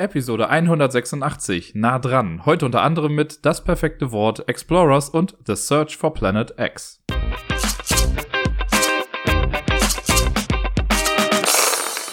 Episode 0.00 0.48
186, 0.48 1.74
nah 1.74 1.98
dran. 1.98 2.46
Heute 2.46 2.64
unter 2.64 2.80
anderem 2.80 3.14
mit 3.14 3.44
Das 3.44 3.62
perfekte 3.62 4.12
Wort, 4.12 4.48
Explorers 4.48 5.10
und 5.10 5.36
The 5.46 5.54
Search 5.54 5.98
for 5.98 6.14
Planet 6.14 6.54
X. 6.56 7.02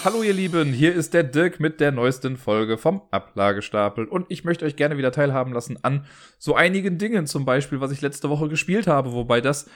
Hallo 0.03 0.21
ihr 0.21 0.33
Lieben, 0.33 0.73
hier 0.73 0.93
ist 0.93 1.13
der 1.13 1.23
Dirk 1.23 1.61
mit 1.61 1.79
der 1.79 1.93
neuesten 1.93 2.35
Folge 2.35 2.77
vom 2.77 3.03
Ablagestapel. 3.11 4.03
Und 4.03 4.25
ich 4.27 4.43
möchte 4.43 4.65
euch 4.65 4.75
gerne 4.75 4.97
wieder 4.97 5.13
teilhaben 5.13 5.53
lassen 5.53 5.79
an 5.81 6.05
so 6.37 6.55
einigen 6.55 6.97
Dingen, 6.97 7.25
zum 7.25 7.45
Beispiel, 7.45 7.79
was 7.79 7.93
ich 7.93 8.01
letzte 8.01 8.29
Woche 8.29 8.49
gespielt 8.49 8.87
habe, 8.87 9.13
wobei 9.13 9.39
das 9.39 9.69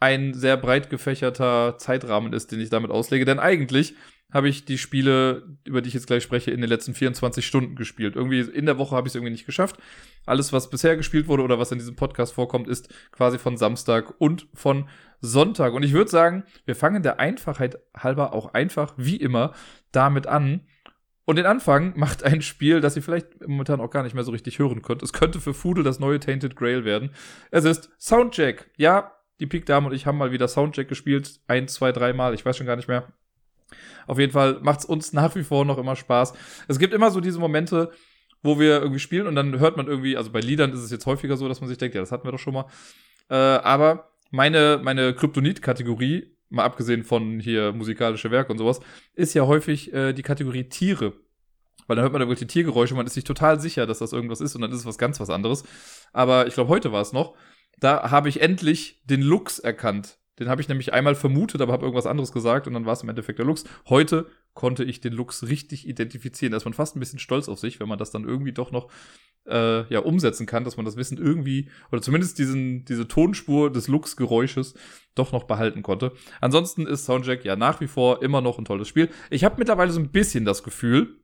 ein 0.00 0.34
sehr 0.34 0.56
breit 0.56 0.90
gefächerter 0.90 1.78
Zeitrahmen 1.78 2.32
ist, 2.32 2.50
den 2.50 2.58
ich 2.58 2.70
damit 2.70 2.90
auslege, 2.90 3.24
denn 3.24 3.38
eigentlich 3.38 3.94
habe 4.32 4.48
ich 4.48 4.64
die 4.64 4.78
Spiele, 4.78 5.56
über 5.64 5.82
die 5.82 5.88
ich 5.88 5.94
jetzt 5.94 6.06
gleich 6.06 6.22
spreche, 6.22 6.50
in 6.50 6.60
den 6.60 6.70
letzten 6.70 6.94
24 6.94 7.46
Stunden 7.46 7.76
gespielt. 7.76 8.16
Irgendwie 8.16 8.40
in 8.40 8.66
der 8.66 8.78
Woche 8.78 8.96
habe 8.96 9.06
ich 9.06 9.12
es 9.12 9.14
irgendwie 9.14 9.32
nicht 9.32 9.46
geschafft. 9.46 9.76
Alles, 10.24 10.52
was 10.52 10.70
bisher 10.70 10.96
gespielt 10.96 11.28
wurde 11.28 11.42
oder 11.42 11.58
was 11.58 11.70
in 11.70 11.78
diesem 11.78 11.96
Podcast 11.96 12.32
vorkommt, 12.32 12.66
ist 12.66 12.92
quasi 13.12 13.38
von 13.38 13.56
Samstag 13.56 14.14
und 14.18 14.48
von 14.54 14.88
Sonntag. 15.20 15.74
Und 15.74 15.82
ich 15.82 15.92
würde 15.92 16.10
sagen, 16.10 16.44
wir 16.64 16.74
fangen 16.74 17.02
der 17.02 17.20
Einfachheit 17.20 17.78
halber 17.96 18.32
auch 18.32 18.54
einfach, 18.54 18.94
wie 18.96 19.16
immer, 19.16 19.52
damit 19.92 20.26
an. 20.26 20.66
Und 21.24 21.36
den 21.36 21.46
Anfang 21.46 21.92
macht 21.96 22.24
ein 22.24 22.42
Spiel, 22.42 22.80
das 22.80 22.96
ihr 22.96 23.02
vielleicht 23.02 23.46
momentan 23.46 23.80
auch 23.80 23.90
gar 23.90 24.02
nicht 24.02 24.14
mehr 24.14 24.24
so 24.24 24.32
richtig 24.32 24.58
hören 24.58 24.82
könnt. 24.82 25.02
Es 25.02 25.12
könnte 25.12 25.40
für 25.40 25.54
Fudel 25.54 25.84
das 25.84 26.00
neue 26.00 26.18
Tainted 26.18 26.56
Grail 26.56 26.84
werden. 26.84 27.10
Es 27.50 27.64
ist 27.64 27.90
Soundcheck. 27.98 28.70
Ja, 28.76 29.12
die 29.40 29.46
Peak 29.46 29.66
Dame 29.66 29.88
und 29.88 29.94
ich 29.94 30.06
haben 30.06 30.18
mal 30.18 30.32
wieder 30.32 30.48
Soundcheck 30.48 30.88
gespielt. 30.88 31.40
Ein, 31.46 31.68
zwei, 31.68 31.92
dreimal. 31.92 32.34
Ich 32.34 32.44
weiß 32.44 32.56
schon 32.56 32.66
gar 32.66 32.76
nicht 32.76 32.88
mehr. 32.88 33.12
Auf 34.06 34.18
jeden 34.18 34.32
Fall 34.32 34.60
macht 34.62 34.80
es 34.80 34.84
uns 34.84 35.12
nach 35.12 35.34
wie 35.34 35.44
vor 35.44 35.64
noch 35.64 35.78
immer 35.78 35.96
Spaß. 35.96 36.32
Es 36.68 36.78
gibt 36.78 36.94
immer 36.94 37.10
so 37.10 37.20
diese 37.20 37.38
Momente, 37.38 37.90
wo 38.42 38.58
wir 38.58 38.80
irgendwie 38.80 38.98
spielen 39.00 39.26
und 39.26 39.34
dann 39.36 39.58
hört 39.58 39.76
man 39.76 39.86
irgendwie, 39.86 40.16
also 40.16 40.30
bei 40.30 40.40
Liedern 40.40 40.72
ist 40.72 40.80
es 40.80 40.90
jetzt 40.90 41.06
häufiger 41.06 41.36
so, 41.36 41.48
dass 41.48 41.60
man 41.60 41.68
sich 41.68 41.78
denkt, 41.78 41.94
ja, 41.94 42.00
das 42.00 42.12
hatten 42.12 42.26
wir 42.26 42.32
doch 42.32 42.38
schon 42.38 42.54
mal. 42.54 42.66
Äh, 43.30 43.34
aber 43.34 44.10
meine, 44.30 44.80
meine 44.82 45.14
Kryptonit-Kategorie, 45.14 46.36
mal 46.48 46.64
abgesehen 46.64 47.04
von 47.04 47.40
hier 47.40 47.72
musikalische 47.72 48.30
Werke 48.30 48.52
und 48.52 48.58
sowas, 48.58 48.80
ist 49.14 49.34
ja 49.34 49.46
häufig 49.46 49.92
äh, 49.92 50.12
die 50.12 50.22
Kategorie 50.22 50.64
Tiere. 50.64 51.14
Weil 51.86 51.96
dann 51.96 52.02
hört 52.04 52.12
man 52.12 52.20
da 52.20 52.28
wirklich 52.28 52.46
die 52.48 52.52
Tiergeräusche 52.52 52.94
man 52.94 53.06
ist 53.06 53.14
sich 53.14 53.24
total 53.24 53.60
sicher, 53.60 53.86
dass 53.86 53.98
das 53.98 54.12
irgendwas 54.12 54.40
ist 54.40 54.54
und 54.54 54.62
dann 54.62 54.70
ist 54.70 54.78
es 54.78 54.86
was 54.86 54.98
ganz 54.98 55.20
was 55.20 55.30
anderes. 55.30 55.64
Aber 56.12 56.46
ich 56.46 56.54
glaube, 56.54 56.68
heute 56.68 56.92
war 56.92 57.02
es 57.02 57.12
noch. 57.12 57.34
Da 57.78 58.10
habe 58.10 58.28
ich 58.28 58.40
endlich 58.40 59.00
den 59.04 59.22
Lux 59.22 59.58
erkannt. 59.58 60.18
Den 60.38 60.48
habe 60.48 60.62
ich 60.62 60.68
nämlich 60.68 60.92
einmal 60.94 61.14
vermutet, 61.14 61.60
aber 61.60 61.72
habe 61.72 61.84
irgendwas 61.84 62.06
anderes 62.06 62.32
gesagt 62.32 62.66
und 62.66 62.72
dann 62.72 62.86
war 62.86 62.94
es 62.94 63.02
im 63.02 63.08
Endeffekt 63.08 63.38
der 63.38 63.46
Lux. 63.46 63.64
Heute 63.88 64.26
konnte 64.54 64.82
ich 64.82 65.00
den 65.00 65.12
Lux 65.12 65.46
richtig 65.46 65.86
identifizieren. 65.86 66.52
Da 66.52 66.56
ist 66.56 66.64
man 66.64 66.72
fast 66.72 66.96
ein 66.96 67.00
bisschen 67.00 67.18
stolz 67.18 67.48
auf 67.48 67.58
sich, 67.58 67.80
wenn 67.80 67.88
man 67.88 67.98
das 67.98 68.10
dann 68.10 68.24
irgendwie 68.24 68.52
doch 68.52 68.70
noch 68.70 68.90
äh, 69.46 69.86
ja, 69.92 70.00
umsetzen 70.00 70.46
kann, 70.46 70.64
dass 70.64 70.76
man 70.76 70.86
das 70.86 70.96
Wissen 70.96 71.18
irgendwie, 71.18 71.68
oder 71.90 72.00
zumindest 72.00 72.38
diesen, 72.38 72.84
diese 72.84 73.08
Tonspur 73.08 73.70
des 73.70 73.88
Lux-Geräusches 73.88 74.74
doch 75.14 75.32
noch 75.32 75.44
behalten 75.44 75.82
konnte. 75.82 76.12
Ansonsten 76.40 76.86
ist 76.86 77.04
Soundjack 77.04 77.44
ja 77.44 77.56
nach 77.56 77.80
wie 77.80 77.88
vor 77.88 78.22
immer 78.22 78.40
noch 78.40 78.58
ein 78.58 78.64
tolles 78.64 78.88
Spiel. 78.88 79.10
Ich 79.30 79.44
habe 79.44 79.56
mittlerweile 79.58 79.92
so 79.92 80.00
ein 80.00 80.10
bisschen 80.10 80.44
das 80.44 80.62
Gefühl, 80.62 81.16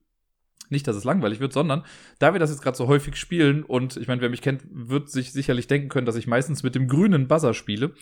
nicht, 0.70 0.86
dass 0.86 0.96
es 0.96 1.04
langweilig 1.04 1.40
wird, 1.40 1.54
sondern 1.54 1.84
da 2.18 2.34
wir 2.34 2.40
das 2.40 2.50
jetzt 2.50 2.60
gerade 2.60 2.76
so 2.76 2.88
häufig 2.88 3.16
spielen 3.16 3.62
und 3.62 3.96
ich 3.96 4.06
meine, 4.06 4.20
wer 4.20 4.28
mich 4.28 4.42
kennt, 4.42 4.64
wird 4.70 5.08
sich 5.08 5.32
sicherlich 5.32 5.66
denken 5.66 5.88
können, 5.88 6.04
dass 6.04 6.16
ich 6.16 6.26
meistens 6.26 6.62
mit 6.62 6.74
dem 6.74 6.88
grünen 6.88 7.26
Buzzer 7.26 7.54
spiele. 7.54 7.94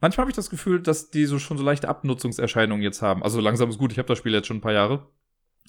Manchmal 0.00 0.24
habe 0.24 0.30
ich 0.30 0.36
das 0.36 0.50
Gefühl, 0.50 0.80
dass 0.80 1.10
die 1.10 1.24
so 1.24 1.38
schon 1.38 1.56
so 1.56 1.64
leichte 1.64 1.88
Abnutzungserscheinungen 1.88 2.82
jetzt 2.82 3.00
haben. 3.00 3.22
Also 3.22 3.40
langsam 3.40 3.70
ist 3.70 3.78
gut, 3.78 3.92
ich 3.92 3.98
habe 3.98 4.08
das 4.08 4.18
Spiel 4.18 4.32
jetzt 4.32 4.46
schon 4.46 4.58
ein 4.58 4.62
paar 4.62 4.72
Jahre. 4.72 5.08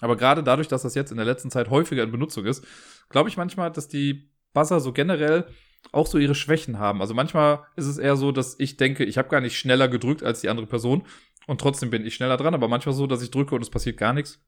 Aber 0.02 0.18
gerade 0.18 0.44
dadurch, 0.44 0.68
dass 0.68 0.82
das 0.82 0.96
jetzt 0.96 1.12
in 1.12 1.18
der 1.18 1.26
letzten 1.26 1.52
Zeit 1.52 1.70
häufiger 1.70 2.04
in 2.04 2.12
Benutzung 2.12 2.46
ist, 2.46 2.66
glaube 3.10 3.30
ich 3.30 3.38
manchmal, 3.38 3.72
dass 3.72 3.88
die 3.88 4.30
Buzzer 4.54 4.80
so 4.80 4.92
generell 4.92 5.46
auch 5.92 6.08
so 6.08 6.18
ihre 6.18 6.36
Schwächen 6.36 6.80
haben. 6.80 7.02
Also 7.02 7.14
manchmal 7.14 7.64
ist 7.76 7.86
es 7.86 7.98
eher 7.98 8.16
so, 8.16 8.32
dass 8.32 8.60
ich 8.60 8.78
denke, 8.78 9.06
ich 9.06 9.18
habe 9.18 9.30
gar 9.30 9.42
nicht 9.42 9.58
schneller 9.58 9.88
gedrückt 9.88 10.24
als 10.24 10.42
die 10.42 10.50
andere 10.50 10.68
Person 10.68 11.04
und 11.48 11.62
trotzdem 11.62 11.90
bin 11.90 12.06
ich 12.06 12.16
schneller 12.16 12.38
dran, 12.38 12.54
aber 12.54 12.68
manchmal 12.68 12.96
so, 12.96 13.08
dass 13.08 13.22
ich 13.22 13.32
drücke 13.32 13.56
und 13.56 13.62
es 13.62 13.70
passiert 13.70 13.98
gar 13.98 14.14
nichts. 14.14 14.44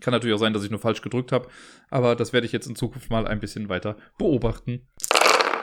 Kann 0.00 0.12
natürlich 0.12 0.34
auch 0.34 0.40
sein, 0.40 0.52
dass 0.52 0.64
ich 0.64 0.70
nur 0.70 0.80
falsch 0.80 1.02
gedrückt 1.02 1.30
habe, 1.30 1.48
aber 1.88 2.16
das 2.16 2.32
werde 2.32 2.46
ich 2.46 2.52
jetzt 2.52 2.66
in 2.66 2.74
Zukunft 2.74 3.10
mal 3.10 3.26
ein 3.26 3.40
bisschen 3.40 3.68
weiter 3.68 3.96
beobachten. 4.18 4.88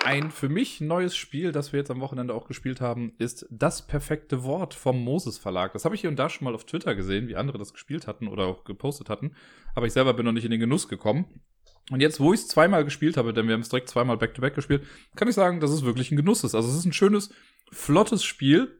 Ein 0.03 0.31
für 0.31 0.49
mich 0.49 0.81
neues 0.81 1.15
Spiel, 1.15 1.51
das 1.51 1.73
wir 1.73 1.79
jetzt 1.79 1.91
am 1.91 2.01
Wochenende 2.01 2.33
auch 2.33 2.47
gespielt 2.47 2.81
haben, 2.81 3.13
ist 3.19 3.45
Das 3.51 3.85
perfekte 3.85 4.43
Wort 4.43 4.73
vom 4.73 5.03
Moses 5.03 5.37
Verlag. 5.37 5.73
Das 5.73 5.85
habe 5.85 5.93
ich 5.93 6.01
hier 6.01 6.09
und 6.09 6.17
da 6.17 6.29
schon 6.29 6.45
mal 6.45 6.55
auf 6.55 6.65
Twitter 6.65 6.95
gesehen, 6.95 7.27
wie 7.27 7.35
andere 7.35 7.59
das 7.59 7.71
gespielt 7.71 8.07
hatten 8.07 8.27
oder 8.27 8.45
auch 8.45 8.63
gepostet 8.63 9.09
hatten. 9.09 9.35
Aber 9.75 9.85
ich 9.85 9.93
selber 9.93 10.13
bin 10.13 10.25
noch 10.25 10.31
nicht 10.31 10.45
in 10.45 10.51
den 10.51 10.59
Genuss 10.59 10.87
gekommen. 10.87 11.25
Und 11.91 12.01
jetzt, 12.01 12.19
wo 12.19 12.33
ich 12.33 12.39
es 12.39 12.47
zweimal 12.47 12.83
gespielt 12.83 13.17
habe, 13.17 13.33
denn 13.33 13.47
wir 13.47 13.53
haben 13.53 13.61
es 13.61 13.69
direkt 13.69 13.89
zweimal 13.89 14.17
Back-to-Back 14.17 14.53
-back 14.53 14.55
gespielt, 14.55 14.83
kann 15.15 15.27
ich 15.27 15.35
sagen, 15.35 15.59
dass 15.59 15.71
es 15.71 15.83
wirklich 15.83 16.11
ein 16.11 16.17
Genuss 16.17 16.43
ist. 16.43 16.55
Also 16.55 16.69
es 16.69 16.75
ist 16.75 16.85
ein 16.85 16.93
schönes, 16.93 17.31
flottes 17.71 18.23
Spiel, 18.23 18.79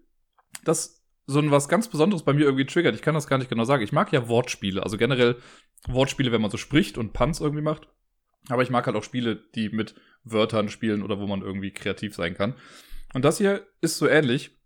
das 0.63 1.03
so 1.27 1.39
ein 1.39 1.51
was 1.51 1.69
ganz 1.69 1.87
Besonderes 1.87 2.23
bei 2.23 2.33
mir 2.33 2.43
irgendwie 2.43 2.65
triggert. 2.65 2.95
Ich 2.95 3.01
kann 3.01 3.13
das 3.13 3.27
gar 3.27 3.37
nicht 3.37 3.49
genau 3.49 3.63
sagen. 3.63 3.83
Ich 3.83 3.91
mag 3.91 4.11
ja 4.11 4.27
Wortspiele, 4.27 4.81
also 4.81 4.97
generell 4.97 5.37
Wortspiele, 5.87 6.31
wenn 6.31 6.41
man 6.41 6.51
so 6.51 6.57
spricht 6.57 6.97
und 6.97 7.13
Punts 7.13 7.39
irgendwie 7.39 7.61
macht. 7.61 7.87
Aber 8.49 8.63
ich 8.63 8.69
mag 8.69 8.85
halt 8.85 8.95
auch 8.95 9.03
Spiele, 9.03 9.35
die 9.55 9.69
mit 9.69 9.95
Wörtern 10.23 10.69
spielen 10.69 11.03
oder 11.03 11.19
wo 11.19 11.27
man 11.27 11.41
irgendwie 11.41 11.71
kreativ 11.71 12.15
sein 12.15 12.33
kann. 12.33 12.55
Und 13.13 13.25
das 13.25 13.37
hier 13.37 13.65
ist 13.81 13.97
so 13.97 14.07
ähnlich. 14.07 14.57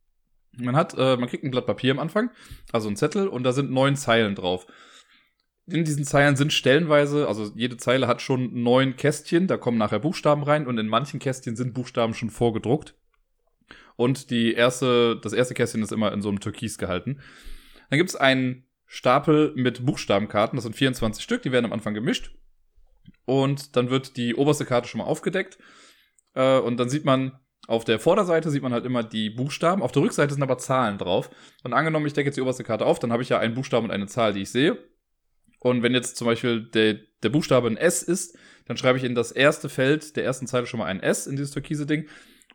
Man 0.57 0.75
hat, 0.75 0.93
äh, 0.97 1.17
man 1.17 1.27
kriegt 1.27 1.43
ein 1.43 1.51
Blatt 1.51 1.65
Papier 1.65 1.91
am 1.91 1.99
Anfang, 1.99 2.29
also 2.71 2.87
ein 2.87 2.95
Zettel, 2.95 3.27
und 3.27 3.43
da 3.43 3.51
sind 3.51 3.71
neun 3.71 3.95
Zeilen 3.95 4.35
drauf. 4.35 4.67
In 5.67 5.83
diesen 5.83 6.05
Zeilen 6.05 6.35
sind 6.35 6.53
stellenweise, 6.53 7.27
also 7.27 7.51
jede 7.55 7.77
Zeile 7.77 8.07
hat 8.07 8.21
schon 8.21 8.61
neun 8.61 8.95
Kästchen, 8.95 9.47
da 9.47 9.57
kommen 9.57 9.77
nachher 9.77 9.99
Buchstaben 9.99 10.43
rein 10.43 10.67
und 10.67 10.77
in 10.77 10.87
manchen 10.87 11.19
Kästchen 11.19 11.55
sind 11.55 11.73
Buchstaben 11.73 12.13
schon 12.13 12.29
vorgedruckt. 12.29 12.95
Und 13.97 14.29
die 14.29 14.53
erste, 14.53 15.19
das 15.21 15.33
erste 15.33 15.53
Kästchen 15.53 15.81
ist 15.81 15.91
immer 15.91 16.13
in 16.13 16.21
so 16.21 16.29
einem 16.29 16.39
Türkis 16.39 16.77
gehalten. 16.77 17.19
Dann 17.89 17.97
gibt 17.97 18.09
es 18.09 18.15
einen 18.15 18.65
Stapel 18.85 19.53
mit 19.55 19.85
Buchstabenkarten, 19.85 20.55
das 20.55 20.63
sind 20.63 20.75
24 20.75 21.23
Stück, 21.23 21.41
die 21.41 21.51
werden 21.51 21.65
am 21.65 21.73
Anfang 21.73 21.93
gemischt. 21.93 22.31
Und 23.25 23.75
dann 23.75 23.89
wird 23.89 24.17
die 24.17 24.35
oberste 24.35 24.65
Karte 24.65 24.87
schon 24.87 24.99
mal 24.99 25.05
aufgedeckt. 25.05 25.57
Äh, 26.33 26.59
und 26.59 26.77
dann 26.77 26.89
sieht 26.89 27.05
man, 27.05 27.39
auf 27.67 27.83
der 27.83 27.99
Vorderseite 27.99 28.51
sieht 28.51 28.61
man 28.61 28.73
halt 28.73 28.85
immer 28.85 29.03
die 29.03 29.29
Buchstaben, 29.29 29.81
auf 29.81 29.91
der 29.91 30.03
Rückseite 30.03 30.33
sind 30.33 30.43
aber 30.43 30.57
Zahlen 30.57 30.97
drauf. 30.97 31.29
Und 31.63 31.73
angenommen, 31.73 32.05
ich 32.05 32.13
decke 32.13 32.27
jetzt 32.27 32.35
die 32.35 32.41
oberste 32.41 32.63
Karte 32.63 32.85
auf, 32.85 32.99
dann 32.99 33.11
habe 33.11 33.23
ich 33.23 33.29
ja 33.29 33.39
einen 33.39 33.55
Buchstaben 33.55 33.85
und 33.85 33.91
eine 33.91 34.07
Zahl, 34.07 34.33
die 34.33 34.41
ich 34.41 34.51
sehe. 34.51 34.77
Und 35.59 35.81
wenn 35.81 35.93
jetzt 35.93 36.17
zum 36.17 36.27
Beispiel 36.27 36.61
der, 36.61 36.99
der 37.23 37.29
Buchstabe 37.29 37.67
ein 37.67 37.77
S 37.77 38.03
ist, 38.03 38.37
dann 38.65 38.77
schreibe 38.77 38.99
ich 38.99 39.03
in 39.03 39.15
das 39.15 39.31
erste 39.31 39.69
Feld 39.69 40.15
der 40.15 40.23
ersten 40.23 40.45
Zeile 40.45 40.67
schon 40.67 40.79
mal 40.79 40.85
ein 40.85 41.01
S 41.01 41.25
in 41.25 41.35
dieses 41.35 41.51
türkise 41.51 41.87
Ding 41.87 42.07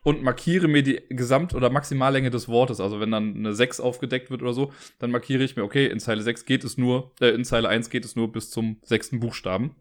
und 0.03 0.23
markiere 0.23 0.67
mir 0.67 0.83
die 0.83 1.01
Gesamt- 1.09 1.53
oder 1.53 1.69
Maximallänge 1.69 2.29
des 2.29 2.47
Wortes. 2.47 2.79
Also 2.79 2.99
wenn 2.99 3.11
dann 3.11 3.35
eine 3.35 3.53
6 3.53 3.79
aufgedeckt 3.79 4.31
wird 4.31 4.41
oder 4.41 4.53
so, 4.53 4.71
dann 4.99 5.11
markiere 5.11 5.43
ich 5.43 5.55
mir, 5.55 5.63
okay, 5.63 5.87
in 5.87 5.99
Zeile 5.99 6.21
6 6.21 6.45
geht 6.45 6.63
es 6.63 6.77
nur, 6.77 7.11
äh, 7.19 7.29
in 7.29 7.45
Zeile 7.45 7.69
1 7.69 7.89
geht 7.89 8.05
es 8.05 8.15
nur 8.15 8.31
bis 8.31 8.49
zum 8.49 8.79
sechsten 8.83 9.19
Buchstaben. 9.19 9.75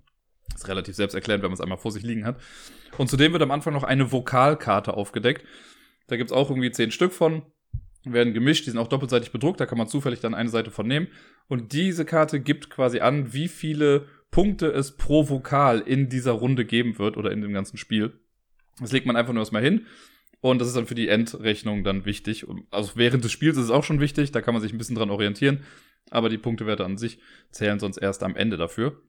Ist 0.54 0.68
relativ 0.68 0.94
selbsterklärend, 0.94 1.42
wenn 1.42 1.50
man 1.50 1.54
es 1.54 1.60
einmal 1.60 1.78
vor 1.78 1.92
sich 1.92 2.02
liegen 2.02 2.24
hat. 2.24 2.40
Und 2.98 3.08
zudem 3.08 3.32
wird 3.32 3.42
am 3.42 3.50
Anfang 3.50 3.72
noch 3.72 3.84
eine 3.84 4.12
Vokalkarte 4.12 4.94
aufgedeckt. 4.94 5.44
Da 6.08 6.16
gibt 6.16 6.30
es 6.30 6.36
auch 6.36 6.50
irgendwie 6.50 6.70
zehn 6.70 6.90
Stück 6.90 7.12
von, 7.12 7.42
werden 8.04 8.34
gemischt, 8.34 8.66
die 8.66 8.70
sind 8.70 8.78
auch 8.78 8.88
doppelseitig 8.88 9.30
bedruckt, 9.30 9.60
da 9.60 9.66
kann 9.66 9.78
man 9.78 9.88
zufällig 9.88 10.20
dann 10.20 10.34
eine 10.34 10.48
Seite 10.48 10.70
von 10.70 10.86
nehmen. 10.86 11.08
Und 11.48 11.72
diese 11.72 12.04
Karte 12.04 12.40
gibt 12.40 12.70
quasi 12.70 13.00
an, 13.00 13.32
wie 13.32 13.48
viele 13.48 14.06
Punkte 14.30 14.68
es 14.68 14.96
pro 14.96 15.28
Vokal 15.28 15.80
in 15.80 16.08
dieser 16.08 16.32
Runde 16.32 16.64
geben 16.64 16.98
wird 16.98 17.16
oder 17.16 17.30
in 17.32 17.42
dem 17.42 17.52
ganzen 17.52 17.76
Spiel. 17.76 18.12
Das 18.80 18.92
legt 18.92 19.06
man 19.06 19.16
einfach 19.16 19.32
nur 19.32 19.42
erstmal 19.42 19.62
hin. 19.62 19.86
Und 20.40 20.58
das 20.60 20.68
ist 20.68 20.76
dann 20.76 20.86
für 20.86 20.94
die 20.94 21.08
Endrechnung 21.08 21.84
dann 21.84 22.06
wichtig. 22.06 22.46
Also 22.70 22.92
während 22.94 23.24
des 23.24 23.32
Spiels 23.32 23.58
ist 23.58 23.64
es 23.64 23.70
auch 23.70 23.84
schon 23.84 24.00
wichtig, 24.00 24.32
da 24.32 24.40
kann 24.40 24.54
man 24.54 24.62
sich 24.62 24.72
ein 24.72 24.78
bisschen 24.78 24.96
dran 24.96 25.10
orientieren. 25.10 25.64
Aber 26.10 26.28
die 26.28 26.38
Punktewerte 26.38 26.84
an 26.84 26.96
sich 26.96 27.18
zählen 27.50 27.78
sonst 27.78 27.98
erst 27.98 28.22
am 28.22 28.36
Ende 28.36 28.56
dafür. 28.56 29.02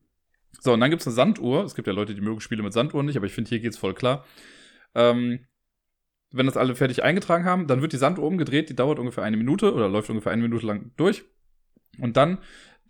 So, 0.59 0.73
und 0.73 0.79
dann 0.79 0.89
gibt 0.89 1.01
es 1.01 1.07
eine 1.07 1.16
Sanduhr. 1.16 1.63
Es 1.63 1.75
gibt 1.75 1.88
ja 1.88 1.94
Leute, 1.94 2.14
die 2.14 2.22
mögen 2.22 2.41
Spiele 2.41 2.64
mit 2.64 2.73
Sanduhren 2.73 3.05
nicht, 3.05 3.17
aber 3.17 3.25
ich 3.25 3.34
finde, 3.34 3.49
hier 3.49 3.59
geht's 3.59 3.78
voll 3.78 3.93
klar. 3.93 4.25
Ähm, 4.93 5.47
wenn 6.31 6.46
das 6.46 6.58
alle 6.58 6.75
fertig 6.75 7.03
eingetragen 7.03 7.46
haben, 7.46 7.67
dann 7.67 7.81
wird 7.81 7.93
die 7.93 7.97
Sanduhr 7.97 8.25
umgedreht, 8.25 8.70
die 8.70 8.75
dauert 8.75 8.99
ungefähr 8.99 9.23
eine 9.23 9.37
Minute 9.37 9.73
oder 9.73 9.90
läuft 9.90 10.09
ungefähr 10.09 10.31
eine 10.31 10.41
Minute 10.41 10.66
lang 10.66 10.91
durch. 10.97 11.23
Und 11.99 12.16
dann 12.17 12.40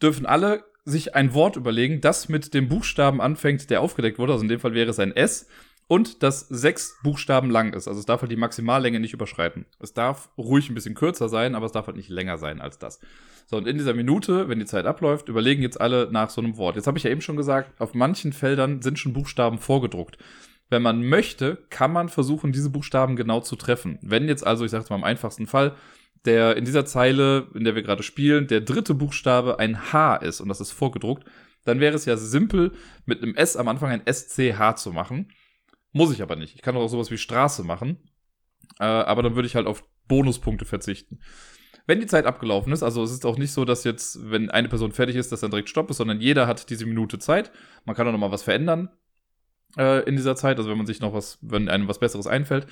dürfen 0.01 0.25
alle 0.25 0.63
sich 0.83 1.15
ein 1.15 1.33
Wort 1.33 1.55
überlegen, 1.55 2.01
das 2.01 2.29
mit 2.29 2.53
dem 2.53 2.67
Buchstaben 2.67 3.21
anfängt, 3.21 3.69
der 3.69 3.81
aufgedeckt 3.81 4.19
wurde. 4.19 4.33
Also 4.33 4.43
in 4.43 4.49
dem 4.49 4.59
Fall 4.59 4.73
wäre 4.73 4.89
es 4.89 4.99
ein 4.99 5.15
S 5.15 5.47
und 5.91 6.23
das 6.23 6.47
sechs 6.47 6.97
Buchstaben 7.03 7.49
lang 7.49 7.73
ist. 7.73 7.89
Also 7.89 7.99
es 7.99 8.05
darf 8.05 8.21
halt 8.21 8.31
die 8.31 8.37
Maximallänge 8.37 9.01
nicht 9.01 9.11
überschreiten. 9.11 9.65
Es 9.77 9.93
darf 9.93 10.29
ruhig 10.37 10.69
ein 10.69 10.73
bisschen 10.73 10.95
kürzer 10.95 11.27
sein, 11.27 11.53
aber 11.53 11.65
es 11.65 11.73
darf 11.73 11.87
halt 11.87 11.97
nicht 11.97 12.07
länger 12.07 12.37
sein 12.37 12.61
als 12.61 12.79
das. 12.79 13.01
So, 13.45 13.57
und 13.57 13.67
in 13.67 13.77
dieser 13.77 13.93
Minute, 13.93 14.47
wenn 14.47 14.59
die 14.59 14.65
Zeit 14.65 14.85
abläuft, 14.85 15.27
überlegen 15.27 15.61
jetzt 15.61 15.81
alle 15.81 16.07
nach 16.09 16.29
so 16.29 16.39
einem 16.39 16.55
Wort. 16.55 16.77
Jetzt 16.77 16.87
habe 16.87 16.97
ich 16.97 17.03
ja 17.03 17.11
eben 17.11 17.19
schon 17.19 17.35
gesagt, 17.35 17.81
auf 17.81 17.93
manchen 17.93 18.31
Feldern 18.31 18.81
sind 18.81 18.99
schon 18.99 19.11
Buchstaben 19.11 19.57
vorgedruckt. 19.57 20.17
Wenn 20.69 20.81
man 20.81 21.03
möchte, 21.03 21.57
kann 21.69 21.91
man 21.91 22.07
versuchen, 22.07 22.53
diese 22.53 22.69
Buchstaben 22.69 23.17
genau 23.17 23.41
zu 23.41 23.57
treffen. 23.57 23.99
Wenn 24.01 24.29
jetzt 24.29 24.47
also, 24.47 24.63
ich 24.63 24.71
sage 24.71 24.83
jetzt 24.83 24.91
mal 24.91 24.95
im 24.95 25.03
einfachsten 25.03 25.45
Fall, 25.45 25.75
der 26.23 26.55
in 26.55 26.63
dieser 26.63 26.85
Zeile, 26.85 27.49
in 27.53 27.65
der 27.65 27.75
wir 27.75 27.83
gerade 27.83 28.03
spielen, 28.03 28.47
der 28.47 28.61
dritte 28.61 28.93
Buchstabe 28.93 29.59
ein 29.59 29.91
H 29.91 30.15
ist 30.15 30.39
und 30.39 30.47
das 30.47 30.61
ist 30.61 30.71
vorgedruckt, 30.71 31.25
dann 31.65 31.81
wäre 31.81 31.95
es 31.95 32.05
ja 32.05 32.15
simpel, 32.15 32.71
mit 33.05 33.21
einem 33.21 33.35
S 33.35 33.57
am 33.57 33.67
Anfang 33.67 33.89
ein 33.89 34.03
SCH 34.05 34.77
zu 34.77 34.93
machen. 34.93 35.27
Muss 35.91 36.13
ich 36.13 36.21
aber 36.21 36.35
nicht. 36.35 36.55
Ich 36.55 36.61
kann 36.61 36.75
auch 36.75 36.87
sowas 36.87 37.11
wie 37.11 37.17
Straße 37.17 37.63
machen. 37.63 37.97
Äh, 38.79 38.83
aber 38.83 39.23
dann 39.23 39.35
würde 39.35 39.47
ich 39.47 39.55
halt 39.55 39.67
auf 39.67 39.83
Bonuspunkte 40.07 40.65
verzichten. 40.65 41.19
Wenn 41.87 41.99
die 41.99 42.07
Zeit 42.07 42.25
abgelaufen 42.25 42.71
ist, 42.73 42.83
also 42.83 43.03
es 43.03 43.11
ist 43.11 43.25
auch 43.25 43.37
nicht 43.37 43.51
so, 43.51 43.65
dass 43.65 43.83
jetzt, 43.83 44.29
wenn 44.29 44.49
eine 44.49 44.69
Person 44.69 44.91
fertig 44.91 45.15
ist, 45.15 45.31
dass 45.31 45.41
dann 45.41 45.51
direkt 45.51 45.69
Stopp 45.69 45.89
ist, 45.89 45.97
sondern 45.97 46.21
jeder 46.21 46.47
hat 46.47 46.69
diese 46.69 46.85
Minute 46.85 47.19
Zeit. 47.19 47.51
Man 47.85 47.95
kann 47.95 48.07
auch 48.07 48.11
noch 48.11 48.19
mal 48.19 48.31
was 48.31 48.43
verändern 48.43 48.89
äh, 49.77 50.03
in 50.07 50.15
dieser 50.15 50.35
Zeit, 50.35 50.57
also 50.57 50.69
wenn 50.69 50.77
man 50.77 50.87
sich 50.87 51.01
noch 51.01 51.13
was, 51.13 51.37
wenn 51.41 51.69
einem 51.69 51.87
was 51.87 51.99
Besseres 51.99 52.27
einfällt. 52.27 52.67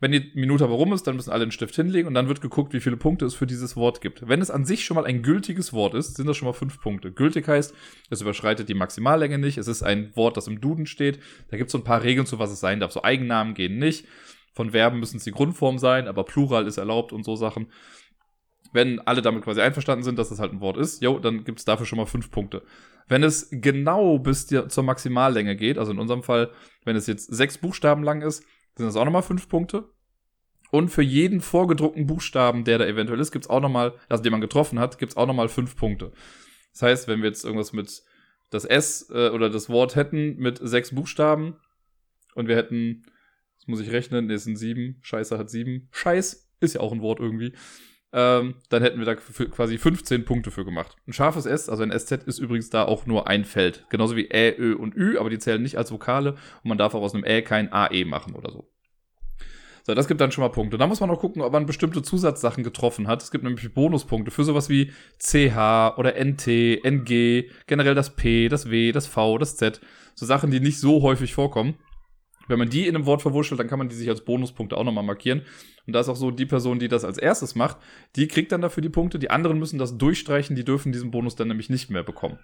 Wenn 0.00 0.12
die 0.12 0.32
Minute 0.34 0.64
aber 0.64 0.74
rum 0.74 0.92
ist, 0.92 1.06
dann 1.06 1.16
müssen 1.16 1.30
alle 1.30 1.42
einen 1.42 1.52
Stift 1.52 1.76
hinlegen 1.76 2.08
und 2.08 2.14
dann 2.14 2.28
wird 2.28 2.40
geguckt, 2.40 2.74
wie 2.74 2.80
viele 2.80 2.96
Punkte 2.96 3.24
es 3.24 3.34
für 3.34 3.46
dieses 3.46 3.76
Wort 3.76 4.00
gibt. 4.00 4.26
Wenn 4.28 4.42
es 4.42 4.50
an 4.50 4.64
sich 4.64 4.84
schon 4.84 4.96
mal 4.96 5.06
ein 5.06 5.22
gültiges 5.22 5.72
Wort 5.72 5.94
ist, 5.94 6.16
sind 6.16 6.26
das 6.26 6.36
schon 6.36 6.46
mal 6.46 6.52
fünf 6.52 6.80
Punkte. 6.80 7.12
Gültig 7.12 7.46
heißt, 7.46 7.74
es 8.10 8.20
überschreitet 8.20 8.68
die 8.68 8.74
Maximallänge 8.74 9.38
nicht. 9.38 9.56
Es 9.56 9.68
ist 9.68 9.82
ein 9.82 10.14
Wort, 10.16 10.36
das 10.36 10.48
im 10.48 10.60
Duden 10.60 10.86
steht. 10.86 11.20
Da 11.48 11.56
gibt 11.56 11.68
es 11.68 11.72
so 11.72 11.78
ein 11.78 11.84
paar 11.84 12.02
Regeln 12.02 12.26
zu, 12.26 12.38
was 12.38 12.50
es 12.50 12.60
sein 12.60 12.80
darf. 12.80 12.92
So 12.92 13.04
Eigennamen 13.04 13.54
gehen 13.54 13.78
nicht. 13.78 14.06
Von 14.52 14.70
Verben 14.70 15.00
müssen 15.00 15.16
es 15.16 15.24
die 15.24 15.32
Grundform 15.32 15.78
sein, 15.78 16.06
aber 16.06 16.24
Plural 16.24 16.66
ist 16.66 16.76
erlaubt 16.76 17.12
und 17.12 17.24
so 17.24 17.34
Sachen. 17.36 17.68
Wenn 18.72 18.98
alle 19.00 19.22
damit 19.22 19.44
quasi 19.44 19.60
einverstanden 19.60 20.04
sind, 20.04 20.18
dass 20.18 20.28
das 20.28 20.40
halt 20.40 20.52
ein 20.52 20.60
Wort 20.60 20.76
ist, 20.76 21.02
jo, 21.02 21.18
dann 21.18 21.44
gibt 21.44 21.60
es 21.60 21.64
dafür 21.64 21.86
schon 21.86 21.98
mal 21.98 22.06
fünf 22.06 22.30
Punkte. 22.30 22.62
Wenn 23.08 23.22
es 23.22 23.48
genau 23.50 24.18
bis 24.18 24.46
die, 24.46 24.66
zur 24.68 24.84
Maximallänge 24.84 25.56
geht, 25.56 25.78
also 25.78 25.92
in 25.92 25.98
unserem 25.98 26.22
Fall, 26.22 26.50
wenn 26.84 26.96
es 26.96 27.06
jetzt 27.06 27.32
sechs 27.32 27.58
Buchstaben 27.58 28.02
lang 28.02 28.22
ist, 28.22 28.44
sind 28.76 28.86
das 28.86 28.96
auch 28.96 29.04
nochmal 29.04 29.22
fünf 29.22 29.48
Punkte. 29.48 29.90
Und 30.70 30.88
für 30.88 31.02
jeden 31.02 31.40
vorgedruckten 31.40 32.06
Buchstaben, 32.06 32.64
der 32.64 32.78
da 32.78 32.86
eventuell 32.86 33.20
ist, 33.20 33.30
gibt 33.30 33.44
es 33.44 33.50
auch 33.50 33.60
nochmal, 33.60 33.94
also 34.08 34.22
den 34.22 34.32
man 34.32 34.40
getroffen 34.40 34.80
hat, 34.80 34.98
gibt 34.98 35.12
es 35.12 35.16
auch 35.16 35.26
nochmal 35.26 35.48
fünf 35.48 35.76
Punkte. 35.76 36.12
Das 36.72 36.82
heißt, 36.82 37.08
wenn 37.08 37.20
wir 37.20 37.28
jetzt 37.28 37.44
irgendwas 37.44 37.72
mit 37.72 38.02
das 38.50 38.64
S 38.64 39.08
äh, 39.10 39.28
oder 39.28 39.50
das 39.50 39.68
Wort 39.68 39.94
hätten 39.94 40.36
mit 40.36 40.58
sechs 40.60 40.94
Buchstaben 40.94 41.56
und 42.34 42.48
wir 42.48 42.56
hätten, 42.56 43.04
das 43.58 43.68
muss 43.68 43.80
ich 43.80 43.92
rechnen, 43.92 44.26
nee, 44.26 44.34
es 44.34 44.44
sind 44.44 44.56
sieben, 44.56 44.98
Scheiße 45.02 45.38
hat 45.38 45.50
sieben, 45.50 45.88
Scheiß 45.92 46.50
ist 46.60 46.74
ja 46.74 46.80
auch 46.80 46.92
ein 46.92 47.02
Wort 47.02 47.20
irgendwie 47.20 47.54
ähm, 48.16 48.54
dann 48.68 48.82
hätten 48.82 49.00
wir 49.00 49.06
da 49.06 49.16
quasi 49.16 49.76
15 49.76 50.24
Punkte 50.24 50.52
für 50.52 50.64
gemacht. 50.64 50.96
Ein 51.08 51.12
scharfes 51.12 51.46
S, 51.46 51.68
also 51.68 51.82
ein 51.82 51.90
SZ, 51.90 52.12
ist 52.24 52.38
übrigens 52.38 52.70
da 52.70 52.84
auch 52.84 53.06
nur 53.06 53.26
ein 53.26 53.44
Feld. 53.44 53.84
Genauso 53.90 54.14
wie 54.14 54.30
Ä, 54.30 54.54
Ö 54.56 54.76
und 54.76 54.94
Ü, 54.94 55.18
aber 55.18 55.30
die 55.30 55.40
zählen 55.40 55.60
nicht 55.60 55.76
als 55.76 55.90
Vokale 55.90 56.32
und 56.62 56.68
man 56.68 56.78
darf 56.78 56.94
auch 56.94 57.02
aus 57.02 57.12
einem 57.12 57.24
Ä 57.24 57.42
kein 57.42 57.72
AE 57.72 58.04
machen 58.04 58.36
oder 58.36 58.52
so. 58.52 58.70
So, 59.86 59.94
das 59.94 60.08
gibt 60.08 60.20
dann 60.20 60.32
schon 60.32 60.42
mal 60.42 60.48
Punkte. 60.48 60.78
Da 60.78 60.86
muss 60.86 61.00
man 61.00 61.10
noch 61.10 61.18
gucken, 61.18 61.42
ob 61.42 61.52
man 61.52 61.66
bestimmte 61.66 62.02
Zusatzsachen 62.02 62.64
getroffen 62.64 63.06
hat. 63.06 63.20
Es 63.22 63.30
gibt 63.30 63.44
nämlich 63.44 63.74
Bonuspunkte 63.74 64.30
für 64.30 64.44
sowas 64.44 64.70
wie 64.70 64.92
CH 65.18 65.98
oder 65.98 66.14
NT, 66.14 66.46
NG, 66.84 67.50
generell 67.66 67.94
das 67.94 68.16
P, 68.16 68.48
das 68.48 68.70
W, 68.70 68.92
das 68.92 69.06
V, 69.06 69.36
das 69.36 69.56
Z. 69.56 69.80
So 70.14 70.24
Sachen, 70.24 70.50
die 70.50 70.60
nicht 70.60 70.78
so 70.78 71.02
häufig 71.02 71.34
vorkommen. 71.34 71.74
Wenn 72.48 72.58
man 72.58 72.68
die 72.68 72.86
in 72.86 72.94
einem 72.94 73.06
Wort 73.06 73.22
verwurschtelt, 73.22 73.60
dann 73.60 73.68
kann 73.68 73.78
man 73.78 73.88
die 73.88 73.94
sich 73.94 74.08
als 74.08 74.24
Bonuspunkte 74.24 74.76
auch 74.76 74.84
nochmal 74.84 75.04
markieren. 75.04 75.42
Und 75.86 75.92
da 75.92 76.00
ist 76.00 76.08
auch 76.08 76.16
so, 76.16 76.30
die 76.30 76.46
Person, 76.46 76.78
die 76.78 76.88
das 76.88 77.04
als 77.04 77.18
erstes 77.18 77.54
macht, 77.54 77.78
die 78.16 78.28
kriegt 78.28 78.52
dann 78.52 78.60
dafür 78.60 78.82
die 78.82 78.88
Punkte. 78.88 79.18
Die 79.18 79.30
anderen 79.30 79.58
müssen 79.58 79.78
das 79.78 79.98
durchstreichen, 79.98 80.56
die 80.56 80.64
dürfen 80.64 80.92
diesen 80.92 81.10
Bonus 81.10 81.36
dann 81.36 81.48
nämlich 81.48 81.70
nicht 81.70 81.90
mehr 81.90 82.02
bekommen. 82.02 82.38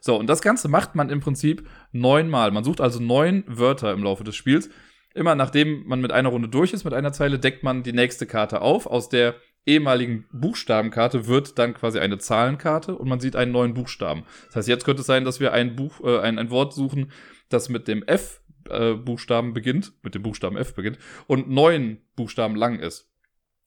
So, 0.00 0.16
und 0.16 0.26
das 0.26 0.42
Ganze 0.42 0.68
macht 0.68 0.94
man 0.94 1.10
im 1.10 1.20
Prinzip 1.20 1.68
neunmal. 1.92 2.50
Man 2.50 2.64
sucht 2.64 2.80
also 2.80 3.00
neun 3.00 3.44
Wörter 3.46 3.92
im 3.92 4.02
Laufe 4.02 4.24
des 4.24 4.36
Spiels. 4.36 4.70
Immer 5.14 5.34
nachdem 5.34 5.86
man 5.86 6.00
mit 6.00 6.12
einer 6.12 6.28
Runde 6.28 6.48
durch 6.48 6.72
ist, 6.72 6.84
mit 6.84 6.94
einer 6.94 7.12
Zeile, 7.12 7.38
deckt 7.38 7.62
man 7.62 7.82
die 7.82 7.92
nächste 7.92 8.26
Karte 8.26 8.62
auf. 8.62 8.86
Aus 8.86 9.08
der 9.08 9.34
ehemaligen 9.66 10.26
Buchstabenkarte 10.32 11.26
wird 11.26 11.58
dann 11.58 11.74
quasi 11.74 11.98
eine 11.98 12.18
Zahlenkarte 12.18 12.96
und 12.96 13.08
man 13.08 13.20
sieht 13.20 13.36
einen 13.36 13.52
neuen 13.52 13.74
Buchstaben. 13.74 14.24
Das 14.46 14.56
heißt, 14.56 14.68
jetzt 14.68 14.84
könnte 14.84 15.00
es 15.00 15.06
sein, 15.06 15.24
dass 15.24 15.40
wir 15.40 15.52
ein 15.52 15.76
Buch, 15.76 16.00
äh, 16.02 16.20
ein, 16.20 16.38
ein 16.38 16.50
Wort 16.50 16.72
suchen, 16.72 17.12
das 17.48 17.68
mit 17.68 17.88
dem 17.88 18.02
F 18.04 18.40
äh, 18.70 18.94
Buchstaben 18.94 19.52
beginnt, 19.52 19.92
mit 20.02 20.14
dem 20.14 20.22
Buchstaben 20.22 20.56
F 20.56 20.74
beginnt 20.74 20.98
und 21.26 21.50
neun 21.50 21.98
Buchstaben 22.16 22.56
lang 22.56 22.78
ist. 22.78 23.10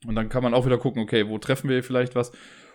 Und 0.05 0.15
dann 0.15 0.29
kann 0.29 0.43
man 0.43 0.53
auch 0.53 0.65
wieder 0.65 0.77
gucken, 0.77 1.01
okay, 1.01 1.27
wo 1.27 1.37
treffen 1.37 1.69
wir 1.69 1.83
vielleicht 1.83 2.15
was? 2.15 2.31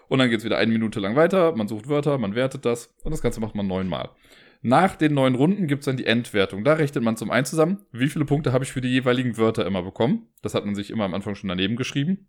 Und 0.09 0.19
dann 0.19 0.31
geht 0.31 0.39
es 0.39 0.45
wieder 0.45 0.59
eine 0.59 0.73
Minute 0.73 1.01
lang 1.01 1.17
weiter, 1.17 1.55
man 1.55 1.69
sucht 1.69 1.89
Wörter, 1.89 2.17
man 2.19 2.35
wertet 2.35 2.65
das 2.65 2.95
und 3.03 3.11
das 3.11 3.21
Ganze 3.21 3.41
macht 3.41 3.55
man 3.55 3.67
neunmal. 3.67 4.11
Nach 4.61 4.97
den 4.97 5.15
neun 5.15 5.35
Runden 5.35 5.69
gibt 5.69 5.81
es 5.81 5.87
dann 5.87 5.97
die 5.97 6.07
Endwertung. 6.07 6.65
Da 6.65 6.75
rechnet 6.75 7.05
man 7.05 7.17
zum 7.17 7.31
einen 7.31 7.45
zusammen, 7.45 7.85
wie 7.93 8.09
viele 8.09 8.25
Punkte 8.25 8.53
habe 8.53 8.65
ich 8.65 8.73
für 8.73 8.81
die 8.81 8.89
jeweiligen 8.89 9.37
Wörter 9.37 9.65
immer 9.65 9.83
bekommen. 9.83 10.27
Das 10.43 10.55
hat 10.55 10.65
man 10.65 10.75
sich 10.75 10.91
immer 10.91 11.05
am 11.05 11.15
Anfang 11.15 11.37
schon 11.37 11.49
daneben 11.49 11.77
geschrieben. 11.77 12.27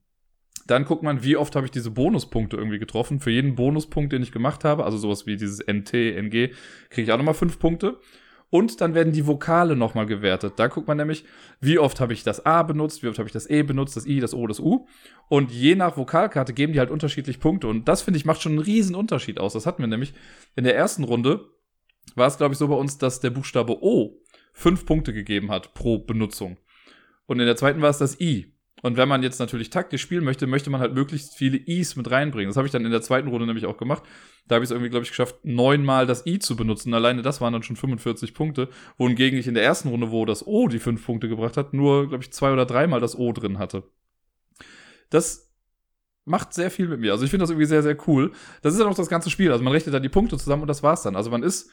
Dann 0.67 0.85
guckt 0.85 1.01
man, 1.01 1.23
wie 1.23 1.35
oft 1.35 1.55
habe 1.55 1.65
ich 1.65 1.71
diese 1.71 1.89
Bonuspunkte 1.89 2.55
irgendwie 2.55 2.77
getroffen. 2.77 3.19
Für 3.19 3.31
jeden 3.31 3.55
Bonuspunkt, 3.55 4.13
den 4.13 4.21
ich 4.21 4.31
gemacht 4.31 4.63
habe, 4.63 4.85
also 4.85 4.97
sowas 4.97 5.25
wie 5.25 5.37
dieses 5.37 5.65
NT, 5.65 5.93
NG, 5.93 6.51
kriege 6.89 7.01
ich 7.01 7.11
auch 7.11 7.17
nochmal 7.17 7.33
fünf 7.33 7.57
Punkte. 7.57 7.99
Und 8.49 8.81
dann 8.81 8.95
werden 8.95 9.13
die 9.13 9.27
Vokale 9.27 9.75
nochmal 9.75 10.07
gewertet. 10.07 10.53
Da 10.57 10.67
guckt 10.67 10.87
man 10.87 10.97
nämlich, 10.97 11.23
wie 11.61 11.77
oft 11.77 11.99
habe 11.99 12.13
ich 12.13 12.23
das 12.23 12.45
A 12.45 12.63
benutzt, 12.63 13.03
wie 13.03 13.07
oft 13.07 13.19
habe 13.19 13.27
ich 13.27 13.33
das 13.33 13.49
E 13.49 13.61
benutzt, 13.61 13.95
das 13.95 14.07
I, 14.07 14.19
das 14.19 14.33
O, 14.33 14.47
das 14.47 14.59
U. 14.59 14.87
Und 15.27 15.51
je 15.51 15.75
nach 15.75 15.97
Vokalkarte 15.97 16.53
geben 16.53 16.73
die 16.73 16.79
halt 16.79 16.89
unterschiedlich 16.89 17.39
Punkte. 17.39 17.67
Und 17.67 17.87
das, 17.87 18.01
finde 18.01 18.17
ich, 18.17 18.25
macht 18.25 18.41
schon 18.41 18.53
einen 18.53 18.61
riesen 18.61 18.95
Unterschied 18.95 19.39
aus. 19.39 19.53
Das 19.53 19.65
hatten 19.65 19.83
wir 19.83 19.87
nämlich 19.87 20.13
in 20.55 20.63
der 20.63 20.75
ersten 20.75 21.03
Runde, 21.03 21.45
war 22.15 22.27
es, 22.27 22.37
glaube 22.37 22.53
ich, 22.53 22.57
so 22.57 22.67
bei 22.67 22.75
uns, 22.75 22.97
dass 22.97 23.19
der 23.19 23.29
Buchstabe 23.29 23.83
O 23.83 24.19
fünf 24.51 24.85
Punkte 24.85 25.13
gegeben 25.13 25.51
hat 25.51 25.73
pro 25.73 25.99
Benutzung. 25.99 26.57
Und 27.27 27.39
in 27.39 27.45
der 27.45 27.55
zweiten 27.55 27.81
war 27.81 27.89
es 27.89 27.99
das 27.99 28.19
I. 28.19 28.53
Und 28.81 28.97
wenn 28.97 29.09
man 29.09 29.23
jetzt 29.23 29.39
natürlich 29.39 29.69
taktisch 29.69 30.01
spielen 30.01 30.23
möchte, 30.23 30.47
möchte 30.47 30.69
man 30.69 30.81
halt 30.81 30.93
möglichst 30.93 31.35
viele 31.35 31.57
Is 31.57 31.95
mit 31.95 32.09
reinbringen. 32.09 32.49
Das 32.49 32.57
habe 32.57 32.67
ich 32.67 32.71
dann 32.71 32.85
in 32.85 32.91
der 32.91 33.01
zweiten 33.01 33.27
Runde 33.27 33.45
nämlich 33.45 33.65
auch 33.65 33.77
gemacht. 33.77 34.03
Da 34.47 34.55
habe 34.55 34.63
ich 34.63 34.69
es 34.69 34.71
irgendwie, 34.71 34.89
glaube 34.89 35.03
ich, 35.03 35.09
geschafft, 35.09 35.35
neunmal 35.43 36.05
das 36.07 36.25
I 36.25 36.39
zu 36.39 36.55
benutzen. 36.55 36.93
Alleine 36.93 37.21
das 37.21 37.41
waren 37.41 37.53
dann 37.53 37.63
schon 37.63 37.75
45 37.75 38.33
Punkte. 38.33 38.69
Wohingegen 38.97 39.37
ich 39.37 39.47
in 39.47 39.53
der 39.53 39.63
ersten 39.63 39.89
Runde, 39.89 40.11
wo 40.11 40.25
das 40.25 40.45
O 40.47 40.67
die 40.67 40.79
fünf 40.79 41.05
Punkte 41.05 41.27
gebracht 41.29 41.57
hat, 41.57 41.73
nur, 41.73 42.07
glaube 42.07 42.23
ich, 42.23 42.31
zwei 42.31 42.51
oder 42.51 42.65
dreimal 42.65 42.99
das 42.99 43.17
O 43.17 43.31
drin 43.33 43.59
hatte. 43.59 43.83
Das 45.09 45.51
macht 46.25 46.53
sehr 46.53 46.71
viel 46.71 46.87
mit 46.87 46.99
mir. 46.99 47.11
Also 47.11 47.25
ich 47.25 47.31
finde 47.31 47.43
das 47.43 47.49
irgendwie 47.49 47.65
sehr, 47.65 47.83
sehr 47.83 47.97
cool. 48.07 48.31
Das 48.61 48.73
ist 48.73 48.79
dann 48.79 48.87
auch 48.87 48.95
das 48.95 49.09
ganze 49.09 49.29
Spiel. 49.29 49.51
Also 49.51 49.63
man 49.63 49.73
rechnet 49.73 49.93
dann 49.93 50.03
die 50.03 50.09
Punkte 50.09 50.37
zusammen 50.37 50.61
und 50.61 50.67
das 50.67 50.83
war's 50.83 51.03
dann. 51.03 51.15
Also 51.15 51.29
man 51.31 51.43
ist 51.43 51.69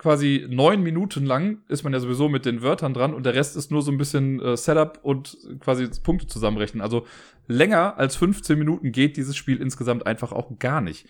quasi 0.00 0.46
neun 0.48 0.82
Minuten 0.82 1.26
lang 1.26 1.58
ist 1.68 1.84
man 1.84 1.92
ja 1.92 2.00
sowieso 2.00 2.30
mit 2.30 2.46
den 2.46 2.62
Wörtern 2.62 2.94
dran 2.94 3.12
und 3.12 3.26
der 3.26 3.34
Rest 3.34 3.54
ist 3.54 3.70
nur 3.70 3.82
so 3.82 3.92
ein 3.92 3.98
bisschen 3.98 4.40
äh, 4.40 4.56
Setup 4.56 4.98
und 5.02 5.36
quasi 5.60 5.90
Punkte 6.02 6.26
zusammenrechnen. 6.26 6.80
Also 6.80 7.06
länger 7.48 7.98
als 7.98 8.16
15 8.16 8.58
Minuten 8.58 8.92
geht 8.92 9.18
dieses 9.18 9.36
Spiel 9.36 9.60
insgesamt 9.60 10.06
einfach 10.06 10.32
auch 10.32 10.58
gar 10.58 10.80
nicht. 10.80 11.06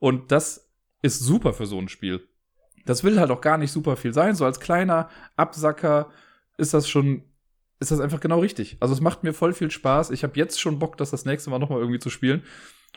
Und 0.00 0.32
das 0.32 0.68
ist 1.02 1.20
super 1.20 1.52
für 1.52 1.66
so 1.66 1.78
ein 1.78 1.88
Spiel. 1.88 2.26
Das 2.84 3.04
will 3.04 3.20
halt 3.20 3.30
auch 3.30 3.42
gar 3.42 3.58
nicht 3.58 3.70
super 3.70 3.94
viel 3.94 4.12
sein. 4.12 4.34
So 4.34 4.44
als 4.44 4.58
kleiner 4.58 5.08
Absacker 5.36 6.10
ist 6.58 6.74
das 6.74 6.88
schon, 6.88 7.22
ist 7.78 7.92
das 7.92 8.00
einfach 8.00 8.18
genau 8.18 8.40
richtig. 8.40 8.76
Also 8.80 8.92
es 8.92 9.00
macht 9.00 9.22
mir 9.22 9.34
voll 9.34 9.52
viel 9.52 9.70
Spaß. 9.70 10.10
Ich 10.10 10.24
habe 10.24 10.36
jetzt 10.36 10.60
schon 10.60 10.80
Bock, 10.80 10.96
das 10.96 11.12
das 11.12 11.26
nächste 11.26 11.50
Mal 11.50 11.60
nochmal 11.60 11.78
irgendwie 11.78 12.00
zu 12.00 12.10
spielen. 12.10 12.42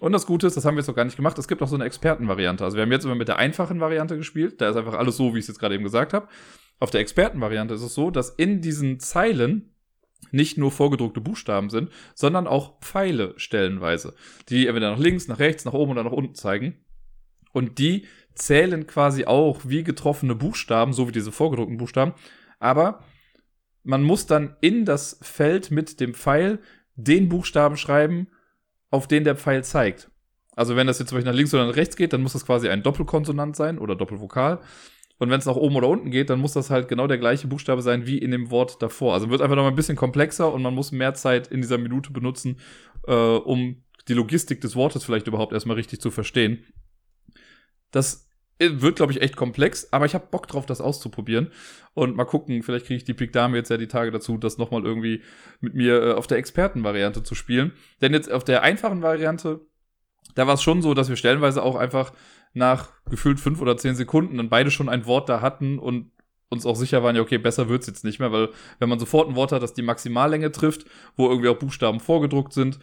Und 0.01 0.11
das 0.11 0.25
Gute 0.25 0.47
ist, 0.47 0.57
das 0.57 0.65
haben 0.65 0.75
wir 0.75 0.81
jetzt 0.81 0.87
noch 0.87 0.95
gar 0.95 1.05
nicht 1.05 1.15
gemacht, 1.15 1.37
es 1.37 1.47
gibt 1.47 1.61
auch 1.61 1.67
so 1.67 1.75
eine 1.75 1.85
Expertenvariante. 1.85 2.63
Also 2.63 2.75
wir 2.75 2.83
haben 2.83 2.91
jetzt 2.91 3.05
immer 3.05 3.15
mit 3.15 3.27
der 3.27 3.37
einfachen 3.37 3.79
Variante 3.79 4.17
gespielt, 4.17 4.59
da 4.59 4.69
ist 4.69 4.75
einfach 4.75 4.93
alles 4.93 5.17
so, 5.17 5.33
wie 5.33 5.39
ich 5.39 5.43
es 5.43 5.47
jetzt 5.47 5.59
gerade 5.59 5.75
eben 5.75 5.83
gesagt 5.83 6.13
habe. 6.13 6.27
Auf 6.79 6.91
der 6.91 6.99
Expertenvariante 7.01 7.73
ist 7.73 7.81
es 7.81 7.93
so, 7.93 8.11
dass 8.11 8.29
in 8.29 8.61
diesen 8.61 8.99
Zeilen 8.99 9.73
nicht 10.31 10.57
nur 10.57 10.71
vorgedruckte 10.71 11.21
Buchstaben 11.21 11.69
sind, 11.69 11.89
sondern 12.13 12.47
auch 12.47 12.79
Pfeile 12.81 13.33
stellenweise, 13.37 14.15
die 14.49 14.67
entweder 14.67 14.91
nach 14.91 14.99
links, 14.99 15.27
nach 15.27 15.39
rechts, 15.39 15.63
nach 15.63 15.73
oben 15.73 15.91
oder 15.91 16.03
nach 16.03 16.11
unten 16.11 16.35
zeigen. 16.35 16.83
Und 17.53 17.77
die 17.77 18.05
zählen 18.33 18.85
quasi 18.85 19.25
auch 19.25 19.61
wie 19.63 19.83
getroffene 19.83 20.35
Buchstaben, 20.35 20.91
so 20.91 21.07
wie 21.07 21.13
diese 21.13 21.31
vorgedruckten 21.31 21.77
Buchstaben. 21.77 22.13
Aber 22.59 23.03
man 23.83 24.03
muss 24.03 24.25
dann 24.25 24.57
in 24.59 24.83
das 24.83 25.19
Feld 25.21 25.71
mit 25.71 26.01
dem 26.01 26.13
Pfeil 26.13 26.59
den 26.95 27.29
Buchstaben 27.29 27.77
schreiben, 27.77 28.27
auf 28.91 29.07
den 29.07 29.23
der 29.23 29.35
Pfeil 29.35 29.63
zeigt. 29.63 30.09
Also 30.55 30.75
wenn 30.75 30.87
das 30.87 30.99
jetzt 30.99 31.09
zum 31.09 31.17
Beispiel 31.17 31.31
nach 31.31 31.37
links 31.37 31.53
oder 31.53 31.67
nach 31.67 31.75
rechts 31.75 31.95
geht, 31.95 32.13
dann 32.13 32.21
muss 32.21 32.33
das 32.33 32.45
quasi 32.45 32.69
ein 32.69 32.83
Doppelkonsonant 32.83 33.55
sein 33.55 33.77
oder 33.77 33.95
Doppelvokal. 33.95 34.61
Und 35.17 35.29
wenn 35.29 35.39
es 35.39 35.45
nach 35.45 35.55
oben 35.55 35.75
oder 35.75 35.87
unten 35.87 36.11
geht, 36.11 36.29
dann 36.29 36.39
muss 36.39 36.53
das 36.53 36.69
halt 36.69 36.87
genau 36.87 37.07
der 37.07 37.17
gleiche 37.17 37.47
Buchstabe 37.47 37.81
sein 37.81 38.05
wie 38.05 38.17
in 38.17 38.31
dem 38.31 38.51
Wort 38.51 38.81
davor. 38.81 39.13
Also 39.13 39.29
wird 39.29 39.41
einfach 39.41 39.55
noch 39.55 39.63
mal 39.63 39.69
ein 39.69 39.75
bisschen 39.75 39.95
komplexer 39.95 40.51
und 40.51 40.61
man 40.61 40.73
muss 40.73 40.91
mehr 40.91 41.13
Zeit 41.13 41.47
in 41.47 41.61
dieser 41.61 41.77
Minute 41.77 42.11
benutzen, 42.11 42.59
äh, 43.07 43.13
um 43.13 43.83
die 44.07 44.13
Logistik 44.13 44.61
des 44.61 44.75
Wortes 44.75 45.03
vielleicht 45.03 45.27
überhaupt 45.27 45.53
erstmal 45.53 45.77
richtig 45.77 46.01
zu 46.01 46.11
verstehen. 46.11 46.65
Das 47.91 48.24
wird, 48.59 48.95
glaube 48.95 49.11
ich, 49.11 49.21
echt 49.21 49.35
komplex, 49.35 49.91
aber 49.91 50.05
ich 50.05 50.13
habe 50.13 50.27
Bock 50.31 50.47
drauf, 50.47 50.65
das 50.65 50.81
auszuprobieren. 50.81 51.51
Und 51.93 52.15
mal 52.15 52.25
gucken, 52.25 52.63
vielleicht 52.63 52.85
kriege 52.85 52.97
ich 52.97 53.03
die 53.03 53.13
Big 53.13 53.33
Dame 53.33 53.57
jetzt 53.57 53.69
ja 53.69 53.77
die 53.77 53.87
Tage 53.87 54.11
dazu, 54.11 54.37
das 54.37 54.57
nochmal 54.57 54.83
irgendwie 54.83 55.21
mit 55.59 55.73
mir 55.75 56.01
äh, 56.01 56.13
auf 56.13 56.27
der 56.27 56.37
Expertenvariante 56.37 57.23
zu 57.23 57.35
spielen. 57.35 57.73
Denn 58.01 58.13
jetzt 58.13 58.31
auf 58.31 58.43
der 58.43 58.63
einfachen 58.63 59.01
Variante, 59.01 59.61
da 60.35 60.47
war 60.47 60.55
es 60.55 60.63
schon 60.63 60.81
so, 60.81 60.93
dass 60.93 61.09
wir 61.09 61.15
stellenweise 61.15 61.63
auch 61.63 61.75
einfach 61.75 62.13
nach 62.53 62.91
gefühlt 63.09 63.39
fünf 63.39 63.61
oder 63.61 63.77
zehn 63.77 63.95
Sekunden 63.95 64.37
dann 64.37 64.49
beide 64.49 64.71
schon 64.71 64.89
ein 64.89 65.05
Wort 65.05 65.27
da 65.29 65.41
hatten 65.41 65.77
und 65.77 66.11
uns 66.49 66.65
auch 66.65 66.75
sicher 66.75 67.03
waren, 67.03 67.15
ja, 67.15 67.21
okay, 67.21 67.37
besser 67.37 67.69
wird's 67.69 67.87
jetzt 67.87 68.03
nicht 68.03 68.19
mehr, 68.19 68.31
weil 68.31 68.49
wenn 68.79 68.87
man 68.87 68.99
sofort 68.99 69.27
ein 69.27 69.35
Wort 69.35 69.51
hat, 69.51 69.63
das 69.63 69.73
die 69.73 69.81
Maximallänge 69.81 70.51
trifft, 70.51 70.85
wo 71.15 71.27
irgendwie 71.27 71.49
auch 71.49 71.59
Buchstaben 71.59 71.99
vorgedruckt 71.99 72.53
sind, 72.53 72.79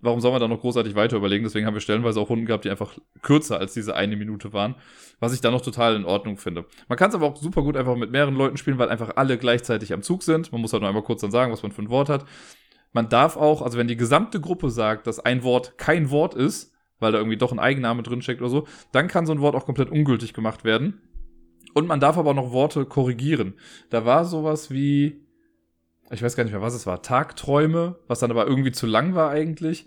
warum 0.00 0.20
soll 0.20 0.32
man 0.32 0.40
da 0.40 0.48
noch 0.48 0.60
großartig 0.60 0.94
weiter 0.94 1.16
überlegen? 1.16 1.44
Deswegen 1.44 1.66
haben 1.66 1.74
wir 1.74 1.80
stellenweise 1.80 2.20
auch 2.20 2.30
Runden 2.30 2.46
gehabt, 2.46 2.64
die 2.64 2.70
einfach 2.70 2.98
kürzer 3.22 3.58
als 3.58 3.74
diese 3.74 3.94
eine 3.94 4.16
Minute 4.16 4.52
waren, 4.52 4.76
was 5.20 5.34
ich 5.34 5.40
da 5.40 5.50
noch 5.50 5.60
total 5.60 5.96
in 5.96 6.04
Ordnung 6.04 6.36
finde. 6.36 6.64
Man 6.88 6.98
kann 6.98 7.08
es 7.08 7.14
aber 7.14 7.26
auch 7.26 7.36
super 7.36 7.62
gut 7.62 7.76
einfach 7.76 7.96
mit 7.96 8.10
mehreren 8.10 8.34
Leuten 8.34 8.56
spielen, 8.56 8.78
weil 8.78 8.88
einfach 8.88 9.16
alle 9.16 9.38
gleichzeitig 9.38 9.92
am 9.92 10.02
Zug 10.02 10.22
sind. 10.22 10.52
Man 10.52 10.60
muss 10.60 10.72
halt 10.72 10.82
nur 10.82 10.88
einmal 10.88 11.04
kurz 11.04 11.20
dann 11.20 11.30
sagen, 11.30 11.52
was 11.52 11.62
man 11.62 11.72
für 11.72 11.82
ein 11.82 11.90
Wort 11.90 12.08
hat. 12.08 12.24
Man 12.92 13.08
darf 13.08 13.36
auch, 13.36 13.62
also 13.62 13.76
wenn 13.76 13.88
die 13.88 13.96
gesamte 13.96 14.40
Gruppe 14.40 14.70
sagt, 14.70 15.06
dass 15.06 15.20
ein 15.20 15.42
Wort 15.42 15.76
kein 15.78 16.10
Wort 16.10 16.34
ist, 16.34 16.72
weil 17.00 17.12
da 17.12 17.18
irgendwie 17.18 17.36
doch 17.36 17.52
ein 17.52 17.58
Eigenname 17.58 18.02
drinsteckt 18.02 18.40
oder 18.40 18.50
so, 18.50 18.66
dann 18.92 19.08
kann 19.08 19.26
so 19.26 19.32
ein 19.32 19.40
Wort 19.40 19.54
auch 19.54 19.66
komplett 19.66 19.90
ungültig 19.90 20.32
gemacht 20.32 20.64
werden. 20.64 21.02
Und 21.74 21.86
man 21.86 22.00
darf 22.00 22.16
aber 22.16 22.30
auch 22.30 22.34
noch 22.34 22.52
Worte 22.52 22.86
korrigieren. 22.86 23.54
Da 23.90 24.04
war 24.04 24.24
sowas 24.24 24.70
wie, 24.70 25.27
ich 26.10 26.22
weiß 26.22 26.36
gar 26.36 26.44
nicht 26.44 26.52
mehr, 26.52 26.62
was 26.62 26.74
es 26.74 26.86
war, 26.86 27.02
Tagträume, 27.02 27.96
was 28.06 28.20
dann 28.20 28.30
aber 28.30 28.46
irgendwie 28.46 28.72
zu 28.72 28.86
lang 28.86 29.14
war 29.14 29.30
eigentlich. 29.30 29.86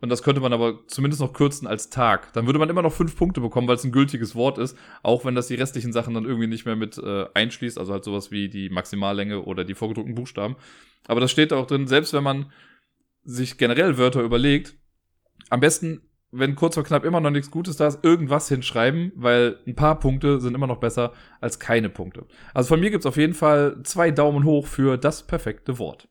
Und 0.00 0.08
das 0.08 0.24
könnte 0.24 0.40
man 0.40 0.52
aber 0.52 0.80
zumindest 0.88 1.22
noch 1.22 1.32
kürzen 1.32 1.68
als 1.68 1.88
Tag. 1.88 2.32
Dann 2.32 2.46
würde 2.46 2.58
man 2.58 2.68
immer 2.68 2.82
noch 2.82 2.92
fünf 2.92 3.14
Punkte 3.16 3.40
bekommen, 3.40 3.68
weil 3.68 3.76
es 3.76 3.84
ein 3.84 3.92
gültiges 3.92 4.34
Wort 4.34 4.58
ist, 4.58 4.76
auch 5.04 5.24
wenn 5.24 5.36
das 5.36 5.46
die 5.46 5.54
restlichen 5.54 5.92
Sachen 5.92 6.14
dann 6.14 6.24
irgendwie 6.24 6.48
nicht 6.48 6.66
mehr 6.66 6.74
mit 6.74 6.98
äh, 6.98 7.26
einschließt, 7.34 7.78
also 7.78 7.92
halt 7.92 8.02
sowas 8.02 8.32
wie 8.32 8.48
die 8.48 8.68
Maximallänge 8.68 9.42
oder 9.44 9.62
die 9.62 9.74
vorgedruckten 9.74 10.16
Buchstaben. 10.16 10.56
Aber 11.06 11.20
das 11.20 11.30
steht 11.30 11.52
auch 11.52 11.68
drin, 11.68 11.86
selbst 11.86 12.12
wenn 12.12 12.24
man 12.24 12.50
sich 13.22 13.58
generell 13.58 13.96
Wörter 13.96 14.22
überlegt, 14.22 14.74
am 15.50 15.60
besten 15.60 16.02
wenn 16.32 16.56
kurz 16.56 16.74
vor 16.74 16.82
knapp 16.82 17.04
immer 17.04 17.20
noch 17.20 17.30
nichts 17.30 17.50
Gutes 17.50 17.76
da 17.76 17.86
ist, 17.86 18.02
irgendwas 18.02 18.48
hinschreiben, 18.48 19.12
weil 19.14 19.58
ein 19.66 19.76
paar 19.76 20.00
Punkte 20.00 20.40
sind 20.40 20.54
immer 20.54 20.66
noch 20.66 20.80
besser 20.80 21.12
als 21.40 21.60
keine 21.60 21.90
Punkte. 21.90 22.24
Also 22.54 22.68
von 22.68 22.80
mir 22.80 22.90
gibt's 22.90 23.06
auf 23.06 23.18
jeden 23.18 23.34
Fall 23.34 23.76
zwei 23.84 24.10
Daumen 24.10 24.44
hoch 24.44 24.66
für 24.66 24.96
das 24.96 25.22
perfekte 25.26 25.78
Wort. 25.78 26.08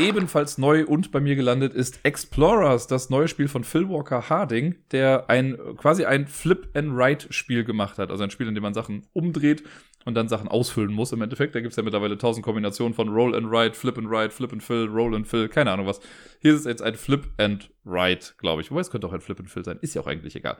Ebenfalls 0.00 0.58
neu 0.58 0.84
und 0.86 1.10
bei 1.10 1.18
mir 1.18 1.34
gelandet 1.34 1.74
ist 1.74 2.00
Explorers, 2.04 2.86
das 2.86 3.10
neue 3.10 3.26
Spiel 3.26 3.48
von 3.48 3.64
Phil 3.64 3.88
Walker 3.88 4.28
Harding, 4.28 4.76
der 4.92 5.28
ein 5.28 5.58
quasi 5.76 6.04
ein 6.04 6.28
Flip-and-Write-Spiel 6.28 7.64
gemacht 7.64 7.98
hat. 7.98 8.12
Also 8.12 8.22
ein 8.22 8.30
Spiel, 8.30 8.46
in 8.46 8.54
dem 8.54 8.62
man 8.62 8.74
Sachen 8.74 9.06
umdreht 9.12 9.64
und 10.04 10.14
dann 10.14 10.28
Sachen 10.28 10.48
ausfüllen 10.48 10.92
muss 10.92 11.12
im 11.12 11.22
Endeffekt. 11.22 11.54
Da 11.54 11.60
gibt's 11.60 11.76
ja 11.76 11.82
mittlerweile 11.82 12.16
tausend 12.18 12.44
Kombinationen 12.44 12.94
von 12.94 13.08
Roll 13.08 13.34
and 13.34 13.50
Write, 13.50 13.74
Flip 13.74 13.96
and 13.98 14.08
Write, 14.08 14.30
Flip 14.30 14.52
and 14.52 14.62
Fill, 14.62 14.86
Roll 14.86 15.14
and 15.14 15.26
Fill, 15.26 15.48
keine 15.48 15.70
Ahnung 15.70 15.86
was. 15.86 16.00
Hier 16.40 16.54
ist 16.54 16.60
es 16.60 16.66
jetzt 16.66 16.82
ein 16.82 16.94
Flip 16.94 17.26
and 17.36 17.70
Write, 17.84 18.34
glaube 18.38 18.62
ich. 18.62 18.70
Wobei 18.70 18.80
es 18.80 18.90
könnte 18.90 19.06
auch 19.06 19.12
ein 19.12 19.20
Flip 19.20 19.38
and 19.38 19.50
Fill 19.50 19.64
sein. 19.64 19.78
Ist 19.80 19.94
ja 19.94 20.02
auch 20.02 20.06
eigentlich 20.06 20.36
egal. 20.36 20.58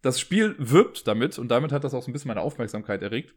Das 0.00 0.18
Spiel 0.18 0.56
wirbt 0.58 1.06
damit 1.06 1.38
und 1.38 1.48
damit 1.48 1.70
hat 1.70 1.84
das 1.84 1.94
auch 1.94 2.02
so 2.02 2.10
ein 2.10 2.12
bisschen 2.12 2.28
meine 2.28 2.40
Aufmerksamkeit 2.40 3.02
erregt, 3.02 3.34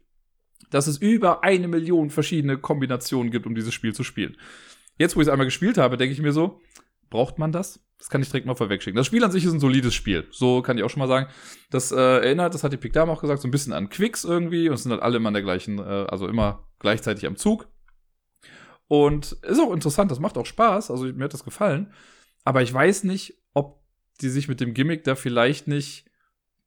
dass 0.70 0.86
es 0.86 0.98
über 0.98 1.44
eine 1.44 1.68
Million 1.68 2.10
verschiedene 2.10 2.58
Kombinationen 2.58 3.30
gibt, 3.30 3.46
um 3.46 3.54
dieses 3.54 3.72
Spiel 3.72 3.94
zu 3.94 4.02
spielen. 4.02 4.36
Jetzt, 4.98 5.14
wo 5.14 5.20
ich 5.20 5.26
es 5.26 5.32
einmal 5.32 5.46
gespielt 5.46 5.78
habe, 5.78 5.96
denke 5.96 6.12
ich 6.12 6.20
mir 6.20 6.32
so, 6.32 6.60
braucht 7.10 7.38
man 7.38 7.52
das? 7.52 7.80
Das 7.98 8.10
kann 8.10 8.20
ich 8.20 8.28
direkt 8.28 8.46
mal 8.46 8.54
vorwegschicken. 8.54 8.96
Das 8.96 9.06
Spiel 9.06 9.24
an 9.24 9.30
sich 9.30 9.44
ist 9.44 9.52
ein 9.52 9.60
solides 9.60 9.94
Spiel. 9.94 10.26
So 10.30 10.60
kann 10.60 10.76
ich 10.76 10.84
auch 10.84 10.90
schon 10.90 11.00
mal 11.00 11.08
sagen. 11.08 11.28
Das 11.70 11.92
äh, 11.92 11.96
erinnert, 11.96 12.54
das 12.54 12.62
hat 12.62 12.72
die 12.72 12.76
Pick 12.76 12.96
auch 12.96 13.20
gesagt, 13.20 13.40
so 13.40 13.48
ein 13.48 13.50
bisschen 13.50 13.72
an 13.72 13.88
Quicks 13.88 14.24
irgendwie. 14.24 14.68
Und 14.68 14.74
es 14.74 14.82
sind 14.82 14.92
halt 14.92 15.02
alle 15.02 15.16
immer 15.16 15.28
an 15.28 15.34
der 15.34 15.42
gleichen, 15.42 15.78
äh, 15.78 16.06
also 16.08 16.28
immer 16.28 16.68
gleichzeitig 16.78 17.26
am 17.26 17.36
Zug. 17.36 17.68
Und 18.88 19.32
ist 19.42 19.60
auch 19.60 19.72
interessant, 19.72 20.10
das 20.10 20.20
macht 20.20 20.36
auch 20.36 20.46
Spaß. 20.46 20.90
Also 20.90 21.06
mir 21.06 21.24
hat 21.24 21.34
das 21.34 21.44
gefallen. 21.44 21.92
Aber 22.44 22.62
ich 22.62 22.72
weiß 22.72 23.04
nicht, 23.04 23.42
ob 23.54 23.82
die 24.20 24.28
sich 24.28 24.46
mit 24.46 24.60
dem 24.60 24.74
Gimmick 24.74 25.04
da 25.04 25.14
vielleicht 25.14 25.66
nicht, 25.66 26.04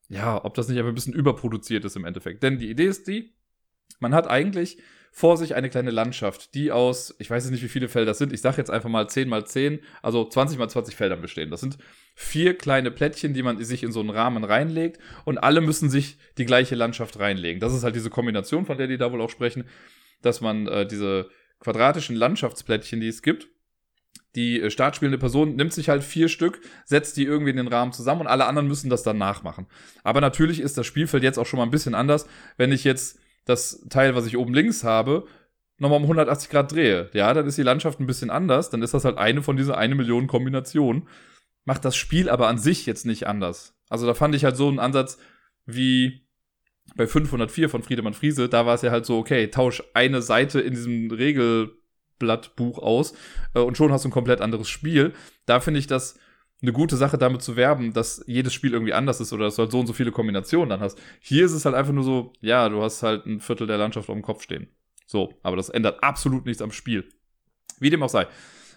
ja, 0.08 0.44
ob 0.44 0.56
das 0.56 0.68
nicht 0.68 0.80
einfach 0.80 0.90
ein 0.90 0.96
bisschen 0.96 1.14
überproduziert 1.14 1.86
ist 1.86 1.96
im 1.96 2.06
Endeffekt. 2.06 2.42
Denn 2.42 2.58
die 2.58 2.70
Idee 2.70 2.88
ist 2.88 3.08
die, 3.08 3.36
man 4.00 4.14
hat 4.14 4.28
eigentlich 4.30 4.78
vor 5.12 5.38
sich 5.38 5.56
eine 5.56 5.70
kleine 5.70 5.92
Landschaft, 5.92 6.54
die 6.54 6.72
aus, 6.72 7.16
ich 7.20 7.30
weiß 7.30 7.44
jetzt 7.44 7.52
nicht, 7.52 7.64
wie 7.64 7.70
viele 7.70 7.90
Felder 7.90 8.12
das 8.12 8.20
sind, 8.20 8.32
ich 8.32 8.42
sage 8.42 8.58
jetzt 8.58 8.70
einfach 8.70 8.90
mal 8.90 9.10
10 9.10 9.28
mal 9.28 9.46
10, 9.46 9.80
also 10.02 10.28
20 10.28 10.60
mal 10.60 10.70
20 10.70 10.96
Feldern 10.96 11.22
bestehen. 11.22 11.50
Das 11.50 11.62
sind 11.62 11.78
vier 12.16 12.58
kleine 12.58 12.92
Plättchen, 12.92 13.34
die 13.34 13.44
man 13.44 13.62
sich 13.64 13.84
in 13.84 13.92
so 13.92 14.00
einen 14.02 14.12
Rahmen 14.12 14.44
reinlegt 14.44 15.00
und 15.26 15.38
alle 15.40 15.62
müssen 15.62 15.90
sich 15.90 16.18
die 16.38 16.46
gleiche 16.46 16.76
Landschaft 16.76 17.20
reinlegen. 17.20 17.60
Das 17.60 17.74
ist 17.74 17.84
halt 17.84 17.96
diese 17.96 18.10
Kombination, 18.10 18.66
von 18.66 18.78
der 18.78 18.88
die 18.88 18.98
da 18.98 19.12
wohl 19.12 19.22
auch 19.22 19.30
sprechen, 19.30 19.66
dass 20.22 20.42
man 20.42 20.68
äh, 20.68 20.86
diese 20.86 21.30
quadratischen 21.60 22.16
Landschaftsplättchen, 22.16 23.02
die 23.02 23.08
es 23.08 23.22
gibt, 23.22 23.48
die 24.36 24.62
äh, 24.62 24.70
startspielende 24.70 25.18
Person 25.18 25.56
nimmt 25.56 25.74
sich 25.74 25.90
halt 25.90 26.04
vier 26.04 26.30
Stück, 26.30 26.62
setzt 26.86 27.18
die 27.18 27.24
irgendwie 27.24 27.52
in 27.52 27.58
den 27.58 27.68
Rahmen 27.68 27.94
zusammen 27.94 28.22
und 28.22 28.28
alle 28.28 28.46
anderen 28.46 28.68
müssen 28.68 28.90
das 28.90 29.04
dann 29.04 29.18
nachmachen. 29.18 29.68
Aber 30.04 30.22
natürlich 30.22 30.60
ist 30.60 30.78
das 30.78 30.86
Spielfeld 30.86 31.24
jetzt 31.24 31.40
auch 31.40 31.46
schon 31.46 31.58
mal 31.58 31.66
ein 31.66 31.72
bisschen 31.72 31.96
anders, 31.96 32.28
wenn 32.58 32.72
ich 32.72 32.84
jetzt 32.84 33.20
das 33.50 33.86
Teil, 33.90 34.16
was 34.16 34.26
ich 34.28 34.38
oben 34.38 34.54
links 34.54 34.84
habe, 34.84 35.26
nochmal 35.80 35.98
um 35.98 36.04
180 36.04 36.50
Grad 36.50 36.72
drehe. 36.72 37.10
Ja, 37.14 37.34
dann 37.34 37.48
ist 37.48 37.58
die 37.58 37.64
Landschaft 37.64 38.00
ein 38.00 38.06
bisschen 38.06 38.30
anders. 38.30 38.70
Dann 38.70 38.82
ist 38.82 38.94
das 38.94 39.06
halt 39.06 39.18
eine 39.18 39.42
von 39.42 39.58
diesen 39.58 39.74
eine 39.74 39.96
Million 39.96 40.28
Kombinationen. 40.28 41.08
Macht 41.66 41.84
das 41.86 41.96
Spiel 41.96 42.30
aber 42.30 42.48
an 42.48 42.58
sich 42.58 42.86
jetzt 42.86 43.06
nicht 43.06 43.28
anders. 43.28 43.76
Also 43.90 44.06
da 44.06 44.14
fand 44.14 44.36
ich 44.36 44.44
halt 44.44 44.56
so 44.56 44.68
einen 44.68 44.80
Ansatz 44.80 45.18
wie 45.66 46.28
bei 46.96 47.08
504 47.08 47.70
von 47.70 47.84
Friedemann 47.84 48.14
Friese. 48.14 48.50
Da 48.50 48.66
war 48.66 48.76
es 48.76 48.82
ja 48.82 48.92
halt 48.92 49.06
so, 49.06 49.18
okay, 49.18 49.48
tausch 49.48 49.84
eine 49.94 50.22
Seite 50.22 50.60
in 50.62 50.74
diesem 50.74 51.12
Regelblattbuch 51.12 52.78
aus 52.80 53.14
äh, 53.54 53.60
und 53.60 53.78
schon 53.78 53.92
hast 53.92 54.06
du 54.06 54.10
ein 54.10 54.14
komplett 54.14 54.42
anderes 54.42 54.70
Spiel. 54.70 55.14
Da 55.46 55.60
finde 55.60 55.80
ich 55.80 55.88
das 55.88 56.20
eine 56.62 56.74
gute 56.74 56.98
Sache 56.98 57.18
damit 57.18 57.42
zu 57.42 57.56
werben, 57.56 57.94
dass 57.94 58.24
jedes 58.28 58.54
Spiel 58.54 58.74
irgendwie 58.74 58.94
anders 58.94 59.22
ist 59.22 59.32
oder 59.32 59.46
dass 59.46 59.56
du 59.56 59.62
halt 59.62 59.72
so 59.72 59.80
und 59.80 59.88
so 59.88 59.94
viele 59.94 60.12
Kombinationen 60.12 60.70
dann 60.70 60.82
hast. 60.82 61.00
Hier 61.22 61.46
ist 61.46 61.54
es 61.54 61.66
halt 61.66 61.76
einfach 61.76 61.94
nur 61.94 62.04
so, 62.04 62.34
ja, 62.42 62.68
du 62.68 62.82
hast 62.82 63.02
halt 63.02 63.26
ein 63.26 63.40
Viertel 63.40 63.68
der 63.68 63.78
Landschaft 63.78 64.10
auf 64.10 64.16
dem 64.16 64.22
Kopf 64.22 64.44
stehen. 64.44 64.68
So, 65.06 65.34
aber 65.42 65.56
das 65.56 65.70
ändert 65.70 66.04
absolut 66.04 66.46
nichts 66.46 66.62
am 66.62 66.72
Spiel. 66.72 67.10
Wie 67.80 67.90
dem 67.90 68.04
auch 68.04 68.10
sei. 68.10 68.28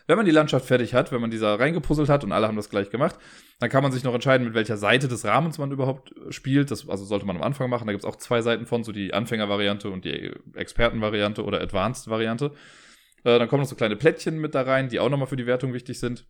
Wenn 0.07 0.17
man 0.17 0.27
die 0.27 0.33
Landschaft 0.33 0.67
fertig 0.67 0.95
hat, 0.95 1.13
wenn 1.13 1.21
man 1.21 1.31
dieser 1.31 1.59
reingepuzzelt 1.59 2.09
hat 2.09 2.25
und 2.25 2.33
alle 2.33 2.49
haben 2.49 2.57
das 2.57 2.71
gleich 2.71 2.91
gemacht, 2.91 3.17
dann 3.61 3.71
kann 3.71 3.83
man 3.83 3.93
sich 3.93 4.03
noch 4.03 4.15
entscheiden, 4.15 4.47
mit 4.47 4.55
welcher 4.55 4.77
Seite 4.77 5.09
des 5.09 5.25
Rahmens 5.25 5.59
man 5.59 5.71
überhaupt 5.71 6.13
spielt. 6.31 6.71
Das 6.71 6.89
also 6.89 7.05
sollte 7.05 7.27
man 7.27 7.37
am 7.37 7.43
Anfang 7.43 7.71
machen. 7.71 7.87
Da 7.87 7.93
gibt 7.93 8.05
es 8.05 8.09
auch 8.09 8.17
zwei 8.17 8.43
Seiten 8.43 8.67
von, 8.67 8.83
so 8.85 8.93
die 8.93 9.15
Anfängervariante 9.15 9.91
und 9.91 10.05
die 10.05 10.33
Expertenvariante 10.55 11.45
oder 11.45 11.61
Advanced-Variante. 11.61 12.53
Äh, 13.25 13.39
dann 13.39 13.49
kommen 13.49 13.63
noch 13.63 13.69
so 13.69 13.77
kleine 13.77 13.97
Plättchen 13.97 14.41
mit 14.41 14.55
da 14.55 14.63
rein, 14.63 14.89
die 14.89 14.99
auch 14.99 15.09
nochmal 15.09 15.29
für 15.29 15.37
die 15.37 15.47
Wertung 15.47 15.73
wichtig 15.73 16.01
sind. 16.01 16.27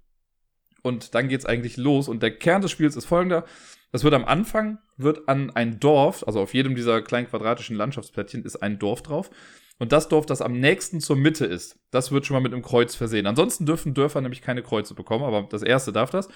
Und 0.83 1.15
dann 1.15 1.29
geht's 1.29 1.47
eigentlich 1.47 1.77
los. 1.77 2.09
Und 2.09 2.23
der 2.23 2.37
Kern 2.37 2.63
des 2.63 2.71
Spiels 2.71 2.97
ist 2.97 3.07
folgender. 3.07 3.45
Das 3.93 4.05
wird 4.05 4.15
am 4.15 4.25
Anfang, 4.25 4.79
wird 4.97 5.29
an 5.29 5.51
ein 5.51 5.79
Dorf, 5.79 6.25
also 6.27 6.41
auf 6.41 6.55
jedem 6.55 6.75
dieser 6.75 7.03
kleinen 7.03 7.29
quadratischen 7.29 7.77
Landschaftsplättchen 7.77 8.43
ist 8.45 8.57
ein 8.57 8.79
Dorf 8.79 9.03
drauf. 9.03 9.31
Und 9.79 9.93
das 9.93 10.09
Dorf, 10.09 10.27
das 10.27 10.41
am 10.41 10.59
nächsten 10.59 11.01
zur 11.01 11.17
Mitte 11.17 11.45
ist, 11.45 11.79
das 11.91 12.11
wird 12.11 12.25
schon 12.25 12.35
mal 12.35 12.43
mit 12.43 12.53
einem 12.53 12.63
Kreuz 12.63 12.95
versehen. 12.95 13.27
Ansonsten 13.27 13.67
dürfen 13.67 13.95
Dörfer 13.95 14.21
nämlich 14.21 14.41
keine 14.41 14.63
Kreuze 14.63 14.95
bekommen, 14.95 15.25
aber 15.25 15.43
das 15.51 15.63
erste 15.63 15.93
darf 15.93 16.11
das. 16.11 16.29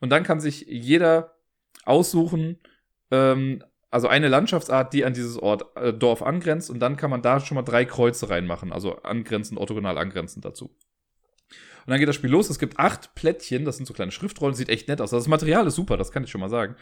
Und 0.00 0.10
dann 0.10 0.24
kann 0.24 0.40
sich 0.40 0.66
jeder 0.68 1.36
aussuchen, 1.84 2.58
ähm, 3.10 3.62
also 3.90 4.08
eine 4.08 4.28
Landschaftsart, 4.28 4.92
die 4.92 5.04
an 5.04 5.14
dieses 5.14 5.38
Ort, 5.38 5.76
äh, 5.76 5.92
Dorf 5.92 6.22
angrenzt. 6.22 6.70
Und 6.70 6.80
dann 6.80 6.96
kann 6.96 7.10
man 7.10 7.22
da 7.22 7.38
schon 7.38 7.54
mal 7.54 7.62
drei 7.62 7.84
Kreuze 7.84 8.30
reinmachen, 8.30 8.72
also 8.72 8.96
angrenzend, 9.02 9.60
orthogonal 9.60 9.96
angrenzend 9.96 10.44
dazu. 10.44 10.74
Und 11.86 11.92
dann 11.92 12.00
geht 12.00 12.08
das 12.08 12.16
Spiel 12.16 12.30
los. 12.30 12.50
Es 12.50 12.58
gibt 12.58 12.80
acht 12.80 13.14
Plättchen, 13.14 13.64
das 13.64 13.76
sind 13.76 13.86
so 13.86 13.94
kleine 13.94 14.10
Schriftrollen, 14.10 14.56
sieht 14.56 14.68
echt 14.68 14.88
nett 14.88 15.00
aus. 15.00 15.12
Also 15.12 15.22
das 15.22 15.28
Material 15.28 15.66
ist 15.68 15.76
super, 15.76 15.96
das 15.96 16.10
kann 16.10 16.24
ich 16.24 16.30
schon 16.30 16.40
mal 16.40 16.48
sagen. 16.48 16.74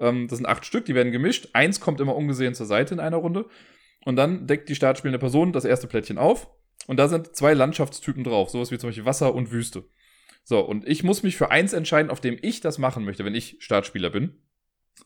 Ähm, 0.00 0.26
das 0.26 0.38
sind 0.38 0.46
acht 0.46 0.66
Stück, 0.66 0.84
die 0.84 0.96
werden 0.96 1.12
gemischt. 1.12 1.50
Eins 1.52 1.80
kommt 1.80 2.00
immer 2.00 2.16
ungesehen 2.16 2.54
zur 2.54 2.66
Seite 2.66 2.92
in 2.92 3.00
einer 3.00 3.18
Runde. 3.18 3.46
Und 4.04 4.16
dann 4.16 4.48
deckt 4.48 4.68
die 4.68 4.74
startspielende 4.74 5.20
Person 5.20 5.52
das 5.52 5.64
erste 5.64 5.86
Plättchen 5.86 6.18
auf. 6.18 6.48
Und 6.88 6.96
da 6.96 7.06
sind 7.08 7.36
zwei 7.36 7.54
Landschaftstypen 7.54 8.24
drauf, 8.24 8.50
sowas 8.50 8.72
wie 8.72 8.78
zum 8.78 8.88
Beispiel 8.88 9.04
Wasser 9.04 9.32
und 9.34 9.52
Wüste. 9.52 9.84
So, 10.42 10.60
und 10.60 10.88
ich 10.88 11.04
muss 11.04 11.22
mich 11.22 11.36
für 11.36 11.50
eins 11.50 11.72
entscheiden, 11.72 12.10
auf 12.10 12.20
dem 12.20 12.38
ich 12.40 12.60
das 12.60 12.78
machen 12.78 13.04
möchte, 13.04 13.24
wenn 13.24 13.34
ich 13.34 13.58
Startspieler 13.60 14.10
bin. 14.10 14.42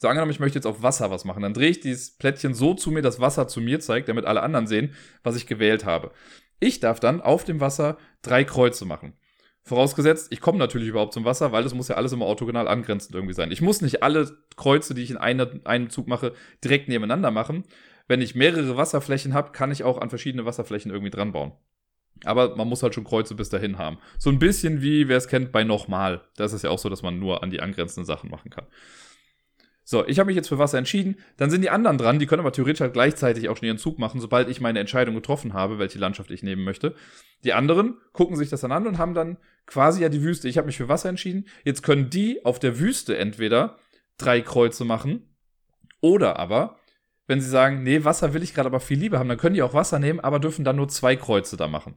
So, 0.01 0.09
angenommen, 0.09 0.31
ich 0.31 0.41
möchte 0.41 0.59
jetzt 0.59 0.67
auf 0.67 0.83
Wasser 0.83 1.11
was 1.11 1.25
machen. 1.25 1.43
Dann 1.43 1.53
drehe 1.53 1.71
ich 1.71 1.81
dieses 1.81 2.17
Plättchen 2.17 2.55
so 2.55 2.75
zu 2.75 2.91
mir, 2.91 3.03
dass 3.03 3.21
Wasser 3.21 3.49
zu 3.49 3.61
mir 3.61 3.81
zeigt, 3.81 4.09
damit 4.09 4.25
alle 4.25 4.43
anderen 4.43 4.67
sehen, 4.67 4.95
was 5.23 5.37
ich 5.37 5.47
gewählt 5.47 5.85
habe. 5.85 6.13
Ich 6.61 6.81
darf 6.81 7.01
dann 7.01 7.21
auf 7.21 7.45
dem 7.45 7.61
Wasser 7.61 7.99
drei 8.23 8.45
Kreuze 8.45 8.85
machen. 8.85 9.15
Vorausgesetzt, 9.65 10.33
ich 10.33 10.41
komme 10.41 10.59
natürlich 10.59 10.89
überhaupt 10.89 11.13
zum 11.13 11.25
Wasser, 11.25 11.53
weil 11.53 11.65
es 11.65 11.73
muss 11.73 11.87
ja 11.89 11.95
alles 11.95 12.13
immer 12.13 12.27
orthogonal 12.27 12.67
angrenzend 12.67 13.15
irgendwie 13.15 13.35
sein. 13.35 13.53
Ich 13.53 13.63
muss 13.63 13.81
nicht 13.81 14.03
alle 14.03 14.37
Kreuze, 14.57 14.93
die 14.93 15.03
ich 15.03 15.11
in 15.11 15.17
eine, 15.17 15.61
einem 15.65 15.89
Zug 15.89 16.09
mache, 16.09 16.33
direkt 16.65 16.89
nebeneinander 16.89 17.31
machen. 17.31 17.65
Wenn 18.09 18.21
ich 18.21 18.35
mehrere 18.35 18.77
Wasserflächen 18.77 19.35
habe, 19.35 19.53
kann 19.53 19.71
ich 19.71 19.85
auch 19.85 19.99
an 20.01 20.09
verschiedene 20.09 20.45
Wasserflächen 20.45 20.91
irgendwie 20.91 21.11
dran 21.11 21.31
bauen. 21.31 21.53
Aber 22.25 22.57
man 22.57 22.69
muss 22.69 22.83
halt 22.83 22.95
schon 22.95 23.05
Kreuze 23.05 23.35
bis 23.37 23.51
dahin 23.51 23.79
haben. 23.79 23.99
So 24.19 24.31
ein 24.31 24.39
bisschen 24.39 24.83
wie, 24.83 25.09
wer 25.09 25.17
es 25.17 25.29
kennt, 25.29 25.53
bei 25.53 25.65
nochmal. 25.65 26.23
Da 26.37 26.45
ist 26.45 26.63
ja 26.63 26.71
auch 26.71 26.79
so, 26.79 26.89
dass 26.89 27.03
man 27.03 27.19
nur 27.19 27.43
an 27.43 27.51
die 27.51 27.61
angrenzenden 27.61 28.05
Sachen 28.05 28.31
machen 28.31 28.51
kann. 28.51 28.67
So, 29.93 30.07
ich 30.07 30.19
habe 30.19 30.29
mich 30.29 30.37
jetzt 30.37 30.49
für 30.49 30.59
Wasser 30.59 30.79
entschieden. 30.79 31.17
Dann 31.37 31.51
sind 31.51 31.61
die 31.61 31.69
anderen 31.69 31.99
dran. 31.99 32.19
Die 32.19 32.25
können 32.25 32.41
aber 32.41 32.51
theoretisch 32.51 32.81
halt 32.81 32.95
gleichzeitig 32.95 33.51
auch 33.51 33.59
schon 33.59 33.67
ihren 33.67 33.77
Zug 33.77 33.99
machen, 33.99 34.23
sobald 34.23 34.49
ich 34.49 34.59
meine 34.59 34.81
Entscheidung 34.81 35.15
getroffen 35.15 35.53
habe, 35.53 35.79
welche 35.79 35.99
Landschaft 35.99 36.31
ich 36.31 36.43
nehmen 36.43 36.65
möchte. 36.65 36.95
Die 37.45 37.53
anderen 37.53 37.99
gucken 38.15 38.37
sich 38.37 38.49
das 38.49 38.63
dann 38.63 38.73
an 38.73 38.87
und 38.87 38.97
haben 38.97 39.13
dann 39.13 39.37
quasi 39.67 40.01
ja 40.01 40.09
die 40.09 40.23
Wüste. 40.23 40.49
Ich 40.49 40.57
habe 40.57 40.65
mich 40.65 40.79
für 40.79 40.89
Wasser 40.89 41.11
entschieden. 41.11 41.45
Jetzt 41.63 41.83
können 41.83 42.09
die 42.09 42.43
auf 42.43 42.59
der 42.59 42.79
Wüste 42.79 43.19
entweder 43.19 43.77
drei 44.17 44.41
Kreuze 44.41 44.87
machen 44.87 45.37
oder 46.01 46.39
aber, 46.39 46.79
wenn 47.27 47.43
sie 47.43 47.51
sagen, 47.51 47.83
nee, 47.83 48.03
Wasser 48.03 48.33
will 48.33 48.43
ich 48.43 48.55
gerade 48.55 48.69
aber 48.69 48.81
viel 48.81 48.99
lieber 48.99 49.19
haben, 49.19 49.29
dann 49.29 49.37
können 49.37 49.57
die 49.57 49.63
auch 49.63 49.75
Wasser 49.75 49.99
nehmen, 49.99 50.21
aber 50.21 50.41
dürfen 50.41 50.65
dann 50.65 50.77
nur 50.77 50.89
zwei 50.89 51.17
Kreuze 51.17 51.59
da 51.59 51.69
machen. 51.69 51.97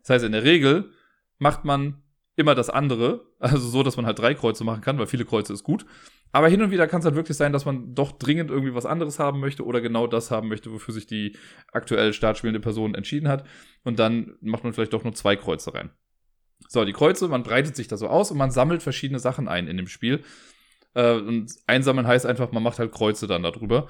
Das 0.00 0.08
heißt, 0.08 0.24
in 0.24 0.32
der 0.32 0.44
Regel 0.44 0.92
macht 1.38 1.66
man 1.66 2.03
immer 2.36 2.54
das 2.54 2.70
andere. 2.70 3.26
Also 3.38 3.68
so, 3.68 3.82
dass 3.82 3.96
man 3.96 4.06
halt 4.06 4.18
drei 4.18 4.34
Kreuze 4.34 4.64
machen 4.64 4.80
kann, 4.80 4.98
weil 4.98 5.06
viele 5.06 5.24
Kreuze 5.24 5.52
ist 5.52 5.64
gut. 5.64 5.84
Aber 6.32 6.48
hin 6.48 6.62
und 6.62 6.70
wieder 6.70 6.88
kann 6.88 7.00
es 7.00 7.04
halt 7.04 7.14
wirklich 7.14 7.36
sein, 7.36 7.52
dass 7.52 7.64
man 7.64 7.94
doch 7.94 8.12
dringend 8.12 8.50
irgendwie 8.50 8.74
was 8.74 8.86
anderes 8.86 9.18
haben 9.18 9.38
möchte 9.38 9.64
oder 9.64 9.80
genau 9.80 10.06
das 10.06 10.30
haben 10.30 10.48
möchte, 10.48 10.72
wofür 10.72 10.92
sich 10.92 11.06
die 11.06 11.36
aktuell 11.72 12.12
startspielende 12.12 12.60
Person 12.60 12.94
entschieden 12.94 13.28
hat. 13.28 13.46
Und 13.84 13.98
dann 13.98 14.34
macht 14.40 14.64
man 14.64 14.72
vielleicht 14.72 14.92
doch 14.92 15.04
nur 15.04 15.14
zwei 15.14 15.36
Kreuze 15.36 15.74
rein. 15.74 15.90
So, 16.68 16.84
die 16.84 16.92
Kreuze, 16.92 17.28
man 17.28 17.42
breitet 17.42 17.76
sich 17.76 17.86
da 17.86 17.96
so 17.96 18.08
aus 18.08 18.30
und 18.30 18.38
man 18.38 18.50
sammelt 18.50 18.82
verschiedene 18.82 19.20
Sachen 19.20 19.46
ein 19.46 19.68
in 19.68 19.76
dem 19.76 19.86
Spiel. 19.86 20.24
Äh, 20.94 21.18
und 21.18 21.52
einsammeln 21.66 22.06
heißt 22.06 22.26
einfach, 22.26 22.50
man 22.50 22.62
macht 22.62 22.78
halt 22.78 22.92
Kreuze 22.92 23.26
dann 23.26 23.42
darüber. 23.42 23.88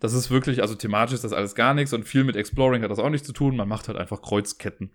Das 0.00 0.14
ist 0.14 0.30
wirklich, 0.30 0.62
also 0.62 0.74
thematisch 0.74 1.14
ist 1.14 1.24
das 1.24 1.32
alles 1.32 1.54
gar 1.54 1.74
nichts 1.74 1.92
und 1.92 2.04
viel 2.04 2.24
mit 2.24 2.36
Exploring 2.36 2.82
hat 2.82 2.90
das 2.90 2.98
auch 2.98 3.10
nichts 3.10 3.26
zu 3.26 3.32
tun. 3.32 3.56
Man 3.56 3.68
macht 3.68 3.88
halt 3.88 3.98
einfach 3.98 4.22
Kreuzketten. 4.22 4.90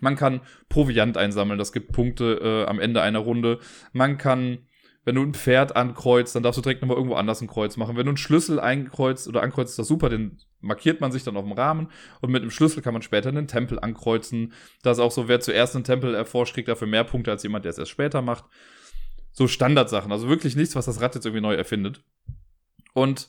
Man 0.00 0.16
kann 0.16 0.40
Proviant 0.68 1.16
einsammeln, 1.16 1.58
das 1.58 1.72
gibt 1.72 1.92
Punkte 1.92 2.40
äh, 2.42 2.68
am 2.68 2.80
Ende 2.80 3.02
einer 3.02 3.20
Runde. 3.20 3.60
Man 3.92 4.18
kann, 4.18 4.66
wenn 5.04 5.14
du 5.14 5.22
ein 5.22 5.34
Pferd 5.34 5.76
ankreuzt, 5.76 6.34
dann 6.34 6.42
darfst 6.42 6.58
du 6.58 6.62
direkt 6.62 6.82
nochmal 6.82 6.96
irgendwo 6.96 7.16
anders 7.16 7.40
ein 7.40 7.48
Kreuz 7.48 7.76
machen. 7.76 7.96
Wenn 7.96 8.06
du 8.06 8.10
einen 8.10 8.16
Schlüssel 8.16 8.58
einkreuzt 8.58 9.28
oder 9.28 9.42
ankreuzt, 9.42 9.70
ist 9.70 9.78
das 9.78 9.88
super, 9.88 10.08
den 10.08 10.38
markiert 10.60 11.00
man 11.00 11.12
sich 11.12 11.22
dann 11.22 11.36
auf 11.36 11.44
dem 11.44 11.52
Rahmen 11.52 11.88
und 12.20 12.30
mit 12.30 12.42
dem 12.42 12.50
Schlüssel 12.50 12.82
kann 12.82 12.94
man 12.94 13.02
später 13.02 13.28
einen 13.28 13.46
Tempel 13.46 13.78
ankreuzen. 13.78 14.52
Das 14.82 14.98
ist 14.98 15.02
auch 15.02 15.12
so, 15.12 15.28
wer 15.28 15.40
zuerst 15.40 15.74
einen 15.74 15.84
Tempel 15.84 16.14
erforscht, 16.14 16.54
kriegt 16.54 16.68
dafür 16.68 16.88
mehr 16.88 17.04
Punkte 17.04 17.30
als 17.30 17.42
jemand, 17.42 17.64
der 17.64 17.70
es 17.70 17.78
erst 17.78 17.90
später 17.90 18.22
macht. 18.22 18.44
So 19.32 19.46
Standardsachen, 19.46 20.12
also 20.12 20.28
wirklich 20.28 20.56
nichts, 20.56 20.76
was 20.76 20.86
das 20.86 21.00
Rad 21.00 21.14
jetzt 21.14 21.26
irgendwie 21.26 21.42
neu 21.42 21.54
erfindet. 21.54 22.02
Und 22.94 23.28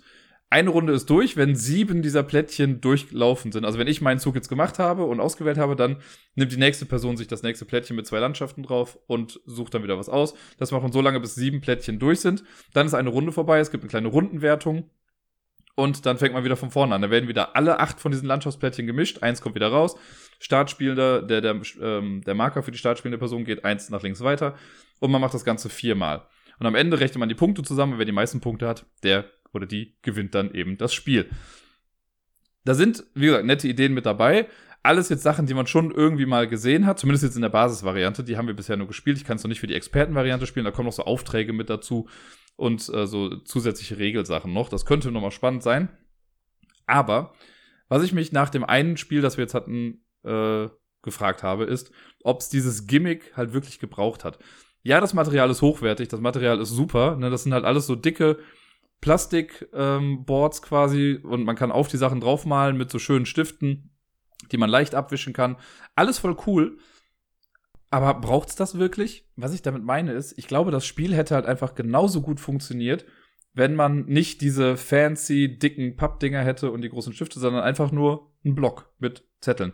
eine 0.49 0.69
Runde 0.69 0.93
ist 0.93 1.09
durch, 1.09 1.37
wenn 1.37 1.55
sieben 1.55 2.01
dieser 2.01 2.23
Plättchen 2.23 2.79
durchlaufen 2.79 3.51
sind. 3.51 3.65
Also 3.65 3.79
wenn 3.79 3.87
ich 3.87 4.01
meinen 4.01 4.19
Zug 4.19 4.35
jetzt 4.35 4.47
gemacht 4.47 4.79
habe 4.79 5.03
und 5.05 5.19
ausgewählt 5.19 5.57
habe, 5.57 5.75
dann 5.75 5.97
nimmt 6.35 6.51
die 6.51 6.57
nächste 6.57 6.85
Person 6.85 7.17
sich 7.17 7.27
das 7.27 7.43
nächste 7.43 7.65
Plättchen 7.65 7.95
mit 7.95 8.05
zwei 8.05 8.19
Landschaften 8.19 8.63
drauf 8.63 8.99
und 9.07 9.39
sucht 9.45 9.73
dann 9.73 9.83
wieder 9.83 9.97
was 9.97 10.07
aus. 10.07 10.35
Das 10.57 10.71
macht 10.71 10.83
man 10.83 10.91
so 10.91 11.01
lange, 11.01 11.19
bis 11.19 11.35
sieben 11.35 11.61
Plättchen 11.61 11.99
durch 11.99 12.19
sind. 12.19 12.43
Dann 12.73 12.85
ist 12.85 12.93
eine 12.93 13.09
Runde 13.09 13.31
vorbei, 13.31 13.59
es 13.59 13.71
gibt 13.71 13.83
eine 13.83 13.89
kleine 13.89 14.07
Rundenwertung. 14.07 14.89
Und 15.75 16.05
dann 16.05 16.17
fängt 16.17 16.33
man 16.33 16.45
wieder 16.45 16.55
von 16.55 16.71
vorne 16.71 16.95
an. 16.95 17.01
Da 17.01 17.09
werden 17.09 17.27
wieder 17.27 17.55
alle 17.55 17.79
acht 17.79 17.99
von 17.99 18.11
diesen 18.11 18.27
Landschaftsplättchen 18.27 18.87
gemischt. 18.87 19.23
Eins 19.23 19.41
kommt 19.41 19.55
wieder 19.55 19.67
raus. 19.67 19.97
Startspielender, 20.39 21.21
der, 21.21 21.41
der, 21.41 21.61
ähm, 21.81 22.21
der 22.25 22.33
Marker 22.33 22.63
für 22.63 22.71
die 22.71 22.77
startspielende 22.77 23.17
Person 23.17 23.43
geht 23.43 23.65
eins 23.65 23.89
nach 23.89 24.01
links 24.01 24.21
weiter. 24.21 24.55
Und 24.99 25.11
man 25.11 25.19
macht 25.19 25.33
das 25.33 25.43
Ganze 25.43 25.67
viermal. 25.67 26.25
Und 26.59 26.65
am 26.65 26.75
Ende 26.75 26.97
rechnet 26.97 27.17
man 27.17 27.27
die 27.27 27.35
Punkte 27.35 27.61
zusammen. 27.61 27.97
Wer 27.97 28.05
die 28.05 28.13
meisten 28.13 28.39
Punkte 28.39 28.69
hat, 28.69 28.85
der 29.03 29.25
oder 29.55 29.65
die 29.65 29.95
gewinnt 30.01 30.35
dann 30.35 30.53
eben 30.53 30.77
das 30.77 30.93
Spiel. 30.93 31.29
Da 32.63 32.73
sind, 32.73 33.03
wie 33.13 33.27
gesagt, 33.27 33.45
nette 33.45 33.67
Ideen 33.67 33.93
mit 33.93 34.05
dabei. 34.05 34.47
Alles 34.83 35.09
jetzt 35.09 35.23
Sachen, 35.23 35.47
die 35.47 35.53
man 35.53 35.67
schon 35.67 35.91
irgendwie 35.91 36.25
mal 36.25 36.47
gesehen 36.47 36.85
hat, 36.85 36.99
zumindest 36.99 37.23
jetzt 37.23 37.35
in 37.35 37.41
der 37.41 37.49
Basisvariante. 37.49 38.23
Die 38.23 38.37
haben 38.37 38.47
wir 38.47 38.55
bisher 38.55 38.77
nur 38.77 38.87
gespielt. 38.87 39.17
Ich 39.17 39.23
kann 39.23 39.37
es 39.37 39.43
noch 39.43 39.49
nicht 39.49 39.59
für 39.59 39.67
die 39.67 39.73
Expertenvariante 39.75 40.45
spielen. 40.45 40.65
Da 40.65 40.71
kommen 40.71 40.87
noch 40.87 40.93
so 40.93 41.05
Aufträge 41.05 41.53
mit 41.53 41.69
dazu 41.69 42.07
und 42.55 42.87
äh, 42.93 43.07
so 43.07 43.37
zusätzliche 43.37 43.97
Regelsachen 43.97 44.53
noch. 44.53 44.69
Das 44.69 44.85
könnte 44.85 45.11
nochmal 45.11 45.31
spannend 45.31 45.63
sein. 45.63 45.89
Aber 46.85 47.33
was 47.87 48.03
ich 48.03 48.13
mich 48.13 48.31
nach 48.31 48.49
dem 48.49 48.63
einen 48.63 48.97
Spiel, 48.97 49.21
das 49.21 49.37
wir 49.37 49.43
jetzt 49.43 49.53
hatten, 49.53 50.03
äh, 50.23 50.67
gefragt 51.01 51.43
habe, 51.43 51.65
ist, 51.65 51.91
ob 52.23 52.41
es 52.41 52.49
dieses 52.49 52.87
Gimmick 52.87 53.37
halt 53.37 53.53
wirklich 53.53 53.79
gebraucht 53.79 54.23
hat. 54.23 54.39
Ja, 54.81 54.99
das 54.99 55.13
Material 55.13 55.49
ist 55.49 55.61
hochwertig, 55.61 56.09
das 56.09 56.19
Material 56.19 56.59
ist 56.59 56.69
super. 56.69 57.15
Ne? 57.15 57.29
Das 57.29 57.43
sind 57.43 57.53
halt 57.53 57.63
alles 57.63 57.87
so 57.87 57.95
dicke 57.95 58.39
Plastikboards 59.05 60.57
ähm, 60.57 60.63
quasi 60.63 61.19
und 61.21 61.43
man 61.43 61.55
kann 61.55 61.71
auf 61.71 61.87
die 61.87 61.97
Sachen 61.97 62.21
draufmalen 62.21 62.75
mit 62.75 62.89
so 62.89 62.97
schönen 62.97 63.27
Stiften, 63.27 63.91
die 64.51 64.57
man 64.57 64.67
leicht 64.67 64.95
abwischen 64.95 65.31
kann. 65.31 65.57
Alles 65.93 66.17
voll 66.17 66.35
cool. 66.47 66.79
Aber 67.91 68.15
braucht's 68.15 68.55
das 68.55 68.79
wirklich? 68.79 69.29
Was 69.35 69.53
ich 69.53 69.61
damit 69.61 69.83
meine 69.83 70.13
ist, 70.13 70.35
ich 70.39 70.47
glaube, 70.47 70.71
das 70.71 70.87
Spiel 70.87 71.13
hätte 71.13 71.35
halt 71.35 71.45
einfach 71.45 71.75
genauso 71.75 72.23
gut 72.23 72.39
funktioniert, 72.39 73.05
wenn 73.53 73.75
man 73.75 74.05
nicht 74.05 74.41
diese 74.41 74.75
fancy, 74.75 75.59
dicken 75.59 75.97
Pappdinger 75.97 76.41
hätte 76.41 76.71
und 76.71 76.81
die 76.81 76.89
großen 76.89 77.13
Stifte, 77.13 77.39
sondern 77.39 77.61
einfach 77.61 77.91
nur 77.91 78.33
einen 78.43 78.55
Block 78.55 78.91
mit 78.97 79.23
Zetteln. 79.39 79.73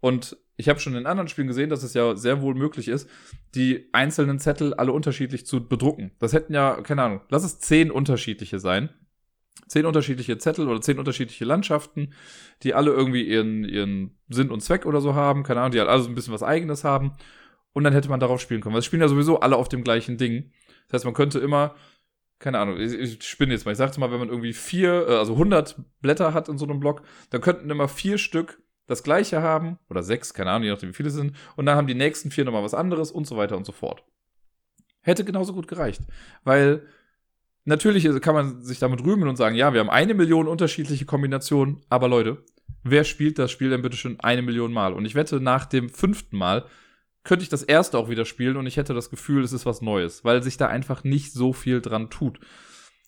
Und 0.00 0.36
ich 0.56 0.68
habe 0.68 0.80
schon 0.80 0.94
in 0.94 1.06
anderen 1.06 1.28
Spielen 1.28 1.48
gesehen, 1.48 1.70
dass 1.70 1.82
es 1.82 1.94
ja 1.94 2.16
sehr 2.16 2.40
wohl 2.40 2.54
möglich 2.54 2.88
ist, 2.88 3.08
die 3.54 3.88
einzelnen 3.92 4.38
Zettel 4.38 4.74
alle 4.74 4.92
unterschiedlich 4.92 5.46
zu 5.46 5.66
bedrucken. 5.68 6.12
Das 6.18 6.32
hätten 6.32 6.54
ja, 6.54 6.80
keine 6.82 7.02
Ahnung, 7.02 7.20
lass 7.28 7.44
es 7.44 7.58
zehn 7.58 7.90
unterschiedliche 7.90 8.58
sein. 8.58 8.88
Zehn 9.68 9.84
unterschiedliche 9.84 10.38
Zettel 10.38 10.68
oder 10.68 10.80
zehn 10.80 10.98
unterschiedliche 10.98 11.44
Landschaften, 11.44 12.14
die 12.62 12.74
alle 12.74 12.92
irgendwie 12.92 13.22
ihren, 13.22 13.64
ihren 13.64 14.16
Sinn 14.28 14.50
und 14.50 14.60
Zweck 14.60 14.86
oder 14.86 15.00
so 15.00 15.14
haben. 15.14 15.42
Keine 15.42 15.60
Ahnung, 15.60 15.72
die 15.72 15.80
halt 15.80 15.88
alle 15.88 16.02
so 16.02 16.08
ein 16.08 16.14
bisschen 16.14 16.32
was 16.32 16.42
Eigenes 16.42 16.84
haben. 16.84 17.16
Und 17.72 17.84
dann 17.84 17.92
hätte 17.92 18.08
man 18.08 18.20
darauf 18.20 18.40
spielen 18.40 18.60
können. 18.60 18.74
Weil 18.74 18.80
es 18.80 18.86
spielen 18.86 19.02
ja 19.02 19.08
sowieso 19.08 19.40
alle 19.40 19.56
auf 19.56 19.68
dem 19.68 19.82
gleichen 19.82 20.18
Ding. 20.18 20.52
Das 20.86 20.98
heißt, 20.98 21.04
man 21.04 21.14
könnte 21.14 21.40
immer, 21.40 21.74
keine 22.38 22.58
Ahnung, 22.58 22.78
ich, 22.78 22.94
ich 22.94 23.22
spinne 23.24 23.54
jetzt 23.54 23.64
mal. 23.66 23.72
Ich 23.72 23.78
sag's 23.78 23.98
mal, 23.98 24.12
wenn 24.12 24.20
man 24.20 24.28
irgendwie 24.28 24.52
vier, 24.52 25.08
äh, 25.08 25.16
also 25.16 25.32
100 25.32 25.76
Blätter 26.00 26.32
hat 26.32 26.48
in 26.48 26.58
so 26.58 26.66
einem 26.66 26.78
Block, 26.78 27.02
dann 27.30 27.40
könnten 27.40 27.68
immer 27.68 27.88
vier 27.88 28.18
Stück 28.18 28.62
das 28.86 29.02
gleiche 29.02 29.42
haben, 29.42 29.78
oder 29.90 30.02
sechs, 30.02 30.34
keine 30.34 30.50
Ahnung, 30.50 30.64
je 30.64 30.70
nachdem 30.70 30.90
wie 30.90 30.94
viele 30.94 31.08
es 31.08 31.14
sind, 31.14 31.36
und 31.56 31.66
dann 31.66 31.76
haben 31.76 31.86
die 31.86 31.94
nächsten 31.94 32.30
vier 32.30 32.44
nochmal 32.44 32.62
was 32.62 32.74
anderes 32.74 33.10
und 33.10 33.26
so 33.26 33.36
weiter 33.36 33.56
und 33.56 33.66
so 33.66 33.72
fort. 33.72 34.04
Hätte 35.02 35.24
genauso 35.24 35.52
gut 35.52 35.68
gereicht. 35.68 36.02
Weil 36.44 36.82
natürlich 37.64 38.04
kann 38.20 38.34
man 38.34 38.62
sich 38.62 38.78
damit 38.78 39.04
rühmen 39.04 39.28
und 39.28 39.36
sagen, 39.36 39.56
ja, 39.56 39.72
wir 39.72 39.80
haben 39.80 39.90
eine 39.90 40.14
Million 40.14 40.48
unterschiedliche 40.48 41.04
Kombinationen, 41.04 41.80
aber 41.88 42.08
Leute, 42.08 42.44
wer 42.82 43.04
spielt 43.04 43.38
das 43.38 43.50
Spiel 43.50 43.70
denn 43.70 43.82
bitte 43.82 43.96
schon 43.96 44.20
eine 44.20 44.42
Million 44.42 44.72
Mal? 44.72 44.92
Und 44.92 45.04
ich 45.04 45.14
wette, 45.14 45.40
nach 45.40 45.66
dem 45.66 45.88
fünften 45.88 46.36
Mal 46.36 46.64
könnte 47.24 47.42
ich 47.42 47.48
das 47.48 47.64
erste 47.64 47.98
auch 47.98 48.08
wieder 48.08 48.24
spielen 48.24 48.56
und 48.56 48.66
ich 48.66 48.76
hätte 48.76 48.94
das 48.94 49.10
Gefühl, 49.10 49.42
es 49.42 49.52
ist 49.52 49.66
was 49.66 49.82
Neues, 49.82 50.24
weil 50.24 50.44
sich 50.44 50.56
da 50.56 50.68
einfach 50.68 51.02
nicht 51.02 51.32
so 51.32 51.52
viel 51.52 51.80
dran 51.80 52.08
tut 52.08 52.38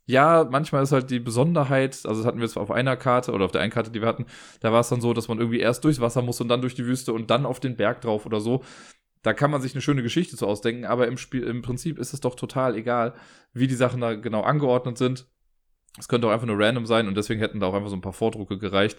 ja, 0.08 0.48
manchmal 0.50 0.82
ist 0.82 0.92
halt 0.92 1.10
die 1.10 1.20
Besonderheit, 1.20 2.00
also 2.06 2.22
das 2.22 2.24
hatten 2.24 2.38
wir 2.38 2.46
jetzt 2.46 2.56
auf 2.56 2.70
einer 2.70 2.96
Karte 2.96 3.30
oder 3.32 3.44
auf 3.44 3.52
der 3.52 3.60
einen 3.60 3.70
Karte, 3.70 3.90
die 3.90 4.00
wir 4.00 4.08
hatten, 4.08 4.24
da 4.60 4.72
war 4.72 4.80
es 4.80 4.88
dann 4.88 5.02
so, 5.02 5.12
dass 5.12 5.28
man 5.28 5.38
irgendwie 5.38 5.60
erst 5.60 5.84
durchs 5.84 6.00
Wasser 6.00 6.22
muss 6.22 6.40
und 6.40 6.48
dann 6.48 6.62
durch 6.62 6.74
die 6.74 6.86
Wüste 6.86 7.12
und 7.12 7.28
dann 7.28 7.44
auf 7.44 7.60
den 7.60 7.76
Berg 7.76 8.00
drauf 8.00 8.24
oder 8.24 8.40
so. 8.40 8.64
Da 9.22 9.34
kann 9.34 9.50
man 9.50 9.60
sich 9.60 9.74
eine 9.74 9.82
schöne 9.82 10.02
Geschichte 10.02 10.38
zu 10.38 10.46
ausdenken, 10.46 10.86
aber 10.86 11.08
im 11.08 11.18
Spiel, 11.18 11.42
im 11.42 11.60
Prinzip 11.60 11.98
ist 11.98 12.14
es 12.14 12.20
doch 12.20 12.36
total 12.36 12.74
egal, 12.74 13.12
wie 13.52 13.66
die 13.66 13.74
Sachen 13.74 14.00
da 14.00 14.14
genau 14.14 14.40
angeordnet 14.40 14.96
sind. 14.96 15.26
Es 15.98 16.08
könnte 16.08 16.26
auch 16.26 16.32
einfach 16.32 16.46
nur 16.46 16.58
random 16.58 16.86
sein 16.86 17.06
und 17.06 17.14
deswegen 17.14 17.40
hätten 17.40 17.60
da 17.60 17.66
auch 17.66 17.74
einfach 17.74 17.90
so 17.90 17.96
ein 17.96 18.00
paar 18.00 18.14
Vordrucke 18.14 18.56
gereicht. 18.56 18.98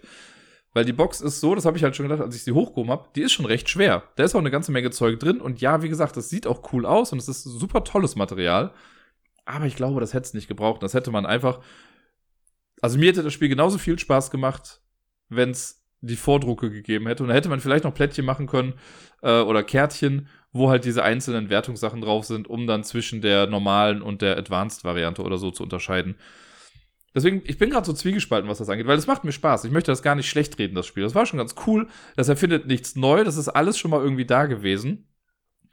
Weil 0.73 0.85
die 0.85 0.93
Box 0.93 1.21
ist 1.21 1.39
so, 1.39 1.55
das 1.55 1.65
habe 1.65 1.75
ich 1.75 1.83
halt 1.83 1.95
schon 1.95 2.07
gedacht, 2.07 2.21
als 2.21 2.35
ich 2.35 2.43
sie 2.43 2.51
hochgehoben 2.51 2.91
habe, 2.91 3.07
die 3.15 3.23
ist 3.23 3.31
schon 3.31 3.47
recht 3.47 3.67
schwer. 3.67 4.03
Da 4.15 4.25
ist 4.25 4.35
auch 4.35 4.39
eine 4.39 4.51
ganze 4.51 4.71
Menge 4.71 4.91
Zeug 4.91 5.19
drin 5.19 5.41
und 5.41 5.59
ja, 5.59 5.81
wie 5.81 5.89
gesagt, 5.89 6.17
das 6.17 6.29
sieht 6.29 6.45
auch 6.45 6.71
cool 6.71 6.85
aus 6.85 7.11
und 7.11 7.17
es 7.17 7.27
ist 7.27 7.45
super 7.45 7.83
tolles 7.83 8.15
Material. 8.15 8.73
Aber 9.49 9.65
ich 9.65 9.75
glaube, 9.75 9.99
das 9.99 10.13
hätte 10.13 10.27
es 10.27 10.33
nicht 10.35 10.47
gebraucht. 10.47 10.83
Das 10.83 10.93
hätte 10.93 11.09
man 11.09 11.25
einfach. 11.25 11.59
Also 12.81 12.99
mir 12.99 13.09
hätte 13.09 13.23
das 13.23 13.33
Spiel 13.33 13.49
genauso 13.49 13.79
viel 13.79 13.97
Spaß 13.97 14.29
gemacht, 14.29 14.81
wenn 15.27 15.49
es 15.49 15.83
die 16.01 16.15
Vordrucke 16.15 16.69
gegeben 16.69 17.07
hätte. 17.07 17.23
Und 17.23 17.29
da 17.29 17.35
hätte 17.35 17.49
man 17.49 17.59
vielleicht 17.59 17.83
noch 17.83 17.93
Plättchen 17.95 18.25
machen 18.25 18.45
können 18.45 18.75
äh, 19.23 19.41
oder 19.41 19.63
Kärtchen, 19.63 20.27
wo 20.53 20.69
halt 20.69 20.85
diese 20.85 21.03
einzelnen 21.03 21.49
Wertungssachen 21.49 21.99
drauf 21.99 22.25
sind, 22.25 22.47
um 22.47 22.67
dann 22.67 22.83
zwischen 22.83 23.21
der 23.21 23.47
normalen 23.47 24.03
und 24.03 24.21
der 24.21 24.37
Advanced-Variante 24.37 25.23
oder 25.23 25.39
so 25.39 25.49
zu 25.49 25.63
unterscheiden. 25.63 26.15
Deswegen, 27.15 27.41
ich 27.45 27.57
bin 27.57 27.71
gerade 27.71 27.87
so 27.87 27.93
zwiegespalten, 27.93 28.47
was 28.47 28.59
das 28.59 28.69
angeht, 28.69 28.85
weil 28.85 28.99
es 28.99 29.07
macht 29.07 29.23
mir 29.23 29.31
Spaß. 29.31 29.65
Ich 29.65 29.71
möchte 29.71 29.91
das 29.91 30.03
gar 30.03 30.13
nicht 30.13 30.29
schlecht 30.29 30.59
reden, 30.59 30.75
das 30.75 30.85
Spiel. 30.85 31.01
Das 31.01 31.15
war 31.15 31.25
schon 31.25 31.39
ganz 31.39 31.55
cool. 31.65 31.87
Das 32.15 32.29
erfindet 32.29 32.67
nichts 32.67 32.95
neu. 32.95 33.23
Das 33.23 33.35
ist 33.35 33.49
alles 33.49 33.79
schon 33.79 33.89
mal 33.89 34.01
irgendwie 34.01 34.25
da 34.25 34.45
gewesen. 34.45 35.08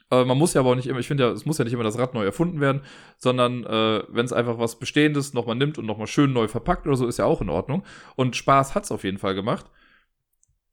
Aber 0.08 0.24
man 0.24 0.38
muss 0.38 0.54
ja 0.54 0.60
aber 0.60 0.70
auch 0.70 0.76
nicht 0.76 0.86
immer, 0.86 1.00
ich 1.00 1.08
finde 1.08 1.24
ja, 1.24 1.30
es 1.30 1.46
muss 1.46 1.58
ja 1.58 1.64
nicht 1.64 1.72
immer 1.72 1.82
das 1.82 1.98
Rad 1.98 2.14
neu 2.14 2.24
erfunden 2.24 2.60
werden, 2.60 2.82
sondern 3.18 3.64
äh, 3.64 4.04
wenn 4.08 4.24
es 4.24 4.32
einfach 4.32 4.58
was 4.58 4.78
Bestehendes 4.78 5.34
nochmal 5.34 5.56
nimmt 5.56 5.78
und 5.78 5.86
nochmal 5.86 6.06
schön 6.06 6.32
neu 6.32 6.46
verpackt 6.46 6.86
oder 6.86 6.96
so, 6.96 7.06
ist 7.06 7.18
ja 7.18 7.24
auch 7.24 7.40
in 7.40 7.48
Ordnung. 7.48 7.84
Und 8.14 8.36
Spaß 8.36 8.74
hat 8.74 8.84
es 8.84 8.92
auf 8.92 9.02
jeden 9.02 9.18
Fall 9.18 9.34
gemacht. 9.34 9.66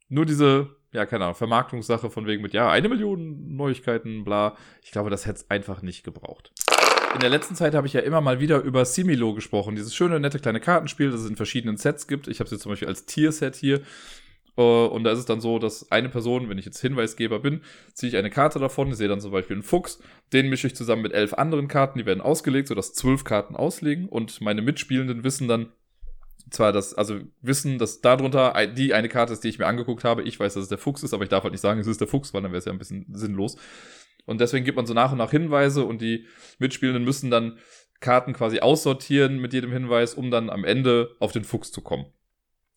Nur 0.07 0.25
diese, 0.25 0.75
ja, 0.91 1.07
keine 1.07 1.23
Ahnung, 1.23 1.35
Vermarktungssache 1.35 2.11
von 2.11 2.27
wegen 2.27 2.43
mit, 2.43 2.53
ja, 2.53 2.69
eine 2.69 2.89
Million 2.89 3.55
Neuigkeiten, 3.55 4.23
bla. 4.23 4.55
Ich 4.83 4.91
glaube, 4.91 5.09
das 5.09 5.25
hätte 5.25 5.37
es 5.37 5.49
einfach 5.49 5.81
nicht 5.81 6.03
gebraucht. 6.03 6.51
In 7.15 7.19
der 7.19 7.29
letzten 7.29 7.55
Zeit 7.55 7.73
habe 7.73 7.87
ich 7.87 7.93
ja 7.93 8.01
immer 8.01 8.21
mal 8.21 8.39
wieder 8.39 8.61
über 8.61 8.85
Similo 8.85 9.33
gesprochen, 9.33 9.75
dieses 9.75 9.95
schöne, 9.95 10.19
nette 10.19 10.39
kleine 10.39 10.59
Kartenspiel, 10.59 11.11
das 11.11 11.21
es 11.21 11.29
in 11.29 11.35
verschiedenen 11.35 11.77
Sets 11.77 12.07
gibt. 12.07 12.27
Ich 12.27 12.39
habe 12.39 12.45
es 12.45 12.51
jetzt 12.51 12.61
zum 12.61 12.71
Beispiel 12.71 12.87
als 12.87 13.05
Tier-Set 13.05 13.55
hier. 13.55 13.81
Äh, 14.57 14.61
und 14.61 15.03
da 15.03 15.11
ist 15.11 15.19
es 15.19 15.25
dann 15.25 15.41
so, 15.41 15.59
dass 15.59 15.91
eine 15.91 16.09
Person, 16.09 16.49
wenn 16.49 16.57
ich 16.57 16.65
jetzt 16.65 16.81
Hinweisgeber 16.81 17.39
bin, 17.39 17.61
ziehe 17.93 18.09
ich 18.09 18.17
eine 18.17 18.29
Karte 18.29 18.59
davon, 18.59 18.93
sehe 18.93 19.07
dann 19.07 19.21
zum 19.21 19.31
Beispiel 19.31 19.55
einen 19.55 19.63
Fuchs, 19.63 19.99
den 20.31 20.49
mische 20.49 20.67
ich 20.67 20.75
zusammen 20.75 21.01
mit 21.01 21.13
elf 21.13 21.33
anderen 21.33 21.67
Karten, 21.67 21.99
die 21.99 22.05
werden 22.05 22.21
ausgelegt, 22.21 22.67
sodass 22.67 22.93
zwölf 22.93 23.23
Karten 23.23 23.55
auslegen 23.55 24.07
und 24.07 24.41
meine 24.41 24.61
Mitspielenden 24.61 25.23
wissen 25.23 25.47
dann 25.47 25.71
zwar 26.49 26.71
das, 26.71 26.93
also 26.93 27.19
wissen, 27.41 27.79
dass 27.79 28.01
darunter 28.01 28.67
die 28.67 28.93
eine 28.93 29.09
Karte 29.09 29.33
ist, 29.33 29.43
die 29.43 29.49
ich 29.49 29.59
mir 29.59 29.65
angeguckt 29.65 30.03
habe. 30.03 30.23
Ich 30.23 30.39
weiß, 30.39 30.53
dass 30.53 30.63
es 30.63 30.69
der 30.69 30.77
Fuchs 30.77 31.03
ist, 31.03 31.13
aber 31.13 31.23
ich 31.23 31.29
darf 31.29 31.43
halt 31.43 31.53
nicht 31.53 31.61
sagen, 31.61 31.79
es 31.79 31.87
ist 31.87 32.01
der 32.01 32.07
Fuchs, 32.07 32.33
weil 32.33 32.41
dann 32.41 32.51
wäre 32.51 32.59
es 32.59 32.65
ja 32.65 32.71
ein 32.71 32.77
bisschen 32.77 33.05
sinnlos. 33.11 33.57
Und 34.25 34.39
deswegen 34.39 34.63
gibt 34.63 34.77
man 34.77 34.85
so 34.85 34.93
nach 34.93 35.11
und 35.11 35.17
nach 35.17 35.31
Hinweise 35.31 35.83
und 35.83 36.01
die 36.01 36.27
Mitspielenden 36.59 37.03
müssen 37.03 37.29
dann 37.29 37.57
Karten 37.99 38.33
quasi 38.33 38.59
aussortieren 38.59 39.39
mit 39.39 39.53
jedem 39.53 39.71
Hinweis, 39.71 40.13
um 40.13 40.29
dann 40.31 40.49
am 40.49 40.63
Ende 40.63 41.15
auf 41.19 41.31
den 41.31 41.43
Fuchs 41.43 41.71
zu 41.71 41.81
kommen. 41.81 42.05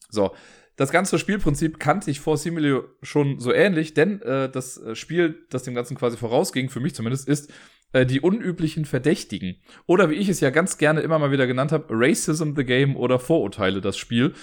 So, 0.08 0.34
das 0.76 0.90
ganze 0.90 1.18
Spielprinzip 1.18 1.80
kannte 1.80 2.10
ich 2.10 2.20
vor 2.20 2.36
Simulio 2.36 2.84
schon 3.02 3.40
so 3.40 3.52
ähnlich, 3.52 3.94
denn 3.94 4.20
äh, 4.22 4.50
das 4.50 4.76
äh, 4.76 4.94
Spiel, 4.94 5.46
das 5.50 5.62
dem 5.62 5.74
Ganzen 5.74 5.96
quasi 5.96 6.16
vorausging, 6.16 6.68
für 6.68 6.80
mich 6.80 6.94
zumindest, 6.94 7.28
ist 7.28 7.50
äh, 7.92 8.04
die 8.04 8.20
unüblichen 8.20 8.84
Verdächtigen. 8.84 9.56
Oder 9.86 10.10
wie 10.10 10.14
ich 10.14 10.28
es 10.28 10.40
ja 10.40 10.50
ganz 10.50 10.76
gerne 10.76 11.00
immer 11.00 11.18
mal 11.18 11.30
wieder 11.30 11.46
genannt 11.46 11.72
habe, 11.72 11.86
Racism 11.90 12.54
the 12.54 12.64
Game 12.64 12.94
oder 12.96 13.18
Vorurteile 13.18 13.80
das 13.80 13.96
Spiel. 13.96 14.34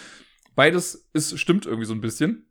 Beides 0.56 1.10
ist, 1.14 1.40
stimmt 1.40 1.66
irgendwie 1.66 1.86
so 1.86 1.94
ein 1.94 2.02
bisschen. 2.02 2.48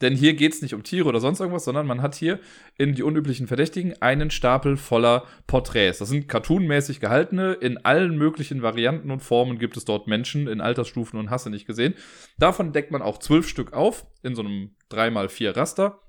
Denn 0.00 0.14
hier 0.16 0.34
geht 0.34 0.54
es 0.54 0.62
nicht 0.62 0.74
um 0.74 0.82
Tiere 0.82 1.08
oder 1.08 1.20
sonst 1.20 1.40
irgendwas, 1.40 1.64
sondern 1.64 1.86
man 1.86 2.02
hat 2.02 2.14
hier 2.14 2.40
in 2.78 2.94
die 2.94 3.02
unüblichen 3.02 3.46
Verdächtigen 3.46 4.00
einen 4.00 4.30
Stapel 4.30 4.76
voller 4.76 5.24
Porträts. 5.46 5.98
Das 5.98 6.08
sind 6.08 6.28
cartoonmäßig 6.28 7.00
gehaltene. 7.00 7.52
In 7.54 7.84
allen 7.84 8.16
möglichen 8.16 8.62
Varianten 8.62 9.10
und 9.10 9.20
Formen 9.20 9.58
gibt 9.58 9.76
es 9.76 9.84
dort 9.84 10.06
Menschen 10.06 10.48
in 10.48 10.60
Altersstufen 10.60 11.18
und 11.18 11.30
Hasse 11.30 11.50
nicht 11.50 11.66
gesehen. 11.66 11.94
Davon 12.38 12.72
deckt 12.72 12.90
man 12.90 13.02
auch 13.02 13.18
zwölf 13.18 13.48
Stück 13.48 13.72
auf 13.72 14.06
in 14.22 14.34
so 14.34 14.42
einem 14.42 14.74
3x4 14.90 15.56
Raster. 15.56 16.00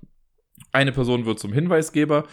Eine 0.72 0.92
Person 0.92 1.26
wird 1.26 1.38
zum 1.38 1.52
Hinweisgeber 1.52 2.24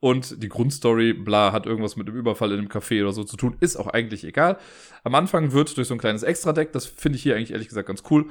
und 0.00 0.42
die 0.42 0.48
Grundstory, 0.48 1.12
bla, 1.12 1.52
hat 1.52 1.66
irgendwas 1.66 1.96
mit 1.96 2.06
dem 2.06 2.14
Überfall 2.14 2.52
in 2.52 2.58
einem 2.58 2.68
Café 2.68 3.02
oder 3.02 3.12
so 3.12 3.24
zu 3.24 3.36
tun, 3.36 3.56
ist 3.60 3.76
auch 3.76 3.88
eigentlich 3.88 4.24
egal. 4.24 4.58
Am 5.02 5.14
Anfang 5.14 5.52
wird 5.52 5.76
durch 5.76 5.88
so 5.88 5.94
ein 5.94 5.98
kleines 5.98 6.22
Extra-Deck, 6.22 6.72
das 6.72 6.86
finde 6.86 7.16
ich 7.16 7.22
hier 7.22 7.34
eigentlich 7.34 7.50
ehrlich 7.50 7.68
gesagt 7.68 7.88
ganz 7.88 8.04
cool, 8.10 8.26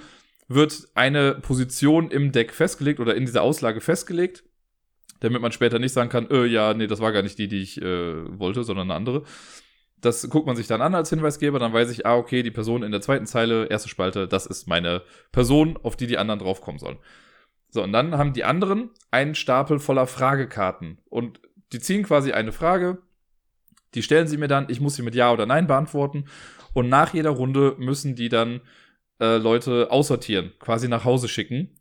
wird 0.48 0.88
eine 0.96 1.36
Position 1.36 2.10
im 2.10 2.32
Deck 2.32 2.54
festgelegt 2.54 3.00
oder 3.00 3.16
in 3.16 3.26
dieser 3.26 3.42
Auslage 3.42 3.82
festgelegt, 3.82 4.44
damit 5.20 5.42
man 5.42 5.52
später 5.52 5.80
nicht 5.80 5.94
sagen 5.94 6.10
kann, 6.10 6.30
äh, 6.30 6.46
ja, 6.46 6.74
nee, 6.74 6.88
das 6.88 7.02
war 7.02 7.12
gar 7.12 7.24
nicht 7.24 7.38
die, 7.38 7.48
die 7.48 7.62
ich 7.62 7.82
äh, 7.82 8.40
wollte, 8.40 8.64
sondern 8.64 8.90
eine 8.90 8.96
andere. 8.96 9.24
Das 10.00 10.30
guckt 10.30 10.46
man 10.46 10.56
sich 10.56 10.68
dann 10.68 10.82
an 10.82 10.96
als 10.96 11.10
Hinweisgeber, 11.10 11.60
dann 11.60 11.74
weiß 11.74 11.90
ich, 11.90 12.06
ah, 12.06 12.16
okay, 12.16 12.44
die 12.44 12.52
Person 12.52 12.84
in 12.84 12.92
der 12.92 13.02
zweiten 13.02 13.26
Zeile, 13.26 13.66
erste 13.66 13.90
Spalte, 13.90 14.28
das 14.28 14.46
ist 14.46 14.68
meine 14.68 15.02
Person, 15.32 15.78
auf 15.82 15.96
die 15.96 16.08
die 16.08 16.20
anderen 16.20 16.40
draufkommen 16.40 16.80
sollen. 16.80 16.98
So, 17.70 17.84
und 17.84 17.92
dann 17.92 18.18
haben 18.18 18.34
die 18.34 18.44
anderen 18.44 18.92
einen 19.12 19.36
Stapel 19.36 19.80
voller 19.80 20.08
Fragekarten 20.08 21.00
und 21.10 21.42
die 21.74 21.80
ziehen 21.80 22.04
quasi 22.04 22.32
eine 22.32 22.54
Frage, 22.54 23.00
die 23.96 24.04
stellen 24.04 24.28
sie 24.28 24.38
mir 24.38 24.48
dann, 24.48 24.68
ich 24.70 24.80
muss 24.80 24.96
sie 24.96 25.02
mit 25.02 25.16
Ja 25.16 25.34
oder 25.34 25.46
Nein 25.46 25.68
beantworten 25.68 26.26
und 26.74 26.88
nach 26.88 27.14
jeder 27.14 27.32
Runde 27.32 27.76
müssen 27.78 28.16
die 28.16 28.30
dann 28.30 28.62
äh, 29.20 29.38
Leute 29.38 29.92
aussortieren, 29.92 30.54
quasi 30.60 30.88
nach 30.88 31.06
Hause 31.06 31.28
schicken. 31.28 31.78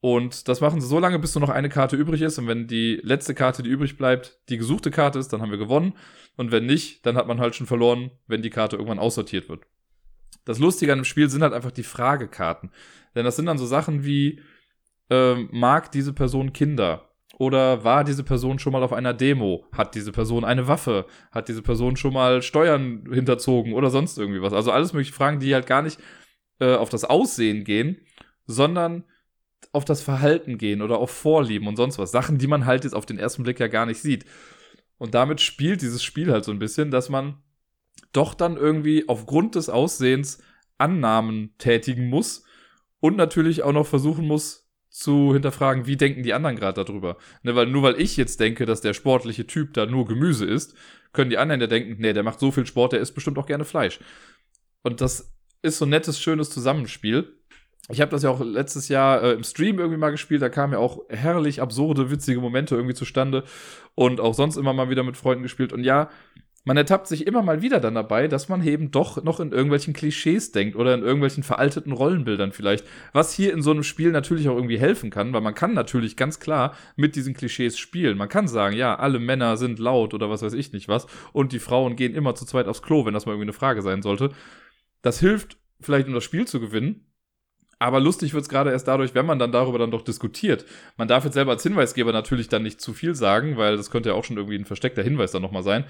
Und 0.00 0.48
das 0.48 0.60
machen 0.60 0.80
sie 0.80 0.86
so 0.86 0.98
lange, 0.98 1.18
bis 1.18 1.34
nur 1.34 1.40
noch 1.40 1.50
eine 1.52 1.68
Karte 1.68 1.96
übrig 1.96 2.22
ist. 2.22 2.38
Und 2.38 2.46
wenn 2.46 2.66
die 2.68 3.00
letzte 3.02 3.34
Karte, 3.34 3.62
die 3.62 3.70
übrig 3.70 3.96
bleibt, 3.96 4.38
die 4.48 4.58
gesuchte 4.58 4.90
Karte 4.90 5.18
ist, 5.18 5.32
dann 5.32 5.42
haben 5.42 5.50
wir 5.50 5.58
gewonnen. 5.58 5.94
Und 6.36 6.52
wenn 6.52 6.66
nicht, 6.66 7.04
dann 7.06 7.16
hat 7.16 7.26
man 7.26 7.40
halt 7.40 7.54
schon 7.54 7.66
verloren, 7.66 8.10
wenn 8.26 8.42
die 8.42 8.50
Karte 8.50 8.76
irgendwann 8.76 8.98
aussortiert 8.98 9.48
wird. 9.48 9.64
Das 10.44 10.58
Lustige 10.58 10.92
an 10.92 11.00
dem 11.00 11.04
Spiel 11.04 11.28
sind 11.28 11.42
halt 11.42 11.54
einfach 11.54 11.72
die 11.72 11.82
Fragekarten. 11.82 12.70
Denn 13.14 13.24
das 13.24 13.36
sind 13.36 13.46
dann 13.46 13.58
so 13.58 13.66
Sachen 13.66 14.04
wie, 14.04 14.40
äh, 15.10 15.34
mag 15.50 15.90
diese 15.90 16.12
Person 16.12 16.52
Kinder? 16.52 17.10
Oder 17.38 17.84
war 17.84 18.04
diese 18.04 18.22
Person 18.22 18.58
schon 18.58 18.72
mal 18.72 18.82
auf 18.82 18.92
einer 18.92 19.12
Demo? 19.12 19.66
Hat 19.72 19.94
diese 19.94 20.12
Person 20.12 20.44
eine 20.44 20.68
Waffe? 20.68 21.06
Hat 21.32 21.48
diese 21.48 21.62
Person 21.62 21.96
schon 21.96 22.14
mal 22.14 22.40
Steuern 22.42 23.04
hinterzogen 23.12 23.74
oder 23.74 23.90
sonst 23.90 24.18
irgendwie 24.18 24.40
was? 24.40 24.52
Also 24.52 24.70
alles 24.70 24.92
mögliche 24.92 25.12
Fragen, 25.12 25.40
die 25.40 25.52
halt 25.52 25.66
gar 25.66 25.82
nicht 25.82 25.98
äh, 26.60 26.74
auf 26.74 26.88
das 26.88 27.04
Aussehen 27.04 27.64
gehen, 27.64 28.00
sondern 28.46 29.04
auf 29.72 29.84
das 29.84 30.02
Verhalten 30.02 30.58
gehen 30.58 30.82
oder 30.82 30.98
auf 30.98 31.10
Vorlieben 31.10 31.68
und 31.68 31.76
sonst 31.76 31.98
was. 31.98 32.10
Sachen, 32.10 32.38
die 32.38 32.46
man 32.46 32.66
halt 32.66 32.84
jetzt 32.84 32.94
auf 32.94 33.06
den 33.06 33.18
ersten 33.18 33.42
Blick 33.42 33.60
ja 33.60 33.68
gar 33.68 33.86
nicht 33.86 34.00
sieht. 34.00 34.24
Und 34.98 35.14
damit 35.14 35.40
spielt 35.40 35.82
dieses 35.82 36.02
Spiel 36.02 36.32
halt 36.32 36.44
so 36.44 36.52
ein 36.52 36.58
bisschen, 36.58 36.90
dass 36.90 37.08
man 37.08 37.42
doch 38.12 38.34
dann 38.34 38.56
irgendwie 38.56 39.08
aufgrund 39.08 39.54
des 39.54 39.68
Aussehens 39.68 40.38
Annahmen 40.78 41.54
tätigen 41.58 42.08
muss 42.08 42.44
und 43.00 43.16
natürlich 43.16 43.62
auch 43.62 43.72
noch 43.72 43.86
versuchen 43.86 44.26
muss 44.26 44.66
zu 44.88 45.34
hinterfragen, 45.34 45.86
wie 45.86 45.96
denken 45.96 46.22
die 46.22 46.32
anderen 46.32 46.56
gerade 46.56 46.82
darüber. 46.82 47.18
Ne, 47.42 47.54
weil 47.54 47.66
nur 47.66 47.82
weil 47.82 48.00
ich 48.00 48.16
jetzt 48.16 48.40
denke, 48.40 48.64
dass 48.64 48.80
der 48.80 48.94
sportliche 48.94 49.46
Typ 49.46 49.74
da 49.74 49.84
nur 49.84 50.06
Gemüse 50.06 50.46
isst, 50.46 50.74
können 51.12 51.30
die 51.30 51.38
anderen 51.38 51.60
ja 51.60 51.66
denken, 51.66 51.96
nee, 51.98 52.14
der 52.14 52.22
macht 52.22 52.40
so 52.40 52.50
viel 52.50 52.66
Sport, 52.66 52.92
der 52.92 53.00
isst 53.00 53.14
bestimmt 53.14 53.38
auch 53.38 53.46
gerne 53.46 53.64
Fleisch. 53.64 54.00
Und 54.82 55.00
das 55.02 55.35
ist 55.66 55.78
so 55.78 55.84
ein 55.84 55.90
nettes, 55.90 56.20
schönes 56.20 56.50
Zusammenspiel. 56.50 57.32
Ich 57.88 58.00
habe 58.00 58.10
das 58.10 58.22
ja 58.22 58.30
auch 58.30 58.40
letztes 58.40 58.88
Jahr 58.88 59.22
äh, 59.22 59.32
im 59.32 59.44
Stream 59.44 59.78
irgendwie 59.78 59.98
mal 59.98 60.10
gespielt. 60.10 60.42
Da 60.42 60.48
kamen 60.48 60.72
ja 60.72 60.78
auch 60.78 61.00
herrlich 61.08 61.60
absurde, 61.60 62.10
witzige 62.10 62.40
Momente 62.40 62.74
irgendwie 62.74 62.94
zustande. 62.94 63.44
Und 63.94 64.20
auch 64.20 64.34
sonst 64.34 64.56
immer 64.56 64.72
mal 64.72 64.90
wieder 64.90 65.04
mit 65.04 65.16
Freunden 65.16 65.44
gespielt. 65.44 65.72
Und 65.72 65.84
ja, 65.84 66.08
man 66.66 66.76
ertappt 66.76 67.06
sich 67.06 67.28
immer 67.28 67.42
mal 67.42 67.62
wieder 67.62 67.78
dann 67.78 67.94
dabei, 67.94 68.26
dass 68.26 68.48
man 68.48 68.66
eben 68.66 68.90
doch 68.90 69.22
noch 69.22 69.38
in 69.38 69.52
irgendwelchen 69.52 69.94
Klischees 69.94 70.50
denkt 70.50 70.74
oder 70.74 70.94
in 70.94 71.02
irgendwelchen 71.02 71.44
veralteten 71.44 71.92
Rollenbildern 71.92 72.50
vielleicht. 72.50 72.84
Was 73.12 73.32
hier 73.32 73.52
in 73.52 73.62
so 73.62 73.70
einem 73.70 73.84
Spiel 73.84 74.10
natürlich 74.10 74.48
auch 74.48 74.56
irgendwie 74.56 74.80
helfen 74.80 75.10
kann, 75.10 75.32
weil 75.32 75.42
man 75.42 75.54
kann 75.54 75.74
natürlich 75.74 76.16
ganz 76.16 76.40
klar 76.40 76.74
mit 76.96 77.14
diesen 77.14 77.34
Klischees 77.34 77.78
spielen. 77.78 78.18
Man 78.18 78.28
kann 78.28 78.48
sagen, 78.48 78.74
ja, 78.74 78.96
alle 78.96 79.20
Männer 79.20 79.56
sind 79.56 79.78
laut 79.78 80.12
oder 80.12 80.28
was 80.28 80.42
weiß 80.42 80.54
ich 80.54 80.72
nicht 80.72 80.88
was. 80.88 81.06
Und 81.32 81.52
die 81.52 81.60
Frauen 81.60 81.94
gehen 81.94 82.16
immer 82.16 82.34
zu 82.34 82.44
zweit 82.44 82.66
aufs 82.66 82.82
Klo, 82.82 83.06
wenn 83.06 83.14
das 83.14 83.26
mal 83.26 83.32
irgendwie 83.32 83.44
eine 83.44 83.52
Frage 83.52 83.80
sein 83.80 84.02
sollte. 84.02 84.30
Das 85.06 85.20
hilft 85.20 85.56
vielleicht, 85.80 86.08
um 86.08 86.14
das 86.14 86.24
Spiel 86.24 86.48
zu 86.48 86.58
gewinnen. 86.58 87.06
Aber 87.78 88.00
lustig 88.00 88.34
wird 88.34 88.42
es 88.42 88.48
gerade 88.48 88.72
erst 88.72 88.88
dadurch, 88.88 89.14
wenn 89.14 89.24
man 89.24 89.38
dann 89.38 89.52
darüber 89.52 89.78
dann 89.78 89.92
doch 89.92 90.02
diskutiert. 90.02 90.64
Man 90.96 91.06
darf 91.06 91.22
jetzt 91.22 91.34
selber 91.34 91.52
als 91.52 91.62
Hinweisgeber 91.62 92.12
natürlich 92.12 92.48
dann 92.48 92.64
nicht 92.64 92.80
zu 92.80 92.92
viel 92.92 93.14
sagen, 93.14 93.56
weil 93.56 93.76
das 93.76 93.92
könnte 93.92 94.08
ja 94.08 94.16
auch 94.16 94.24
schon 94.24 94.36
irgendwie 94.36 94.58
ein 94.58 94.64
versteckter 94.64 95.04
Hinweis 95.04 95.30
dann 95.30 95.42
nochmal 95.42 95.62
sein. 95.62 95.84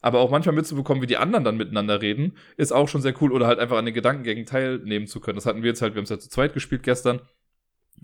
Aber 0.00 0.18
auch 0.18 0.32
manchmal 0.32 0.56
mitzubekommen, 0.56 1.00
wie 1.00 1.06
die 1.06 1.16
anderen 1.16 1.44
dann 1.44 1.56
miteinander 1.56 2.02
reden, 2.02 2.36
ist 2.56 2.72
auch 2.72 2.88
schon 2.88 3.02
sehr 3.02 3.14
cool. 3.22 3.30
Oder 3.30 3.46
halt 3.46 3.60
einfach 3.60 3.76
an 3.76 3.84
den 3.84 3.94
Gedankengängen 3.94 4.46
teilnehmen 4.46 5.06
zu 5.06 5.20
können. 5.20 5.36
Das 5.36 5.46
hatten 5.46 5.62
wir 5.62 5.68
jetzt 5.68 5.80
halt, 5.80 5.94
wir 5.94 5.98
haben 5.98 6.04
es 6.04 6.10
ja 6.10 6.18
zu 6.18 6.28
zweit 6.28 6.52
gespielt 6.52 6.82
gestern. 6.82 7.20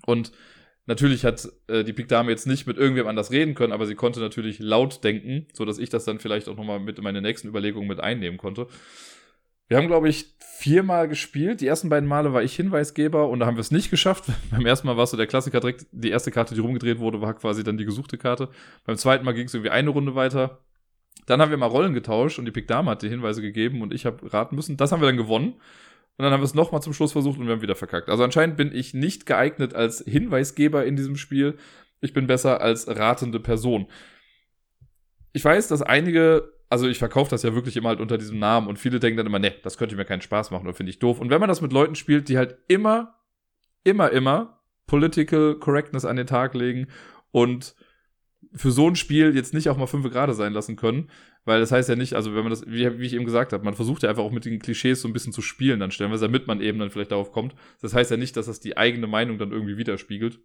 Und 0.06 0.30
natürlich 0.86 1.24
hat 1.24 1.48
äh, 1.66 1.82
die 1.82 1.92
Pik 1.92 2.06
Dame 2.06 2.30
jetzt 2.30 2.46
nicht 2.46 2.68
mit 2.68 2.76
irgendwem 2.76 3.08
anders 3.08 3.32
reden 3.32 3.56
können, 3.56 3.72
aber 3.72 3.86
sie 3.86 3.96
konnte 3.96 4.20
natürlich 4.20 4.60
laut 4.60 5.02
denken, 5.02 5.48
sodass 5.54 5.80
ich 5.80 5.88
das 5.88 6.04
dann 6.04 6.20
vielleicht 6.20 6.48
auch 6.48 6.56
nochmal 6.56 6.78
mit 6.78 6.98
in 6.98 7.04
meine 7.04 7.20
nächsten 7.20 7.48
Überlegungen 7.48 7.88
mit 7.88 7.98
einnehmen 7.98 8.38
konnte. 8.38 8.68
Wir 9.72 9.78
haben, 9.78 9.86
glaube 9.86 10.10
ich, 10.10 10.26
viermal 10.38 11.08
gespielt. 11.08 11.62
Die 11.62 11.66
ersten 11.66 11.88
beiden 11.88 12.06
Male 12.06 12.34
war 12.34 12.42
ich 12.42 12.54
Hinweisgeber 12.54 13.30
und 13.30 13.40
da 13.40 13.46
haben 13.46 13.56
wir 13.56 13.62
es 13.62 13.70
nicht 13.70 13.90
geschafft. 13.90 14.26
Beim 14.50 14.66
ersten 14.66 14.86
Mal 14.86 14.98
war 14.98 15.04
es 15.04 15.12
so 15.12 15.16
der 15.16 15.26
Klassiker 15.26 15.60
direkt, 15.60 15.86
die 15.92 16.10
erste 16.10 16.30
Karte, 16.30 16.54
die 16.54 16.60
rumgedreht 16.60 16.98
wurde, 16.98 17.22
war 17.22 17.32
quasi 17.32 17.64
dann 17.64 17.78
die 17.78 17.86
gesuchte 17.86 18.18
Karte. 18.18 18.50
Beim 18.84 18.98
zweiten 18.98 19.24
Mal 19.24 19.32
ging 19.32 19.46
es 19.46 19.54
irgendwie 19.54 19.70
eine 19.70 19.88
Runde 19.88 20.14
weiter. 20.14 20.58
Dann 21.24 21.40
haben 21.40 21.48
wir 21.48 21.56
mal 21.56 21.64
Rollen 21.66 21.94
getauscht 21.94 22.38
und 22.38 22.44
die 22.44 22.50
Pick 22.50 22.68
Dame 22.68 22.90
hat 22.90 23.00
die 23.00 23.08
Hinweise 23.08 23.40
gegeben 23.40 23.80
und 23.80 23.94
ich 23.94 24.04
habe 24.04 24.30
raten 24.30 24.56
müssen. 24.56 24.76
Das 24.76 24.92
haben 24.92 25.00
wir 25.00 25.06
dann 25.06 25.16
gewonnen. 25.16 25.54
Und 26.18 26.22
dann 26.22 26.32
haben 26.32 26.40
wir 26.40 26.44
es 26.44 26.52
nochmal 26.52 26.82
zum 26.82 26.92
Schluss 26.92 27.12
versucht 27.12 27.38
und 27.38 27.46
wir 27.46 27.54
haben 27.54 27.62
wieder 27.62 27.74
verkackt. 27.74 28.10
Also 28.10 28.22
anscheinend 28.24 28.58
bin 28.58 28.74
ich 28.74 28.92
nicht 28.92 29.24
geeignet 29.24 29.74
als 29.74 30.04
Hinweisgeber 30.06 30.84
in 30.84 30.96
diesem 30.96 31.16
Spiel. 31.16 31.56
Ich 32.02 32.12
bin 32.12 32.26
besser 32.26 32.60
als 32.60 32.88
ratende 32.88 33.40
Person. 33.40 33.86
Ich 35.32 35.42
weiß, 35.42 35.68
dass 35.68 35.80
einige 35.80 36.52
also 36.72 36.88
ich 36.88 36.98
verkaufe 36.98 37.30
das 37.30 37.42
ja 37.42 37.54
wirklich 37.54 37.76
immer 37.76 37.90
halt 37.90 38.00
unter 38.00 38.16
diesem 38.16 38.38
Namen 38.38 38.66
und 38.66 38.78
viele 38.78 38.98
denken 38.98 39.18
dann 39.18 39.26
immer, 39.26 39.38
ne, 39.38 39.52
das 39.62 39.76
könnte 39.76 39.94
mir 39.94 40.06
keinen 40.06 40.22
Spaß 40.22 40.50
machen 40.50 40.66
oder 40.66 40.74
finde 40.74 40.88
ich 40.88 40.98
doof. 40.98 41.20
Und 41.20 41.28
wenn 41.28 41.38
man 41.38 41.50
das 41.50 41.60
mit 41.60 41.70
Leuten 41.70 41.96
spielt, 41.96 42.30
die 42.30 42.38
halt 42.38 42.56
immer, 42.66 43.18
immer, 43.84 44.10
immer 44.10 44.58
Political 44.86 45.56
Correctness 45.56 46.06
an 46.06 46.16
den 46.16 46.26
Tag 46.26 46.54
legen 46.54 46.86
und 47.30 47.74
für 48.54 48.70
so 48.70 48.88
ein 48.88 48.96
Spiel 48.96 49.36
jetzt 49.36 49.52
nicht 49.52 49.68
auch 49.68 49.76
mal 49.76 49.86
fünf 49.86 50.10
Grade 50.10 50.32
sein 50.32 50.54
lassen 50.54 50.76
können, 50.76 51.10
weil 51.44 51.60
das 51.60 51.72
heißt 51.72 51.90
ja 51.90 51.94
nicht, 51.94 52.14
also 52.14 52.34
wenn 52.34 52.42
man 52.42 52.50
das, 52.50 52.66
wie, 52.66 52.98
wie 52.98 53.04
ich 53.04 53.12
eben 53.12 53.26
gesagt 53.26 53.52
habe, 53.52 53.66
man 53.66 53.74
versucht 53.74 54.02
ja 54.02 54.08
einfach 54.08 54.22
auch 54.22 54.32
mit 54.32 54.46
den 54.46 54.58
Klischees 54.58 55.02
so 55.02 55.08
ein 55.08 55.12
bisschen 55.12 55.34
zu 55.34 55.42
spielen, 55.42 55.78
dann 55.78 55.90
stellen 55.90 56.10
wir 56.10 56.14
es, 56.14 56.22
damit 56.22 56.46
man 56.46 56.62
eben 56.62 56.78
dann 56.78 56.88
vielleicht 56.88 57.12
darauf 57.12 57.32
kommt. 57.32 57.54
Das 57.82 57.92
heißt 57.92 58.10
ja 58.10 58.16
nicht, 58.16 58.34
dass 58.38 58.46
das 58.46 58.60
die 58.60 58.78
eigene 58.78 59.06
Meinung 59.06 59.36
dann 59.36 59.52
irgendwie 59.52 59.76
widerspiegelt. 59.76 60.40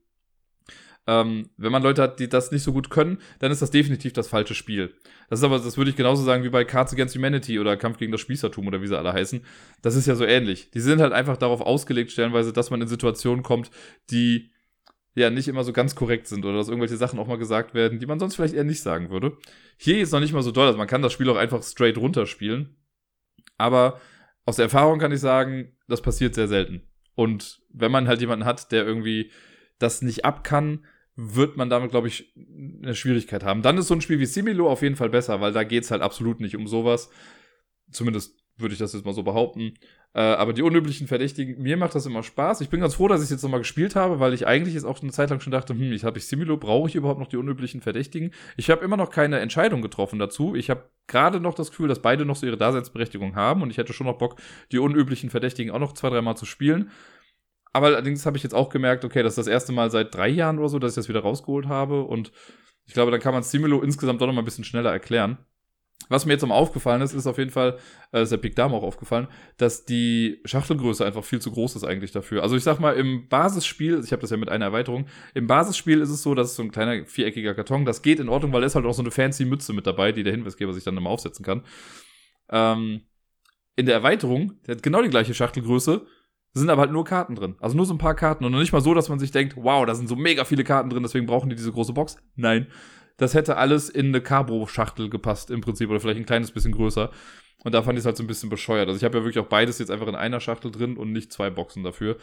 Ähm, 1.07 1.49
wenn 1.55 1.71
man 1.71 1.83
Leute 1.83 2.01
hat, 2.01 2.19
die 2.19 2.27
das 2.27 2.51
nicht 2.51 2.63
so 2.63 2.73
gut 2.73 2.89
können, 2.89 3.19
dann 3.39 3.51
ist 3.51 3.61
das 3.61 3.71
definitiv 3.71 4.11
das 4.11 4.27
falsche 4.27 4.53
Spiel. 4.53 4.93
Das 5.29 5.39
ist 5.39 5.45
aber, 5.45 5.57
das 5.57 5.77
würde 5.77 5.89
ich 5.89 5.95
genauso 5.95 6.23
sagen 6.23 6.43
wie 6.43 6.49
bei 6.49 6.65
Cards 6.65 6.93
Against 6.93 7.15
Humanity 7.15 7.59
oder 7.59 7.77
Kampf 7.77 7.97
gegen 7.97 8.11
das 8.11 8.21
Spießertum 8.21 8.67
oder 8.67 8.81
wie 8.81 8.87
sie 8.87 8.97
alle 8.97 9.13
heißen. 9.13 9.41
Das 9.81 9.95
ist 9.95 10.05
ja 10.05 10.15
so 10.15 10.25
ähnlich. 10.25 10.69
Die 10.71 10.81
sind 10.81 10.99
halt 10.99 11.13
einfach 11.13 11.37
darauf 11.37 11.61
ausgelegt, 11.61 12.11
stellenweise, 12.11 12.51
dass 12.51 12.71
man 12.71 12.81
in 12.81 12.89
Situationen 12.89 13.41
kommt, 13.41 13.71
die 14.11 14.51
ja 15.15 15.29
nicht 15.29 15.47
immer 15.47 15.63
so 15.63 15.73
ganz 15.73 15.95
korrekt 15.95 16.27
sind 16.27 16.45
oder 16.45 16.57
dass 16.57 16.67
irgendwelche 16.67 16.97
Sachen 16.97 17.19
auch 17.19 17.27
mal 17.27 17.37
gesagt 17.37 17.73
werden, 17.73 17.99
die 17.99 18.05
man 18.05 18.19
sonst 18.19 18.35
vielleicht 18.35 18.53
eher 18.53 18.63
nicht 18.63 18.81
sagen 18.81 19.09
würde. 19.09 19.37
Hier 19.77 19.99
ist 19.99 20.11
noch 20.11 20.19
nicht 20.19 20.33
mal 20.33 20.43
so 20.43 20.51
doll, 20.51 20.67
also 20.67 20.77
man 20.77 20.87
kann 20.87 21.01
das 21.01 21.13
Spiel 21.13 21.29
auch 21.29 21.37
einfach 21.37 21.63
straight 21.63 21.97
runterspielen. 21.97 22.75
Aber 23.57 23.99
aus 24.45 24.57
der 24.57 24.65
Erfahrung 24.65 24.99
kann 24.99 25.11
ich 25.11 25.19
sagen, 25.19 25.75
das 25.87 26.01
passiert 26.01 26.35
sehr 26.35 26.47
selten. 26.47 26.83
Und 27.15 27.61
wenn 27.73 27.91
man 27.91 28.07
halt 28.07 28.21
jemanden 28.21 28.45
hat, 28.45 28.71
der 28.71 28.85
irgendwie 28.85 29.31
das 29.79 30.01
nicht 30.01 30.23
ab 30.23 30.43
kann, 30.43 30.85
wird 31.17 31.57
man 31.57 31.69
damit, 31.69 31.89
glaube 31.89 32.07
ich, 32.07 32.33
eine 32.81 32.95
Schwierigkeit 32.95 33.43
haben. 33.43 33.63
Dann 33.63 33.77
ist 33.77 33.87
so 33.87 33.95
ein 33.95 34.01
Spiel 34.01 34.19
wie 34.19 34.27
Similo 34.27 34.69
auf 34.69 34.83
jeden 34.83 34.95
Fall 34.95 35.09
besser, 35.09 35.41
weil 35.41 35.51
da 35.51 35.63
geht 35.63 35.83
es 35.83 35.91
halt 35.91 36.03
absolut 36.03 36.39
nicht 36.39 36.55
um 36.55 36.67
sowas. 36.67 37.09
Zumindest 37.91 38.37
würde 38.57 38.73
ich 38.73 38.79
das 38.79 38.93
jetzt 38.93 39.05
mal 39.05 39.13
so 39.13 39.23
behaupten. 39.23 39.73
Äh, 40.13 40.21
aber 40.21 40.53
die 40.53 40.61
unüblichen 40.61 41.07
Verdächtigen, 41.07 41.61
mir 41.61 41.75
macht 41.75 41.95
das 41.95 42.05
immer 42.05 42.21
Spaß. 42.21 42.61
Ich 42.61 42.69
bin 42.69 42.79
ganz 42.79 42.95
froh, 42.95 43.07
dass 43.07 43.21
ich 43.21 43.25
es 43.25 43.31
jetzt 43.31 43.43
nochmal 43.43 43.59
gespielt 43.59 43.95
habe, 43.95 44.19
weil 44.19 44.33
ich 44.33 44.47
eigentlich 44.47 44.75
jetzt 44.75 44.83
auch 44.83 45.01
eine 45.01 45.11
Zeit 45.11 45.29
lang 45.31 45.39
schon 45.39 45.51
dachte, 45.51 45.73
hm, 45.73 45.91
ich 45.91 46.03
habe 46.03 46.17
ich 46.19 46.27
Similo, 46.27 46.57
brauche 46.57 46.87
ich 46.87 46.95
überhaupt 46.95 47.19
noch 47.19 47.27
die 47.27 47.37
unüblichen 47.37 47.81
Verdächtigen? 47.81 48.31
Ich 48.55 48.69
habe 48.69 48.83
immer 48.85 48.97
noch 48.97 49.09
keine 49.09 49.39
Entscheidung 49.39 49.81
getroffen 49.81 50.19
dazu. 50.19 50.55
Ich 50.55 50.69
habe 50.69 50.89
gerade 51.07 51.39
noch 51.39 51.55
das 51.55 51.69
Gefühl, 51.69 51.87
dass 51.87 52.01
beide 52.01 52.25
noch 52.25 52.35
so 52.35 52.45
ihre 52.45 52.57
Daseinsberechtigung 52.57 53.35
haben 53.35 53.61
und 53.63 53.71
ich 53.71 53.77
hätte 53.77 53.93
schon 53.93 54.07
noch 54.07 54.17
Bock, 54.17 54.39
die 54.71 54.79
unüblichen 54.79 55.29
Verdächtigen 55.29 55.71
auch 55.71 55.79
noch 55.79 55.93
zwei, 55.93 56.09
dreimal 56.09 56.37
zu 56.37 56.45
spielen. 56.45 56.91
Aber 57.77 57.87
allerdings 57.87 58.25
habe 58.25 58.37
ich 58.37 58.43
jetzt 58.43 58.55
auch 58.55 58.69
gemerkt, 58.69 59.05
okay, 59.05 59.21
das 59.21 59.33
ist 59.33 59.37
das 59.37 59.47
erste 59.47 59.71
Mal 59.71 59.91
seit 59.91 60.15
drei 60.15 60.29
Jahren 60.29 60.57
oder 60.57 60.67
so, 60.67 60.79
dass 60.79 60.93
ich 60.93 60.95
das 60.95 61.09
wieder 61.09 61.19
rausgeholt 61.19 61.67
habe. 61.67 62.01
Und 62.01 62.31
ich 62.87 62.93
glaube, 62.93 63.11
dann 63.11 63.19
kann 63.19 63.35
man 63.35 63.43
Simulo 63.43 63.81
insgesamt 63.81 64.19
doch 64.19 64.25
noch 64.25 64.33
mal 64.33 64.41
ein 64.41 64.45
bisschen 64.45 64.63
schneller 64.63 64.91
erklären. 64.91 65.37
Was 66.09 66.25
mir 66.25 66.33
jetzt 66.33 66.41
noch 66.41 66.49
aufgefallen 66.49 67.03
ist, 67.03 67.13
ist 67.13 67.27
auf 67.27 67.37
jeden 67.37 67.51
Fall, 67.51 67.77
äh, 68.13 68.23
ist 68.23 68.31
der 68.31 68.37
Big 68.37 68.55
Dame 68.55 68.75
auch 68.75 68.81
aufgefallen, 68.81 69.27
dass 69.57 69.85
die 69.85 70.41
Schachtelgröße 70.45 71.05
einfach 71.05 71.23
viel 71.23 71.39
zu 71.39 71.51
groß 71.51 71.75
ist 71.75 71.83
eigentlich 71.83 72.11
dafür. 72.11 72.41
Also 72.41 72.55
ich 72.55 72.63
sag 72.63 72.79
mal, 72.79 72.95
im 72.95 73.27
Basisspiel, 73.27 74.01
ich 74.03 74.11
habe 74.11 74.21
das 74.21 74.31
ja 74.31 74.37
mit 74.37 74.49
einer 74.49 74.65
Erweiterung, 74.65 75.05
im 75.35 75.45
Basisspiel 75.45 76.01
ist 76.01 76.09
es 76.09 76.23
so, 76.23 76.33
dass 76.33 76.47
es 76.47 76.55
so 76.55 76.63
ein 76.63 76.71
kleiner 76.71 77.05
viereckiger 77.05 77.53
Karton, 77.53 77.85
das 77.85 78.01
geht 78.01 78.19
in 78.19 78.29
Ordnung, 78.29 78.53
weil 78.53 78.61
da 78.61 78.67
ist 78.67 78.73
halt 78.73 78.85
auch 78.87 78.93
so 78.93 79.03
eine 79.03 79.11
fancy 79.11 79.45
Mütze 79.45 79.73
mit 79.73 79.85
dabei, 79.85 80.13
die 80.13 80.23
der 80.23 80.33
Hinweisgeber 80.33 80.73
sich 80.73 80.83
dann 80.83 80.97
immer 80.97 81.11
aufsetzen 81.11 81.45
kann. 81.45 81.63
Ähm, 82.49 83.01
in 83.75 83.85
der 83.85 83.93
Erweiterung, 83.93 84.53
der 84.65 84.75
hat 84.75 84.83
genau 84.83 85.03
die 85.03 85.09
gleiche 85.09 85.35
Schachtelgröße, 85.35 86.07
sind 86.59 86.69
aber 86.69 86.81
halt 86.81 86.91
nur 86.91 87.05
Karten 87.05 87.35
drin. 87.35 87.55
Also 87.59 87.75
nur 87.75 87.85
so 87.85 87.93
ein 87.93 87.99
paar 87.99 88.15
Karten 88.15 88.45
und 88.45 88.51
noch 88.51 88.59
nicht 88.59 88.73
mal 88.73 88.81
so, 88.81 88.93
dass 88.93 89.09
man 89.09 89.19
sich 89.19 89.31
denkt, 89.31 89.55
wow, 89.57 89.85
da 89.85 89.95
sind 89.95 90.07
so 90.07 90.15
mega 90.15 90.45
viele 90.45 90.63
Karten 90.63 90.89
drin, 90.89 91.03
deswegen 91.03 91.25
brauchen 91.25 91.49
die 91.49 91.55
diese 91.55 91.71
große 91.71 91.93
Box. 91.93 92.17
Nein, 92.35 92.67
das 93.17 93.33
hätte 93.33 93.57
alles 93.57 93.89
in 93.89 94.07
eine 94.07 94.21
Carbo-Schachtel 94.21 95.09
gepasst 95.09 95.49
im 95.51 95.61
Prinzip 95.61 95.89
oder 95.89 95.99
vielleicht 95.99 96.19
ein 96.19 96.25
kleines 96.25 96.51
bisschen 96.51 96.71
größer. 96.71 97.11
Und 97.63 97.73
da 97.73 97.81
fand 97.81 97.97
ich 97.97 98.01
es 98.01 98.05
halt 98.05 98.15
so 98.15 98.23
ein 98.23 98.27
bisschen 98.27 98.49
bescheuert. 98.49 98.87
Also 98.87 98.97
ich 98.97 99.03
habe 99.03 99.17
ja 99.17 99.23
wirklich 99.23 99.43
auch 99.43 99.49
beides 99.49 99.79
jetzt 99.79 99.89
einfach 99.89 100.07
in 100.07 100.15
einer 100.15 100.39
Schachtel 100.39 100.71
drin 100.71 100.95
und 100.95 101.11
nicht 101.11 101.33
zwei 101.33 101.49
Boxen 101.49 101.83
dafür. 101.83 102.17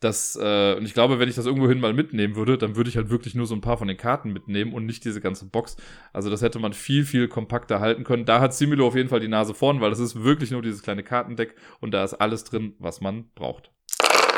Das, 0.00 0.38
äh, 0.40 0.74
und 0.76 0.86
ich 0.86 0.94
glaube, 0.94 1.18
wenn 1.18 1.28
ich 1.28 1.34
das 1.34 1.44
irgendwohin 1.44 1.80
mal 1.80 1.92
mitnehmen 1.92 2.36
würde, 2.36 2.56
dann 2.56 2.74
würde 2.74 2.88
ich 2.88 2.96
halt 2.96 3.10
wirklich 3.10 3.34
nur 3.34 3.46
so 3.46 3.54
ein 3.54 3.60
paar 3.60 3.76
von 3.76 3.88
den 3.88 3.96
Karten 3.96 4.32
mitnehmen 4.32 4.72
und 4.72 4.86
nicht 4.86 5.04
diese 5.04 5.20
ganze 5.20 5.46
Box. 5.46 5.76
Also 6.12 6.30
das 6.30 6.40
hätte 6.40 6.58
man 6.58 6.72
viel, 6.72 7.04
viel 7.04 7.28
kompakter 7.28 7.80
halten 7.80 8.04
können. 8.04 8.24
Da 8.24 8.40
hat 8.40 8.54
Similo 8.54 8.86
auf 8.86 8.96
jeden 8.96 9.08
Fall 9.08 9.20
die 9.20 9.28
Nase 9.28 9.54
vorn, 9.54 9.80
weil 9.80 9.90
das 9.90 9.98
ist 9.98 10.22
wirklich 10.22 10.52
nur 10.52 10.62
dieses 10.62 10.82
kleine 10.82 11.02
Kartendeck 11.02 11.54
und 11.80 11.92
da 11.92 12.02
ist 12.02 12.14
alles 12.14 12.44
drin, 12.44 12.74
was 12.78 13.00
man 13.00 13.30
braucht. 13.34 13.70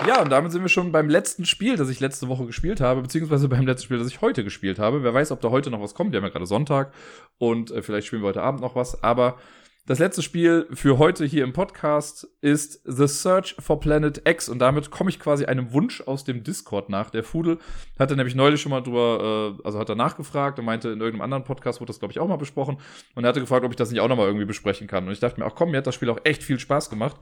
Ja, 0.07 0.23
und 0.23 0.31
damit 0.31 0.51
sind 0.51 0.63
wir 0.63 0.71
schon 0.71 0.93
beim 0.93 1.11
letzten 1.11 1.45
Spiel, 1.45 1.77
das 1.77 1.91
ich 1.91 2.01
letzte 2.01 2.29
Woche 2.29 2.47
gespielt 2.47 2.81
habe, 2.81 3.03
beziehungsweise 3.03 3.49
beim 3.49 3.67
letzten 3.67 3.85
Spiel, 3.85 3.99
das 3.99 4.09
ich 4.09 4.23
heute 4.23 4.45
gespielt 4.45 4.79
habe. 4.79 5.03
Wer 5.03 5.13
weiß, 5.13 5.31
ob 5.31 5.43
da 5.43 5.51
heute 5.51 5.71
noch 5.71 5.83
was 5.83 5.95
kommt. 5.95 6.13
Wir 6.13 6.17
haben 6.17 6.25
ja 6.25 6.31
gerade 6.31 6.47
Sonntag 6.47 6.95
und 7.37 7.71
äh, 7.71 7.83
vielleicht 7.83 8.07
spielen 8.07 8.23
wir 8.23 8.29
heute 8.29 8.43
Abend 8.43 8.63
noch 8.63 8.75
was. 8.75 9.03
Aber 9.03 9.37
das 9.85 9.99
letzte 9.99 10.23
Spiel 10.23 10.69
für 10.73 10.97
heute 10.99 11.27
hier 11.27 11.45
im 11.45 11.53
Podcast 11.53 12.27
ist 12.41 12.81
The 12.85 13.09
Search 13.09 13.57
for 13.59 13.79
Planet 13.79 14.23
X 14.27 14.49
und 14.49 14.59
damit 14.59 14.91
komme 14.91 15.11
ich 15.11 15.21
quasi 15.21 15.45
einem 15.45 15.73
Wunsch 15.75 16.01
aus 16.01 16.25
dem 16.25 16.45
Discord 16.45 16.89
nach. 16.89 17.11
Der 17.11 17.23
Fudel 17.23 17.59
hatte 17.99 18.17
nämlich 18.17 18.35
neulich 18.35 18.63
schon 18.63 18.71
mal 18.71 18.83
drüber, 18.83 19.59
äh, 19.59 19.63
also 19.67 19.79
hat 19.79 19.89
er 19.91 19.97
nachgefragt 19.97 20.59
und 20.59 20.65
meinte, 20.65 20.89
in 20.89 21.01
irgendeinem 21.01 21.23
anderen 21.23 21.45
Podcast 21.45 21.81
wurde 21.81 21.91
das, 21.91 21.99
glaube 21.99 22.13
ich, 22.13 22.21
auch 22.21 22.29
mal 22.29 22.37
besprochen 22.37 22.79
und 23.15 23.25
er 23.25 23.29
hatte 23.29 23.41
gefragt, 23.41 23.65
ob 23.67 23.73
ich 23.73 23.77
das 23.77 23.91
nicht 23.91 24.01
auch 24.01 24.09
nochmal 24.09 24.29
irgendwie 24.29 24.47
besprechen 24.47 24.87
kann. 24.87 25.07
Und 25.07 25.13
ich 25.13 25.21
dachte 25.21 25.39
mir, 25.39 25.47
ach 25.47 25.55
komm, 25.55 25.73
mir 25.73 25.79
hat 25.79 25.87
das 25.87 25.95
Spiel 25.95 26.09
auch 26.09 26.21
echt 26.25 26.43
viel 26.43 26.59
Spaß 26.59 26.89
gemacht. 26.89 27.17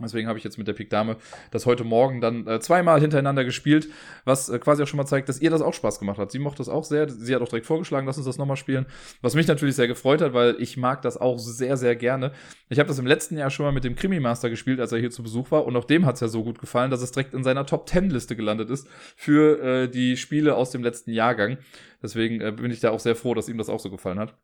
Deswegen 0.00 0.28
habe 0.28 0.38
ich 0.38 0.44
jetzt 0.44 0.58
mit 0.58 0.68
der 0.68 0.72
Pik 0.72 0.90
Dame 0.90 1.16
das 1.50 1.66
heute 1.66 1.84
Morgen 1.84 2.20
dann 2.20 2.46
äh, 2.46 2.60
zweimal 2.60 3.00
hintereinander 3.00 3.44
gespielt, 3.44 3.88
was 4.24 4.48
äh, 4.48 4.58
quasi 4.58 4.82
auch 4.82 4.86
schon 4.86 4.98
mal 4.98 5.06
zeigt, 5.06 5.28
dass 5.28 5.40
ihr 5.40 5.50
das 5.50 5.60
auch 5.60 5.74
Spaß 5.74 5.98
gemacht 5.98 6.18
hat. 6.18 6.30
Sie 6.30 6.38
mochte 6.38 6.58
das 6.58 6.68
auch 6.68 6.84
sehr. 6.84 7.08
Sie 7.08 7.34
hat 7.34 7.42
auch 7.42 7.48
direkt 7.48 7.66
vorgeschlagen, 7.66 8.06
lass 8.06 8.16
uns 8.16 8.26
das 8.26 8.38
nochmal 8.38 8.56
spielen. 8.56 8.86
Was 9.22 9.34
mich 9.34 9.46
natürlich 9.46 9.76
sehr 9.76 9.88
gefreut 9.88 10.20
hat, 10.20 10.34
weil 10.34 10.56
ich 10.58 10.76
mag 10.76 11.02
das 11.02 11.16
auch 11.16 11.38
sehr, 11.38 11.76
sehr 11.76 11.96
gerne. 11.96 12.32
Ich 12.68 12.78
habe 12.78 12.88
das 12.88 12.98
im 12.98 13.06
letzten 13.06 13.36
Jahr 13.36 13.50
schon 13.50 13.66
mal 13.66 13.72
mit 13.72 13.84
dem 13.84 13.96
Krimi 13.96 14.20
Master 14.20 14.50
gespielt, 14.50 14.80
als 14.80 14.92
er 14.92 14.98
hier 14.98 15.10
zu 15.10 15.22
Besuch 15.22 15.50
war. 15.50 15.66
Und 15.66 15.76
auch 15.76 15.84
dem 15.84 16.06
hat 16.06 16.16
es 16.16 16.20
ja 16.20 16.28
so 16.28 16.44
gut 16.44 16.58
gefallen, 16.58 16.90
dass 16.90 17.02
es 17.02 17.12
direkt 17.12 17.34
in 17.34 17.44
seiner 17.44 17.66
Top 17.66 17.88
10 17.88 18.10
Liste 18.10 18.36
gelandet 18.36 18.70
ist 18.70 18.88
für 19.16 19.60
äh, 19.62 19.88
die 19.88 20.16
Spiele 20.16 20.54
aus 20.56 20.70
dem 20.70 20.82
letzten 20.82 21.12
Jahrgang. 21.12 21.58
Deswegen 22.02 22.40
äh, 22.40 22.52
bin 22.52 22.70
ich 22.70 22.80
da 22.80 22.90
auch 22.90 23.00
sehr 23.00 23.16
froh, 23.16 23.34
dass 23.34 23.48
ihm 23.48 23.58
das 23.58 23.68
auch 23.68 23.80
so 23.80 23.90
gefallen 23.90 24.18
hat. 24.18 24.34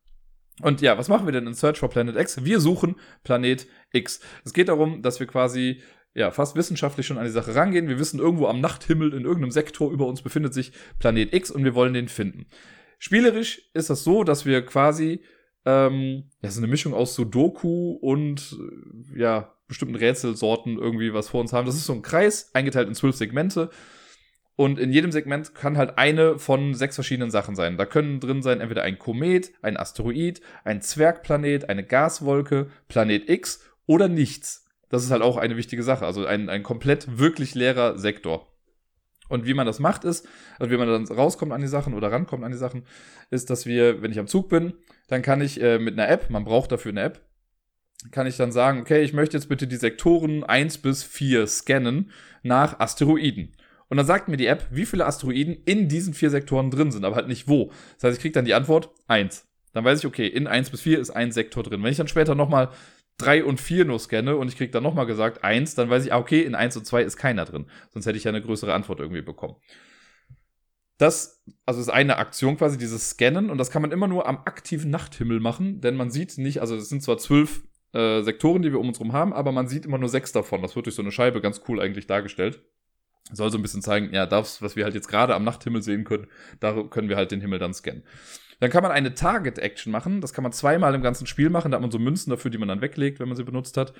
Und 0.60 0.80
ja, 0.80 0.96
was 0.96 1.08
machen 1.08 1.26
wir 1.26 1.32
denn 1.32 1.46
in 1.46 1.54
Search 1.54 1.78
for 1.78 1.90
Planet 1.90 2.16
X? 2.16 2.44
Wir 2.44 2.60
suchen 2.60 2.96
Planet 3.24 3.66
X. 3.92 4.20
Es 4.44 4.52
geht 4.52 4.68
darum, 4.68 5.02
dass 5.02 5.18
wir 5.18 5.26
quasi 5.26 5.82
ja, 6.14 6.30
fast 6.30 6.54
wissenschaftlich 6.54 7.06
schon 7.06 7.18
an 7.18 7.24
die 7.24 7.30
Sache 7.30 7.54
rangehen. 7.54 7.88
Wir 7.88 7.98
wissen, 7.98 8.20
irgendwo 8.20 8.46
am 8.46 8.60
Nachthimmel 8.60 9.12
in 9.12 9.24
irgendeinem 9.24 9.50
Sektor 9.50 9.90
über 9.90 10.06
uns 10.06 10.22
befindet 10.22 10.54
sich 10.54 10.72
Planet 11.00 11.34
X 11.34 11.50
und 11.50 11.64
wir 11.64 11.74
wollen 11.74 11.92
den 11.92 12.08
finden. 12.08 12.46
Spielerisch 12.98 13.68
ist 13.74 13.90
das 13.90 14.04
so, 14.04 14.22
dass 14.22 14.46
wir 14.46 14.64
quasi, 14.64 15.22
ähm, 15.64 16.30
ja, 16.40 16.50
so 16.50 16.60
eine 16.60 16.68
Mischung 16.68 16.94
aus 16.94 17.14
Sudoku 17.14 17.98
und, 18.00 18.56
ja, 19.16 19.54
bestimmten 19.66 19.96
Rätselsorten 19.96 20.78
irgendwie 20.78 21.12
was 21.14 21.30
vor 21.30 21.40
uns 21.40 21.52
haben. 21.52 21.66
Das 21.66 21.74
ist 21.74 21.86
so 21.86 21.94
ein 21.94 22.02
Kreis, 22.02 22.50
eingeteilt 22.54 22.86
in 22.86 22.94
zwölf 22.94 23.16
Segmente. 23.16 23.70
Und 24.56 24.78
in 24.78 24.92
jedem 24.92 25.10
Segment 25.10 25.54
kann 25.54 25.76
halt 25.76 25.98
eine 25.98 26.38
von 26.38 26.74
sechs 26.74 26.94
verschiedenen 26.94 27.30
Sachen 27.30 27.56
sein. 27.56 27.76
Da 27.76 27.86
können 27.86 28.20
drin 28.20 28.42
sein 28.42 28.60
entweder 28.60 28.82
ein 28.82 28.98
Komet, 28.98 29.52
ein 29.62 29.76
Asteroid, 29.76 30.40
ein 30.62 30.80
Zwergplanet, 30.80 31.68
eine 31.68 31.84
Gaswolke, 31.84 32.70
Planet 32.86 33.28
X 33.28 33.64
oder 33.86 34.08
nichts. 34.08 34.66
Das 34.90 35.02
ist 35.02 35.10
halt 35.10 35.22
auch 35.22 35.38
eine 35.38 35.56
wichtige 35.56 35.82
Sache. 35.82 36.06
Also 36.06 36.24
ein, 36.24 36.48
ein 36.48 36.62
komplett 36.62 37.18
wirklich 37.18 37.56
leerer 37.56 37.98
Sektor. 37.98 38.54
Und 39.28 39.46
wie 39.46 39.54
man 39.54 39.66
das 39.66 39.80
macht 39.80 40.04
ist, 40.04 40.28
also 40.58 40.70
wie 40.70 40.76
man 40.76 40.86
dann 40.86 41.06
rauskommt 41.06 41.52
an 41.52 41.60
die 41.60 41.66
Sachen 41.66 41.94
oder 41.94 42.12
rankommt 42.12 42.44
an 42.44 42.52
die 42.52 42.58
Sachen, 42.58 42.84
ist, 43.30 43.50
dass 43.50 43.66
wir, 43.66 44.02
wenn 44.02 44.12
ich 44.12 44.18
am 44.18 44.26
Zug 44.26 44.48
bin, 44.48 44.74
dann 45.08 45.22
kann 45.22 45.40
ich 45.40 45.60
äh, 45.60 45.78
mit 45.78 45.94
einer 45.94 46.08
App, 46.08 46.30
man 46.30 46.44
braucht 46.44 46.70
dafür 46.70 46.92
eine 46.92 47.02
App, 47.02 47.22
kann 48.10 48.26
ich 48.26 48.36
dann 48.36 48.52
sagen, 48.52 48.80
okay, 48.80 49.02
ich 49.02 49.14
möchte 49.14 49.36
jetzt 49.36 49.48
bitte 49.48 49.66
die 49.66 49.76
Sektoren 49.76 50.44
1 50.44 50.78
bis 50.78 51.02
4 51.02 51.46
scannen 51.46 52.10
nach 52.42 52.78
Asteroiden. 52.78 53.56
Und 53.88 53.96
dann 53.96 54.06
sagt 54.06 54.28
mir 54.28 54.36
die 54.36 54.46
App, 54.46 54.66
wie 54.70 54.86
viele 54.86 55.06
Asteroiden 55.06 55.56
in 55.64 55.88
diesen 55.88 56.14
vier 56.14 56.30
Sektoren 56.30 56.70
drin 56.70 56.90
sind, 56.90 57.04
aber 57.04 57.16
halt 57.16 57.28
nicht 57.28 57.48
wo. 57.48 57.70
Das 57.94 58.04
heißt, 58.04 58.16
ich 58.16 58.22
kriege 58.22 58.32
dann 58.32 58.44
die 58.44 58.54
Antwort 58.54 58.90
1. 59.08 59.46
Dann 59.72 59.84
weiß 59.84 60.00
ich, 60.00 60.06
okay, 60.06 60.26
in 60.26 60.46
1 60.46 60.70
bis 60.70 60.80
4 60.82 60.98
ist 60.98 61.10
ein 61.10 61.32
Sektor 61.32 61.62
drin. 61.62 61.82
Wenn 61.82 61.90
ich 61.90 61.96
dann 61.96 62.08
später 62.08 62.34
nochmal 62.34 62.70
3 63.18 63.44
und 63.44 63.60
4 63.60 63.84
nur 63.84 63.98
scanne 63.98 64.36
und 64.36 64.48
ich 64.48 64.56
kriege 64.56 64.72
dann 64.72 64.82
nochmal 64.82 65.06
gesagt 65.06 65.44
1, 65.44 65.74
dann 65.74 65.90
weiß 65.90 66.06
ich, 66.06 66.12
ah, 66.12 66.18
okay, 66.18 66.42
in 66.42 66.54
1 66.54 66.76
und 66.76 66.86
2 66.86 67.02
ist 67.02 67.16
keiner 67.16 67.44
drin. 67.44 67.66
Sonst 67.90 68.06
hätte 68.06 68.16
ich 68.16 68.24
ja 68.24 68.30
eine 68.30 68.42
größere 68.42 68.72
Antwort 68.72 69.00
irgendwie 69.00 69.22
bekommen. 69.22 69.56
Das, 70.98 71.42
also 71.66 71.80
ist 71.80 71.88
eine 71.88 72.18
Aktion 72.18 72.56
quasi, 72.56 72.78
dieses 72.78 73.10
Scannen, 73.10 73.50
und 73.50 73.58
das 73.58 73.70
kann 73.70 73.82
man 73.82 73.90
immer 73.90 74.06
nur 74.06 74.28
am 74.28 74.38
aktiven 74.38 74.90
Nachthimmel 74.90 75.40
machen, 75.40 75.80
denn 75.80 75.96
man 75.96 76.12
sieht 76.12 76.38
nicht, 76.38 76.60
also 76.60 76.76
es 76.76 76.88
sind 76.88 77.02
zwar 77.02 77.18
zwölf 77.18 77.64
äh, 77.92 78.22
Sektoren, 78.22 78.62
die 78.62 78.70
wir 78.70 78.78
um 78.78 78.88
uns 78.88 79.00
herum 79.00 79.12
haben, 79.12 79.32
aber 79.32 79.50
man 79.50 79.66
sieht 79.66 79.86
immer 79.86 79.98
nur 79.98 80.08
sechs 80.08 80.30
davon. 80.30 80.62
Das 80.62 80.76
wird 80.76 80.86
durch 80.86 80.94
so 80.94 81.02
eine 81.02 81.10
Scheibe 81.10 81.40
ganz 81.40 81.62
cool 81.68 81.80
eigentlich 81.80 82.06
dargestellt 82.06 82.62
soll 83.32 83.50
so 83.50 83.58
ein 83.58 83.62
bisschen 83.62 83.82
zeigen, 83.82 84.12
ja, 84.12 84.26
das, 84.26 84.60
was 84.62 84.76
wir 84.76 84.84
halt 84.84 84.94
jetzt 84.94 85.08
gerade 85.08 85.34
am 85.34 85.44
Nachthimmel 85.44 85.82
sehen 85.82 86.04
können, 86.04 86.26
da 86.60 86.82
können 86.84 87.08
wir 87.08 87.16
halt 87.16 87.30
den 87.30 87.40
Himmel 87.40 87.58
dann 87.58 87.74
scannen. 87.74 88.02
Dann 88.60 88.70
kann 88.70 88.82
man 88.82 88.92
eine 88.92 89.14
Target-Action 89.14 89.90
machen. 89.90 90.20
Das 90.20 90.32
kann 90.32 90.42
man 90.42 90.52
zweimal 90.52 90.94
im 90.94 91.02
ganzen 91.02 91.26
Spiel 91.26 91.50
machen. 91.50 91.70
Da 91.70 91.76
hat 91.76 91.82
man 91.82 91.90
so 91.90 91.98
Münzen 91.98 92.30
dafür, 92.30 92.50
die 92.50 92.58
man 92.58 92.68
dann 92.68 92.80
weglegt, 92.80 93.18
wenn 93.18 93.28
man 93.28 93.36
sie 93.36 93.44
benutzt 93.44 93.76
hat. 93.76 93.92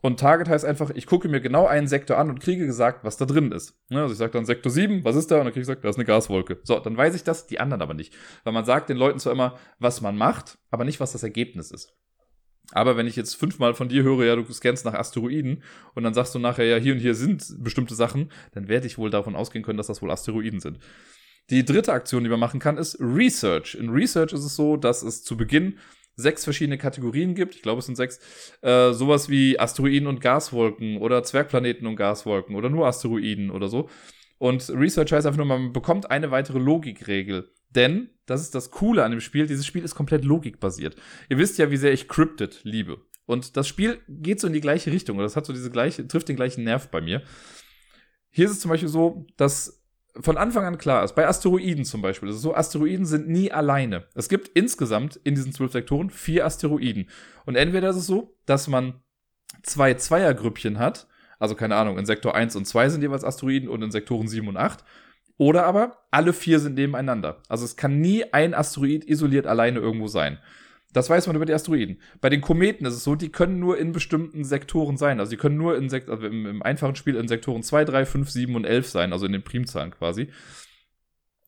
Und 0.00 0.18
Target 0.18 0.48
heißt 0.48 0.64
einfach, 0.64 0.90
ich 0.90 1.06
gucke 1.06 1.28
mir 1.28 1.40
genau 1.40 1.66
einen 1.66 1.86
Sektor 1.86 2.18
an 2.18 2.28
und 2.28 2.40
kriege 2.40 2.66
gesagt, 2.66 3.04
was 3.04 3.16
da 3.16 3.24
drin 3.24 3.52
ist. 3.52 3.80
Also 3.90 4.12
ich 4.12 4.18
sage 4.18 4.32
dann 4.32 4.44
Sektor 4.44 4.72
7, 4.72 5.04
was 5.04 5.14
ist 5.14 5.30
da? 5.30 5.38
Und 5.38 5.44
dann 5.44 5.52
kriege 5.52 5.62
ich 5.62 5.68
gesagt, 5.68 5.84
da 5.84 5.88
ist 5.88 5.96
eine 5.96 6.04
Gaswolke. 6.04 6.58
So, 6.64 6.80
dann 6.80 6.96
weiß 6.96 7.14
ich 7.14 7.22
das, 7.22 7.46
die 7.46 7.60
anderen 7.60 7.82
aber 7.82 7.94
nicht. 7.94 8.12
Weil 8.42 8.52
man 8.52 8.64
sagt 8.64 8.88
den 8.88 8.96
Leuten 8.96 9.20
zwar 9.20 9.32
immer, 9.32 9.58
was 9.78 10.00
man 10.00 10.16
macht, 10.16 10.58
aber 10.70 10.84
nicht, 10.84 10.98
was 10.98 11.12
das 11.12 11.22
Ergebnis 11.22 11.70
ist. 11.70 11.94
Aber 12.70 12.96
wenn 12.96 13.06
ich 13.06 13.16
jetzt 13.16 13.34
fünfmal 13.34 13.74
von 13.74 13.88
dir 13.88 14.02
höre, 14.02 14.24
ja, 14.24 14.36
du 14.36 14.44
scannst 14.52 14.84
nach 14.84 14.94
Asteroiden 14.94 15.62
und 15.94 16.04
dann 16.04 16.14
sagst 16.14 16.34
du 16.34 16.38
nachher, 16.38 16.64
ja, 16.64 16.76
hier 16.76 16.94
und 16.94 17.00
hier 17.00 17.14
sind 17.14 17.44
bestimmte 17.58 17.94
Sachen, 17.94 18.30
dann 18.52 18.68
werde 18.68 18.86
ich 18.86 18.98
wohl 18.98 19.10
davon 19.10 19.36
ausgehen 19.36 19.64
können, 19.64 19.76
dass 19.76 19.88
das 19.88 20.00
wohl 20.00 20.10
Asteroiden 20.10 20.60
sind. 20.60 20.78
Die 21.50 21.64
dritte 21.64 21.92
Aktion, 21.92 22.22
die 22.22 22.30
man 22.30 22.40
machen 22.40 22.60
kann, 22.60 22.78
ist 22.78 22.98
Research. 23.00 23.74
In 23.74 23.90
Research 23.90 24.32
ist 24.32 24.44
es 24.44 24.56
so, 24.56 24.76
dass 24.76 25.02
es 25.02 25.22
zu 25.24 25.36
Beginn 25.36 25.78
sechs 26.14 26.44
verschiedene 26.44 26.78
Kategorien 26.78 27.34
gibt. 27.34 27.56
Ich 27.56 27.62
glaube, 27.62 27.80
es 27.80 27.86
sind 27.86 27.96
sechs. 27.96 28.20
Äh, 28.62 28.92
sowas 28.92 29.28
wie 29.28 29.58
Asteroiden 29.58 30.06
und 30.06 30.20
Gaswolken 30.20 30.98
oder 30.98 31.22
Zwergplaneten 31.22 31.86
und 31.86 31.96
Gaswolken 31.96 32.54
oder 32.54 32.70
nur 32.70 32.86
Asteroiden 32.86 33.50
oder 33.50 33.68
so. 33.68 33.88
Und 34.42 34.70
Research 34.70 35.12
heißt 35.12 35.24
einfach 35.24 35.36
nur, 35.36 35.46
man 35.46 35.72
bekommt 35.72 36.10
eine 36.10 36.32
weitere 36.32 36.58
Logikregel. 36.58 37.52
Denn, 37.70 38.10
das 38.26 38.40
ist 38.40 38.56
das 38.56 38.72
Coole 38.72 39.04
an 39.04 39.12
dem 39.12 39.20
Spiel, 39.20 39.46
dieses 39.46 39.64
Spiel 39.64 39.84
ist 39.84 39.94
komplett 39.94 40.24
logikbasiert. 40.24 40.96
Ihr 41.28 41.38
wisst 41.38 41.58
ja, 41.58 41.70
wie 41.70 41.76
sehr 41.76 41.92
ich 41.92 42.08
Cryptid 42.08 42.58
liebe. 42.64 42.98
Und 43.24 43.56
das 43.56 43.68
Spiel 43.68 44.00
geht 44.08 44.40
so 44.40 44.48
in 44.48 44.52
die 44.52 44.60
gleiche 44.60 44.90
Richtung. 44.90 45.16
Das 45.18 45.36
hat 45.36 45.46
so 45.46 45.52
diese 45.52 45.70
gleiche, 45.70 46.08
trifft 46.08 46.28
den 46.28 46.34
gleichen 46.34 46.64
Nerv 46.64 46.90
bei 46.90 47.00
mir. 47.00 47.22
Hier 48.30 48.46
ist 48.46 48.50
es 48.50 48.58
zum 48.58 48.70
Beispiel 48.70 48.88
so, 48.88 49.26
dass 49.36 49.80
von 50.20 50.36
Anfang 50.36 50.64
an 50.64 50.76
klar 50.76 51.04
ist, 51.04 51.14
bei 51.14 51.28
Asteroiden 51.28 51.84
zum 51.84 52.02
Beispiel, 52.02 52.28
ist 52.28 52.40
so, 52.40 52.52
Asteroiden 52.52 53.06
sind 53.06 53.28
nie 53.28 53.52
alleine. 53.52 54.08
Es 54.16 54.28
gibt 54.28 54.48
insgesamt 54.48 55.20
in 55.22 55.36
diesen 55.36 55.52
zwölf 55.52 55.70
Sektoren 55.70 56.10
vier 56.10 56.46
Asteroiden. 56.46 57.08
Und 57.46 57.54
entweder 57.54 57.90
ist 57.90 57.96
es 57.96 58.06
so, 58.06 58.36
dass 58.44 58.66
man 58.66 58.94
zwei 59.62 59.94
Zweiergrüppchen 59.94 60.80
hat, 60.80 61.06
also 61.42 61.56
keine 61.56 61.74
Ahnung, 61.74 61.98
in 61.98 62.06
Sektor 62.06 62.36
1 62.36 62.54
und 62.54 62.66
2 62.66 62.90
sind 62.90 63.02
jeweils 63.02 63.24
Asteroiden 63.24 63.68
und 63.68 63.82
in 63.82 63.90
Sektoren 63.90 64.28
7 64.28 64.46
und 64.46 64.56
8. 64.56 64.84
Oder 65.38 65.64
aber 65.64 65.98
alle 66.12 66.32
vier 66.32 66.60
sind 66.60 66.76
nebeneinander. 66.76 67.42
Also 67.48 67.64
es 67.64 67.76
kann 67.76 68.00
nie 68.00 68.24
ein 68.32 68.54
Asteroid 68.54 69.04
isoliert 69.04 69.48
alleine 69.48 69.80
irgendwo 69.80 70.06
sein. 70.06 70.38
Das 70.92 71.10
weiß 71.10 71.26
man 71.26 71.34
über 71.34 71.44
die 71.44 71.52
Asteroiden. 71.52 72.00
Bei 72.20 72.28
den 72.28 72.42
Kometen 72.42 72.86
ist 72.86 72.94
es 72.94 73.02
so, 73.02 73.16
die 73.16 73.30
können 73.30 73.58
nur 73.58 73.76
in 73.76 73.90
bestimmten 73.90 74.44
Sektoren 74.44 74.96
sein. 74.96 75.18
Also 75.18 75.30
die 75.30 75.36
können 75.36 75.56
nur 75.56 75.76
in 75.76 75.88
Sekt 75.90 76.10
also 76.10 76.24
im, 76.26 76.46
im, 76.46 76.62
einfachen 76.62 76.94
Spiel 76.94 77.16
in 77.16 77.26
Sektoren 77.26 77.64
2, 77.64 77.86
3, 77.86 78.06
5, 78.06 78.30
7 78.30 78.54
und 78.54 78.64
11 78.64 78.88
sein, 78.88 79.12
also 79.12 79.26
in 79.26 79.32
den 79.32 79.42
Primzahlen 79.42 79.90
quasi. 79.90 80.28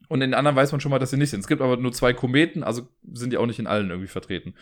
Und 0.08 0.22
in 0.22 0.30
den 0.30 0.34
anderen 0.34 0.56
weiß 0.56 0.72
man 0.72 0.80
schon 0.80 0.90
mal, 0.90 0.98
dass 0.98 1.10
sie 1.10 1.18
nicht 1.18 1.30
sind. 1.30 1.40
Es 1.40 1.46
gibt 1.46 1.62
aber 1.62 1.76
nur 1.76 1.92
zwei 1.92 2.14
Kometen, 2.14 2.64
also 2.64 2.88
sind 3.12 3.32
die 3.32 3.36
auch 3.36 3.46
nicht 3.46 3.60
in 3.60 3.68
allen 3.68 3.90
irgendwie 3.90 4.08
vertreten. 4.08 4.54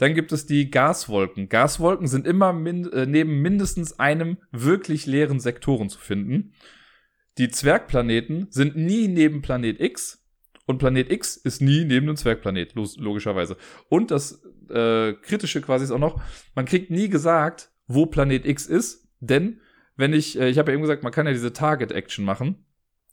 Dann 0.00 0.14
gibt 0.14 0.32
es 0.32 0.46
die 0.46 0.70
Gaswolken. 0.70 1.50
Gaswolken 1.50 2.06
sind 2.06 2.26
immer 2.26 2.54
min 2.54 2.90
äh, 2.90 3.04
neben 3.04 3.42
mindestens 3.42 4.00
einem 4.00 4.38
wirklich 4.50 5.04
leeren 5.04 5.40
Sektoren 5.40 5.90
zu 5.90 5.98
finden. 5.98 6.54
die 7.36 7.50
Zwergplaneten 7.50 8.48
sind 8.50 8.76
nie 8.76 9.08
neben 9.08 9.42
Planet 9.42 9.78
X 9.78 10.26
und 10.64 10.78
Planet 10.78 11.12
X 11.12 11.36
ist 11.36 11.60
nie 11.60 11.84
neben 11.84 12.06
einem 12.06 12.16
Zwergplanet, 12.16 12.74
logischerweise. 12.74 13.56
Und 13.88 14.10
das 14.10 14.42
äh, 14.70 15.12
Kritische 15.14 15.60
quasi 15.60 15.84
ist 15.84 15.90
auch 15.90 15.98
noch, 15.98 16.22
man 16.54 16.64
kriegt 16.64 16.90
nie 16.90 17.08
gesagt, 17.10 17.70
wo 17.86 18.06
Planet 18.06 18.46
X 18.46 18.66
ist, 18.66 19.06
denn 19.20 19.60
wenn 19.96 20.14
ich, 20.14 20.38
äh, 20.38 20.48
ich 20.48 20.58
habe 20.58 20.70
ja 20.70 20.74
eben 20.74 20.82
gesagt, 20.82 21.02
man 21.02 21.12
kann 21.12 21.26
ja 21.26 21.32
diese 21.32 21.52
Target-Action 21.52 22.24
machen. 22.24 22.64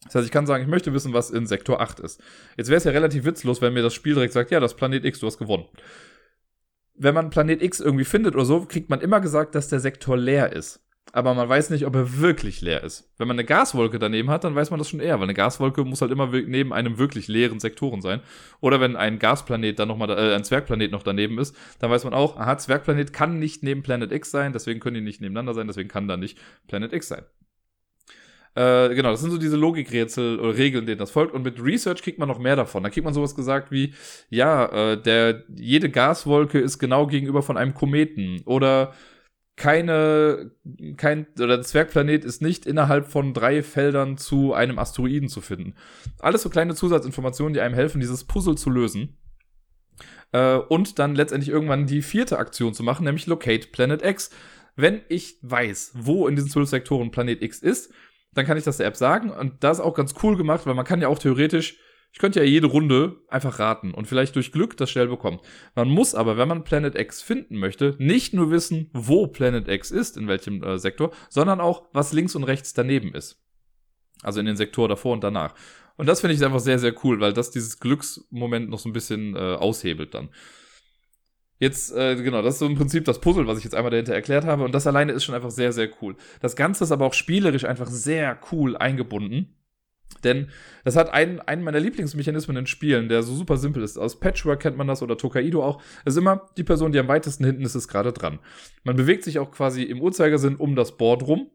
Das 0.06 0.16
heißt, 0.16 0.26
ich 0.26 0.32
kann 0.32 0.46
sagen, 0.46 0.64
ich 0.64 0.70
möchte 0.70 0.94
wissen, 0.94 1.12
was 1.12 1.32
in 1.32 1.48
Sektor 1.48 1.82
8 1.82 2.00
ist. 2.00 2.22
Jetzt 2.56 2.70
wäre 2.70 2.78
es 2.78 2.86
ja 2.86 2.92
relativ 2.92 3.26
witzlos, 3.26 3.62
wenn 3.62 3.74
mir 3.74 3.84
das 3.84 3.94
Spiel 3.94 4.14
direkt 4.14 4.34
sagt, 4.34 4.52
ja, 4.52 4.62
das 4.62 4.76
Planet 4.76 5.04
X, 5.04 5.20
du 5.20 5.28
hast 5.28 5.38
gewonnen. 5.38 5.66
Wenn 6.98 7.14
man 7.14 7.30
Planet 7.30 7.62
X 7.62 7.80
irgendwie 7.80 8.06
findet 8.06 8.36
oder 8.36 8.46
so, 8.46 8.66
kriegt 8.66 8.90
man 8.90 9.02
immer 9.02 9.22
gesagt, 9.22 9.56
dass 9.56 9.68
der 9.68 9.80
Sektor 9.80 10.18
leer 10.18 10.52
ist 10.54 10.82
aber 11.18 11.34
man 11.34 11.48
weiß 11.48 11.70
nicht, 11.70 11.86
ob 11.86 11.96
er 11.96 12.20
wirklich 12.20 12.62
leer 12.62 12.84
ist. 12.84 13.10
Wenn 13.18 13.28
man 13.28 13.38
eine 13.38 13.46
Gaswolke 13.46 13.98
daneben 14.00 14.30
hat, 14.30 14.44
dann 14.44 14.56
weiß 14.56 14.70
man 14.70 14.78
das 14.78 14.90
schon 14.90 15.00
eher, 15.00 15.16
weil 15.16 15.24
eine 15.24 15.34
Gaswolke 15.34 15.84
muss 15.84 16.02
halt 16.02 16.12
immer 16.12 16.28
neben 16.28 16.74
einem 16.74 16.98
wirklich 16.98 17.28
leeren 17.28 17.60
Sektoren 17.60 18.02
sein. 18.02 18.22
Oder 18.60 18.82
wenn 18.82 18.96
ein 18.96 19.20
Gasplanet 19.20 19.80
dann 19.80 19.88
nochmal, 19.88 20.10
äh, 20.12 20.36
ein 20.36 20.44
Zwergplanet 20.44 20.92
noch 20.92 21.04
daneben 21.04 21.40
ist, 21.40 21.56
dann 21.80 21.90
weiß 21.90 22.04
man 22.04 22.14
auch, 22.14 22.38
aha, 22.38 22.58
Zwergplanet 22.58 23.14
kann 23.14 23.40
nicht 23.40 23.64
neben 23.64 23.84
Planet 23.84 24.12
X 24.12 24.32
sein, 24.32 24.54
deswegen 24.54 24.80
können 24.80 24.96
die 24.96 25.02
nicht 25.02 25.22
nebeneinander 25.22 25.54
sein, 25.54 25.68
deswegen 25.68 25.90
kann 25.90 26.08
da 26.08 26.18
nicht 26.18 26.38
Planet 26.68 26.94
X 26.94 27.08
sein. 27.08 27.24
Äh, 28.58 28.96
genau, 28.96 29.12
das 29.12 29.22
sind 29.22 29.30
so 29.30 29.38
diese 29.38 29.56
Logikrätsel 29.56 30.40
oder 30.40 30.58
Regeln, 30.58 30.88
denen 30.88 30.98
das 30.98 31.12
folgt. 31.12 31.36
Und 31.36 31.44
mit 31.44 31.64
Research 31.64 32.02
kriegt 32.02 32.18
man 32.18 32.28
noch 32.28 32.40
mehr 32.40 32.56
davon. 32.56 32.82
Da 32.82 32.90
kriegt 32.90 33.06
man 33.06 33.14
sowas 33.14 33.36
gesagt 33.36 33.70
wie, 33.70 33.94
ja, 34.32 34.94
äh, 34.94 35.00
der, 35.00 35.44
jede 35.56 35.92
Gaswolke 35.92 36.58
ist 36.58 36.80
genau 36.80 37.06
gegenüber 37.06 37.44
von 37.44 37.56
einem 37.56 37.76
Kometen. 37.76 38.42
Oder 38.46 38.96
keine, 39.56 40.50
kein, 40.98 41.28
oder 41.36 41.58
der 41.58 41.62
Zwergplanet 41.62 42.26
ist 42.26 42.42
nicht 42.42 42.66
innerhalb 42.66 43.06
von 43.06 43.36
drei 43.36 43.62
Feldern 43.62 44.18
zu 44.18 44.56
einem 44.56 44.80
Asteroiden 44.80 45.30
zu 45.30 45.42
finden. 45.42 45.76
Alles 46.18 46.42
so 46.42 46.50
kleine 46.50 46.74
Zusatzinformationen, 46.74 47.54
die 47.54 47.62
einem 47.62 47.76
helfen, 47.76 48.02
dieses 48.02 48.24
Puzzle 48.24 48.56
zu 48.56 48.72
lösen. 48.72 49.18
Äh, 50.32 50.56
und 50.56 50.98
dann 50.98 51.14
letztendlich 51.14 51.54
irgendwann 51.54 51.86
die 51.86 52.02
vierte 52.02 52.40
Aktion 52.40 52.74
zu 52.74 52.82
machen, 52.82 53.04
nämlich 53.04 53.28
Locate 53.28 53.68
Planet 53.68 54.04
X. 54.04 54.32
Wenn 54.76 55.02
ich 55.10 55.38
weiß, 55.44 55.92
wo 55.94 56.28
in 56.28 56.36
diesen 56.36 56.50
zwölf 56.50 56.70
Sektoren 56.70 57.12
Planet 57.12 57.44
X 57.44 57.60
ist, 57.60 57.94
dann 58.38 58.46
kann 58.46 58.58
ich 58.58 58.64
das 58.64 58.78
der 58.78 58.88
App 58.88 58.96
sagen. 58.96 59.30
Und 59.30 59.64
das 59.64 59.80
ist 59.80 59.84
auch 59.84 59.94
ganz 59.94 60.14
cool 60.24 60.38
gemacht, 60.38 60.66
weil 60.66 60.76
man 60.76 60.86
kann 60.86 61.02
ja 61.02 61.08
auch 61.08 61.20
theoretisch 61.20 61.78
ich 62.18 62.20
könnte 62.20 62.40
ja 62.40 62.46
jede 62.46 62.68
Runde 62.68 63.18
einfach 63.28 63.60
raten 63.60 63.94
und 63.94 64.08
vielleicht 64.08 64.36
durch 64.36 64.52
Glück 64.52 64.76
das 64.78 64.90
schnell 64.90 65.08
bekommen. 65.08 65.40
Man 65.76 65.90
muss 65.90 66.16
aber, 66.16 66.38
wenn 66.38 66.48
man 66.48 66.64
Planet 66.64 66.96
X 66.96 67.22
finden 67.22 67.58
möchte, 67.58 67.96
nicht 68.00 68.34
nur 68.34 68.50
wissen, 68.50 68.90
wo 68.94 69.28
Planet 69.28 69.68
X 69.68 69.92
ist, 69.92 70.18
in 70.18 70.28
welchem 70.28 70.64
äh, 70.64 70.80
Sektor, 70.80 71.12
sondern 71.30 71.62
auch, 71.62 71.84
was 71.94 72.14
links 72.14 72.36
und 72.36 72.44
rechts 72.44 72.74
daneben 72.74 73.14
ist. 73.14 73.40
Also 74.24 74.40
in 74.40 74.48
den 74.48 74.58
Sektor 74.58 74.88
davor 74.88 75.14
und 75.14 75.24
danach. 75.24 75.54
Und 75.96 76.08
das 76.08 76.22
finde 76.22 76.36
ich 76.36 76.44
einfach 76.44 76.60
sehr, 76.60 76.80
sehr 76.80 76.96
cool, 77.04 77.20
weil 77.20 77.34
das 77.34 77.52
dieses 77.52 77.80
Glücksmoment 77.80 78.70
noch 78.70 78.80
so 78.80 78.90
ein 78.90 78.94
bisschen 78.94 79.36
äh, 79.36 79.56
aushebelt 79.56 80.14
dann. 80.14 80.30
Jetzt, 81.60 81.92
äh, 81.96 82.16
genau, 82.16 82.42
das 82.42 82.56
ist 82.56 82.60
so 82.60 82.68
im 82.68 82.76
Prinzip 82.76 83.06
das 83.06 83.20
Puzzle, 83.20 83.48
was 83.48 83.58
ich 83.58 83.64
jetzt 83.64 83.74
einmal 83.74 83.92
dahinter 83.92 84.14
erklärt 84.14 84.46
habe. 84.46 84.64
Und 84.64 84.74
das 84.74 84.86
alleine 84.86 85.12
ist 85.12 85.24
schon 85.24 85.36
einfach 85.36 85.50
sehr, 85.50 85.74
sehr 85.74 85.90
cool. 86.02 86.16
Das 86.40 86.56
Ganze 86.56 86.84
ist 86.84 86.92
aber 86.92 87.06
auch 87.06 87.14
spielerisch 87.14 87.66
einfach 87.66 87.88
sehr 87.88 88.38
cool 88.52 88.78
eingebunden. 88.78 89.56
Denn 90.24 90.50
das 90.84 90.96
hat 90.96 91.14
einen, 91.14 91.40
einen 91.42 91.64
meiner 91.64 91.80
Lieblingsmechanismen 91.80 92.58
in 92.58 92.68
Spielen, 92.68 93.10
der 93.10 93.24
so 93.24 93.36
super 93.36 93.58
simpel 93.58 93.84
ist. 93.84 93.98
Aus 93.98 94.20
Patchwork 94.20 94.62
kennt 94.62 94.78
man 94.78 94.88
das 94.88 95.02
oder 95.02 95.18
Tokaido 95.18 95.64
auch. 95.64 95.82
Es 96.06 96.14
ist 96.14 96.18
immer 96.18 96.48
die 96.58 96.64
Person, 96.64 96.92
die 96.92 97.00
am 97.00 97.08
weitesten 97.08 97.44
hinten 97.44 97.64
ist, 97.64 97.76
ist 97.76 97.88
gerade 97.88 98.14
dran. 98.14 98.40
Man 98.84 98.96
bewegt 98.96 99.24
sich 99.24 99.40
auch 99.40 99.52
quasi 99.52 99.84
im 99.84 100.02
Uhrzeigersinn 100.02 100.56
um 100.56 100.76
das 100.76 100.98
Board 100.98 101.24
rum. 101.24 101.50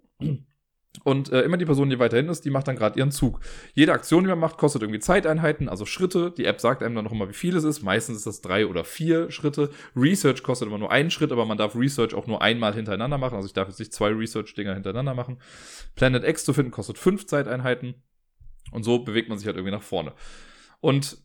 Und 1.05 1.33
äh, 1.33 1.43
immer 1.43 1.57
die 1.57 1.65
Person, 1.65 1.89
die 1.91 1.99
weiter 1.99 2.17
hinten 2.17 2.31
ist, 2.31 2.45
die 2.45 2.51
macht 2.51 2.69
dann 2.69 2.77
gerade 2.77 2.99
ihren 2.99 3.11
Zug. 3.11 3.41
Jede 3.73 3.93
Aktion, 3.93 4.25
die 4.25 4.29
man 4.29 4.39
macht, 4.39 4.59
kostet 4.59 4.83
irgendwie 4.83 5.01
Zeiteinheiten, 5.01 5.69
also 5.69 5.87
Schritte. 5.87 6.33
Die 6.37 6.45
App 6.45 6.61
sagt 6.61 6.83
einem 6.83 6.95
dann 6.95 7.05
noch 7.05 7.13
immer, 7.13 7.29
wie 7.29 7.35
viel 7.35 7.57
es 7.57 7.65
ist. 7.65 7.83
Meistens 7.83 8.19
ist 8.19 8.27
das 8.27 8.41
drei 8.43 8.67
oder 8.67 8.85
vier 8.85 9.31
Schritte. 9.31 9.71
Research 9.97 10.43
kostet 10.43 10.69
immer 10.69 10.79
nur 10.79 10.93
einen 10.93 11.11
Schritt, 11.11 11.33
aber 11.33 11.47
man 11.47 11.59
darf 11.59 11.75
Research 11.75 12.15
auch 12.15 12.27
nur 12.27 12.43
einmal 12.43 12.75
hintereinander 12.75 13.19
machen. 13.19 13.37
Also 13.37 13.47
ich 13.47 13.55
darf 13.55 13.69
jetzt 13.69 13.79
nicht 13.79 13.93
zwei 13.93 14.09
Research-Dinger 14.09 14.75
hintereinander 14.75 15.15
machen. 15.15 15.39
Planet 15.97 16.25
X 16.25 16.45
zu 16.45 16.53
finden 16.53 16.71
kostet 16.71 16.99
fünf 16.99 17.27
Zeiteinheiten. 17.27 17.95
Und 18.71 18.85
so 18.85 18.99
bewegt 19.01 19.29
man 19.29 19.39
sich 19.39 19.47
halt 19.47 19.57
irgendwie 19.57 19.75
nach 19.75 19.83
vorne. 19.83 20.13
Und 20.81 21.19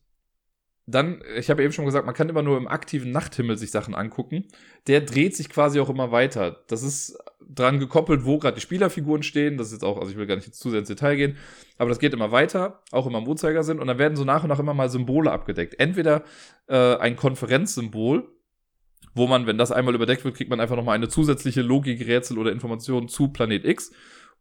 dann, 0.85 1.21
ich 1.35 1.49
habe 1.49 1.63
eben 1.63 1.73
schon 1.73 1.85
gesagt, 1.85 2.05
man 2.05 2.15
kann 2.15 2.29
immer 2.29 2.41
nur 2.41 2.57
im 2.57 2.67
aktiven 2.67 3.11
Nachthimmel 3.11 3.57
sich 3.57 3.71
Sachen 3.71 3.93
angucken. 3.93 4.45
Der 4.87 5.01
dreht 5.01 5.35
sich 5.35 5.49
quasi 5.49 5.81
auch 5.81 5.89
immer 5.89 6.13
weiter. 6.13 6.63
Das 6.67 6.81
ist 6.81 7.17
dran 7.39 7.79
gekoppelt, 7.79 8.25
wo 8.25 8.39
gerade 8.39 8.55
die 8.55 8.61
Spielerfiguren 8.61 9.23
stehen. 9.23 9.57
Das 9.57 9.67
ist 9.67 9.73
jetzt 9.73 9.83
auch, 9.83 9.97
also 9.97 10.11
ich 10.11 10.17
will 10.17 10.25
gar 10.25 10.35
nicht 10.35 10.53
zu 10.53 10.69
sehr 10.69 10.79
ins 10.79 10.87
Detail 10.87 11.15
gehen, 11.15 11.37
aber 11.77 11.89
das 11.89 11.99
geht 11.99 12.13
immer 12.13 12.31
weiter, 12.31 12.81
auch 12.91 13.07
immer 13.07 13.19
im 13.19 13.27
Uhrzeigersinn. 13.27 13.79
Und 13.79 13.87
dann 13.87 13.97
werden 13.97 14.15
so 14.15 14.23
nach 14.23 14.43
und 14.43 14.49
nach 14.49 14.59
immer 14.59 14.73
mal 14.73 14.89
Symbole 14.89 15.31
abgedeckt. 15.31 15.79
Entweder 15.79 16.23
äh, 16.67 16.95
ein 16.95 17.15
Konferenzsymbol, 17.15 18.27
wo 19.13 19.27
man, 19.27 19.47
wenn 19.47 19.57
das 19.57 19.71
einmal 19.71 19.95
überdeckt 19.95 20.23
wird, 20.25 20.35
kriegt 20.35 20.49
man 20.49 20.59
einfach 20.59 20.75
nochmal 20.75 20.95
eine 20.95 21.09
zusätzliche 21.09 21.61
Logikrätsel 21.61 22.37
oder 22.37 22.51
Information 22.51 23.07
zu 23.07 23.29
Planet 23.29 23.65
X. 23.65 23.91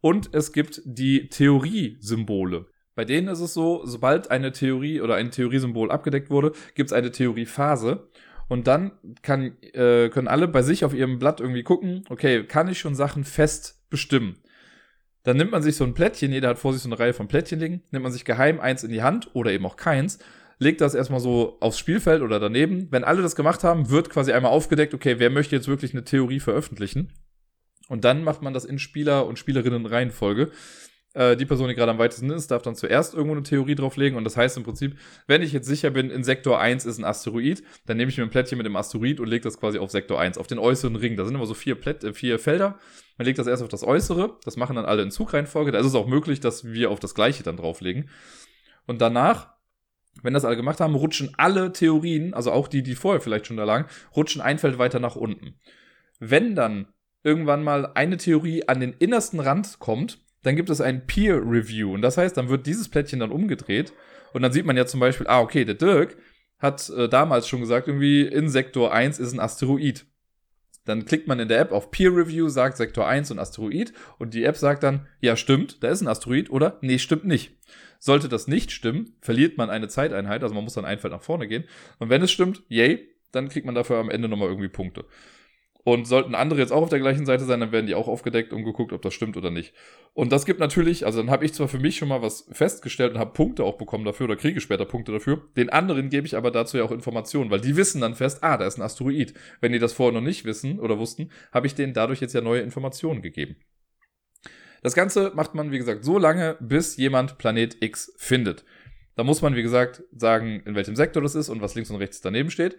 Und 0.01 0.29
es 0.33 0.53
gibt 0.53 0.81
die 0.85 1.29
Theoriesymbole. 1.29 2.67
Bei 2.95 3.05
denen 3.05 3.27
ist 3.27 3.41
es 3.41 3.53
so, 3.53 3.85
sobald 3.85 4.31
eine 4.31 4.51
Theorie 4.51 5.01
oder 5.01 5.15
ein 5.15 5.31
Theoriesymbol 5.31 5.91
abgedeckt 5.91 6.29
wurde, 6.29 6.53
gibt 6.73 6.89
es 6.89 6.93
eine 6.93 7.11
Theoriephase. 7.11 8.07
Und 8.47 8.67
dann 8.67 8.91
kann, 9.21 9.57
äh, 9.61 10.09
können 10.09 10.27
alle 10.27 10.47
bei 10.47 10.61
sich 10.61 10.85
auf 10.85 10.93
ihrem 10.93 11.19
Blatt 11.19 11.41
irgendwie 11.41 11.63
gucken, 11.63 12.03
okay, 12.09 12.43
kann 12.43 12.69
ich 12.69 12.79
schon 12.79 12.95
Sachen 12.95 13.23
fest 13.23 13.83
bestimmen? 13.89 14.37
Dann 15.23 15.35
nimmt 15.35 15.51
man 15.51 15.61
sich 15.61 15.75
so 15.75 15.83
ein 15.83 15.93
Plättchen, 15.93 16.31
jeder 16.31 16.49
hat 16.49 16.59
vor 16.59 16.71
sich 16.71 16.81
so 16.81 16.87
eine 16.87 16.97
Reihe 16.97 17.13
von 17.13 17.27
Plättchen 17.27 17.59
liegen, 17.59 17.83
nimmt 17.91 18.03
man 18.03 18.13
sich 18.13 18.23
geheim 18.23 18.61
eins 18.61 18.83
in 18.83 18.91
die 18.91 19.03
Hand 19.03 19.29
oder 19.33 19.51
eben 19.51 19.65
auch 19.65 19.75
keins, 19.75 20.19
legt 20.59 20.79
das 20.79 20.95
erstmal 20.95 21.19
so 21.19 21.57
aufs 21.59 21.77
Spielfeld 21.77 22.21
oder 22.21 22.39
daneben. 22.39 22.87
Wenn 22.91 23.03
alle 23.03 23.21
das 23.21 23.35
gemacht 23.35 23.63
haben, 23.65 23.89
wird 23.89 24.09
quasi 24.09 24.31
einmal 24.31 24.51
aufgedeckt, 24.51 24.93
okay, 24.93 25.15
wer 25.19 25.29
möchte 25.29 25.55
jetzt 25.55 25.67
wirklich 25.67 25.93
eine 25.93 26.05
Theorie 26.05 26.39
veröffentlichen? 26.39 27.11
Und 27.89 28.05
dann 28.05 28.23
macht 28.23 28.41
man 28.41 28.53
das 28.53 28.65
in 28.65 28.79
Spieler- 28.79 29.25
und 29.25 29.37
Spielerinnen-Reihenfolge. 29.39 30.51
Äh, 31.17 31.35
die 31.35 31.47
Person, 31.47 31.67
die 31.67 31.73
gerade 31.73 31.91
am 31.91 31.97
weitesten 31.97 32.29
ist, 32.29 32.51
darf 32.51 32.61
dann 32.61 32.75
zuerst 32.75 33.15
irgendwo 33.15 33.33
eine 33.33 33.43
Theorie 33.43 33.73
drauflegen. 33.73 34.17
Und 34.17 34.23
das 34.23 34.37
heißt 34.37 34.55
im 34.55 34.63
Prinzip, 34.63 34.95
wenn 35.25 35.41
ich 35.41 35.51
jetzt 35.51 35.65
sicher 35.65 35.89
bin, 35.89 36.11
in 36.11 36.23
Sektor 36.23 36.59
1 36.59 36.85
ist 36.85 36.99
ein 36.99 37.05
Asteroid, 37.05 37.63
dann 37.87 37.97
nehme 37.97 38.11
ich 38.11 38.17
mir 38.17 38.23
ein 38.23 38.29
Plättchen 38.29 38.59
mit 38.59 38.67
dem 38.67 38.75
Asteroid 38.75 39.19
und 39.19 39.27
lege 39.27 39.43
das 39.43 39.59
quasi 39.59 39.79
auf 39.79 39.89
Sektor 39.89 40.19
1, 40.19 40.37
auf 40.37 40.45
den 40.45 40.59
äußeren 40.59 40.95
Ring. 40.95 41.17
Da 41.17 41.25
sind 41.25 41.33
immer 41.33 41.47
so 41.47 41.55
vier, 41.55 41.73
Plätt, 41.73 42.03
äh, 42.03 42.13
vier 42.13 42.37
Felder. 42.37 42.77
Man 43.17 43.25
legt 43.25 43.39
das 43.39 43.47
erst 43.47 43.63
auf 43.63 43.69
das 43.69 43.83
Äußere. 43.83 44.37
Das 44.45 44.57
machen 44.57 44.75
dann 44.75 44.85
alle 44.85 45.01
in 45.01 45.09
Zugreihenfolge. 45.09 45.71
Da 45.71 45.79
ist 45.79 45.87
es 45.87 45.95
auch 45.95 46.07
möglich, 46.07 46.39
dass 46.39 46.65
wir 46.65 46.91
auf 46.91 46.99
das 46.99 47.15
Gleiche 47.15 47.41
dann 47.41 47.57
drauflegen. 47.57 48.09
Und 48.85 49.01
danach 49.01 49.57
wenn 50.23 50.33
das 50.33 50.45
alle 50.45 50.55
gemacht 50.55 50.79
haben, 50.79 50.95
rutschen 50.95 51.35
alle 51.37 51.71
Theorien, 51.71 52.33
also 52.33 52.51
auch 52.51 52.67
die, 52.67 52.81
die 52.81 52.95
vorher 52.95 53.21
vielleicht 53.21 53.45
schon 53.45 53.57
da 53.57 53.65
lagen, 53.65 53.85
rutschen 54.15 54.41
ein 54.41 54.57
Feld 54.57 54.79
weiter 54.79 54.99
nach 54.99 55.15
unten. 55.15 55.59
Wenn 56.17 56.55
dann 56.55 56.87
irgendwann 57.21 57.63
mal 57.63 57.91
eine 57.93 58.17
Theorie 58.17 58.67
an 58.67 58.79
den 58.79 58.93
innersten 58.93 59.39
Rand 59.39 59.77
kommt, 59.77 60.25
dann 60.43 60.55
gibt 60.55 60.69
es 60.69 60.81
ein 60.81 61.05
Peer 61.07 61.37
Review. 61.37 61.93
Und 61.93 62.01
das 62.01 62.17
heißt, 62.17 62.37
dann 62.37 62.49
wird 62.49 62.65
dieses 62.65 62.89
Plättchen 62.89 63.19
dann 63.19 63.31
umgedreht. 63.31 63.93
Und 64.33 64.41
dann 64.41 64.51
sieht 64.51 64.65
man 64.65 64.77
ja 64.77 64.85
zum 64.85 64.99
Beispiel, 64.99 65.27
ah, 65.27 65.41
okay, 65.41 65.65
der 65.65 65.75
Dirk 65.75 66.17
hat 66.59 66.89
äh, 66.89 67.07
damals 67.07 67.47
schon 67.47 67.61
gesagt, 67.61 67.87
irgendwie 67.87 68.21
in 68.21 68.49
Sektor 68.49 68.93
1 68.93 69.19
ist 69.19 69.33
ein 69.33 69.39
Asteroid. 69.39 70.05
Dann 70.85 71.05
klickt 71.05 71.27
man 71.27 71.39
in 71.39 71.49
der 71.49 71.59
App 71.59 71.71
auf 71.71 71.91
Peer 71.91 72.15
Review, 72.15 72.47
sagt 72.47 72.77
Sektor 72.77 73.07
1 73.07 73.31
und 73.31 73.39
Asteroid 73.39 73.93
und 74.19 74.33
die 74.33 74.45
App 74.45 74.55
sagt 74.55 74.83
dann, 74.83 75.05
ja 75.19 75.35
stimmt, 75.35 75.83
da 75.83 75.89
ist 75.89 76.01
ein 76.01 76.07
Asteroid 76.07 76.49
oder 76.49 76.77
nee, 76.81 76.97
stimmt 76.97 77.25
nicht. 77.25 77.57
Sollte 77.99 78.29
das 78.29 78.47
nicht 78.47 78.71
stimmen, 78.71 79.15
verliert 79.19 79.57
man 79.57 79.69
eine 79.69 79.89
Zeiteinheit, 79.89 80.43
also 80.43 80.55
man 80.55 80.63
muss 80.63 80.75
dann 80.75 80.85
ein 80.85 80.99
Feld 80.99 81.13
nach 81.13 81.21
vorne 81.21 81.47
gehen. 81.47 81.65
Und 81.99 82.09
wenn 82.09 82.21
es 82.21 82.31
stimmt, 82.31 82.63
yay, 82.69 83.05
dann 83.31 83.49
kriegt 83.49 83.65
man 83.65 83.75
dafür 83.75 83.97
am 83.97 84.09
Ende 84.09 84.29
nochmal 84.29 84.47
irgendwie 84.47 84.69
Punkte. 84.69 85.05
Und 85.87 86.05
sollten 86.05 86.35
andere 86.35 86.59
jetzt 86.59 86.73
auch 86.73 86.81
auf 86.81 86.89
der 86.89 86.99
gleichen 86.99 87.25
Seite 87.25 87.45
sein, 87.45 87.61
dann 87.61 87.71
werden 87.71 87.87
die 87.87 87.95
auch 87.95 88.09
aufgedeckt 88.09 88.51
und 88.51 88.65
geguckt, 88.65 88.91
ob 88.91 89.01
das 89.01 89.13
stimmt 89.13 89.37
oder 89.37 89.51
nicht. 89.51 89.73
Und 90.13 90.33
das 90.33 90.45
gibt 90.45 90.59
natürlich, 90.59 91.05
also 91.05 91.21
dann 91.21 91.31
habe 91.31 91.45
ich 91.45 91.53
zwar 91.53 91.69
für 91.69 91.79
mich 91.79 91.95
schon 91.95 92.09
mal 92.09 92.21
was 92.21 92.45
festgestellt 92.51 93.13
und 93.13 93.19
habe 93.19 93.31
Punkte 93.31 93.63
auch 93.63 93.77
bekommen 93.77 94.03
dafür 94.03 94.25
oder 94.25 94.35
kriege 94.35 94.59
später 94.59 94.83
Punkte 94.83 95.13
dafür. 95.13 95.47
Den 95.55 95.69
anderen 95.69 96.09
gebe 96.09 96.27
ich 96.27 96.35
aber 96.35 96.51
dazu 96.51 96.75
ja 96.75 96.83
auch 96.83 96.91
Informationen, 96.91 97.51
weil 97.51 97.61
die 97.61 97.77
wissen 97.77 98.01
dann 98.01 98.15
fest, 98.15 98.43
ah, 98.43 98.57
da 98.57 98.67
ist 98.67 98.77
ein 98.77 98.81
Asteroid. 98.81 99.33
Wenn 99.61 99.71
die 99.71 99.79
das 99.79 99.93
vorher 99.93 100.13
noch 100.13 100.27
nicht 100.27 100.43
wissen 100.43 100.81
oder 100.81 100.99
wussten, 100.99 101.31
habe 101.53 101.67
ich 101.67 101.73
denen 101.73 101.93
dadurch 101.93 102.19
jetzt 102.19 102.33
ja 102.33 102.41
neue 102.41 102.59
Informationen 102.63 103.21
gegeben. 103.21 103.55
Das 104.83 104.93
Ganze 104.93 105.31
macht 105.35 105.55
man, 105.55 105.71
wie 105.71 105.77
gesagt, 105.77 106.03
so 106.03 106.17
lange, 106.17 106.57
bis 106.59 106.97
jemand 106.97 107.37
Planet 107.37 107.81
X 107.81 108.13
findet. 108.17 108.65
Da 109.15 109.23
muss 109.23 109.41
man, 109.41 109.55
wie 109.55 109.63
gesagt, 109.63 110.03
sagen, 110.11 110.63
in 110.65 110.75
welchem 110.75 110.97
Sektor 110.97 111.23
das 111.23 111.33
ist 111.33 111.47
und 111.47 111.61
was 111.61 111.75
links 111.75 111.89
und 111.91 111.95
rechts 111.95 112.19
daneben 112.19 112.51
steht. 112.51 112.77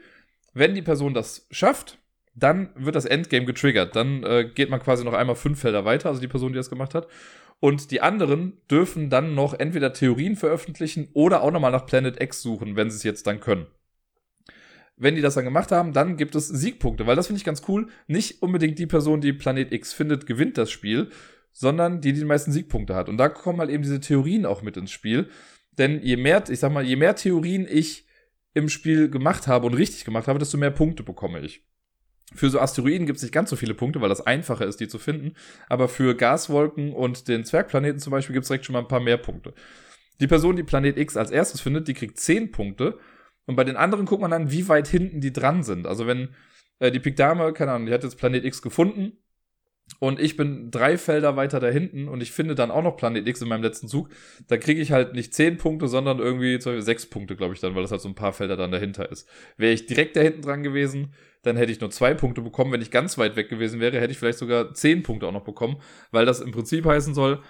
Wenn 0.52 0.74
die 0.74 0.82
Person 0.82 1.14
das 1.14 1.46
schafft, 1.50 1.98
dann 2.38 2.70
wird 2.74 2.94
das 2.94 3.04
Endgame 3.04 3.46
getriggert. 3.46 3.96
Dann 3.96 4.22
äh, 4.22 4.50
geht 4.54 4.70
man 4.70 4.80
quasi 4.80 5.04
noch 5.04 5.14
einmal 5.14 5.36
fünf 5.36 5.60
Felder 5.60 5.84
weiter, 5.84 6.08
also 6.08 6.20
die 6.20 6.28
Person, 6.28 6.52
die 6.52 6.56
das 6.56 6.70
gemacht 6.70 6.94
hat. 6.94 7.08
Und 7.60 7.90
die 7.90 8.00
anderen 8.00 8.60
dürfen 8.70 9.10
dann 9.10 9.34
noch 9.34 9.54
entweder 9.54 9.92
Theorien 9.92 10.36
veröffentlichen 10.36 11.08
oder 11.12 11.42
auch 11.42 11.50
nochmal 11.50 11.72
nach 11.72 11.86
Planet 11.86 12.22
X 12.22 12.40
suchen, 12.40 12.76
wenn 12.76 12.90
sie 12.90 12.96
es 12.96 13.02
jetzt 13.02 13.26
dann 13.26 13.40
können. 13.40 13.66
Wenn 14.96 15.14
die 15.14 15.20
das 15.20 15.34
dann 15.34 15.44
gemacht 15.44 15.70
haben, 15.70 15.92
dann 15.92 16.16
gibt 16.16 16.34
es 16.34 16.48
Siegpunkte, 16.48 17.06
weil 17.06 17.16
das 17.16 17.28
finde 17.28 17.38
ich 17.38 17.44
ganz 17.44 17.62
cool. 17.68 17.88
Nicht 18.06 18.42
unbedingt 18.42 18.78
die 18.78 18.86
Person, 18.86 19.20
die 19.20 19.32
Planet 19.32 19.72
X 19.72 19.92
findet, 19.92 20.26
gewinnt 20.26 20.58
das 20.58 20.70
Spiel, 20.70 21.10
sondern 21.52 22.00
die, 22.00 22.12
die 22.12 22.20
die 22.20 22.26
meisten 22.26 22.52
Siegpunkte 22.52 22.94
hat. 22.94 23.08
Und 23.08 23.16
da 23.16 23.28
kommen 23.28 23.60
halt 23.60 23.70
eben 23.70 23.82
diese 23.82 24.00
Theorien 24.00 24.46
auch 24.46 24.62
mit 24.62 24.76
ins 24.76 24.90
Spiel. 24.90 25.28
Denn 25.78 26.00
je 26.02 26.16
mehr, 26.16 26.42
ich 26.48 26.58
sag 26.58 26.72
mal, 26.72 26.84
je 26.84 26.96
mehr 26.96 27.14
Theorien 27.14 27.66
ich 27.68 28.06
im 28.54 28.68
Spiel 28.68 29.08
gemacht 29.08 29.46
habe 29.46 29.66
und 29.66 29.74
richtig 29.74 30.04
gemacht 30.04 30.26
habe, 30.26 30.38
desto 30.38 30.58
mehr 30.58 30.70
Punkte 30.70 31.02
bekomme 31.02 31.40
ich. 31.40 31.67
Für 32.34 32.50
so 32.50 32.60
Asteroiden 32.60 33.06
gibt 33.06 33.16
es 33.16 33.22
nicht 33.22 33.32
ganz 33.32 33.48
so 33.48 33.56
viele 33.56 33.74
Punkte, 33.74 34.00
weil 34.00 34.10
das 34.10 34.26
einfacher 34.26 34.66
ist, 34.66 34.80
die 34.80 34.88
zu 34.88 34.98
finden. 34.98 35.34
Aber 35.68 35.88
für 35.88 36.14
Gaswolken 36.14 36.92
und 36.92 37.26
den 37.28 37.44
Zwergplaneten 37.44 38.00
zum 38.00 38.10
Beispiel 38.10 38.34
gibt 38.34 38.44
es 38.44 38.48
direkt 38.48 38.66
schon 38.66 38.74
mal 38.74 38.80
ein 38.80 38.88
paar 38.88 39.00
mehr 39.00 39.16
Punkte. 39.16 39.54
Die 40.20 40.26
Person, 40.26 40.56
die 40.56 40.62
Planet 40.62 40.98
X 40.98 41.16
als 41.16 41.30
erstes 41.30 41.60
findet, 41.60 41.88
die 41.88 41.94
kriegt 41.94 42.18
10 42.18 42.50
Punkte. 42.50 42.98
Und 43.46 43.56
bei 43.56 43.64
den 43.64 43.76
anderen 43.76 44.04
guckt 44.04 44.20
man 44.20 44.30
dann, 44.30 44.50
wie 44.50 44.68
weit 44.68 44.88
hinten 44.88 45.20
die 45.20 45.32
dran 45.32 45.62
sind. 45.62 45.86
Also 45.86 46.06
wenn 46.06 46.34
äh, 46.80 46.90
die 46.90 47.00
Pikdame, 47.00 47.52
keine 47.54 47.72
Ahnung, 47.72 47.86
die 47.86 47.94
hat 47.94 48.04
jetzt 48.04 48.18
Planet 48.18 48.44
X 48.44 48.60
gefunden 48.60 49.12
und 50.00 50.20
ich 50.20 50.36
bin 50.36 50.70
drei 50.70 50.96
Felder 50.96 51.36
weiter 51.36 51.60
da 51.60 51.68
hinten 51.68 52.08
und 52.08 52.22
ich 52.22 52.30
finde 52.30 52.54
dann 52.54 52.70
auch 52.70 52.82
noch 52.82 52.96
Planet 52.96 53.26
X 53.26 53.42
in 53.42 53.48
meinem 53.48 53.62
letzten 53.62 53.88
Zug, 53.88 54.08
da 54.46 54.56
kriege 54.56 54.80
ich 54.80 54.92
halt 54.92 55.14
nicht 55.14 55.34
10 55.34 55.56
Punkte, 55.56 55.88
sondern 55.88 56.18
irgendwie 56.18 56.58
zum 56.58 56.72
Beispiel 56.72 56.84
6 56.84 57.06
Punkte, 57.06 57.36
glaube 57.36 57.54
ich 57.54 57.60
dann, 57.60 57.74
weil 57.74 57.82
das 57.82 57.90
halt 57.90 58.00
so 58.00 58.08
ein 58.08 58.14
paar 58.14 58.32
Felder 58.32 58.56
dann 58.56 58.70
dahinter 58.70 59.10
ist. 59.10 59.28
Wäre 59.56 59.72
ich 59.72 59.86
direkt 59.86 60.16
da 60.16 60.20
hinten 60.20 60.42
dran 60.42 60.62
gewesen, 60.62 61.14
dann 61.42 61.56
hätte 61.56 61.72
ich 61.72 61.80
nur 61.80 61.90
zwei 61.90 62.14
Punkte 62.14 62.42
bekommen. 62.42 62.72
Wenn 62.72 62.82
ich 62.82 62.90
ganz 62.90 63.18
weit 63.18 63.36
weg 63.36 63.48
gewesen 63.48 63.80
wäre, 63.80 64.00
hätte 64.00 64.12
ich 64.12 64.18
vielleicht 64.18 64.38
sogar 64.38 64.72
10 64.72 65.02
Punkte 65.02 65.26
auch 65.26 65.32
noch 65.32 65.44
bekommen, 65.44 65.80
weil 66.10 66.26
das 66.26 66.40
im 66.40 66.52
Prinzip 66.52 66.84
heißen 66.84 67.14
soll, 67.14 67.42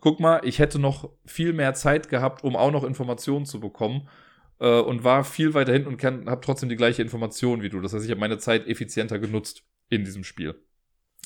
guck 0.00 0.20
mal, 0.20 0.40
ich 0.44 0.58
hätte 0.58 0.78
noch 0.78 1.10
viel 1.24 1.52
mehr 1.52 1.74
Zeit 1.74 2.08
gehabt, 2.08 2.44
um 2.44 2.54
auch 2.56 2.70
noch 2.70 2.84
Informationen 2.84 3.46
zu 3.46 3.58
bekommen 3.58 4.08
äh, 4.60 4.80
und 4.80 5.04
war 5.04 5.24
viel 5.24 5.54
weiter 5.54 5.72
hinten 5.72 5.88
und 5.88 6.02
habe 6.04 6.40
trotzdem 6.40 6.68
die 6.68 6.76
gleiche 6.76 7.02
Information 7.02 7.62
wie 7.62 7.68
du. 7.68 7.80
Das 7.80 7.92
heißt, 7.92 8.04
ich 8.04 8.10
habe 8.10 8.20
meine 8.20 8.38
Zeit 8.38 8.66
effizienter 8.66 9.18
genutzt 9.18 9.64
in 9.88 10.04
diesem 10.04 10.24
Spiel. 10.24 10.54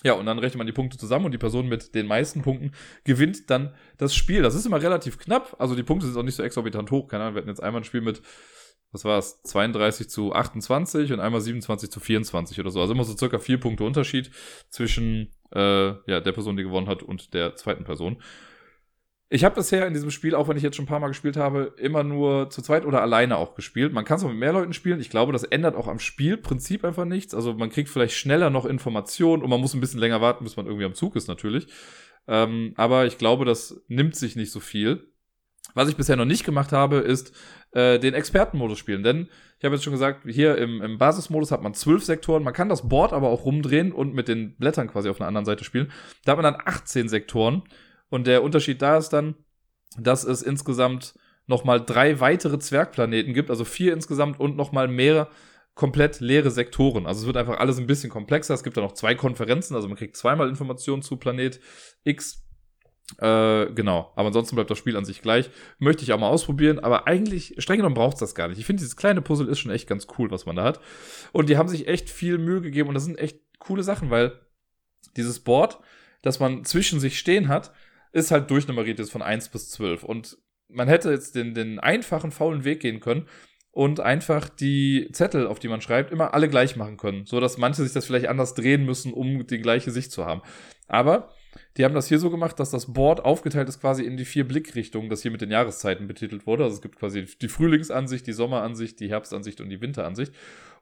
Ja, 0.03 0.15
und 0.15 0.27
dann 0.27 0.39
rechnet 0.39 0.59
man 0.59 0.67
die 0.67 0.73
Punkte 0.73 0.97
zusammen 0.97 1.27
und 1.27 1.33
die 1.33 1.39
Person 1.39 1.69
mit 1.69 1.95
den 1.95 2.07
meisten 2.07 2.43
Punkten 2.43 2.73
gewinnt 3.05 3.51
dann 3.51 3.75
das 3.99 4.15
Spiel. 4.15 4.43
Das 4.43 4.55
ist 4.55 4.65
immer 4.65 4.81
relativ 4.81 5.19
knapp. 5.19 5.57
Also 5.59 5.75
die 5.75 5.83
Punkte 5.83 6.07
sind 6.07 6.17
auch 6.17 6.23
nicht 6.23 6.37
so 6.37 6.43
exorbitant 6.43 6.91
hoch. 6.91 7.09
Keine 7.09 7.25
Ahnung, 7.25 7.35
wir 7.35 7.41
hatten 7.41 7.51
jetzt 7.51 7.63
einmal 7.63 7.83
ein 7.83 7.85
Spiel 7.85 8.01
mit, 8.01 8.23
was 8.93 9.05
war 9.05 9.19
es, 9.19 9.43
32 9.43 10.09
zu 10.09 10.33
28 10.33 11.13
und 11.13 11.21
einmal 11.21 11.43
27 11.43 11.91
zu 11.91 12.01
24 12.01 12.59
oder 12.61 12.71
so. 12.71 12.81
Also 12.81 12.95
immer 12.95 13.05
so 13.05 13.15
circa 13.17 13.39
vier 13.39 13.61
Punkte 13.61 13.85
Unterschied 13.85 14.31
zwischen 14.71 15.33
äh, 15.55 15.89
ja, 16.11 16.21
der 16.21 16.33
Person, 16.33 16.57
die 16.57 16.63
gewonnen 16.63 16.89
hat 16.89 17.03
und 17.03 17.35
der 17.35 17.57
zweiten 17.57 17.85
Person. 17.85 18.23
Ich 19.33 19.45
habe 19.45 19.55
bisher 19.55 19.87
in 19.87 19.95
diesem 19.95 20.11
Spiel, 20.11 20.35
auch 20.35 20.49
wenn 20.49 20.57
ich 20.57 20.63
jetzt 20.65 20.75
schon 20.75 20.87
ein 20.87 20.89
paar 20.89 20.99
Mal 20.99 21.07
gespielt 21.07 21.37
habe, 21.37 21.73
immer 21.77 22.03
nur 22.03 22.51
zu 22.51 22.63
zweit 22.63 22.85
oder 22.85 23.01
alleine 23.01 23.37
auch 23.37 23.55
gespielt. 23.55 23.93
Man 23.93 24.05
kann 24.05 24.17
es 24.17 24.25
auch 24.25 24.29
mit 24.29 24.39
mehr 24.39 24.53
Leuten 24.53 24.73
spielen. 24.73 24.99
Ich 24.99 25.09
glaube, 25.09 25.33
das 25.33 25.45
ändert 25.45 25.77
auch 25.77 25.87
am 25.87 26.01
Spielprinzip 26.01 26.85
einfach 26.85 27.05
nichts. 27.05 27.33
Also 27.33 27.55
man 27.55 27.71
kriegt 27.71 27.89
vielleicht 27.89 28.17
schneller 28.17 28.51
noch 28.51 28.67
Informationen 28.67 29.45
und 29.45 29.49
man 29.49 29.61
muss 29.61 29.73
ein 29.73 29.81
bisschen 29.81 30.01
länger 30.01 30.21
warten, 30.21 30.43
bis 30.43 30.57
man 30.57 30.67
irgendwie 30.67 30.85
am 30.85 30.95
Zug 30.95 31.15
ist 31.15 31.29
natürlich. 31.29 31.69
Ähm, 32.27 32.75
aber 32.77 33.07
ich 33.07 33.19
glaube, 33.19 33.45
das 33.45 33.81
nimmt 33.87 34.17
sich 34.17 34.35
nicht 34.35 34.51
so 34.51 34.59
viel. 34.59 35.07
Was 35.75 35.89
ich 35.89 35.97
bisher 35.97 36.17
noch 36.17 36.25
nicht 36.25 36.45
gemacht 36.45 36.73
habe, 36.73 36.97
ist 36.97 37.33
äh, 37.71 38.01
den 38.01 38.15
Expertenmodus 38.15 38.81
spielen. 38.81 39.05
Denn 39.05 39.29
ich 39.61 39.65
habe 39.65 39.77
jetzt 39.77 39.85
schon 39.85 39.93
gesagt, 39.93 40.25
hier 40.27 40.59
im, 40.59 40.83
im 40.83 40.99
Basismodus 40.99 41.53
hat 41.53 41.63
man 41.63 41.75
zwölf 41.75 42.03
Sektoren. 42.05 42.43
Man 42.43 42.55
kann 42.55 42.69
das 42.69 42.89
Board 42.89 43.13
aber 43.13 43.29
auch 43.29 43.45
rumdrehen 43.45 43.93
und 43.93 44.13
mit 44.13 44.27
den 44.27 44.57
Blättern 44.57 44.89
quasi 44.89 45.09
auf 45.09 45.21
einer 45.21 45.29
anderen 45.29 45.45
Seite 45.45 45.63
spielen. 45.63 45.93
Da 46.25 46.33
hat 46.33 46.43
man 46.43 46.53
dann 46.53 46.63
18 46.65 47.09
Sektoren. 47.09 47.63
Und 48.11 48.27
der 48.27 48.43
Unterschied 48.43 48.83
da 48.83 48.99
ist 48.99 49.11
dann, 49.11 49.35
dass 49.97 50.25
es 50.25 50.43
insgesamt 50.43 51.15
nochmal 51.47 51.85
drei 51.85 52.21
weitere 52.21 52.59
Zwergplaneten 52.59 53.35
gibt, 53.35 53.51
also 53.51 53.65
vier 53.65 53.93
insgesamt 53.93 54.39
und 54.39 54.57
nochmal 54.57 54.89
mehr 54.89 55.29
komplett 55.75 56.21
leere 56.21 56.51
Sektoren. 56.51 57.07
Also 57.07 57.21
es 57.21 57.27
wird 57.27 57.37
einfach 57.37 57.59
alles 57.59 57.79
ein 57.79 57.87
bisschen 57.87 58.11
komplexer. 58.11 58.55
Es 58.55 58.63
gibt 58.63 58.77
da 58.77 58.81
noch 58.81 58.93
zwei 58.93 59.15
Konferenzen, 59.15 59.75
also 59.75 59.89
man 59.89 59.97
kriegt 59.97 60.17
zweimal 60.17 60.49
Informationen 60.49 61.03
zu 61.03 61.17
Planet 61.17 61.61
X. 62.05 62.45
Äh, 63.19 63.73
genau, 63.73 64.13
aber 64.15 64.29
ansonsten 64.29 64.55
bleibt 64.55 64.71
das 64.71 64.79
Spiel 64.79 64.97
an 64.97 65.05
sich 65.05 65.23
gleich. 65.23 65.51
Möchte 65.79 66.05
ich 66.05 66.13
auch 66.13 66.21
mal 66.21 66.29
ausprobieren, 66.29 66.79
aber 66.79 67.07
eigentlich, 67.07 67.55
streng 67.59 67.79
genommen 67.79 67.95
braucht 67.95 68.15
es 68.15 68.21
das 68.21 68.35
gar 68.35 68.49
nicht. 68.49 68.59
Ich 68.59 68.67
finde, 68.67 68.81
dieses 68.81 68.97
kleine 68.97 69.23
Puzzle 69.23 69.49
ist 69.49 69.59
schon 69.59 69.73
echt 69.73 69.89
ganz 69.89 70.07
cool, 70.19 70.31
was 70.31 70.47
man 70.47 70.57
da 70.57 70.65
hat. 70.65 70.81
Und 71.33 71.49
die 71.49 71.57
haben 71.57 71.69
sich 71.69 71.89
echt 71.89 72.09
viel 72.11 72.39
Mühe 72.39 72.61
gegeben 72.61 72.89
und 72.89 72.95
das 72.95 73.05
sind 73.05 73.19
echt 73.19 73.41
coole 73.59 73.83
Sachen, 73.83 74.11
weil 74.11 74.39
dieses 75.17 75.41
Board, 75.41 75.81
das 76.23 76.39
man 76.39 76.65
zwischen 76.65 77.01
sich 77.01 77.19
stehen 77.19 77.49
hat, 77.49 77.73
ist 78.13 78.31
halt 78.31 78.51
durchnummeriert 78.51 79.01
ist 79.01 79.11
von 79.11 79.23
1 79.23 79.49
bis 79.51 79.71
12. 79.71 80.05
Und 80.05 80.39
man 80.69 80.89
hätte 80.89 81.11
jetzt 81.11 81.35
den, 81.35 81.55
den 81.55 81.79
einfachen, 81.79 82.31
faulen 82.31 82.65
Weg 82.65 82.81
gehen 82.81 83.01
können 83.01 83.27
und 83.73 84.01
einfach 84.01 84.49
die 84.49 85.09
Zettel, 85.13 85.47
auf 85.47 85.59
die 85.59 85.69
man 85.69 85.81
schreibt, 85.81 86.11
immer 86.11 86.35
alle 86.35 86.49
gleich 86.49 86.77
machen 86.77 86.97
können. 86.97 87.27
So 87.27 87.41
dass 87.41 87.59
manche 87.59 87.83
sich 87.83 87.93
das 87.93 88.07
vielleicht 88.07 88.29
anders 88.29 88.55
drehen 88.55 88.85
müssen, 88.85 89.13
um 89.13 89.47
die 89.47 89.59
gleiche 89.59 89.91
Sicht 89.91 90.13
zu 90.13 90.27
haben. 90.27 90.43
Aber 90.89 91.31
die 91.77 91.85
haben 91.85 91.95
das 91.95 92.09
hier 92.09 92.19
so 92.19 92.31
gemacht, 92.31 92.59
dass 92.59 92.71
das 92.71 92.93
Board 92.93 93.25
aufgeteilt 93.25 93.69
ist 93.69 93.81
quasi 93.81 94.05
in 94.05 94.17
die 94.17 94.25
vier 94.25 94.47
Blickrichtungen, 94.47 95.09
das 95.09 95.23
hier 95.23 95.31
mit 95.31 95.41
den 95.41 95.51
Jahreszeiten 95.51 96.07
betitelt 96.07 96.47
wurde. 96.47 96.65
Also 96.65 96.77
es 96.77 96.83
gibt 96.83 96.97
quasi 96.97 97.25
die 97.41 97.49
Frühlingsansicht, 97.49 98.27
die 98.27 98.33
Sommeransicht, 98.33 98.99
die 99.01 99.09
Herbstansicht 99.09 99.61
und 99.61 99.69
die 99.69 99.81
Winteransicht. 99.81 100.33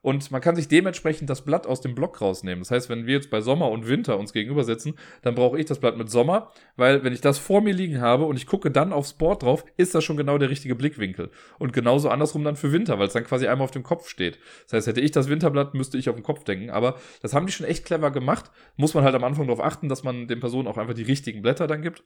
Und 0.01 0.31
man 0.31 0.39
kann 0.39 0.55
sich 0.55 0.69
dementsprechend 0.69 1.29
das 1.29 1.43
Blatt 1.43 1.67
aus 1.67 1.81
dem 1.81 1.93
Block 1.93 2.21
rausnehmen. 2.21 2.61
Das 2.61 2.71
heißt, 2.71 2.89
wenn 2.89 3.05
wir 3.05 3.15
jetzt 3.15 3.29
bei 3.29 3.41
Sommer 3.41 3.69
und 3.69 3.87
Winter 3.87 4.17
uns 4.17 4.31
gegenüber 4.31 4.63
setzen, 4.63 4.93
dann 5.23 5.35
brauche 5.35 5.59
ich 5.59 5.65
das 5.65 5.79
Blatt 5.79 5.97
mit 5.97 6.09
Sommer, 6.09 6.51
weil 6.77 7.03
wenn 7.03 7.11
ich 7.11 7.19
das 7.19 7.37
vor 7.37 7.61
mir 7.61 7.73
liegen 7.73 7.99
habe 7.99 8.25
und 8.25 8.37
ich 8.37 8.45
gucke 8.45 8.71
dann 8.71 8.93
aufs 8.93 9.13
Board 9.13 9.43
drauf, 9.43 9.65
ist 9.75 9.93
das 9.93 10.05
schon 10.05 10.15
genau 10.15 10.37
der 10.37 10.49
richtige 10.49 10.75
Blickwinkel. 10.75 11.31
Und 11.57 11.73
genauso 11.73 12.09
andersrum 12.09 12.45
dann 12.45 12.55
für 12.55 12.71
Winter, 12.71 12.97
weil 12.97 13.07
es 13.07 13.13
dann 13.13 13.25
quasi 13.25 13.47
einmal 13.47 13.65
auf 13.65 13.71
dem 13.71 13.83
Kopf 13.83 14.07
steht. 14.07 14.39
Das 14.63 14.73
heißt, 14.73 14.87
hätte 14.87 15.01
ich 15.01 15.11
das 15.11 15.27
Winterblatt, 15.27 15.73
müsste 15.73 15.97
ich 15.97 16.07
auf 16.07 16.15
den 16.15 16.23
Kopf 16.23 16.45
denken. 16.45 16.69
Aber 16.69 16.95
das 17.21 17.33
haben 17.33 17.45
die 17.45 17.51
schon 17.51 17.67
echt 17.67 17.83
clever 17.83 18.11
gemacht. 18.11 18.51
Muss 18.77 18.93
man 18.93 19.03
halt 19.03 19.15
am 19.15 19.23
Anfang 19.25 19.47
darauf 19.47 19.63
achten, 19.63 19.89
dass 19.89 20.03
man 20.03 20.29
den 20.29 20.39
Personen 20.39 20.67
auch 20.69 20.77
einfach 20.77 20.93
die 20.93 21.03
richtigen 21.03 21.41
Blätter 21.41 21.67
dann 21.67 21.81
gibt. 21.81 22.03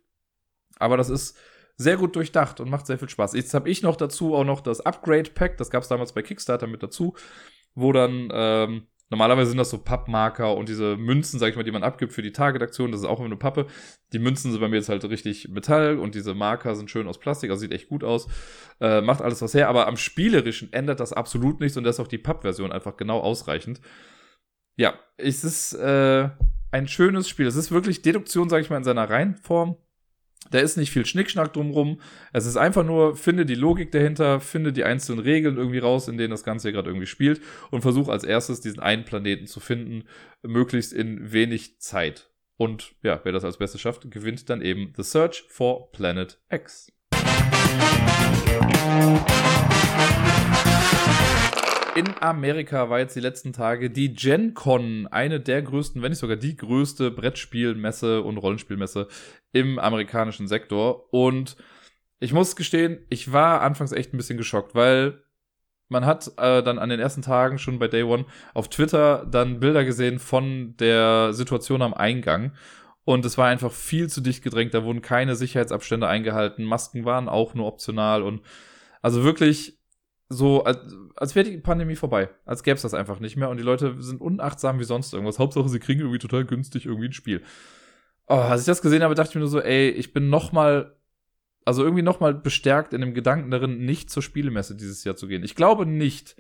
Aber 0.80 0.98
das 0.98 1.10
ist 1.10 1.38
sehr 1.76 1.98
gut 1.98 2.16
durchdacht 2.16 2.60
und 2.60 2.70
macht 2.70 2.88
sehr 2.88 3.00
viel 3.00 3.10
Spaß. 3.10 3.34
Jetzt 3.34 3.54
habe 3.54 3.70
ich 3.70 3.82
noch 3.82 3.96
dazu 3.96 4.36
auch 4.36 4.44
noch 4.44 4.62
das 4.62 4.82
Upgrade 4.82 5.32
Pack, 5.32 5.58
das 5.58 5.70
gab 5.70 5.84
es 5.84 5.90
damals 5.90 6.14
bei 6.14 6.22
Kickstarter 6.22 6.68
mit 6.68 6.84
dazu 6.84 7.16
wo 7.76 7.92
dann 7.92 8.30
ähm, 8.32 8.88
normalerweise 9.10 9.50
sind 9.52 9.58
das 9.60 9.70
so 9.70 9.78
Pappmarker 9.78 10.56
und 10.56 10.70
diese 10.70 10.98
Münzen, 10.98 11.40
sag 11.40 11.50
ich 11.50 11.56
mal, 11.56 11.64
die 11.64 11.72
man 11.72 11.84
abgibt 11.84 12.14
für 12.14 12.24
die 12.24 12.32
Target-Aktion, 12.32 12.92
das 12.92 13.02
ist 13.02 13.08
auch 13.08 13.20
immer 13.20 13.28
eine 13.28 13.38
Pappe. 13.38 13.68
Die 14.12 14.20
Münzen 14.20 14.52
sind 14.52 14.60
bei 14.60 14.68
mir 14.68 14.78
jetzt 14.78 14.90
halt 14.90 15.04
richtig 15.06 15.50
Metall 15.50 16.00
und 16.00 16.16
diese 16.16 16.34
Marker 16.34 16.76
sind 16.76 16.90
schön 16.90 17.08
aus 17.08 17.20
Plastik, 17.20 17.52
also 17.52 17.62
sieht 17.62 17.74
echt 17.74 17.90
gut 17.90 18.04
aus. 18.04 18.28
Äh, 18.82 19.02
macht 19.02 19.22
alles 19.22 19.42
was 19.42 19.54
her, 19.54 19.70
aber 19.70 19.88
am 19.88 19.98
Spielerischen 19.98 20.74
ändert 20.74 21.00
das 21.00 21.14
absolut 21.14 21.60
nichts 21.60 21.78
und 21.78 21.84
da 21.84 21.92
ist 21.92 22.00
auch 22.00 22.08
die 22.08 22.18
Papp-Version 22.18 22.72
einfach 22.72 22.98
genau 22.98 23.20
ausreichend. 23.20 23.82
Ja, 24.76 24.96
es 25.18 25.44
ist 25.44 25.74
äh, 25.74 26.30
ein 26.72 26.88
schönes 26.88 27.30
Spiel. 27.30 27.46
Es 27.46 27.56
ist 27.56 27.72
wirklich 27.72 28.02
Deduktion, 28.02 28.50
sag 28.50 28.62
ich 28.62 28.72
mal, 28.72 28.78
in 28.78 28.84
seiner 28.84 29.08
Reihenform. 29.10 29.78
Da 30.52 30.60
ist 30.60 30.78
nicht 30.78 30.92
viel 30.92 31.06
Schnickschnack 31.06 31.54
drumrum. 31.54 32.00
Es 32.32 32.46
ist 32.46 32.58
einfach 32.58 32.84
nur, 32.84 33.16
finde 33.16 33.46
die 33.46 33.56
Logik 33.56 33.92
dahinter, 33.92 34.40
finde 34.40 34.74
die 34.74 34.84
einzelnen 34.84 35.20
Regeln 35.20 35.58
irgendwie 35.58 35.80
raus, 35.80 36.08
in 36.08 36.18
denen 36.18 36.32
das 36.32 36.44
Ganze 36.44 36.72
gerade 36.72 36.90
irgendwie 36.90 37.08
spielt 37.08 37.42
und 37.72 37.82
versuche 37.82 38.12
als 38.12 38.24
erstes 38.24 38.62
diesen 38.62 38.80
einen 38.80 39.06
Planeten 39.06 39.48
zu 39.48 39.60
finden, 39.60 40.04
möglichst 40.42 40.94
in 40.94 41.32
wenig 41.32 41.80
Zeit. 41.80 42.30
Und 42.58 42.94
ja, 43.02 43.20
wer 43.24 43.32
das 43.32 43.44
als 43.44 43.58
Beste 43.58 43.80
schafft, 43.80 44.10
gewinnt 44.12 44.50
dann 44.50 44.62
eben 44.62 44.94
The 44.96 45.04
Search 45.04 45.46
for 45.50 45.92
Planet 45.92 46.40
X. 46.50 46.92
In 51.96 52.10
Amerika 52.22 52.90
war 52.90 52.98
jetzt 52.98 53.16
die 53.16 53.20
letzten 53.20 53.54
Tage 53.54 53.92
die 53.92 54.14
Gen 54.14 54.56
Con, 54.56 55.08
eine 55.12 55.40
der 55.40 55.62
größten, 55.62 56.02
wenn 56.02 56.10
nicht 56.10 56.20
sogar 56.20 56.38
die 56.38 56.56
größte 56.58 57.12
Brettspielmesse 57.12 58.24
und 58.24 58.38
Rollenspielmesse 58.38 59.08
im 59.52 59.78
amerikanischen 59.78 60.48
Sektor. 60.48 61.14
Und 61.14 61.56
ich 62.20 62.34
muss 62.34 62.56
gestehen, 62.56 63.06
ich 63.10 63.32
war 63.32 63.62
anfangs 63.62 63.92
echt 63.92 64.12
ein 64.12 64.18
bisschen 64.18 64.40
geschockt, 64.40 64.74
weil 64.74 65.24
man 65.88 66.04
hat 66.04 66.32
äh, 66.38 66.64
dann 66.64 66.80
an 66.80 66.90
den 66.90 67.00
ersten 67.00 67.22
Tagen 67.22 67.60
schon 67.60 67.78
bei 67.78 67.88
Day 67.88 68.02
One 68.02 68.26
auf 68.56 68.70
Twitter 68.70 69.28
dann 69.30 69.60
Bilder 69.60 69.86
gesehen 69.86 70.18
von 70.18 70.76
der 70.78 71.32
Situation 71.34 71.84
am 71.84 71.94
Eingang. 71.94 72.54
Und 73.06 73.24
es 73.24 73.38
war 73.38 73.48
einfach 73.50 73.72
viel 73.72 74.10
zu 74.10 74.22
dicht 74.22 74.44
gedrängt. 74.44 74.74
Da 74.74 74.84
wurden 74.84 75.04
keine 75.04 75.36
Sicherheitsabstände 75.36 76.08
eingehalten. 76.08 76.64
Masken 76.64 77.06
waren 77.06 77.30
auch 77.30 77.54
nur 77.54 77.68
optional. 77.68 78.24
Und 78.24 78.42
also 79.02 79.24
wirklich 79.24 79.83
so, 80.34 80.64
als, 80.64 80.80
als 81.16 81.36
wäre 81.36 81.50
die 81.50 81.58
Pandemie 81.58 81.96
vorbei. 81.96 82.30
Als 82.46 82.64
gäbe 82.64 82.76
es 82.76 82.82
das 82.82 82.94
einfach 82.94 83.20
nicht 83.20 83.38
mehr. 83.38 83.50
Und 83.50 83.58
die 83.58 83.64
Leute 83.64 84.02
sind 84.02 84.22
unachtsam 84.22 84.80
wie 84.80 84.84
sonst 84.84 85.14
irgendwas. 85.14 85.40
Hauptsache, 85.40 85.70
sie 85.70 85.80
kriegen 85.80 86.02
irgendwie 86.02 86.20
total 86.20 86.46
günstig 86.46 86.86
irgendwie 86.86 87.08
ein 87.08 87.14
Spiel. 87.14 87.42
Oh, 88.28 88.36
als 88.36 88.62
ich 88.62 88.68
das 88.68 88.82
gesehen 88.82 89.04
habe, 89.04 89.16
dachte 89.16 89.30
ich 89.30 89.36
mir 89.36 89.42
nur 89.42 89.50
so, 89.50 89.60
ey, 89.60 89.90
ich 89.90 90.14
bin 90.14 90.30
noch 90.30 90.52
mal, 90.52 90.96
also 91.66 91.84
irgendwie 91.84 92.04
noch 92.04 92.20
mal 92.20 92.34
bestärkt 92.34 92.94
in 92.94 93.02
dem 93.02 93.14
Gedanken 93.14 93.52
darin, 93.52 93.86
nicht 93.86 94.10
zur 94.10 94.24
Spielemesse 94.24 94.76
dieses 94.76 95.04
Jahr 95.04 95.16
zu 95.16 95.28
gehen. 95.28 95.44
Ich 95.44 95.56
glaube 95.56 95.86
nicht, 95.86 96.36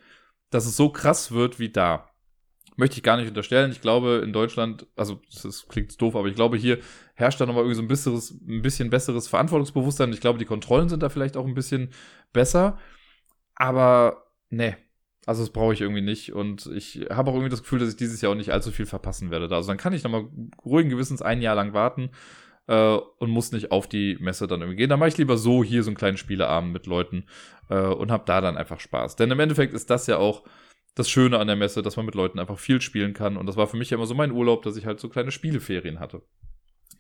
dass 0.50 0.66
es 0.66 0.78
so 0.78 0.90
krass 0.90 1.32
wird 1.32 1.60
wie 1.60 1.70
da. 1.70 2.10
Möchte 2.76 2.98
ich 2.98 3.04
gar 3.04 3.18
nicht 3.18 3.28
unterstellen. 3.28 3.72
Ich 3.72 3.82
glaube, 3.82 4.22
in 4.24 4.34
Deutschland, 4.34 4.88
also 4.96 5.22
das 5.44 5.68
klingt 5.68 6.02
doof, 6.02 6.16
aber 6.16 6.28
ich 6.28 6.36
glaube, 6.36 6.58
hier 6.58 6.80
herrscht 7.14 7.40
da 7.40 7.46
nochmal 7.46 7.64
irgendwie 7.64 7.76
so 7.76 7.84
ein, 7.84 7.88
besseres, 7.88 8.32
ein 8.32 8.62
bisschen 8.64 8.90
besseres 8.90 9.28
Verantwortungsbewusstsein. 9.28 10.12
Ich 10.12 10.22
glaube, 10.22 10.40
die 10.40 10.46
Kontrollen 10.46 10.90
sind 10.90 11.04
da 11.04 11.10
vielleicht 11.10 11.38
auch 11.38 11.46
ein 11.46 11.54
bisschen 11.54 11.90
besser. 12.32 12.80
Aber 13.56 14.28
ne, 14.50 14.78
also 15.26 15.42
das 15.42 15.52
brauche 15.52 15.74
ich 15.74 15.82
irgendwie 15.82 16.02
nicht. 16.02 16.34
Und 16.34 16.66
ich 16.76 17.08
habe 17.10 17.32
auch 17.32 17.36
irgendwie 17.36 17.52
das 17.52 17.62
Gefühl, 17.64 17.80
dass 17.80 17.90
ich 17.90 17.96
dieses 17.96 18.22
Jahr 18.22 18.32
auch 18.32 18.38
nicht 18.38 18.52
allzu 18.52 18.72
viel 18.72 18.86
verpassen 18.86 19.32
werde. 19.32 19.54
Also 19.54 19.68
dann 19.68 19.78
kann 19.78 19.94
ich 19.94 20.04
nochmal 20.04 20.28
ruhigen 20.66 20.90
Gewissens 20.90 21.22
ein 21.22 21.42
Jahr 21.42 21.56
lang 21.56 21.74
warten. 21.74 22.12
äh, 22.68 22.96
und 22.96 23.30
muss 23.30 23.52
nicht 23.52 23.72
auf 23.72 23.88
die 23.88 24.18
Messe 24.20 24.48
dann 24.48 24.62
irgendwie 24.62 24.78
gehen. 24.78 24.90
Da 24.90 24.98
mache 24.98 25.10
ich 25.10 25.18
lieber 25.18 25.38
so 25.38 25.64
hier 25.64 25.84
so 25.84 25.90
einen 25.90 25.98
kleinen 25.98 26.18
Spieleabend 26.18 26.74
mit 26.74 26.86
Leuten 26.86 27.26
äh, 27.70 27.78
und 27.80 28.12
habe 28.12 28.24
da 28.26 28.42
dann 28.42 28.58
einfach 28.58 28.80
Spaß. 28.80 29.16
Denn 29.16 29.32
im 29.32 29.40
Endeffekt 29.40 29.74
ist 29.74 29.90
das 29.90 30.08
ja 30.08 30.18
auch 30.18 30.44
das 30.96 31.10
Schöne 31.10 31.40
an 31.40 31.48
der 31.48 31.56
Messe, 31.56 31.82
dass 31.82 31.98
man 31.98 32.06
mit 32.06 32.16
Leuten 32.16 32.40
einfach 32.40 32.60
viel 32.60 32.80
spielen 32.82 33.14
kann. 33.14 33.38
Und 33.38 33.48
das 33.48 33.58
war 33.58 33.68
für 33.68 33.78
mich 33.78 33.90
ja 33.90 33.98
immer 33.98 34.06
so 34.06 34.16
mein 34.16 34.32
Urlaub, 34.32 34.62
dass 34.64 34.78
ich 34.78 34.86
halt 34.86 35.00
so 35.00 35.10
kleine 35.10 35.32
Spieleferien 35.32 36.00
hatte. 36.00 36.22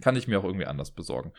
Kann 0.01 0.15
ich 0.15 0.27
mir 0.27 0.39
auch 0.39 0.43
irgendwie 0.43 0.65
anders 0.65 0.91
besorgen. 0.91 1.31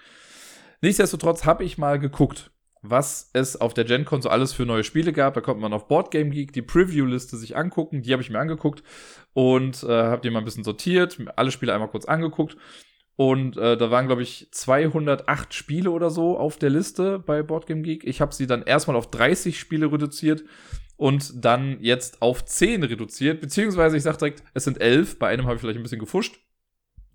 Nichtsdestotrotz 0.81 1.45
habe 1.45 1.65
ich 1.65 1.79
mal 1.79 1.99
geguckt, 1.99 2.53
was 2.87 3.31
es 3.33 3.59
auf 3.61 3.73
der 3.73 3.85
GenCon 3.85 4.21
so 4.21 4.29
alles 4.29 4.53
für 4.53 4.67
neue 4.67 4.85
Spiele 4.85 5.13
gab. 5.13 5.35
Da 5.35 5.41
kommt 5.41 5.61
man 5.61 5.73
auf 5.73 5.89
Boardgame 5.89 6.31
Geek 6.31 6.53
die 6.53 6.63
Preview-Liste 6.63 7.37
sich 7.37 7.57
angucken. 7.57 8.03
Die 8.03 8.13
habe 8.13 8.23
ich 8.23 8.31
mir 8.31 8.39
angeguckt 8.39 8.83
und 9.33 9.83
äh, 9.83 9.89
habe 9.89 10.21
die 10.21 10.31
mal 10.31 10.41
ein 10.41 10.45
bisschen 10.45 10.65
sortiert, 10.65 11.19
alle 11.37 11.51
Spiele 11.51 11.73
einmal 11.73 11.89
kurz 11.89 12.05
angeguckt. 12.05 12.57
Und 13.17 13.57
äh, 13.57 13.77
da 13.77 13.91
waren, 13.91 14.07
glaube 14.07 14.23
ich, 14.23 14.49
208 14.51 15.55
Spiele 15.55 15.91
oder 15.91 16.11
so 16.11 16.37
auf 16.37 16.59
der 16.59 16.71
Liste 16.71 17.19
bei 17.21 17.43
Boardgame 17.43 17.83
Geek. 17.83 18.05
Ich 18.05 18.21
habe 18.21 18.35
sie 18.35 18.47
dann 18.47 18.63
erstmal 18.63 18.97
auf 18.97 19.11
30 19.11 19.59
Spiele 19.59 19.91
reduziert 19.91 20.45
und 20.97 21.45
dann 21.45 21.79
jetzt 21.81 22.21
auf 22.23 22.45
10 22.45 22.83
reduziert. 22.83 23.41
Beziehungsweise 23.41 23.97
ich 23.97 24.03
sage 24.03 24.19
direkt, 24.19 24.43
es 24.53 24.65
sind 24.65 24.81
11. 24.81 25.19
Bei 25.19 25.29
einem 25.29 25.45
habe 25.47 25.55
ich 25.55 25.61
vielleicht 25.61 25.79
ein 25.79 25.83
bisschen 25.83 26.01
gefuscht. 26.01 26.41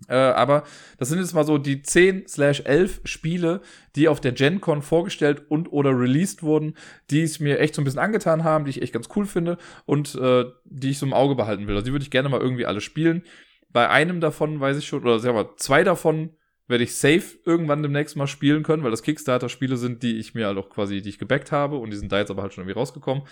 Äh, 0.08 0.16
aber 0.16 0.64
das 0.97 1.10
sind 1.10 1.20
jetzt 1.20 1.34
mal 1.34 1.45
so 1.45 1.58
die 1.58 1.82
10 1.82 2.28
slash 2.28 2.62
11 2.62 3.02
Spiele, 3.04 3.62
die 3.95 4.08
auf 4.08 4.22
der 4.22 4.32
GenCon 4.32 4.82
vorgestellt 4.82 5.43
und 5.50 5.72
oder 5.72 5.91
released 5.91 6.43
wurden, 6.43 6.76
die 7.10 7.22
es 7.22 7.39
mir 7.39 7.60
echt 7.60 7.76
so 7.76 7.82
ein 7.82 7.86
bisschen 7.86 8.00
angetan 8.00 8.43
haben, 8.43 8.66
die 8.66 8.72
ich 8.72 8.82
echt 8.82 8.93
ganz 8.93 9.10
cool 9.16 9.26
finde 9.26 9.58
und 9.86 10.16
äh, 10.16 10.45
die 10.66 10.91
ich 10.91 11.00
so 11.00 11.06
im 11.06 11.14
Auge 11.14 11.36
behalten 11.36 11.68
will. 11.68 11.76
Also 11.76 11.86
die 11.86 11.91
würde 11.91 12.04
ich 12.04 12.12
gerne 12.12 12.30
mal 12.30 12.41
irgendwie 12.41 12.66
alle 12.66 12.82
spielen. 12.82 13.24
Bei 13.72 13.89
einem 13.89 14.22
davon 14.22 14.60
weiß 14.60 14.78
ich 14.78 14.88
schon, 14.88 15.02
oder 15.02 15.20
sagen 15.20 15.36
wir 15.36 15.56
zwei 15.58 15.84
davon 15.84 16.32
werde 16.70 16.84
ich 16.84 16.95
safe 16.95 17.39
irgendwann 17.45 17.82
demnächst 17.82 18.16
mal 18.16 18.28
spielen 18.28 18.62
können, 18.62 18.84
weil 18.84 18.91
das 18.91 19.02
Kickstarter-Spiele 19.02 19.76
sind, 19.76 20.04
die 20.04 20.20
ich 20.20 20.36
mir 20.36 20.45
halt 20.45 20.58
auch 20.58 20.70
quasi, 20.70 21.02
die 21.02 21.10
ich 21.10 21.18
gebackt 21.18 21.52
habe 21.52 21.78
und 21.78 21.89
die 21.89 21.97
sind 21.97 22.12
da 22.12 22.20
jetzt 22.20 22.30
aber 22.30 22.43
halt 22.43 22.54
schon 22.54 22.62
irgendwie 22.62 22.80
rausgekommen. 22.80 23.24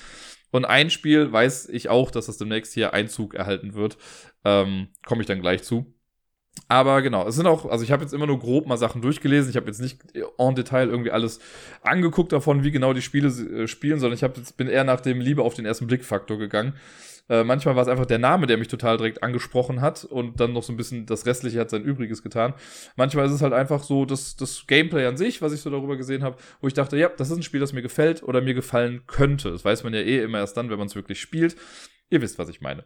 Und 0.51 0.65
ein 0.65 0.89
Spiel 0.89 1.31
weiß 1.31 1.69
ich 1.69 1.89
auch, 1.89 2.09
dass 2.09 2.25
das 2.25 2.37
demnächst 2.37 2.73
hier 2.73 2.93
Einzug 2.93 3.35
erhalten 3.35 3.75
wird. 3.75 3.97
Ähm, 4.43 4.87
Komme 5.05 5.21
ich 5.21 5.27
dann 5.27 5.41
gleich 5.41 5.61
zu. 5.61 5.93
Aber 6.67 7.01
genau, 7.01 7.27
es 7.27 7.35
sind 7.35 7.47
auch, 7.47 7.65
also 7.65 7.83
ich 7.83 7.91
habe 7.91 8.03
jetzt 8.03 8.13
immer 8.13 8.27
nur 8.27 8.39
grob 8.39 8.67
mal 8.67 8.77
Sachen 8.77 9.01
durchgelesen. 9.01 9.49
Ich 9.49 9.55
habe 9.55 9.67
jetzt 9.67 9.81
nicht 9.81 9.99
en 10.37 10.55
Detail 10.55 10.89
irgendwie 10.89 11.11
alles 11.11 11.39
angeguckt 11.81 12.31
davon, 12.31 12.63
wie 12.63 12.71
genau 12.71 12.93
die 12.93 13.01
Spiele 13.01 13.27
äh, 13.27 13.67
spielen, 13.67 13.99
sondern 13.99 14.15
ich 14.15 14.23
hab 14.23 14.37
jetzt, 14.37 14.57
bin 14.57 14.67
eher 14.67 14.83
nach 14.83 15.01
dem 15.01 15.21
Liebe 15.21 15.43
auf 15.43 15.53
den 15.53 15.65
ersten 15.65 15.87
Blick-Faktor 15.87 16.37
gegangen. 16.37 16.73
Äh, 17.29 17.43
manchmal 17.43 17.75
war 17.75 17.83
es 17.83 17.89
einfach 17.89 18.05
der 18.05 18.19
Name, 18.19 18.47
der 18.47 18.57
mich 18.57 18.69
total 18.69 18.97
direkt 18.97 19.21
angesprochen 19.21 19.81
hat 19.81 20.05
und 20.05 20.39
dann 20.39 20.53
noch 20.53 20.63
so 20.63 20.71
ein 20.71 20.77
bisschen 20.77 21.05
das 21.05 21.25
Restliche 21.25 21.59
hat 21.59 21.69
sein 21.69 21.83
Übriges 21.83 22.23
getan. 22.23 22.53
Manchmal 22.95 23.25
ist 23.25 23.33
es 23.33 23.41
halt 23.41 23.53
einfach 23.53 23.83
so 23.83 24.05
das, 24.05 24.35
das 24.37 24.65
Gameplay 24.67 25.05
an 25.05 25.17
sich, 25.17 25.41
was 25.41 25.53
ich 25.53 25.61
so 25.61 25.69
darüber 25.69 25.97
gesehen 25.97 26.23
habe, 26.23 26.37
wo 26.61 26.67
ich 26.67 26.73
dachte, 26.73 26.97
ja, 26.97 27.09
das 27.09 27.29
ist 27.29 27.37
ein 27.37 27.43
Spiel, 27.43 27.59
das 27.59 27.73
mir 27.73 27.81
gefällt 27.81 28.23
oder 28.23 28.41
mir 28.41 28.53
gefallen 28.53 29.01
könnte. 29.07 29.51
Das 29.51 29.65
weiß 29.65 29.83
man 29.83 29.93
ja 29.93 29.99
eh 29.99 30.23
immer 30.23 30.39
erst 30.39 30.55
dann, 30.55 30.69
wenn 30.69 30.77
man 30.77 30.87
es 30.87 30.95
wirklich 30.95 31.19
spielt. 31.19 31.57
Ihr 32.09 32.21
wisst, 32.21 32.39
was 32.39 32.47
ich 32.47 32.61
meine. 32.61 32.85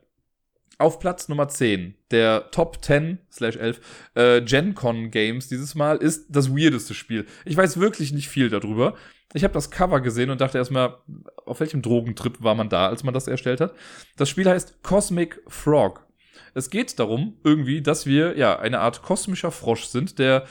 Auf 0.82 0.98
Platz 0.98 1.30
Nummer 1.30 1.48
10 1.48 1.94
der 2.10 2.50
Top 2.50 2.84
10 2.84 3.20
slash 3.32 3.56
11 3.56 3.82
äh, 4.16 4.42
GenCon 4.42 5.12
Games 5.12 5.48
dieses 5.48 5.76
Mal 5.76 5.98
ist 5.98 6.26
das 6.30 6.50
weirdeste 6.50 6.96
Spiel. 6.96 7.28
Ich 7.46 7.56
weiß 7.56 7.80
wirklich 7.80 8.12
nicht 8.12 8.30
viel 8.30 8.50
darüber. 8.50 8.96
Ich 9.34 9.44
habe 9.44 9.54
das 9.54 9.70
Cover 9.70 10.02
gesehen 10.02 10.32
und 10.32 10.42
dachte 10.42 10.58
erstmal, 10.58 10.98
auf 11.46 11.60
welchem 11.60 11.84
Drogentrip 11.84 12.42
war 12.42 12.56
man 12.56 12.68
da, 12.68 12.88
als 12.88 13.04
man 13.04 13.14
das 13.14 13.28
erstellt 13.28 13.62
hat. 13.62 13.76
Das 14.18 14.28
Spiel 14.28 14.50
heißt 14.50 14.82
Cosmic 14.82 15.44
Frog. 15.48 16.08
Es 16.56 16.72
geht 16.72 16.98
darum, 16.98 17.38
irgendwie, 17.44 17.84
dass 17.84 18.08
wir 18.08 18.36
ja 18.36 18.58
eine 18.60 18.80
Art 18.80 19.04
kosmischer 19.04 19.52
Frosch 19.52 19.86
sind, 19.86 20.18
der, 20.18 20.46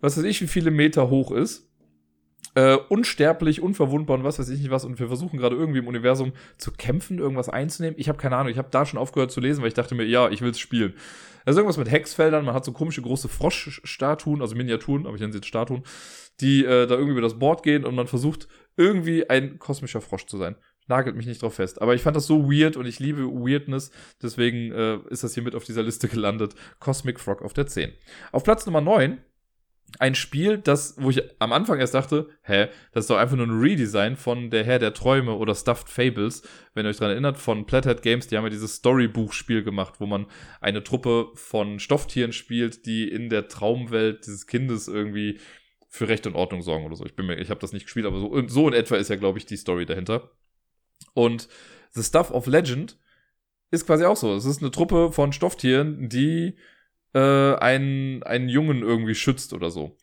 was 0.00 0.18
weiß 0.18 0.24
ich, 0.24 0.42
wie 0.42 0.48
viele 0.48 0.72
Meter 0.72 1.10
hoch 1.10 1.30
ist 1.30 1.65
äh, 2.54 2.76
unsterblich, 2.88 3.60
unverwundbar 3.60 4.18
und 4.18 4.24
was 4.24 4.38
weiß 4.38 4.48
ich 4.48 4.60
nicht 4.60 4.70
was. 4.70 4.84
Und 4.84 4.98
wir 4.98 5.08
versuchen 5.08 5.38
gerade 5.38 5.56
irgendwie 5.56 5.78
im 5.78 5.88
Universum 5.88 6.32
zu 6.58 6.72
kämpfen, 6.72 7.18
irgendwas 7.18 7.48
einzunehmen. 7.48 7.98
Ich 7.98 8.08
habe 8.08 8.18
keine 8.18 8.36
Ahnung, 8.36 8.50
ich 8.50 8.58
habe 8.58 8.68
da 8.70 8.86
schon 8.86 8.98
aufgehört 8.98 9.30
zu 9.30 9.40
lesen, 9.40 9.62
weil 9.62 9.68
ich 9.68 9.74
dachte 9.74 9.94
mir, 9.94 10.04
ja, 10.04 10.28
ich 10.30 10.40
will 10.40 10.50
es 10.50 10.58
spielen. 10.58 10.94
Also 11.44 11.60
irgendwas 11.60 11.78
mit 11.78 11.90
Hexfeldern, 11.90 12.44
man 12.44 12.54
hat 12.54 12.64
so 12.64 12.72
komische 12.72 13.02
große 13.02 13.28
Froschstatuen, 13.28 14.42
also 14.42 14.56
Miniaturen, 14.56 15.06
aber 15.06 15.14
ich 15.14 15.20
nenne 15.20 15.32
sie 15.32 15.38
jetzt 15.38 15.46
Statuen, 15.46 15.84
die 16.40 16.64
äh, 16.64 16.86
da 16.86 16.94
irgendwie 16.94 17.12
über 17.12 17.20
das 17.20 17.38
Board 17.38 17.62
gehen 17.62 17.84
und 17.84 17.94
man 17.94 18.08
versucht 18.08 18.48
irgendwie 18.76 19.30
ein 19.30 19.58
kosmischer 19.58 20.00
Frosch 20.00 20.26
zu 20.26 20.38
sein. 20.38 20.56
Nagelt 20.88 21.16
mich 21.16 21.26
nicht 21.26 21.42
drauf 21.42 21.54
fest. 21.54 21.80
Aber 21.82 21.94
ich 21.94 22.02
fand 22.02 22.16
das 22.16 22.26
so 22.26 22.50
weird 22.50 22.76
und 22.76 22.86
ich 22.86 23.00
liebe 23.00 23.22
Weirdness. 23.26 23.90
Deswegen 24.22 24.72
äh, 24.72 24.98
ist 25.08 25.24
das 25.24 25.34
hier 25.34 25.42
mit 25.42 25.54
auf 25.54 25.64
dieser 25.64 25.82
Liste 25.82 26.08
gelandet. 26.08 26.54
Cosmic 26.78 27.18
Frog 27.18 27.42
auf 27.42 27.52
der 27.52 27.66
10. 27.66 27.92
Auf 28.32 28.44
Platz 28.44 28.66
Nummer 28.66 28.80
9 28.80 29.18
ein 29.98 30.14
Spiel, 30.14 30.58
das, 30.58 30.94
wo 30.98 31.10
ich 31.10 31.22
am 31.38 31.52
Anfang 31.52 31.78
erst 31.78 31.94
dachte, 31.94 32.28
hä, 32.42 32.68
das 32.92 33.04
ist 33.04 33.10
doch 33.10 33.16
einfach 33.16 33.36
nur 33.36 33.46
ein 33.46 33.60
Redesign 33.60 34.16
von 34.16 34.50
Der 34.50 34.64
Herr 34.64 34.78
der 34.78 34.92
Träume 34.94 35.34
oder 35.34 35.54
Stuffed 35.54 35.88
Fables, 35.88 36.42
wenn 36.74 36.84
ihr 36.84 36.90
euch 36.90 36.98
daran 36.98 37.12
erinnert, 37.12 37.38
von 37.38 37.66
Plathead 37.66 38.02
Games, 38.02 38.26
die 38.26 38.36
haben 38.36 38.44
ja 38.44 38.50
dieses 38.50 38.76
Storybuch-Spiel 38.76 39.62
gemacht, 39.62 39.94
wo 39.98 40.06
man 40.06 40.26
eine 40.60 40.82
Truppe 40.82 41.28
von 41.34 41.78
Stofftieren 41.78 42.32
spielt, 42.32 42.84
die 42.86 43.08
in 43.08 43.30
der 43.30 43.48
Traumwelt 43.48 44.26
dieses 44.26 44.46
Kindes 44.46 44.88
irgendwie 44.88 45.38
für 45.88 46.08
Recht 46.08 46.26
und 46.26 46.34
Ordnung 46.34 46.62
sorgen 46.62 46.84
oder 46.84 46.96
so. 46.96 47.06
Ich 47.06 47.16
bin 47.16 47.26
mir, 47.26 47.36
ich 47.36 47.50
habe 47.50 47.60
das 47.60 47.72
nicht 47.72 47.84
gespielt, 47.84 48.06
aber 48.06 48.18
so, 48.18 48.48
so 48.48 48.68
in 48.68 48.74
etwa 48.74 48.96
ist 48.96 49.08
ja, 49.08 49.16
glaube 49.16 49.38
ich, 49.38 49.46
die 49.46 49.56
Story 49.56 49.86
dahinter. 49.86 50.30
Und 51.14 51.48
The 51.92 52.02
Stuff 52.02 52.30
of 52.30 52.46
Legend 52.46 52.98
ist 53.70 53.86
quasi 53.86 54.04
auch 54.04 54.16
so. 54.16 54.34
Es 54.34 54.44
ist 54.44 54.60
eine 54.60 54.70
Truppe 54.70 55.12
von 55.12 55.32
Stofftieren, 55.32 56.08
die 56.08 56.56
äh, 57.16 57.56
einen, 57.56 58.22
einen 58.24 58.48
Jungen 58.50 58.82
irgendwie 58.82 59.14
schützt 59.14 59.54
oder 59.54 59.70
so. 59.70 59.96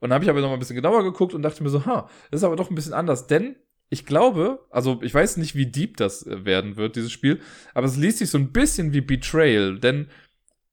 Und 0.00 0.10
dann 0.10 0.12
habe 0.12 0.24
ich 0.24 0.30
aber 0.30 0.40
noch 0.40 0.48
mal 0.48 0.54
ein 0.54 0.58
bisschen 0.58 0.76
genauer 0.76 1.02
geguckt 1.02 1.32
und 1.32 1.42
dachte 1.42 1.62
mir 1.62 1.70
so, 1.70 1.86
ha, 1.86 2.10
das 2.30 2.40
ist 2.40 2.44
aber 2.44 2.56
doch 2.56 2.70
ein 2.70 2.74
bisschen 2.74 2.92
anders, 2.92 3.26
denn 3.26 3.56
ich 3.88 4.04
glaube, 4.04 4.66
also 4.70 5.00
ich 5.02 5.14
weiß 5.14 5.36
nicht, 5.38 5.54
wie 5.54 5.66
deep 5.66 5.96
das 5.96 6.26
äh, 6.26 6.44
werden 6.44 6.76
wird, 6.76 6.96
dieses 6.96 7.10
Spiel, 7.12 7.40
aber 7.72 7.86
es 7.86 7.96
liest 7.96 8.18
sich 8.18 8.28
so 8.30 8.38
ein 8.38 8.52
bisschen 8.52 8.92
wie 8.92 9.00
Betrayal, 9.00 9.78
denn 9.78 10.08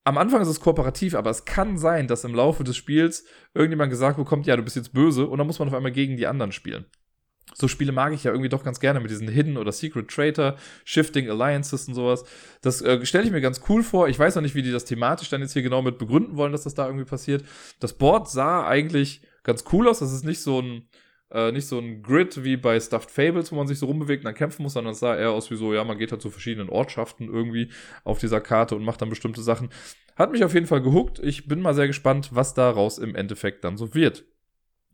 am 0.03 0.17
Anfang 0.17 0.41
ist 0.41 0.47
es 0.47 0.59
kooperativ, 0.59 1.15
aber 1.15 1.29
es 1.29 1.45
kann 1.45 1.77
sein, 1.77 2.07
dass 2.07 2.23
im 2.23 2.33
Laufe 2.33 2.63
des 2.63 2.75
Spiels 2.75 3.25
irgendjemand 3.53 3.91
gesagt 3.91 4.17
bekommt, 4.17 4.47
ja, 4.47 4.57
du 4.57 4.63
bist 4.63 4.75
jetzt 4.75 4.93
böse 4.93 5.27
und 5.27 5.37
dann 5.37 5.47
muss 5.47 5.59
man 5.59 5.67
auf 5.67 5.73
einmal 5.73 5.91
gegen 5.91 6.17
die 6.17 6.27
anderen 6.27 6.51
spielen 6.51 6.85
so 7.53 7.67
Spiele 7.67 7.91
mag 7.91 8.13
ich 8.13 8.23
ja 8.23 8.31
irgendwie 8.31 8.49
doch 8.49 8.63
ganz 8.63 8.79
gerne 8.79 8.99
mit 8.99 9.11
diesen 9.11 9.27
Hidden 9.27 9.57
oder 9.57 9.71
Secret 9.71 10.09
Traitor, 10.09 10.55
Shifting 10.85 11.29
Alliances 11.29 11.87
und 11.87 11.93
sowas. 11.93 12.23
Das 12.61 12.81
äh, 12.81 13.05
stelle 13.05 13.25
ich 13.25 13.31
mir 13.31 13.41
ganz 13.41 13.61
cool 13.69 13.83
vor. 13.83 14.07
Ich 14.07 14.19
weiß 14.19 14.35
noch 14.35 14.41
nicht, 14.41 14.55
wie 14.55 14.61
die 14.61 14.71
das 14.71 14.85
thematisch 14.85 15.29
dann 15.29 15.41
jetzt 15.41 15.53
hier 15.53 15.61
genau 15.61 15.81
mit 15.81 15.97
begründen 15.97 16.37
wollen, 16.37 16.51
dass 16.51 16.63
das 16.63 16.75
da 16.75 16.85
irgendwie 16.85 17.05
passiert. 17.05 17.43
Das 17.79 17.93
Board 17.93 18.29
sah 18.29 18.65
eigentlich 18.67 19.21
ganz 19.43 19.63
cool 19.71 19.87
aus. 19.87 19.99
Das 19.99 20.13
ist 20.13 20.25
nicht 20.25 20.41
so 20.41 20.61
ein, 20.61 20.87
äh, 21.31 21.51
nicht 21.51 21.67
so 21.67 21.79
ein 21.79 22.01
Grid 22.01 22.43
wie 22.43 22.57
bei 22.57 22.79
Stuffed 22.79 23.11
Fables, 23.11 23.51
wo 23.51 23.55
man 23.55 23.67
sich 23.67 23.79
so 23.79 23.85
rumbewegt 23.85 24.23
und 24.23 24.25
dann 24.25 24.35
kämpfen 24.35 24.63
muss, 24.63 24.73
sondern 24.73 24.93
es 24.93 24.99
sah 24.99 25.15
eher 25.15 25.31
aus 25.31 25.51
wie 25.51 25.55
so, 25.55 25.73
ja, 25.73 25.83
man 25.83 25.97
geht 25.97 26.11
halt 26.11 26.21
zu 26.21 26.29
verschiedenen 26.29 26.69
Ortschaften 26.69 27.27
irgendwie 27.27 27.71
auf 28.03 28.19
dieser 28.19 28.41
Karte 28.41 28.75
und 28.75 28.83
macht 28.83 29.01
dann 29.01 29.09
bestimmte 29.09 29.41
Sachen. 29.41 29.69
Hat 30.15 30.31
mich 30.31 30.43
auf 30.43 30.53
jeden 30.53 30.67
Fall 30.67 30.81
gehuckt. 30.81 31.19
Ich 31.19 31.47
bin 31.47 31.61
mal 31.61 31.73
sehr 31.73 31.87
gespannt, 31.87 32.29
was 32.33 32.53
daraus 32.53 32.97
im 32.97 33.15
Endeffekt 33.15 33.63
dann 33.63 33.77
so 33.77 33.93
wird. 33.93 34.25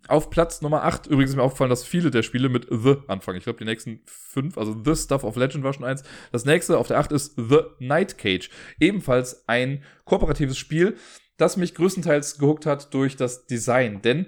Auf 0.08 0.30
Platz 0.30 0.62
Nummer 0.62 0.84
8, 0.84 1.08
übrigens 1.08 1.32
ist 1.32 1.36
mir 1.36 1.44
aufgefallen, 1.44 1.70
dass 1.70 1.84
viele 1.84 2.12
der 2.12 2.22
Spiele 2.22 2.50
mit 2.50 2.68
The 2.70 2.98
anfangen. 3.08 3.38
Ich 3.38 3.44
glaube, 3.44 3.60
die 3.60 3.66
nächsten 3.66 4.02
fünf, 4.06 4.58
also 4.58 4.76
The 4.84 4.96
Stuff 4.96 5.24
of 5.24 5.36
Legend 5.36 5.64
war 5.64 5.74
schon 5.74 5.86
eins. 5.86 6.04
Das 6.32 6.46
nächste 6.46 6.78
auf 6.78 6.88
der 6.88 7.00
8 7.00 7.12
ist 7.12 7.34
The 7.38 7.62
Night 7.80 8.18
Cage. 8.18 8.50
Ebenfalls 8.80 9.48
ein 9.48 9.84
kooperatives 10.06 10.58
Spiel, 10.58 10.96
das 11.38 11.58
mich 11.58 11.74
größtenteils 11.74 12.38
gehuckt 12.38 12.66
hat 12.66 12.94
durch 12.94 13.16
das 13.16 13.48
Design. 13.48 14.02
Denn 14.02 14.28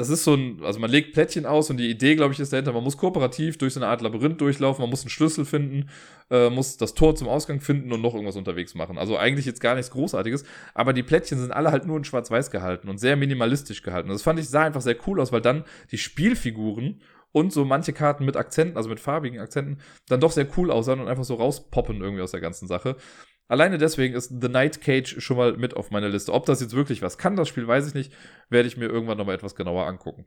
das 0.00 0.08
ist 0.08 0.24
so 0.24 0.34
ein, 0.34 0.60
also 0.64 0.80
man 0.80 0.90
legt 0.90 1.12
Plättchen 1.12 1.44
aus 1.44 1.68
und 1.68 1.76
die 1.76 1.90
Idee, 1.90 2.16
glaube 2.16 2.32
ich, 2.32 2.40
ist 2.40 2.52
dahinter, 2.52 2.72
man 2.72 2.82
muss 2.82 2.96
kooperativ 2.96 3.58
durch 3.58 3.74
so 3.74 3.80
eine 3.80 3.88
Art 3.88 4.00
Labyrinth 4.00 4.40
durchlaufen, 4.40 4.82
man 4.82 4.88
muss 4.88 5.02
einen 5.02 5.10
Schlüssel 5.10 5.44
finden, 5.44 5.90
äh, 6.30 6.48
muss 6.48 6.78
das 6.78 6.94
Tor 6.94 7.14
zum 7.14 7.28
Ausgang 7.28 7.60
finden 7.60 7.92
und 7.92 8.00
noch 8.00 8.14
irgendwas 8.14 8.36
unterwegs 8.36 8.74
machen. 8.74 8.96
Also 8.96 9.18
eigentlich 9.18 9.44
jetzt 9.44 9.60
gar 9.60 9.74
nichts 9.74 9.90
Großartiges, 9.90 10.44
aber 10.72 10.94
die 10.94 11.02
Plättchen 11.02 11.38
sind 11.38 11.52
alle 11.52 11.70
halt 11.70 11.86
nur 11.86 11.98
in 11.98 12.04
Schwarz-Weiß 12.04 12.50
gehalten 12.50 12.88
und 12.88 12.98
sehr 12.98 13.16
minimalistisch 13.16 13.82
gehalten. 13.82 14.08
Das 14.08 14.22
fand 14.22 14.40
ich, 14.40 14.48
sah 14.48 14.62
einfach 14.64 14.80
sehr 14.80 14.96
cool 15.06 15.20
aus, 15.20 15.32
weil 15.32 15.42
dann 15.42 15.64
die 15.90 15.98
Spielfiguren 15.98 17.02
und 17.32 17.52
so 17.52 17.64
manche 17.64 17.92
Karten 17.92 18.24
mit 18.24 18.36
Akzenten, 18.36 18.76
also 18.76 18.88
mit 18.88 19.00
farbigen 19.00 19.38
Akzenten, 19.38 19.78
dann 20.08 20.20
doch 20.20 20.32
sehr 20.32 20.48
cool 20.56 20.70
aussahen 20.70 21.00
und 21.00 21.08
einfach 21.08 21.24
so 21.24 21.34
rauspoppen 21.34 22.00
irgendwie 22.00 22.22
aus 22.22 22.32
der 22.32 22.40
ganzen 22.40 22.66
Sache. 22.66 22.96
Alleine 23.50 23.78
deswegen 23.78 24.14
ist 24.14 24.32
The 24.40 24.48
Night 24.48 24.80
Cage 24.80 25.20
schon 25.20 25.36
mal 25.36 25.56
mit 25.56 25.74
auf 25.74 25.90
meiner 25.90 26.08
Liste. 26.08 26.32
Ob 26.32 26.46
das 26.46 26.60
jetzt 26.60 26.76
wirklich 26.76 27.02
was 27.02 27.18
kann, 27.18 27.34
das 27.34 27.48
Spiel, 27.48 27.66
weiß 27.66 27.88
ich 27.88 27.94
nicht. 27.94 28.12
Werde 28.48 28.68
ich 28.68 28.76
mir 28.76 28.86
irgendwann 28.86 29.18
nochmal 29.18 29.34
etwas 29.34 29.56
genauer 29.56 29.88
angucken. 29.88 30.24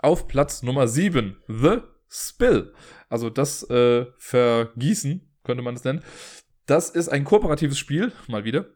Auf 0.00 0.26
Platz 0.26 0.64
Nummer 0.64 0.88
7, 0.88 1.36
The 1.46 1.82
Spill. 2.08 2.74
Also 3.08 3.30
das 3.30 3.62
äh, 3.70 4.06
Vergießen, 4.18 5.32
könnte 5.44 5.62
man 5.62 5.76
es 5.76 5.84
nennen. 5.84 6.02
Das 6.66 6.90
ist 6.90 7.10
ein 7.10 7.22
kooperatives 7.22 7.78
Spiel, 7.78 8.10
mal 8.26 8.42
wieder. 8.42 8.66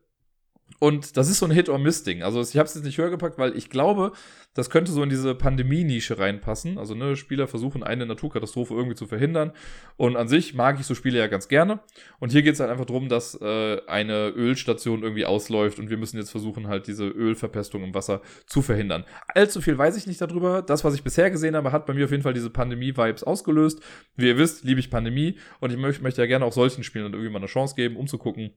Und 0.79 1.17
das 1.17 1.31
ist 1.31 1.39
so 1.39 1.47
ein 1.47 1.53
Hit-or-Miss-Ding. 1.53 2.23
Also 2.23 2.41
ich 2.41 2.57
habe 2.57 2.67
es 2.67 2.75
jetzt 2.75 2.85
nicht 2.85 2.99
höher 2.99 3.09
gepackt, 3.09 3.39
weil 3.39 3.57
ich 3.57 3.71
glaube, 3.71 4.13
das 4.53 4.69
könnte 4.69 4.93
so 4.93 5.03
in 5.03 5.09
diese 5.09 5.35
Pandemie-Nische 5.35 6.19
reinpassen. 6.19 6.77
Also 6.77 6.95
ne, 6.95 7.17
Spieler 7.17 7.47
versuchen 7.47 7.83
eine 7.83 8.05
Naturkatastrophe 8.05 8.75
irgendwie 8.75 8.97
zu 8.97 9.07
verhindern. 9.07 9.53
Und 9.97 10.17
an 10.17 10.29
sich 10.29 10.55
mag 10.55 10.79
ich 10.79 10.87
so 10.87 10.95
Spiele 10.95 11.19
ja 11.19 11.29
ganz 11.29 11.49
gerne. 11.49 11.81
Und 12.19 12.33
hier 12.33 12.43
geht 12.43 12.55
es 12.55 12.61
halt 12.61 12.71
einfach 12.71 12.85
darum, 12.85 13.09
dass 13.09 13.41
äh, 13.41 13.81
eine 13.87 14.29
Ölstation 14.29 15.03
irgendwie 15.03 15.25
ausläuft 15.25 15.79
und 15.79 15.89
wir 15.89 15.97
müssen 15.97 16.19
jetzt 16.19 16.31
versuchen, 16.31 16.69
halt 16.69 16.87
diese 16.89 17.07
Ölverpestung 17.07 17.83
im 17.83 17.95
Wasser 17.95 18.21
zu 18.47 18.61
verhindern. 18.61 19.05
Allzu 19.29 19.63
viel 19.63 19.79
weiß 19.79 19.97
ich 19.97 20.07
nicht 20.07 20.21
darüber. 20.21 20.61
Das, 20.63 20.85
was 20.85 20.95
ich 20.95 21.03
bisher 21.03 21.31
gesehen 21.31 21.57
habe, 21.57 21.73
hat 21.73 21.87
bei 21.87 21.95
mir 21.95 22.05
auf 22.05 22.11
jeden 22.11 22.23
Fall 22.23 22.35
diese 22.35 22.51
Pandemie-Vibes 22.51 23.25
ausgelöst. 23.25 23.81
Wie 24.17 24.27
ihr 24.27 24.37
wisst, 24.37 24.65
liebe 24.65 24.81
ich 24.81 24.91
Pandemie 24.91 25.39
und 25.61 25.71
ich 25.71 25.79
möchte, 25.79 26.03
möchte 26.03 26.21
ja 26.21 26.27
gerne 26.27 26.45
auch 26.45 26.53
solchen 26.53 26.85
Spielen 26.85 27.13
irgendwie 27.13 27.31
mal 27.31 27.39
eine 27.39 27.47
Chance 27.47 27.75
geben, 27.77 27.97
um 27.97 28.07
zu 28.07 28.19
gucken, 28.19 28.53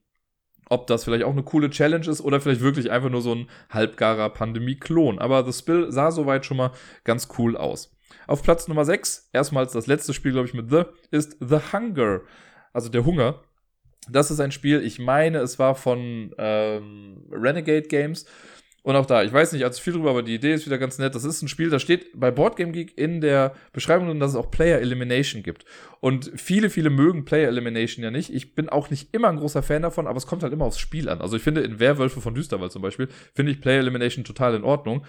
ob 0.69 0.87
das 0.87 1.03
vielleicht 1.03 1.23
auch 1.23 1.31
eine 1.31 1.43
coole 1.43 1.69
Challenge 1.69 2.07
ist 2.07 2.21
oder 2.21 2.39
vielleicht 2.39 2.61
wirklich 2.61 2.91
einfach 2.91 3.09
nur 3.09 3.21
so 3.21 3.33
ein 3.33 3.49
halbgarer 3.71 4.29
Pandemie-Klon. 4.29 5.19
Aber 5.19 5.43
The 5.43 5.57
Spill 5.57 5.91
sah 5.91 6.11
soweit 6.11 6.45
schon 6.45 6.57
mal 6.57 6.71
ganz 7.03 7.27
cool 7.37 7.57
aus. 7.57 7.95
Auf 8.27 8.43
Platz 8.43 8.67
Nummer 8.67 8.85
6, 8.85 9.29
erstmals 9.33 9.73
das 9.73 9.87
letzte 9.87 10.13
Spiel, 10.13 10.31
glaube 10.31 10.47
ich, 10.47 10.53
mit 10.53 10.69
The, 10.69 10.83
ist 11.11 11.37
The 11.39 11.59
Hunger. 11.73 12.21
Also 12.71 12.89
der 12.89 13.05
Hunger. 13.05 13.41
Das 14.09 14.31
ist 14.31 14.39
ein 14.39 14.51
Spiel, 14.51 14.81
ich 14.83 14.99
meine, 14.99 15.39
es 15.39 15.59
war 15.59 15.75
von 15.75 16.33
ähm, 16.37 17.25
Renegade 17.31 17.87
Games. 17.87 18.25
Und 18.81 18.95
auch 18.95 19.05
da, 19.05 19.23
ich 19.23 19.33
weiß 19.33 19.51
nicht 19.51 19.63
allzu 19.63 19.81
viel 19.81 19.93
drüber, 19.93 20.11
aber 20.11 20.23
die 20.23 20.35
Idee 20.35 20.53
ist 20.53 20.65
wieder 20.65 20.77
ganz 20.77 20.97
nett. 20.99 21.13
Das 21.13 21.25
ist 21.25 21.41
ein 21.41 21.47
Spiel, 21.47 21.69
da 21.69 21.79
steht 21.79 22.19
bei 22.19 22.31
Boardgame 22.31 22.71
Geek 22.71 22.97
in 22.97 23.19
der 23.21 23.53
Beschreibung 23.73 24.07
drin, 24.07 24.19
dass 24.19 24.31
es 24.31 24.37
auch 24.37 24.51
Player 24.51 24.79
Elimination 24.79 25.43
gibt. 25.43 25.65
Und 25.99 26.31
viele, 26.35 26.69
viele 26.69 26.89
mögen 26.89 27.25
Player 27.25 27.49
Elimination 27.49 28.03
ja 28.03 28.11
nicht. 28.11 28.33
Ich 28.33 28.55
bin 28.55 28.69
auch 28.69 28.89
nicht 28.89 29.13
immer 29.13 29.29
ein 29.29 29.37
großer 29.37 29.63
Fan 29.63 29.81
davon, 29.81 30.07
aber 30.07 30.17
es 30.17 30.27
kommt 30.27 30.43
halt 30.43 30.53
immer 30.53 30.65
aufs 30.65 30.79
Spiel 30.79 31.09
an. 31.09 31.21
Also 31.21 31.35
ich 31.35 31.43
finde 31.43 31.61
in 31.61 31.79
Werwölfe 31.79 32.21
von 32.21 32.33
Düsterwald 32.33 32.71
zum 32.71 32.81
Beispiel, 32.81 33.09
finde 33.33 33.51
ich 33.51 33.59
Player 33.59 33.79
Elimination 33.79 34.23
total 34.23 34.55
in 34.55 34.63
Ordnung. 34.63 35.05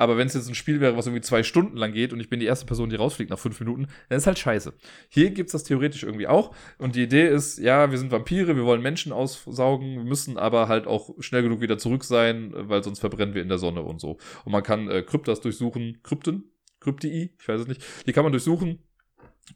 Aber 0.00 0.16
wenn 0.16 0.26
es 0.26 0.32
jetzt 0.32 0.48
ein 0.48 0.54
Spiel 0.54 0.80
wäre, 0.80 0.96
was 0.96 1.06
irgendwie 1.06 1.20
zwei 1.20 1.42
Stunden 1.42 1.76
lang 1.76 1.92
geht 1.92 2.14
und 2.14 2.20
ich 2.20 2.30
bin 2.30 2.40
die 2.40 2.46
erste 2.46 2.64
Person, 2.64 2.88
die 2.88 2.96
rausfliegt 2.96 3.30
nach 3.30 3.38
fünf 3.38 3.60
Minuten, 3.60 3.86
dann 4.08 4.16
ist 4.16 4.26
halt 4.26 4.38
scheiße. 4.38 4.72
Hier 5.10 5.30
gibt's 5.30 5.52
das 5.52 5.62
theoretisch 5.62 6.04
irgendwie 6.04 6.26
auch. 6.26 6.54
Und 6.78 6.96
die 6.96 7.02
Idee 7.02 7.28
ist, 7.28 7.58
ja, 7.58 7.90
wir 7.90 7.98
sind 7.98 8.10
Vampire, 8.10 8.56
wir 8.56 8.64
wollen 8.64 8.80
Menschen 8.80 9.12
aussaugen, 9.12 10.04
müssen 10.04 10.38
aber 10.38 10.68
halt 10.68 10.86
auch 10.86 11.10
schnell 11.18 11.42
genug 11.42 11.60
wieder 11.60 11.76
zurück 11.76 12.04
sein, 12.04 12.50
weil 12.54 12.82
sonst 12.82 13.00
verbrennen 13.00 13.34
wir 13.34 13.42
in 13.42 13.50
der 13.50 13.58
Sonne 13.58 13.82
und 13.82 14.00
so. 14.00 14.16
Und 14.46 14.52
man 14.52 14.62
kann 14.62 14.88
äh, 14.88 15.02
Kryptas 15.02 15.42
durchsuchen, 15.42 15.98
Krypten, 16.02 16.44
Kryptii, 16.80 17.34
ich 17.38 17.46
weiß 17.46 17.60
es 17.60 17.68
nicht. 17.68 17.84
Die 18.06 18.14
kann 18.14 18.24
man 18.24 18.32
durchsuchen, 18.32 18.78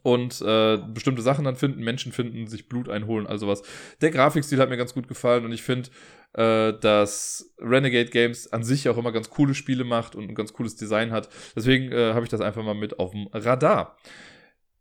und 0.03 0.41
äh, 0.43 0.79
bestimmte 0.89 1.23
Sachen 1.23 1.45
dann 1.45 1.57
finden, 1.57 1.83
Menschen 1.83 2.13
finden, 2.13 2.47
sich 2.47 2.69
Blut 2.69 2.89
einholen, 2.89 3.27
also 3.27 3.47
was. 3.47 3.63
Der 4.01 4.11
Grafikstil 4.11 4.59
hat 4.59 4.69
mir 4.69 4.77
ganz 4.77 4.93
gut 4.93 5.09
gefallen 5.09 5.45
und 5.45 5.53
ich 5.53 5.63
finde, 5.63 5.91
äh, 6.35 6.73
dass 6.79 7.55
Renegade 7.59 8.11
Games 8.11 8.53
an 8.53 8.65
sich 8.65 8.89
auch 8.89 8.97
immer 8.97 9.13
ganz 9.13 9.31
coole 9.31 9.55
Spiele 9.55 9.85
macht 9.85 10.15
und 10.15 10.29
ein 10.29 10.35
ganz 10.35 10.53
cooles 10.53 10.77
Design 10.77 11.13
hat. 11.13 11.29
Deswegen 11.57 11.93
äh, 11.93 12.13
habe 12.13 12.25
ich 12.25 12.31
das 12.31 12.41
einfach 12.41 12.63
mal 12.63 12.75
mit 12.75 12.99
auf 12.99 13.13
dem 13.13 13.29
Radar. 13.33 13.97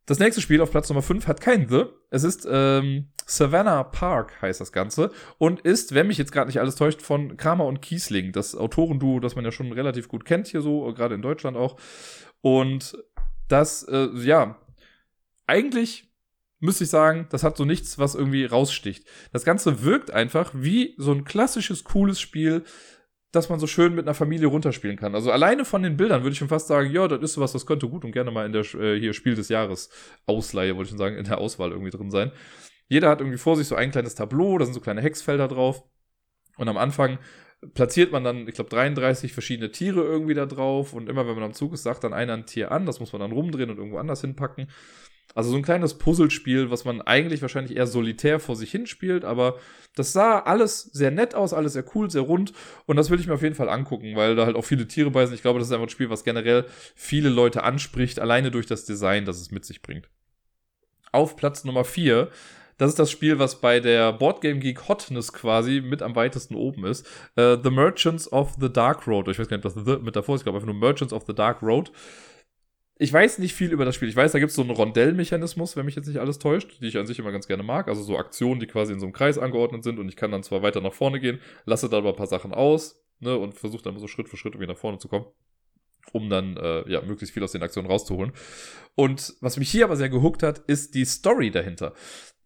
Das 0.05 0.19
nächste 0.19 0.41
Spiel 0.41 0.59
auf 0.59 0.71
Platz 0.71 0.89
Nummer 0.89 1.01
5 1.01 1.27
hat 1.27 1.39
kein 1.39 1.69
The. 1.69 1.85
Es 2.09 2.23
ist 2.23 2.45
ähm, 2.49 3.07
Savannah 3.25 3.83
Park, 3.83 4.41
heißt 4.41 4.59
das 4.59 4.73
Ganze. 4.73 5.11
Und 5.37 5.61
ist, 5.61 5.93
wenn 5.93 6.07
mich 6.07 6.17
jetzt 6.17 6.33
gerade 6.33 6.47
nicht 6.47 6.59
alles 6.59 6.75
täuscht, 6.75 7.01
von 7.01 7.37
Kramer 7.37 7.65
und 7.65 7.81
Kiesling, 7.81 8.33
das 8.33 8.53
Autorenduo, 8.53 9.21
das 9.21 9.35
man 9.35 9.45
ja 9.45 9.51
schon 9.51 9.71
relativ 9.71 10.09
gut 10.09 10.25
kennt 10.25 10.47
hier 10.47 10.61
so, 10.61 10.93
gerade 10.93 11.15
in 11.15 11.21
Deutschland 11.21 11.55
auch. 11.55 11.79
Und 12.41 12.97
das, 13.47 13.83
äh, 13.83 14.09
ja, 14.15 14.57
eigentlich 15.47 16.12
müsste 16.63 16.85
ich 16.85 16.89
sagen, 16.89 17.27
das 17.29 17.43
hat 17.43 17.57
so 17.57 17.65
nichts, 17.65 17.99
was 17.99 18.15
irgendwie 18.15 18.45
raussticht. 18.45 19.05
Das 19.33 19.43
Ganze 19.43 19.83
wirkt 19.83 20.11
einfach 20.11 20.51
wie 20.55 20.95
so 20.97 21.11
ein 21.11 21.25
klassisches, 21.25 21.83
cooles 21.83 22.21
Spiel, 22.21 22.63
das 23.33 23.49
man 23.49 23.59
so 23.59 23.67
schön 23.67 23.93
mit 23.93 24.05
einer 24.05 24.13
Familie 24.13 24.47
runterspielen 24.47 24.95
kann. 24.95 25.13
Also 25.13 25.29
alleine 25.31 25.65
von 25.65 25.83
den 25.83 25.97
Bildern 25.97 26.23
würde 26.23 26.31
ich 26.31 26.37
schon 26.37 26.47
fast 26.47 26.67
sagen, 26.67 26.89
ja, 26.89 27.07
das 27.09 27.21
ist 27.21 27.33
sowas, 27.33 27.51
das 27.51 27.65
könnte 27.65 27.89
gut 27.89 28.05
und 28.05 28.13
gerne 28.13 28.31
mal 28.31 28.45
in 28.45 28.53
der 28.53 28.61
äh, 28.75 28.97
hier 28.97 29.13
Spiel 29.13 29.35
des 29.35 29.49
Jahres 29.49 29.89
Ausleihe, 30.25 30.77
wollte 30.77 30.85
ich 30.85 30.89
schon 30.91 30.99
sagen, 30.99 31.17
in 31.17 31.25
der 31.25 31.37
Auswahl 31.37 31.71
irgendwie 31.71 31.91
drin 31.91 32.11
sein. 32.11 32.31
Jeder 32.87 33.09
hat 33.09 33.19
irgendwie 33.19 33.39
vor 33.39 33.57
sich 33.57 33.67
so 33.67 33.75
ein 33.75 33.91
kleines 33.91 34.15
Tableau, 34.15 34.57
da 34.57 34.63
sind 34.63 34.73
so 34.73 34.79
kleine 34.79 35.01
Hexfelder 35.01 35.49
drauf. 35.49 35.83
Und 36.55 36.69
am 36.69 36.77
Anfang 36.77 37.19
platziert 37.73 38.13
man 38.13 38.23
dann, 38.23 38.47
ich 38.47 38.53
glaube, 38.53 38.69
33 38.69 39.33
verschiedene 39.33 39.71
Tiere 39.71 40.01
irgendwie 40.01 40.33
da 40.33 40.45
drauf. 40.45 40.93
Und 40.93 41.09
immer 41.09 41.27
wenn 41.27 41.35
man 41.35 41.43
am 41.43 41.53
Zug 41.53 41.73
ist, 41.73 41.83
sagt 41.83 42.05
dann 42.05 42.13
einer 42.13 42.33
ein 42.33 42.45
Tier 42.45 42.71
an, 42.71 42.85
das 42.85 43.01
muss 43.01 43.11
man 43.11 43.19
dann 43.19 43.33
rumdrehen 43.33 43.69
und 43.69 43.77
irgendwo 43.79 43.97
anders 43.97 44.21
hinpacken. 44.21 44.67
Also 45.35 45.49
so 45.49 45.57
ein 45.57 45.63
kleines 45.63 45.95
Puzzlespiel, 45.95 46.69
was 46.69 46.85
man 46.85 47.01
eigentlich 47.01 47.41
wahrscheinlich 47.41 47.75
eher 47.75 47.87
solitär 47.87 48.39
vor 48.39 48.55
sich 48.55 48.69
hinspielt, 48.69 49.25
aber 49.25 49.57
das 49.95 50.13
sah 50.13 50.39
alles 50.39 50.81
sehr 50.81 51.09
nett 51.09 51.33
aus, 51.33 51.53
alles 51.53 51.73
sehr 51.73 51.85
cool, 51.95 52.11
sehr 52.11 52.21
rund 52.21 52.53
und 52.85 52.97
das 52.97 53.09
will 53.09 53.19
ich 53.19 53.25
mir 53.25 53.33
auf 53.33 53.41
jeden 53.41 53.55
Fall 53.55 53.69
angucken, 53.69 54.15
weil 54.15 54.35
da 54.35 54.45
halt 54.45 54.55
auch 54.55 54.65
viele 54.65 54.87
Tiere 54.87 55.09
bei 55.09 55.25
sind. 55.25 55.33
Ich 55.33 55.41
glaube, 55.41 55.57
das 55.57 55.69
ist 55.69 55.73
einfach 55.73 55.87
ein 55.87 55.89
Spiel, 55.89 56.11
was 56.11 56.23
generell 56.23 56.65
viele 56.95 57.29
Leute 57.29 57.63
anspricht, 57.63 58.19
alleine 58.19 58.51
durch 58.51 58.67
das 58.67 58.85
Design, 58.85 59.25
das 59.25 59.41
es 59.41 59.49
mit 59.49 59.65
sich 59.65 59.81
bringt. 59.81 60.07
Auf 61.11 61.35
Platz 61.35 61.63
Nummer 61.63 61.83
4 61.83 62.29
das 62.77 62.89
ist 62.89 62.99
das 62.99 63.11
Spiel, 63.11 63.39
was 63.39 63.61
bei 63.61 63.79
der 63.79 64.13
Boardgame 64.13 64.59
Geek 64.59 64.87
Hotness 64.87 65.31
quasi 65.31 65.81
mit 65.81 66.01
am 66.01 66.15
weitesten 66.15 66.55
oben 66.55 66.85
ist. 66.85 67.05
Uh, 67.37 67.55
the 67.63 67.69
Merchants 67.69 68.31
of 68.31 68.55
the 68.59 68.71
Dark 68.71 69.07
Road. 69.07 69.27
Ich 69.27 69.37
weiß 69.37 69.47
gar 69.47 69.57
nicht, 69.57 69.65
was 69.65 69.75
The 69.75 69.99
mit 70.01 70.15
davor 70.15 70.35
ist. 70.35 70.41
Ich 70.41 70.45
glaube 70.45 70.57
einfach 70.57 70.67
nur 70.67 70.75
Merchants 70.75 71.13
of 71.13 71.23
the 71.27 71.35
Dark 71.35 71.61
Road 71.61 71.91
ich 73.03 73.11
weiß 73.11 73.39
nicht 73.39 73.53
viel 73.53 73.73
über 73.73 73.83
das 73.83 73.95
Spiel. 73.95 74.07
Ich 74.07 74.15
weiß, 74.15 74.31
da 74.31 74.39
gibt 74.39 74.51
es 74.51 74.55
so 74.55 74.61
einen 74.61 74.71
Rondellmechanismus, 74.71 75.75
wenn 75.75 75.85
mich 75.85 75.95
jetzt 75.95 76.07
nicht 76.07 76.21
alles 76.21 76.39
täuscht, 76.39 76.77
die 76.79 76.87
ich 76.87 76.97
an 76.97 77.05
sich 77.05 77.19
immer 77.19 77.33
ganz 77.33 77.47
gerne 77.47 77.61
mag. 77.61 77.89
Also 77.89 78.01
so 78.01 78.17
Aktionen, 78.17 78.61
die 78.61 78.65
quasi 78.65 78.93
in 78.93 79.01
so 79.01 79.05
einem 79.05 79.11
Kreis 79.11 79.37
angeordnet 79.37 79.83
sind 79.83 79.99
und 79.99 80.07
ich 80.07 80.15
kann 80.15 80.31
dann 80.31 80.41
zwar 80.41 80.61
weiter 80.61 80.79
nach 80.79 80.93
vorne 80.93 81.19
gehen, 81.19 81.41
lasse 81.65 81.89
da 81.89 81.97
aber 81.97 82.11
ein 82.11 82.15
paar 82.15 82.27
Sachen 82.27 82.53
aus 82.53 83.03
ne, 83.19 83.37
und 83.37 83.55
versuche 83.55 83.83
dann 83.83 83.99
so 83.99 84.07
Schritt 84.07 84.29
für 84.29 84.37
Schritt 84.37 84.53
irgendwie 84.53 84.71
nach 84.71 84.79
vorne 84.79 84.99
zu 84.99 85.09
kommen, 85.09 85.25
um 86.13 86.29
dann 86.29 86.55
äh, 86.55 86.89
ja 86.89 87.01
möglichst 87.01 87.33
viel 87.33 87.43
aus 87.43 87.51
den 87.51 87.61
Aktionen 87.61 87.89
rauszuholen. 87.89 88.31
Und 88.95 89.33
was 89.41 89.57
mich 89.57 89.69
hier 89.69 89.83
aber 89.83 89.97
sehr 89.97 90.07
gehuckt 90.07 90.41
hat, 90.41 90.59
ist 90.59 90.95
die 90.95 91.03
Story 91.03 91.51
dahinter 91.51 91.95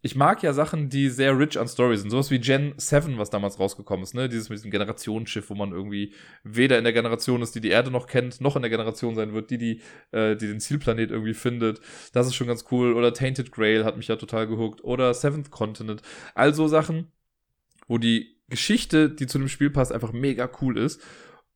ich 0.00 0.14
mag 0.14 0.42
ja 0.44 0.52
Sachen, 0.52 0.88
die 0.88 1.08
sehr 1.08 1.36
rich 1.36 1.58
an 1.58 1.66
Story 1.66 1.96
sind. 1.96 2.10
Sowas 2.10 2.30
wie 2.30 2.38
Gen 2.38 2.74
7, 2.76 3.18
was 3.18 3.30
damals 3.30 3.58
rausgekommen 3.58 4.04
ist, 4.04 4.14
ne? 4.14 4.28
Dieses 4.28 4.48
mit 4.48 4.58
diesem 4.58 4.70
Generationsschiff, 4.70 5.50
wo 5.50 5.56
man 5.56 5.72
irgendwie 5.72 6.14
weder 6.44 6.78
in 6.78 6.84
der 6.84 6.92
Generation 6.92 7.42
ist, 7.42 7.56
die 7.56 7.60
die 7.60 7.70
Erde 7.70 7.90
noch 7.90 8.06
kennt, 8.06 8.40
noch 8.40 8.54
in 8.54 8.62
der 8.62 8.70
Generation 8.70 9.16
sein 9.16 9.32
wird, 9.32 9.50
die, 9.50 9.58
die, 9.58 9.80
äh, 10.12 10.36
die 10.36 10.46
den 10.46 10.60
Zielplanet 10.60 11.10
irgendwie 11.10 11.34
findet. 11.34 11.80
Das 12.12 12.28
ist 12.28 12.36
schon 12.36 12.46
ganz 12.46 12.64
cool. 12.70 12.94
Oder 12.94 13.12
Tainted 13.12 13.50
Grail 13.50 13.84
hat 13.84 13.96
mich 13.96 14.06
ja 14.06 14.16
total 14.16 14.46
gehuckt. 14.46 14.84
Oder 14.84 15.12
Seventh 15.14 15.50
Continent. 15.50 16.02
Also 16.34 16.68
Sachen, 16.68 17.10
wo 17.88 17.98
die 17.98 18.36
Geschichte, 18.48 19.10
die 19.10 19.26
zu 19.26 19.38
dem 19.38 19.48
Spiel 19.48 19.70
passt, 19.70 19.92
einfach 19.92 20.12
mega 20.12 20.48
cool 20.62 20.78
ist. 20.78 21.02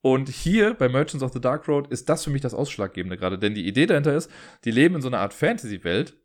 Und 0.01 0.28
hier 0.28 0.74
bei 0.74 0.88
Merchants 0.88 1.22
of 1.22 1.32
the 1.32 1.40
Dark 1.40 1.68
Road 1.68 1.86
ist 1.93 2.09
das 2.09 2.24
für 2.24 2.30
mich 2.30 2.43
das 2.43 2.55
Ausschlaggebende 2.55 3.16
gerade. 3.16 3.38
Denn 3.38 3.55
die 3.55 3.68
Idee 3.68 3.86
dahinter 3.86 4.16
ist, 4.16 4.28
die 4.64 4.72
leben 4.72 4.97
in 4.97 5.01
so 5.01 5.07
einer 5.07 5.20
Art 5.20 5.32
Fantasy-Welt, 5.32 6.16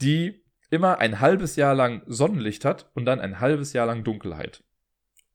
die 0.00 0.44
immer 0.70 0.98
ein 0.98 1.20
halbes 1.20 1.56
Jahr 1.56 1.74
lang 1.74 2.02
Sonnenlicht 2.06 2.64
hat 2.64 2.90
und 2.94 3.04
dann 3.04 3.20
ein 3.20 3.40
halbes 3.40 3.72
Jahr 3.72 3.86
lang 3.86 4.04
Dunkelheit. 4.04 4.62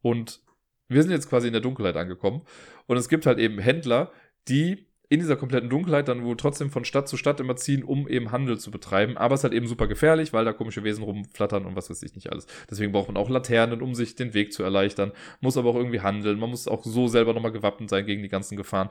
Und 0.02 0.42
wir 0.88 1.02
sind 1.02 1.12
jetzt 1.12 1.30
quasi 1.30 1.48
in 1.48 1.54
der 1.54 1.62
Dunkelheit 1.62 1.98
angekommen. 1.98 2.42
Und 2.88 2.98
es 2.98 3.10
gibt 3.10 3.26
halt 3.26 3.40
eben 3.40 3.60
Händler, 3.60 4.12
die 4.48 4.86
in 5.10 5.20
dieser 5.20 5.36
kompletten 5.36 5.70
Dunkelheit 5.70 6.08
dann 6.08 6.24
wohl 6.24 6.36
trotzdem 6.36 6.72
von 6.72 6.84
Stadt 6.84 7.08
zu 7.08 7.18
Stadt 7.18 7.40
immer 7.40 7.56
ziehen, 7.56 7.84
um 7.84 8.08
eben 8.08 8.32
Handel 8.32 8.58
zu 8.58 8.72
betreiben. 8.72 9.18
Aber 9.18 9.36
es 9.36 9.42
ist 9.42 9.44
halt 9.44 9.54
eben 9.54 9.68
super 9.68 9.88
gefährlich, 9.88 10.34
weil 10.34 10.46
da 10.46 10.54
komische 10.54 10.84
Wesen 10.84 11.04
rumflattern 11.04 11.66
und 11.66 11.76
was 11.76 11.90
weiß 11.90 12.02
ich 12.04 12.16
nicht 12.16 12.32
alles. 12.32 12.48
Deswegen 12.70 12.92
braucht 12.92 13.08
man 13.08 13.18
auch 13.18 13.30
Laternen, 13.30 13.82
um 13.82 13.94
sich 13.94 14.16
den 14.16 14.34
Weg 14.34 14.52
zu 14.52 14.64
erleichtern. 14.64 15.12
Muss 15.42 15.58
aber 15.58 15.70
auch 15.70 15.76
irgendwie 15.76 16.02
handeln. 16.02 16.40
Man 16.40 16.50
muss 16.50 16.68
auch 16.68 16.84
so 16.84 17.08
selber 17.08 17.34
nochmal 17.34 17.52
gewappnet 17.52 17.90
sein 17.90 18.06
gegen 18.06 18.24
die 18.24 18.30
ganzen 18.30 18.58
Gefahren. 18.58 18.90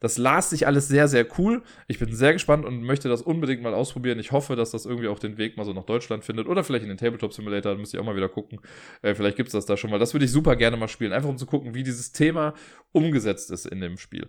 Das 0.00 0.16
las 0.16 0.50
sich 0.50 0.66
alles 0.66 0.88
sehr, 0.88 1.08
sehr 1.08 1.26
cool. 1.38 1.62
Ich 1.86 1.98
bin 1.98 2.14
sehr 2.14 2.32
gespannt 2.32 2.64
und 2.64 2.82
möchte 2.82 3.08
das 3.08 3.20
unbedingt 3.20 3.62
mal 3.62 3.74
ausprobieren. 3.74 4.18
Ich 4.18 4.32
hoffe, 4.32 4.56
dass 4.56 4.70
das 4.70 4.86
irgendwie 4.86 5.08
auch 5.08 5.18
den 5.18 5.36
Weg 5.36 5.58
mal 5.58 5.64
so 5.64 5.74
nach 5.74 5.84
Deutschland 5.84 6.24
findet 6.24 6.48
oder 6.48 6.64
vielleicht 6.64 6.82
in 6.82 6.88
den 6.88 6.96
Tabletop 6.96 7.34
Simulator. 7.34 7.72
Da 7.72 7.78
müsste 7.78 7.96
ich 7.96 8.00
auch 8.00 8.06
mal 8.06 8.16
wieder 8.16 8.30
gucken. 8.30 8.60
Äh, 9.02 9.14
vielleicht 9.14 9.36
gibt 9.36 9.48
es 9.48 9.52
das 9.52 9.66
da 9.66 9.76
schon 9.76 9.90
mal. 9.90 9.98
Das 9.98 10.14
würde 10.14 10.24
ich 10.24 10.32
super 10.32 10.56
gerne 10.56 10.78
mal 10.78 10.88
spielen. 10.88 11.12
Einfach 11.12 11.28
um 11.28 11.36
zu 11.36 11.46
gucken, 11.46 11.74
wie 11.74 11.82
dieses 11.82 12.12
Thema 12.12 12.54
umgesetzt 12.92 13.50
ist 13.50 13.66
in 13.66 13.80
dem 13.80 13.98
Spiel. 13.98 14.28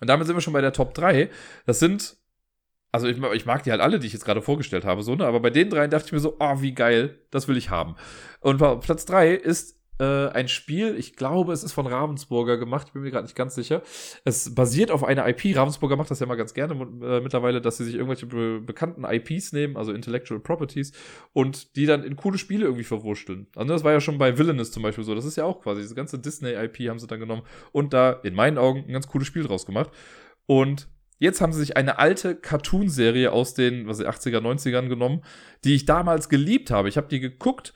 Und 0.00 0.08
damit 0.08 0.26
sind 0.26 0.36
wir 0.36 0.40
schon 0.40 0.54
bei 0.54 0.62
der 0.62 0.72
Top 0.72 0.94
3. 0.94 1.28
Das 1.66 1.78
sind, 1.78 2.16
also 2.92 3.06
ich, 3.06 3.22
ich 3.22 3.46
mag 3.46 3.62
die 3.64 3.70
halt 3.70 3.82
alle, 3.82 3.98
die 3.98 4.06
ich 4.06 4.14
jetzt 4.14 4.24
gerade 4.24 4.40
vorgestellt 4.40 4.86
habe, 4.86 5.02
so, 5.02 5.14
ne? 5.14 5.26
Aber 5.26 5.40
bei 5.40 5.50
den 5.50 5.68
dreien 5.68 5.90
dachte 5.90 6.06
ich 6.06 6.12
mir 6.12 6.18
so, 6.18 6.36
oh, 6.40 6.62
wie 6.62 6.72
geil, 6.72 7.18
das 7.30 7.46
will 7.46 7.58
ich 7.58 7.68
haben. 7.68 7.96
Und 8.40 8.56
Platz 8.56 9.04
3 9.04 9.34
ist 9.34 9.81
äh, 9.98 10.28
ein 10.28 10.48
Spiel, 10.48 10.96
ich 10.96 11.16
glaube, 11.16 11.52
es 11.52 11.62
ist 11.62 11.72
von 11.72 11.86
Ravensburger 11.86 12.56
gemacht, 12.56 12.88
ich 12.88 12.92
bin 12.92 13.02
mir 13.02 13.10
gerade 13.10 13.24
nicht 13.24 13.36
ganz 13.36 13.54
sicher. 13.54 13.82
Es 14.24 14.54
basiert 14.54 14.90
auf 14.90 15.04
einer 15.04 15.28
IP. 15.28 15.56
Ravensburger 15.56 15.96
macht 15.96 16.10
das 16.10 16.20
ja 16.20 16.26
mal 16.26 16.36
ganz 16.36 16.54
gerne 16.54 16.74
äh, 16.74 17.20
mittlerweile, 17.20 17.60
dass 17.60 17.76
sie 17.76 17.84
sich 17.84 17.94
irgendwelche 17.94 18.26
be 18.26 18.60
bekannten 18.60 19.04
IPs 19.04 19.52
nehmen, 19.52 19.76
also 19.76 19.92
Intellectual 19.92 20.40
Properties, 20.40 20.92
und 21.32 21.76
die 21.76 21.86
dann 21.86 22.04
in 22.04 22.16
coole 22.16 22.38
Spiele 22.38 22.64
irgendwie 22.64 22.84
verwurschteln. 22.84 23.46
Also 23.54 23.72
das 23.72 23.84
war 23.84 23.92
ja 23.92 24.00
schon 24.00 24.18
bei 24.18 24.38
Villainous 24.38 24.72
zum 24.72 24.82
Beispiel 24.82 25.04
so. 25.04 25.14
Das 25.14 25.24
ist 25.24 25.36
ja 25.36 25.44
auch 25.44 25.60
quasi, 25.60 25.82
diese 25.82 25.94
ganze 25.94 26.18
Disney-IP 26.18 26.88
haben 26.88 26.98
sie 26.98 27.06
dann 27.06 27.20
genommen 27.20 27.42
und 27.72 27.92
da 27.92 28.12
in 28.12 28.34
meinen 28.34 28.58
Augen 28.58 28.84
ein 28.86 28.92
ganz 28.92 29.08
cooles 29.08 29.26
Spiel 29.28 29.44
draus 29.44 29.66
gemacht. 29.66 29.90
Und 30.46 30.88
Jetzt 31.22 31.40
haben 31.40 31.52
sie 31.52 31.60
sich 31.60 31.76
eine 31.76 32.00
alte 32.00 32.34
Cartoon-Serie 32.34 33.30
aus 33.30 33.54
den 33.54 33.86
was 33.86 34.00
80er, 34.00 34.38
90ern 34.38 34.88
genommen, 34.88 35.22
die 35.62 35.76
ich 35.76 35.86
damals 35.86 36.28
geliebt 36.28 36.72
habe. 36.72 36.88
Ich 36.88 36.96
habe 36.96 37.06
die 37.06 37.20
geguckt 37.20 37.74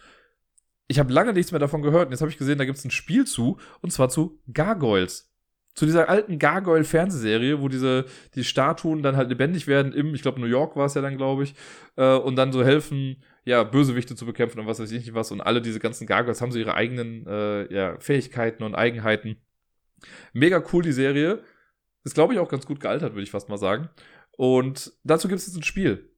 ich 0.89 0.99
habe 0.99 1.13
lange 1.13 1.33
nichts 1.33 1.53
mehr 1.53 1.59
davon 1.59 1.83
gehört 1.83 2.07
und 2.07 2.13
jetzt 2.13 2.21
habe 2.21 2.31
ich 2.31 2.39
gesehen, 2.39 2.59
da 2.59 2.65
gibt 2.65 2.79
es 2.79 2.85
ein 2.85 2.91
Spiel 2.91 3.27
zu 3.27 3.59
und 3.81 3.93
zwar 3.93 4.09
zu 4.09 4.41
Gargoyles. 4.53 5.33
Zu 5.75 5.85
dieser 5.85 6.09
alten 6.09 6.39
Gargoyle-Fernsehserie, 6.39 7.61
wo 7.61 7.69
diese 7.69 8.07
die 8.35 8.45
Statuen 8.45 9.03
dann 9.03 9.17
halt 9.17 9.29
lebendig 9.29 9.67
werden 9.67 9.93
im, 9.93 10.15
ich 10.15 10.23
glaube, 10.23 10.41
New 10.41 10.47
York 10.47 10.75
war 10.75 10.87
es 10.87 10.95
ja 10.95 11.03
dann, 11.03 11.19
glaube 11.19 11.45
ich, 11.45 11.55
äh, 11.97 12.17
und 12.17 12.37
dann 12.37 12.51
so 12.51 12.65
helfen, 12.65 13.23
ja, 13.45 13.63
Bösewichte 13.63 14.17
zu 14.17 14.25
bekämpfen 14.25 14.59
und 14.59 14.67
was 14.67 14.81
weiß 14.81 14.91
ich 14.91 15.01
nicht 15.01 15.15
was. 15.15 15.31
Und 15.33 15.43
alle 15.43 15.61
diese 15.61 15.79
ganzen 15.79 16.07
Gargoyles 16.07 16.41
haben 16.41 16.51
so 16.51 16.59
ihre 16.59 16.75
eigenen 16.75 17.27
äh, 17.27 17.73
ja, 17.73 18.01
Fähigkeiten 18.01 18.63
und 18.63 18.75
Eigenheiten. 18.75 19.37
Mega 20.33 20.63
cool, 20.73 20.83
die 20.83 20.93
Serie. 20.93 21.43
Ist, 22.05 22.15
glaube 22.15 22.33
ich, 22.33 22.39
auch 22.39 22.49
ganz 22.49 22.65
gut 22.67 22.81
gealtert, 22.81 23.13
würde 23.13 23.25
ich 23.25 23.31
fast 23.31 23.49
mal 23.49 23.59
sagen. 23.59 23.91
Und 24.37 24.93
dazu 25.05 25.29
gibt 25.29 25.41
es 25.41 25.47
jetzt 25.47 25.57
ein 25.57 25.63
Spiel. 25.63 26.11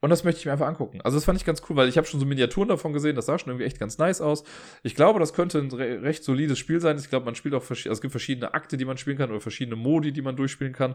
Und 0.00 0.10
das 0.10 0.22
möchte 0.22 0.38
ich 0.38 0.46
mir 0.46 0.52
einfach 0.52 0.68
angucken. 0.68 1.00
Also 1.02 1.16
das 1.16 1.24
fand 1.24 1.38
ich 1.40 1.44
ganz 1.44 1.60
cool, 1.68 1.74
weil 1.74 1.88
ich 1.88 1.96
habe 1.96 2.06
schon 2.06 2.20
so 2.20 2.26
Miniaturen 2.26 2.68
davon 2.68 2.92
gesehen, 2.92 3.16
das 3.16 3.26
sah 3.26 3.38
schon 3.38 3.50
irgendwie 3.50 3.66
echt 3.66 3.80
ganz 3.80 3.98
nice 3.98 4.20
aus. 4.20 4.44
Ich 4.84 4.94
glaube, 4.94 5.18
das 5.18 5.32
könnte 5.32 5.58
ein 5.58 5.72
re 5.72 6.02
recht 6.02 6.22
solides 6.22 6.58
Spiel 6.58 6.80
sein. 6.80 6.96
Ich 6.98 7.10
glaube, 7.10 7.24
man 7.24 7.34
spielt 7.34 7.54
auch 7.54 7.68
also 7.68 7.90
es 7.90 8.00
gibt 8.00 8.12
verschiedene 8.12 8.54
Akte, 8.54 8.76
die 8.76 8.84
man 8.84 8.96
spielen 8.96 9.18
kann 9.18 9.30
oder 9.30 9.40
verschiedene 9.40 9.74
Modi, 9.74 10.12
die 10.12 10.22
man 10.22 10.36
durchspielen 10.36 10.72
kann. 10.72 10.94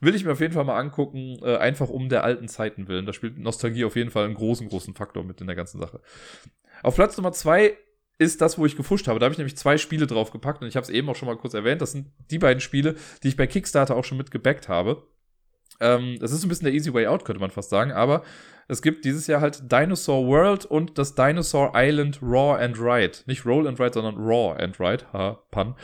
Will 0.00 0.14
ich 0.14 0.24
mir 0.24 0.32
auf 0.32 0.40
jeden 0.40 0.54
Fall 0.54 0.64
mal 0.64 0.78
angucken, 0.78 1.38
äh, 1.42 1.56
einfach 1.56 1.88
um 1.88 2.08
der 2.08 2.22
alten 2.22 2.46
Zeiten 2.46 2.86
willen. 2.86 3.06
Da 3.06 3.12
spielt 3.12 3.38
Nostalgie 3.38 3.84
auf 3.84 3.96
jeden 3.96 4.10
Fall 4.10 4.24
einen 4.24 4.34
großen, 4.34 4.68
großen 4.68 4.94
Faktor 4.94 5.24
mit 5.24 5.40
in 5.40 5.48
der 5.48 5.56
ganzen 5.56 5.80
Sache. 5.80 6.00
Auf 6.84 6.94
Platz 6.94 7.16
Nummer 7.16 7.32
zwei 7.32 7.76
ist 8.18 8.40
das, 8.40 8.58
wo 8.58 8.66
ich 8.66 8.76
gefuscht 8.76 9.08
habe. 9.08 9.18
Da 9.18 9.24
habe 9.24 9.32
ich 9.32 9.38
nämlich 9.38 9.56
zwei 9.56 9.78
Spiele 9.78 10.06
draufgepackt 10.06 10.62
und 10.62 10.68
ich 10.68 10.76
habe 10.76 10.84
es 10.84 10.90
eben 10.90 11.08
auch 11.08 11.16
schon 11.16 11.26
mal 11.26 11.36
kurz 11.36 11.54
erwähnt. 11.54 11.82
Das 11.82 11.90
sind 11.92 12.12
die 12.30 12.38
beiden 12.38 12.60
Spiele, 12.60 12.94
die 13.22 13.28
ich 13.28 13.36
bei 13.36 13.48
Kickstarter 13.48 13.96
auch 13.96 14.04
schon 14.04 14.18
mit 14.18 14.30
gebackt 14.30 14.68
habe. 14.68 15.02
Ähm, 15.80 16.16
das 16.20 16.32
ist 16.32 16.44
ein 16.44 16.48
bisschen 16.48 16.66
der 16.66 16.74
Easy 16.74 16.92
Way 16.92 17.06
Out, 17.06 17.24
könnte 17.24 17.40
man 17.40 17.50
fast 17.50 17.70
sagen, 17.70 17.92
aber 17.92 18.22
es 18.68 18.80
gibt 18.80 19.04
dieses 19.04 19.26
Jahr 19.26 19.40
halt 19.40 19.70
Dinosaur 19.70 20.26
World 20.26 20.64
und 20.64 20.98
das 20.98 21.14
Dinosaur 21.14 21.72
Island 21.74 22.20
Raw 22.22 22.62
and 22.62 22.78
Ride. 22.78 23.18
Nicht 23.26 23.44
Roll 23.44 23.66
and 23.66 23.78
Ride, 23.78 23.92
sondern 23.94 24.16
Raw 24.16 24.56
and 24.58 24.78
Ride. 24.80 25.04
Ha, 25.12 25.42
Pun. 25.50 25.74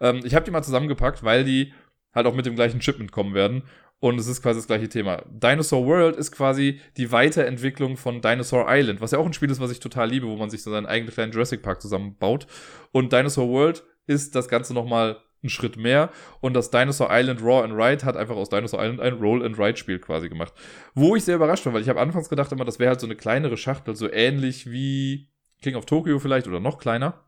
Ähm, 0.00 0.20
ich 0.24 0.34
habe 0.34 0.44
die 0.44 0.50
mal 0.50 0.62
zusammengepackt, 0.62 1.22
weil 1.24 1.44
die 1.44 1.72
halt 2.14 2.26
auch 2.26 2.34
mit 2.34 2.46
dem 2.46 2.54
gleichen 2.54 2.80
Chip 2.80 2.98
mitkommen 2.98 3.34
werden. 3.34 3.64
Und 4.00 4.18
es 4.18 4.26
ist 4.26 4.42
quasi 4.42 4.58
das 4.58 4.66
gleiche 4.66 4.88
Thema. 4.88 5.22
Dinosaur 5.30 5.86
World 5.86 6.16
ist 6.16 6.32
quasi 6.32 6.80
die 6.96 7.12
Weiterentwicklung 7.12 7.96
von 7.96 8.20
Dinosaur 8.20 8.66
Island, 8.68 9.00
was 9.00 9.12
ja 9.12 9.18
auch 9.18 9.26
ein 9.26 9.32
Spiel 9.32 9.50
ist, 9.50 9.60
was 9.60 9.70
ich 9.70 9.78
total 9.78 10.10
liebe, 10.10 10.26
wo 10.26 10.36
man 10.36 10.50
sich 10.50 10.62
so 10.62 10.72
seinen 10.72 10.86
eigenen 10.86 11.14
kleinen 11.14 11.30
Jurassic 11.30 11.62
Park 11.62 11.80
zusammenbaut. 11.80 12.48
Und 12.90 13.12
Dinosaur 13.12 13.48
World 13.48 13.84
ist 14.06 14.34
das 14.34 14.48
Ganze 14.48 14.74
nochmal 14.74 15.18
einen 15.42 15.50
Schritt 15.50 15.76
mehr. 15.76 16.10
Und 16.40 16.54
das 16.54 16.70
Dinosaur 16.70 17.08
Island 17.10 17.42
Raw 17.42 17.64
and 17.64 17.74
Ride 17.74 18.04
hat 18.04 18.16
einfach 18.16 18.36
aus 18.36 18.48
Dinosaur 18.48 18.80
Island 18.82 19.00
ein 19.00 19.14
Roll 19.14 19.44
and 19.44 19.58
Ride 19.58 19.76
Spiel 19.76 19.98
quasi 19.98 20.28
gemacht. 20.28 20.52
Wo 20.94 21.16
ich 21.16 21.24
sehr 21.24 21.36
überrascht 21.36 21.66
war, 21.66 21.72
weil 21.72 21.82
ich 21.82 21.88
habe 21.88 22.00
anfangs 22.00 22.28
gedacht 22.28 22.52
immer, 22.52 22.64
das 22.64 22.78
wäre 22.78 22.90
halt 22.90 23.00
so 23.00 23.06
eine 23.06 23.16
kleinere 23.16 23.56
Schachtel, 23.56 23.96
so 23.96 24.10
ähnlich 24.10 24.70
wie 24.70 25.28
King 25.62 25.74
of 25.74 25.86
Tokyo 25.86 26.18
vielleicht 26.18 26.46
oder 26.46 26.60
noch 26.60 26.78
kleiner. 26.78 27.24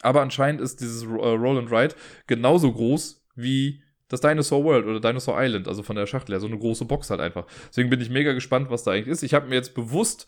Aber 0.00 0.22
anscheinend 0.22 0.60
ist 0.60 0.80
dieses 0.80 1.02
äh, 1.02 1.06
Roll 1.06 1.58
and 1.58 1.70
Ride 1.70 1.94
genauso 2.26 2.72
groß 2.72 3.26
wie 3.34 3.82
das 4.08 4.20
Dinosaur 4.20 4.64
World 4.64 4.86
oder 4.86 5.00
Dinosaur 5.00 5.36
Island, 5.38 5.68
also 5.68 5.82
von 5.82 5.96
der 5.96 6.06
Schachtel 6.06 6.32
her, 6.32 6.40
so 6.40 6.46
eine 6.46 6.58
große 6.58 6.84
Box 6.84 7.10
halt 7.10 7.20
einfach. 7.20 7.46
Deswegen 7.68 7.88
bin 7.88 8.00
ich 8.00 8.10
mega 8.10 8.32
gespannt, 8.32 8.70
was 8.70 8.84
da 8.84 8.92
eigentlich 8.92 9.08
ist. 9.08 9.22
Ich 9.22 9.32
habe 9.32 9.48
mir 9.48 9.54
jetzt 9.54 9.74
bewusst 9.74 10.26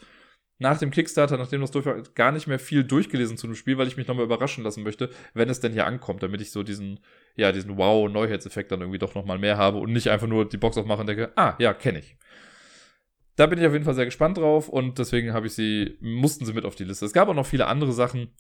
nach 0.59 0.79
dem 0.79 0.91
Kickstarter, 0.91 1.37
nachdem 1.37 1.61
das 1.61 1.73
durch 1.73 1.87
gar 2.15 2.31
nicht 2.33 2.47
mehr 2.47 2.59
viel 2.59 2.85
durchgelesen 2.85 3.37
zu 3.37 3.47
dem 3.47 3.57
Spiel, 3.57 3.77
weil 3.77 3.89
ich 3.89 3.97
mich 3.97 4.07
nochmal 4.07 4.25
überraschen 4.25 4.63
lassen 4.63 4.85
möchte, 4.85 5.11
wenn 5.35 5.49
es 5.49 5.61
denn 5.61 5.73
hier 5.73 5.87
ankommt, 5.87 6.23
damit 6.23 6.41
ich 6.41 6.53
so 6.53 6.63
diesen, 6.63 7.01
ja, 7.35 7.51
diesen 7.51 7.77
Wow-Neuheitseffekt 7.77 8.71
dann 8.71 8.81
irgendwie 8.81 8.99
doch 8.99 9.15
nochmal 9.15 9.39
mehr 9.39 9.59
habe 9.59 9.79
und 9.79 9.93
nicht 9.93 10.09
einfach 10.11 10.29
nur 10.29 10.49
die 10.49 10.57
Box 10.57 10.79
aufmache 10.79 11.01
und 11.01 11.09
denke, 11.09 11.33
ah, 11.37 11.55
ja, 11.59 11.75
kenne 11.75 11.99
ich. 11.99 12.17
Da 13.37 13.47
bin 13.47 13.59
ich 13.59 13.67
auf 13.67 13.73
jeden 13.73 13.85
Fall 13.85 13.95
sehr 13.95 14.05
gespannt 14.05 14.39
drauf 14.39 14.69
und 14.69 14.99
deswegen 14.99 15.33
habe 15.33 15.49
ich 15.49 15.55
sie, 15.55 15.99
mussten 16.01 16.45
sie 16.45 16.53
mit 16.53 16.65
auf 16.65 16.77
die 16.77 16.85
Liste. 16.85 17.05
Es 17.05 17.13
gab 17.13 17.29
auch 17.29 17.35
noch 17.35 17.47
viele 17.47 17.67
andere 17.67 17.93
Sachen, 17.93 18.33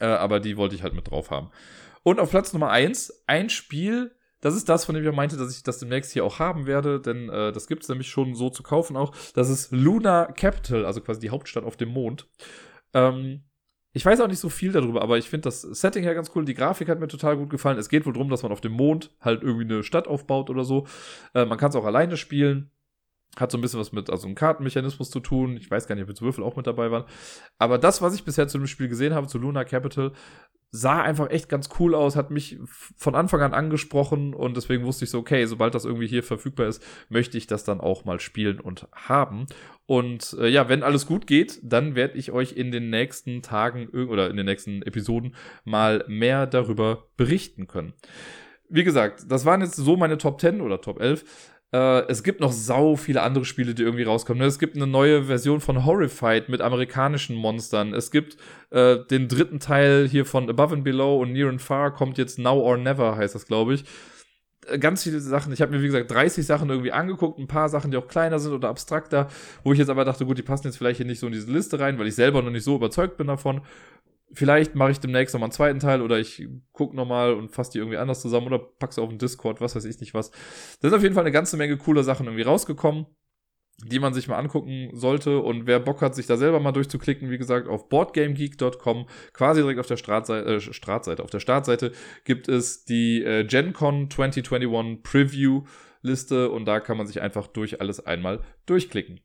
äh, 0.00 0.06
aber 0.06 0.40
die 0.40 0.56
wollte 0.56 0.74
ich 0.74 0.82
halt 0.82 0.94
mit 0.94 1.08
drauf 1.08 1.30
haben. 1.30 1.50
Und 2.02 2.18
auf 2.18 2.30
Platz 2.30 2.52
Nummer 2.52 2.70
eins 2.70 3.22
ein 3.28 3.48
Spiel, 3.48 4.16
das 4.40 4.54
ist 4.54 4.68
das, 4.68 4.84
von 4.84 4.94
dem 4.94 5.06
ich 5.06 5.14
meinte, 5.14 5.36
dass 5.36 5.54
ich 5.56 5.62
das 5.62 5.78
demnächst 5.78 6.12
hier 6.12 6.24
auch 6.24 6.38
haben 6.38 6.66
werde, 6.66 7.00
denn 7.00 7.28
äh, 7.28 7.52
das 7.52 7.66
gibt 7.66 7.82
es 7.82 7.88
nämlich 7.88 8.08
schon 8.08 8.34
so 8.34 8.50
zu 8.50 8.62
kaufen 8.62 8.96
auch. 8.96 9.14
Das 9.34 9.48
ist 9.50 9.72
Luna 9.72 10.26
Capital, 10.26 10.84
also 10.84 11.00
quasi 11.00 11.20
die 11.20 11.30
Hauptstadt 11.30 11.64
auf 11.64 11.76
dem 11.76 11.88
Mond. 11.90 12.28
Ähm, 12.94 13.42
ich 13.92 14.04
weiß 14.04 14.20
auch 14.20 14.28
nicht 14.28 14.38
so 14.38 14.48
viel 14.48 14.70
darüber, 14.70 15.02
aber 15.02 15.18
ich 15.18 15.28
finde 15.28 15.48
das 15.48 15.62
Setting 15.62 16.04
ja 16.04 16.12
ganz 16.12 16.30
cool. 16.34 16.44
Die 16.44 16.54
Grafik 16.54 16.88
hat 16.88 17.00
mir 17.00 17.08
total 17.08 17.36
gut 17.36 17.50
gefallen. 17.50 17.78
Es 17.78 17.88
geht 17.88 18.06
wohl 18.06 18.12
darum, 18.12 18.28
dass 18.28 18.42
man 18.42 18.52
auf 18.52 18.60
dem 18.60 18.72
Mond 18.72 19.10
halt 19.20 19.42
irgendwie 19.42 19.64
eine 19.64 19.82
Stadt 19.82 20.06
aufbaut 20.06 20.50
oder 20.50 20.64
so. 20.64 20.86
Äh, 21.34 21.46
man 21.46 21.58
kann 21.58 21.70
es 21.70 21.76
auch 21.76 21.84
alleine 21.84 22.16
spielen. 22.16 22.70
Hat 23.38 23.52
so 23.52 23.58
ein 23.58 23.60
bisschen 23.60 23.80
was 23.80 23.92
mit 23.92 24.10
also 24.10 24.26
einem 24.26 24.34
Kartenmechanismus 24.34 25.10
zu 25.10 25.20
tun. 25.20 25.56
Ich 25.56 25.70
weiß 25.70 25.86
gar 25.86 25.94
nicht, 25.94 26.02
ob 26.02 26.08
jetzt 26.08 26.22
Würfel 26.22 26.44
auch 26.44 26.56
mit 26.56 26.66
dabei 26.66 26.90
waren. 26.90 27.04
Aber 27.58 27.78
das, 27.78 28.02
was 28.02 28.14
ich 28.14 28.24
bisher 28.24 28.48
zu 28.48 28.58
dem 28.58 28.66
Spiel 28.66 28.88
gesehen 28.88 29.14
habe, 29.14 29.26
zu 29.26 29.38
Luna 29.38 29.64
Capital, 29.64 30.12
sah 30.70 31.00
einfach 31.00 31.30
echt 31.30 31.48
ganz 31.48 31.70
cool 31.78 31.94
aus, 31.94 32.14
hat 32.14 32.30
mich 32.30 32.58
von 32.96 33.14
Anfang 33.14 33.40
an 33.40 33.54
angesprochen 33.54 34.34
und 34.34 34.56
deswegen 34.56 34.84
wusste 34.84 35.04
ich 35.04 35.10
so, 35.10 35.18
okay, 35.18 35.46
sobald 35.46 35.74
das 35.74 35.86
irgendwie 35.86 36.06
hier 36.06 36.22
verfügbar 36.22 36.66
ist, 36.66 36.84
möchte 37.08 37.38
ich 37.38 37.46
das 37.46 37.64
dann 37.64 37.80
auch 37.80 38.04
mal 38.04 38.20
spielen 38.20 38.60
und 38.60 38.86
haben. 38.92 39.46
Und 39.86 40.36
äh, 40.38 40.48
ja, 40.48 40.68
wenn 40.68 40.82
alles 40.82 41.06
gut 41.06 41.26
geht, 41.26 41.60
dann 41.62 41.94
werde 41.94 42.18
ich 42.18 42.32
euch 42.32 42.52
in 42.52 42.70
den 42.70 42.90
nächsten 42.90 43.40
Tagen 43.40 43.88
oder 43.88 44.28
in 44.28 44.36
den 44.36 44.44
nächsten 44.44 44.82
Episoden 44.82 45.34
mal 45.64 46.04
mehr 46.06 46.46
darüber 46.46 47.06
berichten 47.16 47.66
können. 47.66 47.94
Wie 48.68 48.84
gesagt, 48.84 49.24
das 49.28 49.46
waren 49.46 49.62
jetzt 49.62 49.76
so 49.76 49.96
meine 49.96 50.18
Top 50.18 50.38
10 50.38 50.60
oder 50.60 50.82
Top 50.82 51.00
11. 51.00 51.24
Äh, 51.72 52.06
es 52.08 52.22
gibt 52.22 52.40
noch 52.40 52.52
sau 52.52 52.96
viele 52.96 53.22
andere 53.22 53.44
Spiele, 53.44 53.74
die 53.74 53.82
irgendwie 53.82 54.04
rauskommen. 54.04 54.40
Ne? 54.40 54.46
Es 54.46 54.58
gibt 54.58 54.76
eine 54.76 54.86
neue 54.86 55.24
Version 55.24 55.60
von 55.60 55.84
Horrified 55.84 56.48
mit 56.48 56.60
amerikanischen 56.60 57.36
Monstern. 57.36 57.92
Es 57.92 58.10
gibt 58.10 58.36
äh, 58.70 58.98
den 59.10 59.28
dritten 59.28 59.60
Teil 59.60 60.08
hier 60.08 60.24
von 60.24 60.48
Above 60.48 60.76
and 60.76 60.84
Below 60.84 61.20
und 61.20 61.32
Near 61.32 61.50
and 61.50 61.60
Far 61.60 61.92
kommt 61.92 62.16
jetzt 62.16 62.38
Now 62.38 62.58
or 62.60 62.78
Never, 62.78 63.16
heißt 63.16 63.34
das, 63.34 63.46
glaube 63.46 63.74
ich. 63.74 63.84
Äh, 64.66 64.78
ganz 64.78 65.02
viele 65.02 65.20
Sachen. 65.20 65.52
Ich 65.52 65.60
habe 65.60 65.72
mir, 65.72 65.82
wie 65.82 65.86
gesagt, 65.86 66.10
30 66.10 66.46
Sachen 66.46 66.70
irgendwie 66.70 66.92
angeguckt, 66.92 67.38
ein 67.38 67.48
paar 67.48 67.68
Sachen, 67.68 67.90
die 67.90 67.98
auch 67.98 68.08
kleiner 68.08 68.38
sind 68.38 68.52
oder 68.52 68.68
abstrakter, 68.68 69.28
wo 69.62 69.72
ich 69.72 69.78
jetzt 69.78 69.90
aber 69.90 70.06
dachte, 70.06 70.24
gut, 70.24 70.38
die 70.38 70.42
passen 70.42 70.68
jetzt 70.68 70.78
vielleicht 70.78 70.98
hier 70.98 71.06
nicht 71.06 71.20
so 71.20 71.26
in 71.26 71.32
diese 71.32 71.52
Liste 71.52 71.78
rein, 71.78 71.98
weil 71.98 72.06
ich 72.06 72.14
selber 72.14 72.40
noch 72.40 72.50
nicht 72.50 72.64
so 72.64 72.76
überzeugt 72.76 73.18
bin 73.18 73.26
davon. 73.26 73.60
Vielleicht 74.32 74.74
mache 74.74 74.90
ich 74.90 75.00
demnächst 75.00 75.34
nochmal 75.34 75.46
einen 75.46 75.52
zweiten 75.52 75.78
Teil 75.80 76.02
oder 76.02 76.18
ich 76.18 76.46
gucke 76.72 76.94
nochmal 76.94 77.32
und 77.32 77.50
fasse 77.50 77.72
die 77.72 77.78
irgendwie 77.78 77.96
anders 77.96 78.20
zusammen 78.20 78.46
oder 78.46 78.58
pack's 78.58 78.98
auf 78.98 79.08
den 79.08 79.18
Discord, 79.18 79.60
was 79.60 79.74
weiß 79.74 79.84
ich 79.84 80.00
nicht 80.00 80.14
was. 80.14 80.30
Da 80.80 80.88
sind 80.88 80.94
auf 80.94 81.02
jeden 81.02 81.14
Fall 81.14 81.24
eine 81.24 81.32
ganze 81.32 81.56
Menge 81.56 81.76
cooler 81.78 82.02
Sachen 82.02 82.26
irgendwie 82.26 82.42
rausgekommen, 82.42 83.06
die 83.84 83.98
man 83.98 84.12
sich 84.12 84.28
mal 84.28 84.36
angucken 84.36 84.90
sollte. 84.92 85.38
Und 85.38 85.66
wer 85.66 85.80
Bock 85.80 86.02
hat, 86.02 86.14
sich 86.14 86.26
da 86.26 86.36
selber 86.36 86.60
mal 86.60 86.72
durchzuklicken, 86.72 87.30
wie 87.30 87.38
gesagt, 87.38 87.68
auf 87.68 87.88
boardgamegeek.com, 87.88 89.06
quasi 89.32 89.60
direkt 89.62 89.80
auf 89.80 89.86
der 89.86 89.96
Startseite, 89.96 90.56
äh, 90.56 90.60
Startseite, 90.60 91.22
auf 91.22 91.30
der 91.30 91.40
Startseite 91.40 91.92
gibt 92.24 92.48
es 92.48 92.84
die 92.84 93.22
äh, 93.22 93.44
GenCon 93.44 94.10
2021 94.10 95.02
Preview 95.02 95.64
Liste 96.02 96.50
und 96.50 96.64
da 96.64 96.80
kann 96.80 96.96
man 96.96 97.06
sich 97.06 97.20
einfach 97.20 97.46
durch 97.46 97.80
alles 97.80 98.04
einmal 98.04 98.42
durchklicken. 98.66 99.20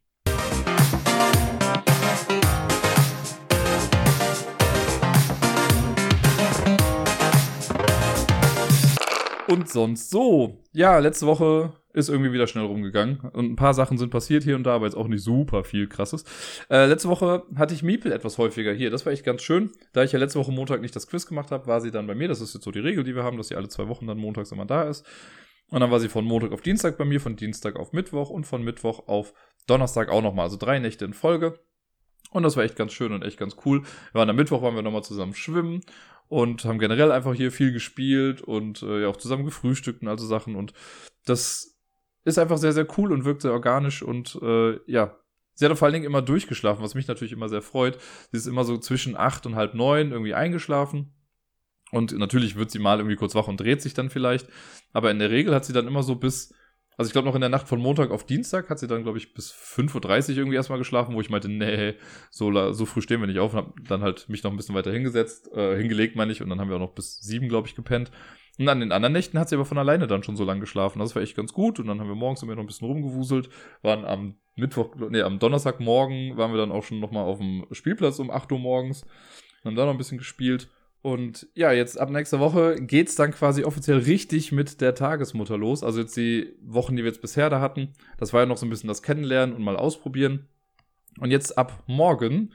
Und 9.54 9.70
sonst 9.70 10.10
so. 10.10 10.64
Ja, 10.72 10.98
letzte 10.98 11.28
Woche 11.28 11.74
ist 11.94 12.10
irgendwie 12.10 12.34
wieder 12.34 12.48
schnell 12.48 12.66
rumgegangen 12.66 13.20
und 13.20 13.52
ein 13.52 13.56
paar 13.56 13.76
Sachen 13.76 14.00
sind 14.00 14.10
passiert 14.10 14.44
hier 14.44 14.56
und 14.56 14.64
da, 14.64 14.74
aber 14.74 14.86
jetzt 14.86 14.96
auch 14.96 15.08
nicht 15.08 15.24
super 15.24 15.64
viel 15.64 15.88
krasses. 15.88 16.26
Äh, 16.72 16.88
letzte 16.88 17.08
Woche 17.08 17.44
hatte 17.56 17.76
ich 17.76 17.84
Miepel 17.84 18.12
etwas 18.12 18.40
häufiger 18.40 18.74
hier. 18.74 18.90
Das 18.90 19.06
war 19.06 19.14
echt 19.14 19.24
ganz 19.24 19.44
schön. 19.44 19.72
Da 19.94 20.04
ich 20.04 20.12
ja 20.12 20.18
letzte 20.18 20.40
Woche 20.40 20.52
Montag 20.52 20.82
nicht 20.82 20.96
das 20.96 21.08
Quiz 21.08 21.28
gemacht 21.28 21.52
habe, 21.52 21.68
war 21.68 21.82
sie 21.82 21.92
dann 21.92 22.08
bei 22.08 22.16
mir. 22.16 22.28
Das 22.28 22.42
ist 22.42 22.56
jetzt 22.56 22.64
so 22.64 22.72
die 22.72 22.80
Regel, 22.80 23.04
die 23.04 23.16
wir 23.16 23.24
haben, 23.24 23.38
dass 23.38 23.50
sie 23.50 23.56
alle 23.56 23.70
zwei 23.70 23.88
Wochen 23.88 24.08
dann 24.08 24.18
montags 24.18 24.52
immer 24.52 24.66
da 24.66 24.84
ist. 24.84 25.06
Und 25.70 25.82
dann 25.82 25.92
war 25.92 26.00
sie 26.00 26.10
von 26.10 26.26
Montag 26.26 26.52
auf 26.52 26.62
Dienstag 26.62 26.98
bei 26.98 27.06
mir, 27.06 27.22
von 27.22 27.36
Dienstag 27.36 27.76
auf 27.76 27.94
Mittwoch 27.94 28.32
und 28.32 28.46
von 28.46 28.64
Mittwoch 28.64 29.08
auf 29.08 29.34
Donnerstag 29.68 30.10
auch 30.10 30.24
nochmal. 30.24 30.46
Also 30.46 30.58
drei 30.58 30.80
Nächte 30.80 31.06
in 31.06 31.14
Folge. 31.14 31.60
Und 32.32 32.42
das 32.42 32.58
war 32.58 32.64
echt 32.64 32.76
ganz 32.76 32.94
schön 32.94 33.14
und 33.14 33.24
echt 33.24 33.38
ganz 33.38 33.56
cool. 33.66 33.84
Wir 33.84 34.20
waren 34.20 34.30
am 34.30 34.36
Mittwoch, 34.36 34.64
waren 34.64 34.74
wir 34.74 34.82
nochmal 34.82 35.04
zusammen 35.04 35.36
schwimmen 35.36 35.82
und 36.34 36.66
haben 36.66 36.80
generell 36.80 37.12
einfach 37.12 37.36
hier 37.36 37.52
viel 37.52 37.72
gespielt 37.72 38.42
und 38.42 38.82
äh, 38.82 39.04
ja 39.04 39.08
auch 39.08 39.18
zusammen 39.18 39.46
gefrühstückt 39.46 40.02
und 40.02 40.08
also 40.08 40.26
Sachen 40.26 40.56
und 40.56 40.74
das 41.26 41.80
ist 42.26 42.40
einfach 42.40 42.58
sehr, 42.58 42.74
sehr 42.74 42.88
cool 42.98 43.12
und 43.12 43.24
wirkt 43.24 43.44
sehr 43.44 43.52
organisch 43.52 44.02
und 44.02 44.40
äh, 44.42 44.80
ja, 44.92 45.16
sie 45.54 45.66
hat 45.66 45.78
vor 45.78 45.86
allen 45.86 45.94
Dingen 45.94 46.06
immer 46.06 46.24
durchgeschlafen, 46.24 46.84
was 46.84 46.96
mich 46.96 47.08
natürlich 47.08 47.34
immer 47.34 47.50
sehr 47.50 47.62
freut. 47.62 48.00
Sie 48.32 48.38
ist 48.38 48.48
immer 48.48 48.64
so 48.64 48.78
zwischen 48.78 49.16
acht 49.16 49.46
und 49.46 49.56
halb 49.56 49.76
neun 49.76 50.12
irgendwie 50.12 50.34
eingeschlafen. 50.34 51.14
Und 51.92 52.18
natürlich 52.18 52.56
wird 52.56 52.72
sie 52.72 52.80
mal 52.80 52.98
irgendwie 52.98 53.18
kurz 53.18 53.36
wach 53.36 53.48
und 53.48 53.60
dreht 53.60 53.84
sich 53.84 53.94
dann 53.94 54.10
vielleicht. 54.10 54.48
Aber 54.94 55.12
in 55.12 55.20
der 55.20 55.30
Regel 55.30 55.54
hat 55.54 55.66
sie 55.66 55.74
dann 55.74 55.86
immer 55.86 56.02
so 56.02 56.16
bis 56.16 56.56
also 56.98 57.10
ich 57.10 57.14
glaube 57.14 57.28
noch 57.28 57.36
in 57.36 57.42
der 57.42 57.50
Nacht 57.50 57.68
von 57.68 57.80
Montag 57.80 58.12
auf 58.12 58.26
Dienstag 58.26 58.70
hat 58.70 58.80
sie 58.80 58.88
dann, 58.88 59.04
glaube 59.04 59.18
ich, 59.18 59.34
bis 59.34 59.52
5.30 59.52 60.32
Uhr 60.32 60.38
irgendwie 60.38 60.56
erstmal 60.56 60.80
geschlafen, 60.80 61.16
wo 61.16 61.22
ich 61.22 61.30
meinte, 61.30 61.50
nee, 61.50 61.96
so, 62.30 62.74
so 62.74 62.86
früh 62.86 63.02
stehen 63.02 63.20
wir 63.20 63.28
nicht 63.28 63.40
auf 63.40 63.54
und 63.54 63.58
habe 63.58 63.74
dann 63.88 64.02
halt 64.02 64.30
mich 64.30 64.44
noch 64.44 64.52
ein 64.52 64.58
bisschen 64.58 64.76
weiter 64.76 64.92
hingesetzt, 64.92 65.52
äh, 65.54 65.78
hingelegt, 65.78 66.16
meine 66.16 66.32
ich, 66.32 66.42
und 66.42 66.50
dann 66.50 66.60
haben 66.60 66.70
wir 66.70 66.76
auch 66.76 66.82
noch 66.82 66.94
bis 66.94 67.20
sieben, 67.20 67.50
glaube 67.50 67.68
ich, 67.68 67.76
gepennt. 67.76 68.12
Und 68.60 68.70
an 68.70 68.80
den 68.80 68.92
anderen 68.92 69.14
Nächten 69.14 69.40
hat 69.40 69.50
sie 69.50 69.56
aber 69.56 69.66
von 69.66 69.80
alleine 69.80 70.06
dann 70.06 70.22
schon 70.22 70.36
so 70.36 70.44
lange 70.44 70.60
geschlafen. 70.60 71.00
Das 71.00 71.16
war 71.16 71.24
echt 71.24 71.36
ganz 71.36 71.54
gut. 71.54 71.80
Und 71.80 71.88
dann 71.88 72.00
haben 72.00 72.08
wir 72.08 72.16
morgens 72.16 72.44
immer 72.44 72.54
noch 72.54 72.62
ein 72.62 72.68
bisschen 72.68 72.88
rumgewuselt, 72.88 73.50
waren 73.82 74.06
am 74.06 74.36
Mittwoch, 74.56 74.96
nee, 75.10 75.22
am 75.22 75.40
Donnerstagmorgen 75.40 76.38
waren 76.38 76.52
wir 76.52 76.60
dann 76.60 76.72
auch 76.72 76.84
schon 76.84 77.00
nochmal 77.00 77.24
auf 77.24 77.40
dem 77.40 77.66
Spielplatz 77.72 78.20
um 78.20 78.30
8 78.30 78.52
Uhr 78.52 78.60
morgens. 78.60 79.06
haben 79.66 79.76
da 79.76 79.86
noch 79.86 79.92
ein 79.92 79.98
bisschen 79.98 80.20
gespielt. 80.20 80.70
Und 81.04 81.50
ja, 81.54 81.74
jetzt 81.74 82.00
ab 82.00 82.10
nächster 82.10 82.40
Woche 82.40 82.78
geht's 82.78 83.16
dann 83.16 83.32
quasi 83.32 83.66
offiziell 83.66 83.98
richtig 83.98 84.54
mit 84.54 84.80
der 84.80 84.96
Tagesmutter 84.96 85.58
los. 85.58 85.84
Also 85.84 86.00
jetzt 86.00 86.16
die 86.16 86.56
Wochen, 86.62 86.96
die 86.96 87.04
wir 87.04 87.12
jetzt 87.12 87.22
bisher 87.22 87.50
da 87.50 87.60
hatten, 87.60 87.90
das 88.18 88.32
war 88.32 88.40
ja 88.40 88.46
noch 88.46 88.56
so 88.56 88.66
ein 88.66 88.70
bisschen 88.70 88.88
das 88.88 89.04
Kennenlernen 89.04 89.54
und 89.54 89.64
mal 89.64 89.76
ausprobieren. 89.76 90.48
Und 91.20 91.30
jetzt 91.30 91.58
ab 91.58 91.84
morgen 91.88 92.54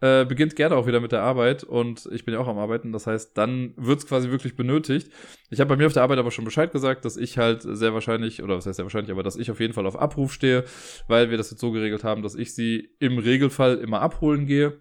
äh, 0.00 0.24
beginnt 0.24 0.56
Gerda 0.56 0.76
auch 0.76 0.86
wieder 0.86 1.00
mit 1.00 1.12
der 1.12 1.20
Arbeit 1.20 1.62
und 1.62 2.08
ich 2.10 2.24
bin 2.24 2.32
ja 2.32 2.40
auch 2.40 2.48
am 2.48 2.58
Arbeiten. 2.58 2.90
Das 2.90 3.06
heißt, 3.06 3.36
dann 3.36 3.74
wird's 3.76 4.06
quasi 4.06 4.30
wirklich 4.30 4.56
benötigt. 4.56 5.12
Ich 5.50 5.60
habe 5.60 5.68
bei 5.68 5.76
mir 5.76 5.86
auf 5.86 5.92
der 5.92 6.02
Arbeit 6.02 6.18
aber 6.18 6.30
schon 6.30 6.46
Bescheid 6.46 6.72
gesagt, 6.72 7.04
dass 7.04 7.18
ich 7.18 7.36
halt 7.36 7.60
sehr 7.62 7.92
wahrscheinlich, 7.92 8.42
oder 8.42 8.56
was 8.56 8.64
heißt 8.64 8.76
sehr 8.76 8.86
wahrscheinlich, 8.86 9.12
aber 9.12 9.22
dass 9.22 9.36
ich 9.36 9.50
auf 9.50 9.60
jeden 9.60 9.74
Fall 9.74 9.86
auf 9.86 10.00
Abruf 10.00 10.32
stehe, 10.32 10.64
weil 11.06 11.28
wir 11.28 11.36
das 11.36 11.50
jetzt 11.50 11.60
so 11.60 11.70
geregelt 11.70 12.02
haben, 12.02 12.22
dass 12.22 12.34
ich 12.34 12.54
sie 12.54 12.88
im 12.98 13.18
Regelfall 13.18 13.76
immer 13.76 14.00
abholen 14.00 14.46
gehe. 14.46 14.80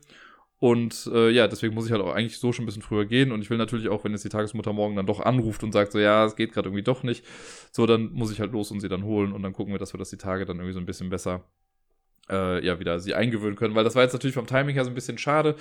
Und 0.59 1.09
äh, 1.13 1.29
ja, 1.29 1.47
deswegen 1.47 1.73
muss 1.73 1.85
ich 1.85 1.91
halt 1.91 2.01
auch 2.01 2.13
eigentlich 2.13 2.37
so 2.37 2.51
schon 2.51 2.63
ein 2.63 2.65
bisschen 2.65 2.81
früher 2.81 3.05
gehen. 3.05 3.31
Und 3.31 3.41
ich 3.41 3.49
will 3.49 3.57
natürlich 3.57 3.87
auch, 3.87 4.03
wenn 4.03 4.11
jetzt 4.11 4.25
die 4.25 4.29
Tagesmutter 4.29 4.73
morgen 4.73 4.95
dann 4.95 5.05
doch 5.05 5.21
anruft 5.21 5.63
und 5.63 5.71
sagt 5.71 5.93
so, 5.93 5.99
ja, 5.99 6.25
es 6.25 6.35
geht 6.35 6.51
gerade 6.51 6.67
irgendwie 6.67 6.83
doch 6.83 7.03
nicht, 7.03 7.25
so, 7.71 7.85
dann 7.85 8.11
muss 8.11 8.31
ich 8.31 8.41
halt 8.41 8.51
los 8.51 8.69
und 8.71 8.81
sie 8.81 8.89
dann 8.89 9.03
holen. 9.03 9.31
Und 9.31 9.41
dann 9.41 9.53
gucken 9.53 9.73
wir, 9.73 9.79
dass 9.79 9.93
wir 9.93 9.97
das 9.97 10.09
die 10.09 10.17
Tage 10.17 10.45
dann 10.45 10.57
irgendwie 10.57 10.73
so 10.73 10.79
ein 10.79 10.85
bisschen 10.85 11.09
besser 11.09 11.45
äh, 12.29 12.65
ja 12.65 12.79
wieder 12.79 12.99
sie 12.99 13.15
eingewöhnen 13.15 13.55
können, 13.55 13.75
weil 13.75 13.83
das 13.83 13.95
war 13.95 14.03
jetzt 14.03 14.13
natürlich 14.13 14.35
vom 14.35 14.47
Timing 14.47 14.75
her 14.75 14.83
so 14.83 14.91
ein 14.91 14.95
bisschen 14.95 15.17
schade, 15.17 15.55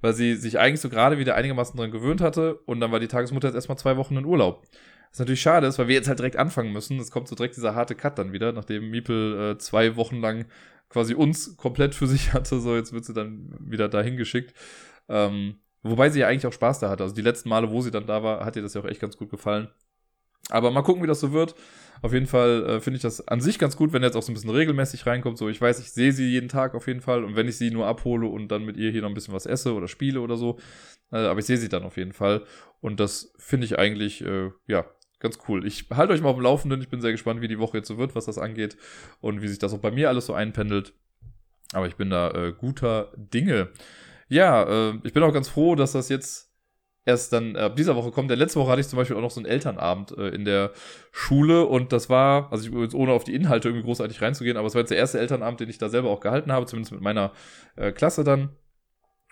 weil 0.00 0.12
sie 0.12 0.34
sich 0.34 0.58
eigentlich 0.58 0.80
so 0.80 0.88
gerade 0.88 1.18
wieder 1.18 1.34
einigermaßen 1.34 1.76
dran 1.78 1.90
gewöhnt 1.90 2.20
hatte 2.20 2.56
und 2.66 2.80
dann 2.80 2.92
war 2.92 3.00
die 3.00 3.08
Tagesmutter 3.08 3.48
jetzt 3.48 3.54
erstmal 3.54 3.78
zwei 3.78 3.96
Wochen 3.96 4.16
in 4.16 4.24
Urlaub. 4.24 4.66
Was 5.10 5.18
natürlich 5.18 5.40
schade 5.40 5.66
ist, 5.66 5.78
weil 5.78 5.88
wir 5.88 5.96
jetzt 5.96 6.08
halt 6.08 6.20
direkt 6.20 6.36
anfangen 6.36 6.72
müssen. 6.72 7.00
Es 7.00 7.10
kommt 7.10 7.26
so 7.26 7.34
direkt 7.34 7.56
dieser 7.56 7.74
harte 7.74 7.96
Cut 7.96 8.18
dann 8.18 8.32
wieder, 8.32 8.52
nachdem 8.52 8.90
Miepel 8.90 9.54
äh, 9.54 9.58
zwei 9.58 9.96
Wochen 9.96 10.20
lang 10.20 10.46
quasi 10.90 11.14
uns 11.14 11.56
komplett 11.56 11.94
für 11.94 12.06
sich 12.06 12.32
hatte. 12.34 12.60
So, 12.60 12.76
jetzt 12.76 12.92
wird 12.92 13.06
sie 13.06 13.14
dann 13.14 13.56
wieder 13.58 13.88
dahin 13.88 14.18
geschickt. 14.18 14.54
Ähm, 15.08 15.60
wobei 15.82 16.10
sie 16.10 16.20
ja 16.20 16.28
eigentlich 16.28 16.46
auch 16.46 16.52
Spaß 16.52 16.80
da 16.80 16.90
hatte. 16.90 17.04
Also 17.04 17.14
die 17.14 17.22
letzten 17.22 17.48
Male, 17.48 17.70
wo 17.70 17.80
sie 17.80 17.90
dann 17.90 18.06
da 18.06 18.22
war, 18.22 18.44
hat 18.44 18.56
ihr 18.56 18.62
das 18.62 18.74
ja 18.74 18.82
auch 18.82 18.86
echt 18.86 19.00
ganz 19.00 19.16
gut 19.16 19.30
gefallen. 19.30 19.68
Aber 20.50 20.70
mal 20.70 20.82
gucken, 20.82 21.02
wie 21.02 21.06
das 21.06 21.20
so 21.20 21.32
wird. 21.32 21.54
Auf 22.02 22.12
jeden 22.12 22.26
Fall 22.26 22.64
äh, 22.66 22.80
finde 22.80 22.96
ich 22.96 23.02
das 23.02 23.26
an 23.28 23.40
sich 23.40 23.58
ganz 23.58 23.76
gut, 23.76 23.92
wenn 23.92 24.02
er 24.02 24.08
jetzt 24.08 24.16
auch 24.16 24.22
so 24.22 24.32
ein 24.32 24.34
bisschen 24.34 24.50
regelmäßig 24.50 25.06
reinkommt. 25.06 25.38
So, 25.38 25.48
ich 25.48 25.60
weiß, 25.60 25.78
ich 25.80 25.92
sehe 25.92 26.12
sie 26.12 26.28
jeden 26.28 26.48
Tag 26.48 26.74
auf 26.74 26.86
jeden 26.86 27.00
Fall. 27.00 27.24
Und 27.24 27.36
wenn 27.36 27.46
ich 27.46 27.56
sie 27.56 27.70
nur 27.70 27.86
abhole 27.86 28.26
und 28.26 28.48
dann 28.48 28.64
mit 28.64 28.76
ihr 28.76 28.90
hier 28.90 29.02
noch 29.02 29.08
ein 29.08 29.14
bisschen 29.14 29.34
was 29.34 29.46
esse 29.46 29.74
oder 29.74 29.86
spiele 29.86 30.20
oder 30.20 30.36
so, 30.36 30.58
äh, 31.12 31.18
aber 31.18 31.40
ich 31.40 31.46
sehe 31.46 31.58
sie 31.58 31.68
dann 31.68 31.84
auf 31.84 31.96
jeden 31.96 32.12
Fall. 32.12 32.44
Und 32.80 33.00
das 33.00 33.32
finde 33.38 33.66
ich 33.66 33.78
eigentlich, 33.78 34.24
äh, 34.24 34.50
ja, 34.66 34.86
ganz 35.20 35.38
cool. 35.48 35.66
Ich 35.66 35.86
halte 35.90 36.12
euch 36.12 36.20
mal 36.20 36.30
auf 36.30 36.36
dem 36.36 36.42
Laufenden. 36.42 36.80
Ich 36.80 36.88
bin 36.88 37.00
sehr 37.00 37.12
gespannt, 37.12 37.40
wie 37.40 37.48
die 37.48 37.58
Woche 37.58 37.78
jetzt 37.78 37.88
so 37.88 37.98
wird, 37.98 38.14
was 38.16 38.24
das 38.24 38.38
angeht 38.38 38.76
und 39.20 39.42
wie 39.42 39.48
sich 39.48 39.58
das 39.58 39.72
auch 39.72 39.78
bei 39.78 39.90
mir 39.90 40.08
alles 40.08 40.26
so 40.26 40.34
einpendelt. 40.34 40.94
Aber 41.72 41.86
ich 41.86 41.96
bin 41.96 42.10
da 42.10 42.30
äh, 42.32 42.52
guter 42.52 43.12
Dinge. 43.16 43.68
Ja, 44.28 44.90
äh, 44.90 44.98
ich 45.04 45.12
bin 45.12 45.22
auch 45.22 45.32
ganz 45.32 45.48
froh, 45.48 45.76
dass 45.76 45.92
das 45.92 46.08
jetzt 46.08 46.50
erst 47.04 47.32
dann 47.32 47.56
ab 47.56 47.76
dieser 47.76 47.96
Woche 47.96 48.10
kommt. 48.10 48.30
Der 48.30 48.36
letzte 48.36 48.58
Woche 48.58 48.70
hatte 48.70 48.80
ich 48.80 48.88
zum 48.88 48.96
Beispiel 48.96 49.16
auch 49.16 49.20
noch 49.20 49.30
so 49.30 49.40
einen 49.40 49.46
Elternabend 49.46 50.16
äh, 50.16 50.28
in 50.28 50.44
der 50.44 50.72
Schule 51.12 51.66
und 51.66 51.92
das 51.92 52.08
war, 52.08 52.52
also 52.52 52.68
ich, 52.68 52.74
jetzt 52.74 52.94
ohne 52.94 53.12
auf 53.12 53.24
die 53.24 53.34
Inhalte 53.34 53.68
irgendwie 53.68 53.84
großartig 53.84 54.20
reinzugehen, 54.20 54.56
aber 54.56 54.66
es 54.66 54.74
war 54.74 54.80
jetzt 54.80 54.90
der 54.90 54.98
erste 54.98 55.18
Elternabend, 55.18 55.60
den 55.60 55.68
ich 55.68 55.78
da 55.78 55.88
selber 55.88 56.10
auch 56.10 56.20
gehalten 56.20 56.52
habe, 56.52 56.66
zumindest 56.66 56.92
mit 56.92 57.00
meiner 57.00 57.32
äh, 57.76 57.92
Klasse 57.92 58.24
dann. 58.24 58.50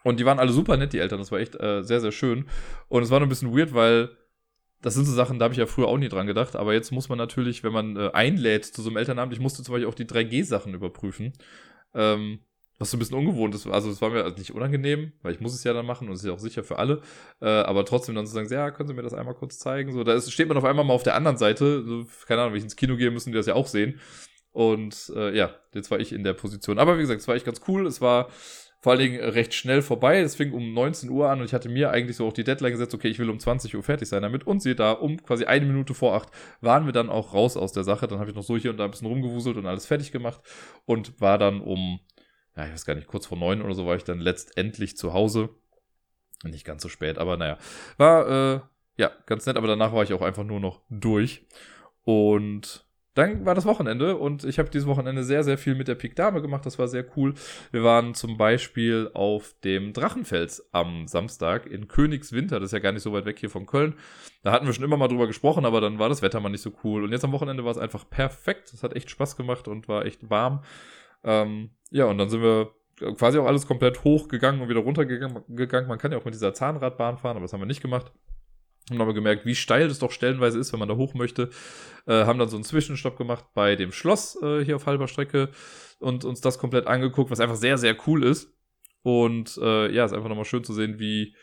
Und 0.05 0.20
die 0.20 0.24
waren 0.24 0.39
alle 0.39 0.53
super 0.53 0.76
nett, 0.76 0.93
die 0.93 1.01
Eltern. 1.01 1.18
Das 1.18 1.32
war 1.32 1.41
echt 1.41 1.61
äh, 1.61 1.82
sehr, 1.82 2.01
sehr 2.01 2.12
schön. 2.12 2.47
Und 2.89 3.03
es 3.03 3.11
war 3.11 3.18
nur 3.18 3.26
ein 3.26 3.30
bisschen 3.30 3.57
weird, 3.57 3.74
weil 3.74 4.11
das 4.82 4.94
sind 4.94 5.06
so 5.06 5.12
Sachen, 5.12 5.38
da 5.38 5.44
habe 5.44 5.54
ich 5.54 5.58
ja 5.58 5.66
früher 5.66 5.88
auch 5.88 5.98
nie 5.98 6.08
dran 6.08 6.26
gedacht. 6.26 6.56
Aber 6.56 6.72
jetzt 6.72 6.92
muss 6.92 7.08
man 7.08 7.18
natürlich, 7.18 7.64
wenn 7.64 7.72
man 7.72 7.96
äh, 7.96 8.10
einlädt 8.12 8.64
zu 8.64 8.82
so 8.82 8.90
einem 8.90 8.96
Elternabend, 8.96 9.34
ich 9.34 9.40
musste 9.40 9.62
zum 9.62 9.72
Beispiel 9.72 9.88
auch 9.88 9.94
die 9.94 10.06
3G-Sachen 10.06 10.74
überprüfen. 10.74 11.32
Ähm, 11.94 12.40
was 12.78 12.90
so 12.92 12.96
ein 12.96 13.00
bisschen 13.00 13.18
ungewohnt 13.18 13.54
ist. 13.54 13.66
Also 13.66 13.90
es 13.90 14.00
war 14.00 14.10
mir 14.10 14.30
nicht 14.38 14.52
unangenehm, 14.52 15.12
weil 15.22 15.34
ich 15.34 15.40
muss 15.40 15.52
es 15.52 15.64
ja 15.64 15.72
dann 15.72 15.84
machen 15.84 16.08
und 16.08 16.14
es 16.14 16.20
ist 16.20 16.26
ja 16.26 16.32
auch 16.32 16.38
sicher 16.38 16.62
für 16.62 16.78
alle. 16.78 17.02
Äh, 17.40 17.48
aber 17.48 17.84
trotzdem 17.84 18.14
dann 18.14 18.26
zu 18.26 18.32
sagen, 18.32 18.48
ja, 18.50 18.70
können 18.70 18.88
Sie 18.88 18.94
mir 18.94 19.02
das 19.02 19.14
einmal 19.14 19.34
kurz 19.34 19.58
zeigen? 19.58 19.92
So, 19.92 20.04
da 20.04 20.14
ist, 20.14 20.30
steht 20.32 20.48
man 20.48 20.56
auf 20.56 20.64
einmal 20.64 20.84
mal 20.84 20.94
auf 20.94 21.02
der 21.02 21.16
anderen 21.16 21.38
Seite. 21.38 21.84
So, 21.84 22.06
keine 22.26 22.42
Ahnung, 22.42 22.52
wenn 22.52 22.58
ich 22.58 22.64
ins 22.64 22.76
Kino 22.76 22.96
gehe, 22.96 23.10
müssen 23.10 23.32
die 23.32 23.36
das 23.36 23.46
ja 23.46 23.54
auch 23.54 23.66
sehen. 23.66 23.98
Und 24.52 25.12
äh, 25.14 25.36
ja, 25.36 25.54
jetzt 25.74 25.90
war 25.90 25.98
ich 25.98 26.12
in 26.12 26.22
der 26.22 26.34
Position. 26.34 26.78
Aber 26.78 26.96
wie 26.96 27.02
gesagt, 27.02 27.20
es 27.20 27.28
war 27.28 27.34
echt 27.34 27.44
ganz 27.44 27.60
cool. 27.66 27.86
Es 27.86 28.00
war 28.00 28.28
vor 28.80 28.92
allen 28.92 29.00
Dingen 29.00 29.20
recht 29.20 29.54
schnell 29.54 29.82
vorbei. 29.82 30.20
Es 30.20 30.36
fing 30.36 30.52
um 30.52 30.72
19 30.72 31.10
Uhr 31.10 31.28
an 31.28 31.40
und 31.40 31.46
ich 31.46 31.54
hatte 31.54 31.68
mir 31.68 31.90
eigentlich 31.90 32.16
so 32.16 32.26
auch 32.26 32.32
die 32.32 32.44
Deadline 32.44 32.72
gesetzt, 32.72 32.94
okay, 32.94 33.08
ich 33.08 33.18
will 33.18 33.30
um 33.30 33.40
20 33.40 33.74
Uhr 33.76 33.82
fertig 33.82 34.08
sein 34.08 34.22
damit. 34.22 34.46
Und 34.46 34.60
sie 34.62 34.74
da 34.74 34.92
um 34.92 35.22
quasi 35.22 35.44
eine 35.44 35.66
Minute 35.66 35.94
vor 35.94 36.14
acht 36.14 36.28
waren 36.60 36.86
wir 36.86 36.92
dann 36.92 37.10
auch 37.10 37.34
raus 37.34 37.56
aus 37.56 37.72
der 37.72 37.84
Sache. 37.84 38.06
Dann 38.06 38.20
habe 38.20 38.30
ich 38.30 38.36
noch 38.36 38.44
so 38.44 38.56
hier 38.56 38.70
und 38.70 38.76
da 38.76 38.84
ein 38.84 38.90
bisschen 38.90 39.08
rumgewuselt 39.08 39.56
und 39.56 39.66
alles 39.66 39.86
fertig 39.86 40.12
gemacht 40.12 40.40
und 40.86 41.20
war 41.20 41.38
dann 41.38 41.60
um 41.60 42.00
ja, 42.58 42.66
ich 42.66 42.72
weiß 42.72 42.84
gar 42.84 42.96
nicht, 42.96 43.06
kurz 43.06 43.26
vor 43.26 43.38
neun 43.38 43.62
oder 43.62 43.74
so 43.74 43.86
war 43.86 43.94
ich 43.94 44.02
dann 44.02 44.18
letztendlich 44.18 44.96
zu 44.96 45.12
Hause. 45.12 45.50
Nicht 46.42 46.64
ganz 46.64 46.82
so 46.82 46.88
spät, 46.88 47.16
aber 47.16 47.36
naja. 47.36 47.56
War, 47.96 48.28
äh, 48.28 48.60
ja, 48.96 49.12
ganz 49.26 49.46
nett, 49.46 49.56
aber 49.56 49.68
danach 49.68 49.92
war 49.92 50.02
ich 50.02 50.12
auch 50.12 50.22
einfach 50.22 50.42
nur 50.42 50.58
noch 50.58 50.82
durch. 50.90 51.46
Und 52.02 52.84
dann 53.18 53.44
war 53.44 53.54
das 53.54 53.66
Wochenende 53.66 54.16
und 54.16 54.44
ich 54.44 54.58
habe 54.58 54.70
dieses 54.70 54.86
Wochenende 54.86 55.24
sehr, 55.24 55.42
sehr 55.42 55.58
viel 55.58 55.74
mit 55.74 55.88
der 55.88 55.96
Pik 55.96 56.14
Dame 56.14 56.40
gemacht. 56.40 56.64
Das 56.64 56.78
war 56.78 56.86
sehr 56.86 57.04
cool. 57.16 57.34
Wir 57.72 57.82
waren 57.82 58.14
zum 58.14 58.36
Beispiel 58.36 59.10
auf 59.12 59.54
dem 59.64 59.92
Drachenfels 59.92 60.68
am 60.72 61.08
Samstag 61.08 61.66
in 61.66 61.88
Königswinter. 61.88 62.60
Das 62.60 62.68
ist 62.68 62.72
ja 62.72 62.78
gar 62.78 62.92
nicht 62.92 63.02
so 63.02 63.12
weit 63.12 63.24
weg 63.24 63.40
hier 63.40 63.50
von 63.50 63.66
Köln. 63.66 63.94
Da 64.42 64.52
hatten 64.52 64.66
wir 64.66 64.72
schon 64.72 64.84
immer 64.84 64.96
mal 64.96 65.08
drüber 65.08 65.26
gesprochen, 65.26 65.64
aber 65.64 65.80
dann 65.80 65.98
war 65.98 66.08
das 66.08 66.22
Wetter 66.22 66.38
mal 66.38 66.48
nicht 66.48 66.62
so 66.62 66.72
cool. 66.84 67.02
Und 67.02 67.10
jetzt 67.10 67.24
am 67.24 67.32
Wochenende 67.32 67.64
war 67.64 67.72
es 67.72 67.78
einfach 67.78 68.08
perfekt. 68.08 68.72
Es 68.72 68.84
hat 68.84 68.94
echt 68.94 69.10
Spaß 69.10 69.36
gemacht 69.36 69.66
und 69.66 69.88
war 69.88 70.06
echt 70.06 70.30
warm. 70.30 70.62
Ähm, 71.24 71.70
ja, 71.90 72.04
und 72.04 72.18
dann 72.18 72.28
sind 72.28 72.42
wir 72.42 72.70
quasi 73.16 73.38
auch 73.38 73.46
alles 73.46 73.66
komplett 73.66 74.04
hochgegangen 74.04 74.60
und 74.60 74.68
wieder 74.68 74.80
runtergegangen. 74.80 75.88
Man 75.88 75.98
kann 75.98 76.12
ja 76.12 76.18
auch 76.18 76.24
mit 76.24 76.34
dieser 76.34 76.54
Zahnradbahn 76.54 77.18
fahren, 77.18 77.36
aber 77.36 77.44
das 77.44 77.52
haben 77.52 77.60
wir 77.60 77.66
nicht 77.66 77.82
gemacht. 77.82 78.12
Haben 78.91 79.01
aber 79.01 79.14
gemerkt, 79.14 79.45
wie 79.47 79.55
steil 79.55 79.89
das 79.89 79.99
doch 79.99 80.12
stellenweise 80.12 80.59
ist, 80.59 80.72
wenn 80.72 80.80
man 80.80 80.89
da 80.89 80.97
hoch 80.97 81.14
möchte. 81.14 81.51
Äh, 82.07 82.24
haben 82.24 82.39
dann 82.39 82.49
so 82.49 82.57
einen 82.57 82.64
Zwischenstopp 82.64 83.16
gemacht 83.16 83.45
bei 83.55 83.76
dem 83.76 83.93
Schloss 83.93 84.41
äh, 84.43 84.64
hier 84.64 84.76
auf 84.76 84.86
halber 84.86 85.09
Strecke 85.09 85.51
und 85.99 86.24
uns 86.24 86.41
das 86.41 86.59
komplett 86.59 86.86
angeguckt, 86.86 87.30
was 87.30 87.41
einfach 87.41 87.57
sehr, 87.57 87.78
sehr 87.78 87.97
cool 88.07 88.24
ist. 88.24 88.53
Und 89.03 89.59
äh, 89.62 89.93
ja, 89.93 90.05
ist 90.05 90.12
einfach 90.12 90.28
nochmal 90.28 90.45
schön 90.45 90.64
zu 90.64 90.72
sehen, 90.72 90.99
wie. 90.99 91.34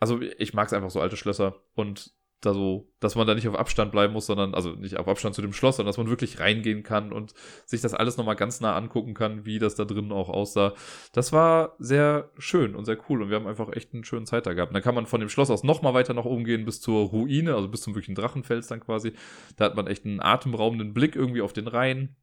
Also, 0.00 0.20
ich 0.20 0.54
mag 0.54 0.68
es 0.68 0.72
einfach 0.72 0.90
so 0.90 1.00
alte 1.00 1.16
Schlösser. 1.16 1.56
Und 1.74 2.12
da 2.40 2.54
so, 2.54 2.92
dass 3.00 3.16
man 3.16 3.26
da 3.26 3.34
nicht 3.34 3.48
auf 3.48 3.56
Abstand 3.56 3.90
bleiben 3.90 4.12
muss, 4.12 4.26
sondern, 4.26 4.54
also 4.54 4.70
nicht 4.70 4.96
auf 4.96 5.08
Abstand 5.08 5.34
zu 5.34 5.42
dem 5.42 5.52
Schloss, 5.52 5.76
sondern 5.76 5.90
dass 5.90 5.98
man 5.98 6.08
wirklich 6.08 6.38
reingehen 6.38 6.84
kann 6.84 7.12
und 7.12 7.34
sich 7.66 7.80
das 7.80 7.94
alles 7.94 8.16
nochmal 8.16 8.36
ganz 8.36 8.60
nah 8.60 8.76
angucken 8.76 9.14
kann, 9.14 9.44
wie 9.44 9.58
das 9.58 9.74
da 9.74 9.84
drinnen 9.84 10.12
auch 10.12 10.28
aussah. 10.28 10.74
Das 11.12 11.32
war 11.32 11.74
sehr 11.78 12.30
schön 12.38 12.76
und 12.76 12.84
sehr 12.84 12.98
cool 13.08 13.22
und 13.22 13.30
wir 13.30 13.36
haben 13.36 13.48
einfach 13.48 13.72
echt 13.72 13.92
einen 13.92 14.04
schönen 14.04 14.26
Zeit 14.26 14.46
da 14.46 14.52
gehabt. 14.52 14.70
Und 14.70 14.74
dann 14.74 14.82
kann 14.84 14.94
man 14.94 15.06
von 15.06 15.20
dem 15.20 15.28
Schloss 15.28 15.50
aus 15.50 15.64
nochmal 15.64 15.94
weiter 15.94 16.14
nach 16.14 16.24
oben 16.24 16.44
gehen 16.44 16.64
bis 16.64 16.80
zur 16.80 17.08
Ruine, 17.08 17.54
also 17.56 17.68
bis 17.68 17.82
zum 17.82 17.94
wirklichen 17.94 18.14
Drachenfels 18.14 18.68
dann 18.68 18.80
quasi. 18.80 19.14
Da 19.56 19.64
hat 19.64 19.74
man 19.74 19.88
echt 19.88 20.04
einen 20.04 20.20
atemberaubenden 20.20 20.94
Blick 20.94 21.16
irgendwie 21.16 21.42
auf 21.42 21.52
den 21.52 21.66
Rhein 21.66 22.16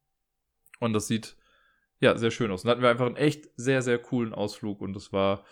und 0.80 0.94
das 0.94 1.08
sieht 1.08 1.36
ja 2.00 2.18
sehr 2.18 2.32
schön 2.32 2.52
aus. 2.52 2.64
Und 2.64 2.68
da 2.68 2.72
hatten 2.72 2.82
wir 2.82 2.90
einfach 2.90 3.06
einen 3.06 3.18
echt 3.18 3.50
sehr, 3.58 3.82
sehr 3.82 3.98
coolen 3.98 4.34
Ausflug 4.34 4.80
und 4.82 4.96
es 4.96 5.12
war 5.12 5.44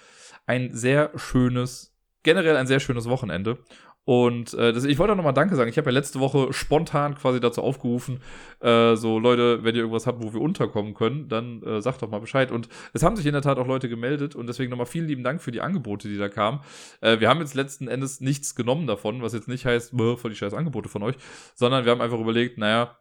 ein 0.46 0.74
sehr 0.74 1.12
schönes, 1.16 1.98
generell 2.24 2.56
ein 2.56 2.68
sehr 2.68 2.80
schönes 2.80 3.10
Wochenende. 3.10 3.60
Und 4.06 4.54
äh, 4.54 4.74
das, 4.74 4.84
ich 4.84 5.00
wollte 5.00 5.14
auch 5.14 5.18
nochmal 5.18 5.34
Danke 5.34 5.56
sagen. 5.56 5.70
Ich 5.70 5.78
habe 5.78 5.90
ja 5.90 5.94
letzte 5.94 6.20
Woche 6.20 6.52
spontan 6.52 7.16
quasi 7.16 7.40
dazu 7.40 7.62
aufgerufen, 7.62 8.20
äh, 8.60 8.96
so 8.96 9.18
Leute, 9.18 9.64
wenn 9.64 9.76
ihr 9.76 9.82
irgendwas 9.82 10.08
habt, 10.08 10.22
wo 10.22 10.34
wir 10.34 10.42
unterkommen 10.42 10.94
können, 10.94 11.30
dann 11.30 11.64
äh, 11.64 11.82
sagt 11.82 12.02
doch 12.02 12.10
mal 12.10 12.20
Bescheid. 12.20 12.52
Und 12.52 12.68
es 12.94 13.04
haben 13.04 13.16
sich 13.16 13.26
in 13.26 13.32
der 13.32 13.42
Tat 13.42 13.58
auch 13.58 13.68
Leute 13.68 13.88
gemeldet 13.88 14.36
und 14.36 14.48
deswegen 14.48 14.72
nochmal 14.72 14.88
vielen 14.88 15.08
lieben 15.08 15.24
Dank 15.24 15.42
für 15.42 15.52
die 15.52 15.62
Angebote, 15.62 16.10
die 16.10 16.18
da 16.18 16.28
kamen. 16.28 16.60
Äh, 17.00 17.22
wir 17.22 17.30
haben 17.30 17.40
jetzt 17.40 17.56
letzten 17.56 17.88
Endes 17.88 18.20
nichts 18.20 18.56
genommen 18.56 18.88
davon, 18.88 19.22
was 19.22 19.34
jetzt 19.34 19.48
nicht 19.48 19.66
heißt, 19.66 19.94
voll 19.96 20.30
die 20.30 20.36
scheiß 20.36 20.54
Angebote 20.54 20.90
von 20.90 21.02
euch, 21.04 21.16
sondern 21.56 21.86
wir 21.86 21.92
haben 21.94 22.02
einfach 22.02 22.20
überlegt, 22.20 22.58
naja, 22.58 22.98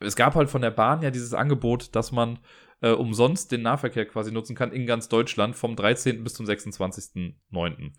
es 0.00 0.16
gab 0.16 0.34
halt 0.34 0.48
von 0.48 0.62
der 0.62 0.70
Bahn 0.70 1.02
ja 1.02 1.10
dieses 1.10 1.34
Angebot, 1.34 1.94
dass 1.94 2.12
man 2.12 2.38
äh, 2.80 2.90
umsonst 2.90 3.52
den 3.52 3.62
Nahverkehr 3.62 4.06
quasi 4.06 4.32
nutzen 4.32 4.56
kann 4.56 4.72
in 4.72 4.86
ganz 4.86 5.08
Deutschland 5.08 5.54
vom 5.54 5.76
13. 5.76 6.24
bis 6.24 6.34
zum 6.34 6.46
26.09. 6.46 7.92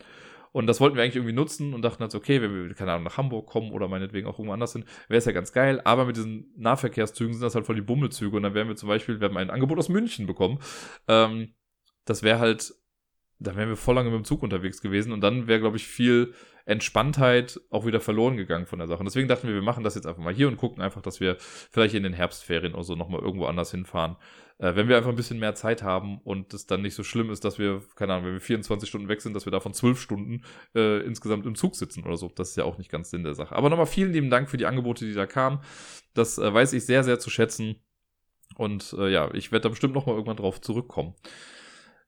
Und 0.56 0.68
das 0.68 0.80
wollten 0.80 0.96
wir 0.96 1.04
eigentlich 1.04 1.18
irgendwie 1.18 1.36
nutzen 1.36 1.74
und 1.74 1.82
dachten 1.82 2.02
uns, 2.02 2.16
okay, 2.16 2.42
wenn 2.42 2.70
wir, 2.70 2.74
keine 2.76 2.94
Ahnung, 2.94 3.04
nach 3.04 3.18
Hamburg 3.18 3.46
kommen 3.46 3.74
oder 3.74 3.90
meinetwegen 3.90 4.26
auch 4.26 4.40
irgendwo 4.40 4.54
anders 4.54 4.72
hin, 4.72 4.86
wäre 5.10 5.18
es 5.18 5.26
ja 5.26 5.34
ganz 5.34 5.52
geil. 5.52 5.82
Aber 5.84 6.06
mit 6.06 6.16
diesen 6.16 6.54
Nahverkehrszügen 6.56 7.34
sind 7.34 7.44
das 7.44 7.56
halt 7.56 7.66
voll 7.66 7.76
die 7.76 7.82
Bummelzüge. 7.82 8.38
Und 8.38 8.44
dann 8.44 8.54
wären 8.54 8.70
wir 8.70 8.78
zum 8.78 8.88
Beispiel, 8.88 9.20
wir 9.20 9.28
haben 9.28 9.36
ein 9.36 9.50
Angebot 9.50 9.78
aus 9.78 9.90
München 9.90 10.28
bekommen. 10.28 10.60
Ähm, 11.10 11.56
das 12.06 12.24
wäre 12.24 12.40
halt, 12.40 12.74
da 13.40 13.56
wären 13.56 13.70
wir 13.70 13.76
voll 13.76 13.96
lange 13.96 14.10
mit 14.10 14.20
dem 14.20 14.26
Zug 14.26 14.44
unterwegs 14.44 14.82
gewesen. 14.82 15.12
Und 15.12 15.22
dann 15.22 15.48
wäre, 15.48 15.60
glaube 15.60 15.78
ich, 15.78 15.88
viel 15.88 16.34
Entspanntheit 16.66 17.60
auch 17.70 17.86
wieder 17.86 18.00
verloren 18.00 18.38
gegangen 18.38 18.66
von 18.66 18.80
der 18.80 18.88
Sache. 18.88 19.00
Und 19.00 19.06
deswegen 19.06 19.28
dachten 19.28 19.48
wir, 19.48 19.54
wir 19.54 19.62
machen 19.62 19.84
das 19.84 19.96
jetzt 19.96 20.08
einfach 20.08 20.24
mal 20.24 20.34
hier 20.34 20.48
und 20.48 20.58
gucken 20.58 20.82
einfach, 20.82 21.02
dass 21.02 21.20
wir 21.20 21.38
vielleicht 21.40 21.94
in 21.94 22.04
den 22.04 22.14
Herbstferien 22.14 22.74
oder 22.74 22.84
so 22.84 22.96
nochmal 22.96 23.22
irgendwo 23.22 23.46
anders 23.46 23.72
hinfahren. 23.72 24.16
Äh, 24.58 24.76
wenn 24.76 24.88
wir 24.88 24.98
einfach 24.98 25.10
ein 25.10 25.16
bisschen 25.16 25.38
mehr 25.38 25.54
Zeit 25.54 25.84
haben 25.84 26.20
und 26.24 26.54
es 26.54 26.66
dann 26.66 26.82
nicht 26.82 26.96
so 26.96 27.04
schlimm 27.04 27.30
ist, 27.30 27.46
dass 27.46 27.60
wir, 27.60 27.84
keine 27.96 28.14
Ahnung, 28.14 28.28
wenn 28.28 28.34
wir 28.34 28.42
24 28.42 28.90
Stunden 28.90 29.10
weg 29.10 29.22
sind, 29.22 29.36
dass 29.36 29.46
wir 29.46 29.52
davon 29.52 29.74
12 29.74 30.00
Stunden 30.00 30.44
äh, 30.74 31.02
insgesamt 31.06 31.46
im 31.46 31.56
Zug 31.56 31.76
sitzen 31.76 32.04
oder 32.04 32.18
so. 32.18 32.30
Das 32.30 32.50
ist 32.50 32.56
ja 32.56 32.64
auch 32.64 32.78
nicht 32.78 32.90
ganz 32.90 33.12
Sinn 33.12 33.24
der 33.24 33.36
Sache. 33.36 33.56
Aber 33.56 33.70
nochmal 33.70 33.86
vielen 33.86 34.14
lieben 34.14 34.30
Dank 34.30 34.50
für 34.50 34.58
die 34.58 34.66
Angebote, 34.66 35.06
die 35.06 35.14
da 35.14 35.28
kamen. 35.28 35.60
Das 36.14 36.38
äh, 36.38 36.54
weiß 36.54 36.74
ich 36.74 36.86
sehr, 36.86 37.04
sehr 37.04 37.20
zu 37.20 37.30
schätzen. 37.30 37.76
Und 38.56 38.96
äh, 38.98 39.10
ja, 39.10 39.32
ich 39.34 39.52
werde 39.52 39.64
da 39.64 39.70
bestimmt 39.70 39.94
nochmal 39.94 40.16
irgendwann 40.16 40.38
drauf 40.38 40.62
zurückkommen. 40.62 41.14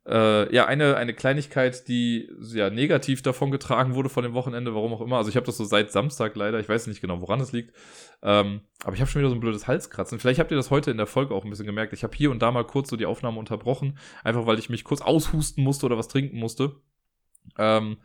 Äh, 0.08 0.53
ja, 0.55 0.66
eine, 0.66 0.95
eine 0.95 1.14
Kleinigkeit, 1.14 1.88
die 1.89 2.30
ja 2.39 2.70
negativ 2.70 3.22
davon 3.22 3.51
getragen 3.51 3.93
wurde 3.93 4.08
von 4.08 4.24
dem 4.24 4.34
Wochenende, 4.34 4.74
warum 4.74 4.93
auch 4.93 5.01
immer. 5.01 5.18
Also 5.18 5.30
ich 5.30 5.36
habe 5.36 5.45
das 5.45 5.58
so 5.58 5.66
seit 5.66 5.91
Samstag 5.91 6.36
leider, 6.38 6.60
ich 6.60 6.70
weiß 6.70 6.88
nicht 6.88 7.01
genau, 7.01 7.20
woran 7.20 7.41
es 7.41 7.51
liegt. 7.51 7.76
Ähm, 8.22 8.62
aber 8.84 8.95
ich 8.95 9.01
habe 9.01 9.12
schon 9.12 9.20
wieder 9.20 9.30
so 9.30 9.36
ein 9.36 9.41
blödes 9.41 9.68
Halskratzen. 9.68 10.20
Vielleicht 10.20 10.39
habt 10.39 10.49
ihr 10.49 10.58
das 10.58 10.72
heute 10.72 10.91
in 10.91 10.97
der 10.97 11.08
Folge 11.08 11.36
auch 11.36 11.43
ein 11.43 11.49
bisschen 11.49 11.66
gemerkt. 11.66 11.91
Ich 11.91 12.03
habe 12.03 12.16
hier 12.16 12.32
und 12.32 12.41
da 12.41 12.51
mal 12.51 12.64
kurz 12.64 12.89
so 12.89 12.95
die 12.95 13.05
Aufnahme 13.05 13.38
unterbrochen, 13.38 13.97
einfach 14.24 14.45
weil 14.45 14.60
ich 14.60 14.70
mich 14.70 14.86
kurz 14.86 15.01
aushusten 15.01 15.62
musste 15.62 15.86
oder 15.86 15.97
was 15.97 16.08
trinken 16.08 16.39
musste. 16.39 16.78
Ähm, 17.58 17.97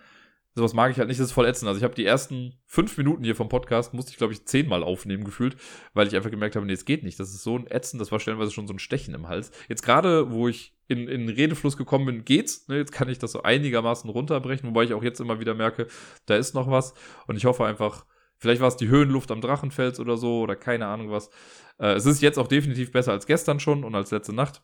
Sowas 0.54 0.74
mag 0.74 0.90
ich 0.90 0.98
halt 0.98 1.08
nicht, 1.08 1.18
das 1.18 1.28
ist 1.28 1.32
voll 1.32 1.46
ätzend. 1.46 1.68
Also 1.68 1.78
ich 1.78 1.84
habe 1.84 1.94
die 1.94 2.04
ersten 2.04 2.58
fünf 2.66 2.98
Minuten 2.98 3.24
hier 3.24 3.34
vom 3.34 3.48
Podcast, 3.48 3.94
musste 3.94 4.10
ich 4.10 4.18
glaube 4.18 4.34
ich 4.34 4.44
zehnmal 4.44 4.82
aufnehmen 4.82 5.24
gefühlt, 5.24 5.56
weil 5.94 6.06
ich 6.06 6.14
einfach 6.14 6.30
gemerkt 6.30 6.56
habe, 6.56 6.66
nee, 6.66 6.74
es 6.74 6.84
geht 6.84 7.04
nicht. 7.04 7.18
Das 7.18 7.30
ist 7.30 7.42
so 7.42 7.56
ein 7.56 7.66
ätzend, 7.70 8.00
das 8.00 8.12
war 8.12 8.20
stellenweise 8.20 8.50
schon 8.50 8.66
so 8.66 8.74
ein 8.74 8.78
Stechen 8.78 9.14
im 9.14 9.28
Hals. 9.28 9.50
Jetzt 9.68 9.82
gerade, 9.82 10.30
wo 10.30 10.48
ich 10.48 10.74
in, 10.88 11.08
in 11.08 11.28
Redefluss 11.28 11.76
gekommen 11.78 12.04
bin, 12.04 12.24
geht's. 12.24 12.68
Ne? 12.68 12.76
Jetzt 12.76 12.92
kann 12.92 13.08
ich 13.08 13.18
das 13.18 13.32
so 13.32 13.42
einigermaßen 13.42 14.10
runterbrechen, 14.10 14.68
wobei 14.68 14.84
ich 14.84 14.92
auch 14.92 15.02
jetzt 15.02 15.20
immer 15.20 15.40
wieder 15.40 15.54
merke, 15.54 15.86
da 16.26 16.36
ist 16.36 16.54
noch 16.54 16.70
was. 16.70 16.92
Und 17.26 17.36
ich 17.36 17.46
hoffe 17.46 17.64
einfach, 17.64 18.04
vielleicht 18.36 18.60
war 18.60 18.68
es 18.68 18.76
die 18.76 18.88
Höhenluft 18.88 19.30
am 19.30 19.40
Drachenfels 19.40 20.00
oder 20.00 20.18
so 20.18 20.40
oder 20.40 20.56
keine 20.56 20.86
Ahnung 20.86 21.10
was. 21.10 21.30
Äh, 21.78 21.94
es 21.94 22.04
ist 22.04 22.20
jetzt 22.20 22.38
auch 22.38 22.48
definitiv 22.48 22.92
besser 22.92 23.12
als 23.12 23.26
gestern 23.26 23.58
schon 23.58 23.84
und 23.84 23.94
als 23.94 24.10
letzte 24.10 24.34
Nacht. 24.34 24.62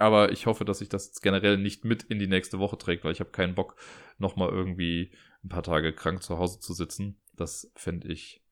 Aber 0.00 0.32
ich 0.32 0.46
hoffe, 0.46 0.64
dass 0.64 0.78
sich 0.78 0.88
das 0.88 1.20
generell 1.20 1.58
nicht 1.58 1.84
mit 1.84 2.02
in 2.04 2.18
die 2.18 2.26
nächste 2.26 2.58
Woche 2.58 2.78
trägt, 2.78 3.04
weil 3.04 3.12
ich 3.12 3.20
habe 3.20 3.30
keinen 3.30 3.54
Bock, 3.54 3.76
nochmal 4.18 4.48
irgendwie 4.48 5.12
ein 5.44 5.48
paar 5.48 5.62
Tage 5.62 5.92
krank 5.92 6.22
zu 6.22 6.38
Hause 6.38 6.58
zu 6.60 6.72
sitzen. 6.72 7.20
Das 7.34 7.70
fände 7.74 8.08
ich 8.08 8.42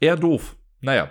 eher 0.00 0.16
doof. 0.16 0.56
Naja. 0.80 1.10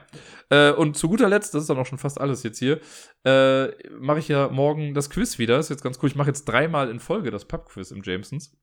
Äh, 0.50 0.72
und 0.72 0.96
zu 0.96 1.10
guter 1.10 1.28
Letzt, 1.28 1.54
das 1.54 1.64
ist 1.64 1.70
dann 1.70 1.78
auch 1.78 1.86
schon 1.86 1.98
fast 1.98 2.22
alles 2.22 2.44
jetzt 2.44 2.60
hier, 2.60 2.80
äh, 3.24 3.68
mache 4.00 4.20
ich 4.20 4.28
ja 4.28 4.50
morgen 4.50 4.94
das 4.94 5.10
Quiz 5.10 5.40
wieder. 5.40 5.58
ist 5.58 5.70
jetzt 5.70 5.84
ganz 5.84 5.98
cool. 6.02 6.10
Ich 6.10 6.16
mache 6.16 6.30
jetzt 6.30 6.46
dreimal 6.46 6.90
in 6.90 7.00
Folge 7.00 7.32
das 7.32 7.46
Pub-Quiz 7.46 7.92
im 7.92 8.04
Jamesons. 8.04 8.56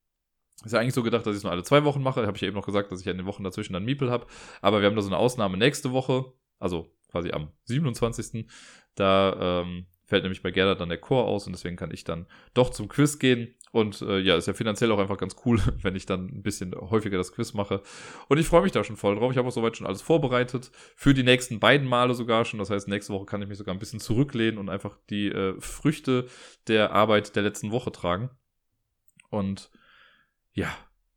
Ist 0.65 0.73
ja 0.73 0.79
eigentlich 0.79 0.95
so 0.95 1.03
gedacht, 1.03 1.27
dass 1.27 1.33
ich 1.33 1.39
es 1.39 1.43
nur 1.43 1.53
alle 1.53 1.65
zwei 1.65 1.83
Wochen 1.85 2.03
mache. 2.03 2.25
Habe 2.27 2.37
ich 2.37 2.43
ja 2.43 2.49
eben 2.49 2.57
noch 2.57 2.67
gesagt, 2.67 2.93
dass 2.93 3.01
ich 3.01 3.07
ja 3.07 3.13
in 3.13 3.19
den 3.19 3.27
Wochen 3.27 3.43
dazwischen 3.43 3.73
dann 3.73 3.85
Miepel 3.85 4.11
habe. 4.11 4.27
Aber 4.61 4.81
wir 4.81 4.87
haben 4.87 4.95
da 4.95 5.03
so 5.03 5.09
eine 5.09 5.17
Ausnahme 5.17 5.57
nächste 5.57 5.91
Woche, 5.91 6.33
also 6.61 6.95
quasi 7.11 7.33
am 7.33 7.51
27. 7.65 8.47
Da 8.95 9.63
ähm, 9.63 9.87
fällt 10.13 10.25
nämlich 10.25 10.43
bei 10.43 10.51
Gerda 10.51 10.75
dann 10.75 10.91
der 10.91 10.99
Chor 10.99 11.25
aus 11.25 11.47
und 11.47 11.55
deswegen 11.55 11.77
kann 11.77 11.91
ich 11.91 12.05
dann 12.05 12.27
doch 12.53 12.69
zum 12.69 12.87
Quiz 12.87 13.19
gehen. 13.19 13.55
Und 13.71 14.03
äh, 14.03 14.19
ja, 14.19 14.37
ist 14.37 14.47
ja 14.47 14.53
finanziell 14.53 14.93
auch 14.93 14.99
einfach 14.99 15.17
ganz 15.17 15.37
cool, 15.47 15.59
wenn 15.81 15.97
ich 15.97 16.05
dann 16.05 16.27
ein 16.27 16.43
bisschen 16.43 16.75
häufiger 16.75 17.17
das 17.17 17.33
Quiz 17.33 17.55
mache. 17.55 17.81
Und 18.29 18.37
ich 18.37 18.47
freue 18.47 18.61
mich 18.61 18.73
da 18.73 18.85
schon 18.85 18.97
voll 18.97 19.17
drauf. 19.17 19.33
Ich 19.33 19.39
habe 19.39 19.49
auch 19.49 19.53
soweit 19.53 19.75
schon 19.75 19.87
alles 19.87 20.03
vorbereitet. 20.03 20.71
Für 20.97 21.15
die 21.15 21.23
nächsten 21.23 21.61
beiden 21.61 21.89
Male 21.89 22.13
sogar 22.13 22.45
schon. 22.45 22.59
Das 22.59 22.69
heißt, 22.69 22.89
nächste 22.89 23.15
Woche 23.15 23.25
kann 23.25 23.41
ich 23.41 23.49
mich 23.49 23.57
sogar 23.57 23.75
ein 23.75 23.79
bisschen 23.79 24.01
zurücklehnen 24.01 24.59
und 24.59 24.69
einfach 24.69 24.99
die 25.09 25.29
äh, 25.29 25.59
Früchte 25.61 26.27
der 26.69 26.93
Arbeit 26.93 27.35
der 27.35 27.43
letzten 27.43 27.71
Woche 27.71 27.91
tragen. 27.91 28.29
Und 29.31 29.71
ja, 30.53 30.69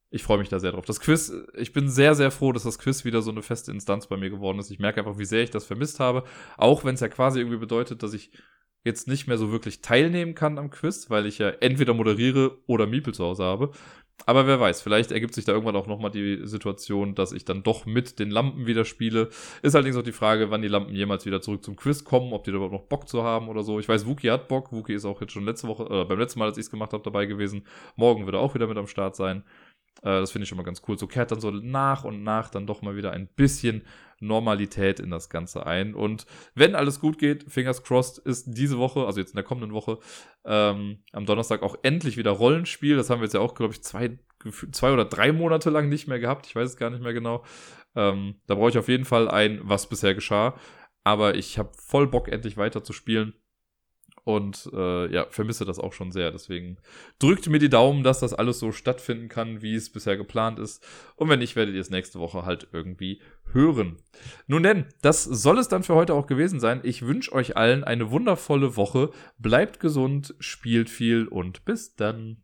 ich 0.10 0.24
freue 0.24 0.38
mich 0.38 0.48
da 0.48 0.60
sehr 0.60 0.72
drauf. 0.72 0.86
Das 0.86 1.02
Quiz, 1.02 1.34
ich 1.56 1.74
bin 1.74 1.90
sehr, 1.90 2.16
sehr 2.16 2.32
froh, 2.32 2.54
dass 2.54 2.64
das 2.64 2.80
Quiz 2.80 3.04
wieder 3.04 3.22
so 3.22 3.32
eine 3.32 3.42
feste 3.42 3.74
Instanz 3.74 4.08
bei 4.08 4.16
mir 4.16 4.30
geworden 4.30 4.60
ist. 4.60 4.72
Ich 4.72 4.80
merke 4.80 5.02
einfach, 5.02 5.18
wie 5.18 5.26
sehr 5.26 5.44
ich 5.44 5.50
das 5.50 5.66
vermisst 5.66 6.00
habe. 6.00 6.24
Auch 6.56 6.86
wenn 6.86 6.96
es 6.96 7.02
ja 7.02 7.10
quasi 7.10 7.40
irgendwie 7.40 7.58
bedeutet, 7.58 8.02
dass 8.02 8.14
ich 8.14 8.32
jetzt 8.86 9.08
nicht 9.08 9.28
mehr 9.28 9.38
so 9.38 9.52
wirklich 9.52 9.82
teilnehmen 9.82 10.36
kann 10.36 10.58
am 10.58 10.70
Quiz, 10.70 11.10
weil 11.10 11.26
ich 11.26 11.40
ja 11.40 11.50
entweder 11.50 11.94
moderiere 11.94 12.60
oder 12.68 12.88
Miepel 12.88 13.14
zu 13.14 13.26
Hause 13.26 13.44
habe. 13.44 13.72
Aber 14.26 14.48
wer 14.48 14.60
weiß, 14.60 14.82
vielleicht 14.82 15.12
ergibt 15.12 15.36
sich 15.36 15.44
da 15.44 15.52
irgendwann 15.52 15.76
auch 15.76 15.88
nochmal 15.88 16.10
die 16.10 16.48
Situation, 16.48 17.16
dass 17.16 17.34
ich 17.34 17.46
dann 17.46 17.64
doch 17.64 17.86
mit 17.86 18.18
den 18.18 18.32
Lampen 18.32 18.66
wieder 18.66 18.86
spiele. 18.86 19.30
Ist 19.62 19.76
allerdings 19.76 19.98
auch 19.98 20.04
die 20.04 20.14
Frage, 20.14 20.50
wann 20.52 20.62
die 20.62 20.68
Lampen 20.68 20.96
jemals 20.96 21.26
wieder 21.26 21.42
zurück 21.42 21.64
zum 21.64 21.76
Quiz 21.76 22.04
kommen, 22.06 22.32
ob 22.32 22.44
die 22.44 22.52
da 22.52 22.58
überhaupt 22.58 22.74
noch 22.74 22.88
Bock 22.88 23.10
zu 23.10 23.24
haben 23.24 23.50
oder 23.50 23.64
so. 23.64 23.80
Ich 23.80 23.90
weiß, 23.90 24.08
Wookie 24.08 24.32
hat 24.32 24.48
Bock. 24.48 24.72
Wookie 24.72 24.94
ist 24.94 25.06
auch 25.06 25.20
jetzt 25.20 25.34
schon 25.34 25.46
letzte 25.46 25.68
Woche, 25.68 25.84
äh, 25.84 26.06
beim 26.06 26.18
letzten 26.18 26.40
Mal, 26.40 26.46
als 26.46 26.58
ich 26.58 26.66
es 26.66 26.72
gemacht 26.72 26.94
habe, 26.94 27.04
dabei 27.04 27.26
gewesen. 27.26 27.66
Morgen 27.98 28.26
wird 28.26 28.36
er 28.36 28.40
auch 28.40 28.56
wieder 28.56 28.68
mit 28.68 28.78
am 28.78 28.88
Start 28.88 29.16
sein. 29.16 29.44
Äh, 30.02 30.22
das 30.22 30.32
finde 30.32 30.44
ich 30.44 30.50
schon 30.50 30.58
mal 30.58 30.64
ganz 30.64 30.82
cool. 30.88 30.98
So 30.98 31.08
kehrt 31.08 31.32
dann 31.32 31.40
so 31.40 31.52
nach 31.52 32.04
und 32.04 32.24
nach 32.24 32.50
dann 32.50 32.68
doch 32.68 32.82
mal 32.82 32.96
wieder 32.96 33.12
ein 33.12 33.28
bisschen 33.28 33.84
Normalität 34.20 35.00
in 35.00 35.10
das 35.10 35.30
Ganze 35.30 35.66
ein. 35.66 35.94
Und 35.94 36.26
wenn 36.54 36.76
alles 36.76 37.00
gut 37.00 37.18
geht, 37.18 37.52
fingers 37.52 37.84
crossed, 37.84 38.18
ist 38.20 38.46
diese 38.48 38.78
Woche, 38.78 39.06
also 39.06 39.20
jetzt 39.20 39.32
in 39.32 39.36
der 39.36 39.44
kommenden 39.44 39.74
Woche, 39.74 40.00
ähm, 40.46 41.00
am 41.12 41.26
Donnerstag 41.26 41.64
auch 41.64 41.76
endlich 41.84 42.18
wieder 42.18 42.32
Rollenspiel. 42.32 42.96
Das 42.96 43.10
haben 43.10 43.20
wir 43.20 43.26
jetzt 43.26 43.34
ja 43.34 43.40
auch, 43.40 43.56
glaube 43.56 43.74
ich, 43.74 43.84
zwei, 43.84 44.18
zwei 44.72 44.92
oder 44.92 45.06
drei 45.06 45.32
Monate 45.32 45.70
lang 45.70 45.90
nicht 45.90 46.08
mehr 46.08 46.20
gehabt. 46.20 46.48
Ich 46.48 46.56
weiß 46.56 46.70
es 46.70 46.78
gar 46.78 46.90
nicht 46.90 47.04
mehr 47.04 47.14
genau. 47.14 47.44
Ähm, 47.96 48.36
da 48.48 48.56
brauche 48.56 48.70
ich 48.70 48.78
auf 48.78 48.88
jeden 48.88 49.06
Fall 49.06 49.30
ein, 49.30 49.60
was 49.64 49.88
bisher 49.88 50.16
geschah. 50.16 50.56
Aber 51.04 51.36
ich 51.36 51.60
habe 51.60 51.72
voll 51.78 52.08
Bock, 52.08 52.28
endlich 52.30 52.58
weiter 52.58 52.84
zu 52.84 52.94
spielen 52.94 53.34
und 54.26 54.70
äh, 54.74 55.14
ja, 55.14 55.28
vermisse 55.30 55.66
das 55.66 55.80
auch 55.80 55.94
schon 55.94 56.12
sehr. 56.12 56.32
Deswegen 56.32 56.78
drückt 57.20 57.48
mir 57.48 57.60
die 57.60 57.70
Daumen, 57.70 58.04
dass 58.04 58.20
das 58.20 58.34
alles 58.34 58.60
so 58.60 58.72
stattfinden 58.72 59.30
kann, 59.30 59.62
wie 59.62 59.76
es 59.76 59.92
bisher 59.92 60.18
geplant 60.18 60.60
ist. 60.60 60.84
Und 61.16 61.30
wenn 61.30 61.40
nicht, 61.40 61.56
werdet 61.56 61.76
ihr 61.76 61.82
es 61.82 61.92
nächste 61.92 62.20
Woche 62.20 62.44
halt 62.44 62.68
irgendwie 62.74 63.22
hören. 63.54 63.98
Nun 64.48 64.64
denn, 64.64 64.86
das 65.04 65.24
soll 65.24 65.60
es 65.60 65.68
dann 65.68 65.84
für 65.84 65.94
heute 65.94 66.16
auch 66.16 66.26
gewesen 66.26 66.60
sein. 66.60 66.82
Ich 66.84 67.04
wünsche 67.04 67.32
euch 67.34 67.56
allen 67.56 67.84
eine 67.84 68.10
wundervolle 68.10 68.76
Woche. 68.76 69.12
Bleibt 69.38 69.80
gesund, 69.80 70.34
spielt 70.40 70.90
viel 70.90 71.28
und 71.28 71.64
bis 71.64 71.96
dann. 71.96 72.38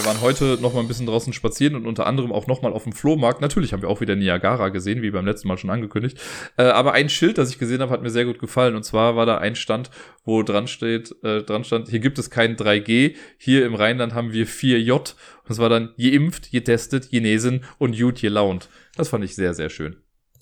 Wir 0.00 0.06
waren 0.06 0.22
heute 0.22 0.56
noch 0.62 0.72
mal 0.72 0.80
ein 0.80 0.88
bisschen 0.88 1.04
draußen 1.04 1.34
spazieren 1.34 1.74
und 1.76 1.86
unter 1.86 2.06
anderem 2.06 2.32
auch 2.32 2.46
noch 2.46 2.62
mal 2.62 2.72
auf 2.72 2.84
dem 2.84 2.94
Flohmarkt. 2.94 3.42
Natürlich 3.42 3.74
haben 3.74 3.82
wir 3.82 3.90
auch 3.90 4.00
wieder 4.00 4.16
Niagara 4.16 4.70
gesehen, 4.70 5.02
wie 5.02 5.10
beim 5.10 5.26
letzten 5.26 5.46
Mal 5.46 5.58
schon 5.58 5.68
angekündigt. 5.68 6.18
Äh, 6.56 6.62
aber 6.62 6.94
ein 6.94 7.10
Schild, 7.10 7.36
das 7.36 7.50
ich 7.50 7.58
gesehen 7.58 7.82
habe, 7.82 7.92
hat 7.92 8.00
mir 8.00 8.08
sehr 8.08 8.24
gut 8.24 8.38
gefallen. 8.38 8.76
Und 8.76 8.82
zwar 8.82 9.14
war 9.14 9.26
da 9.26 9.36
ein 9.36 9.56
Stand, 9.56 9.90
wo 10.24 10.42
dran 10.42 10.68
steht, 10.68 11.14
äh, 11.22 11.42
dran 11.42 11.64
stand, 11.64 11.90
hier 11.90 12.00
gibt 12.00 12.18
es 12.18 12.30
kein 12.30 12.56
3G. 12.56 13.14
Hier 13.36 13.66
im 13.66 13.74
Rheinland 13.74 14.14
haben 14.14 14.32
wir 14.32 14.46
4J. 14.46 14.90
Und 14.90 15.50
es 15.50 15.58
war 15.58 15.68
dann, 15.68 15.92
je 15.98 16.08
impft, 16.14 16.46
je 16.46 16.62
testet, 16.62 17.08
je 17.10 17.20
nesen 17.20 17.64
und 17.76 17.94
gut, 17.98 18.22
je 18.22 18.30
launt. 18.30 18.70
Das 18.96 19.10
fand 19.10 19.22
ich 19.22 19.34
sehr, 19.34 19.52
sehr 19.52 19.68
schön. 19.68 19.96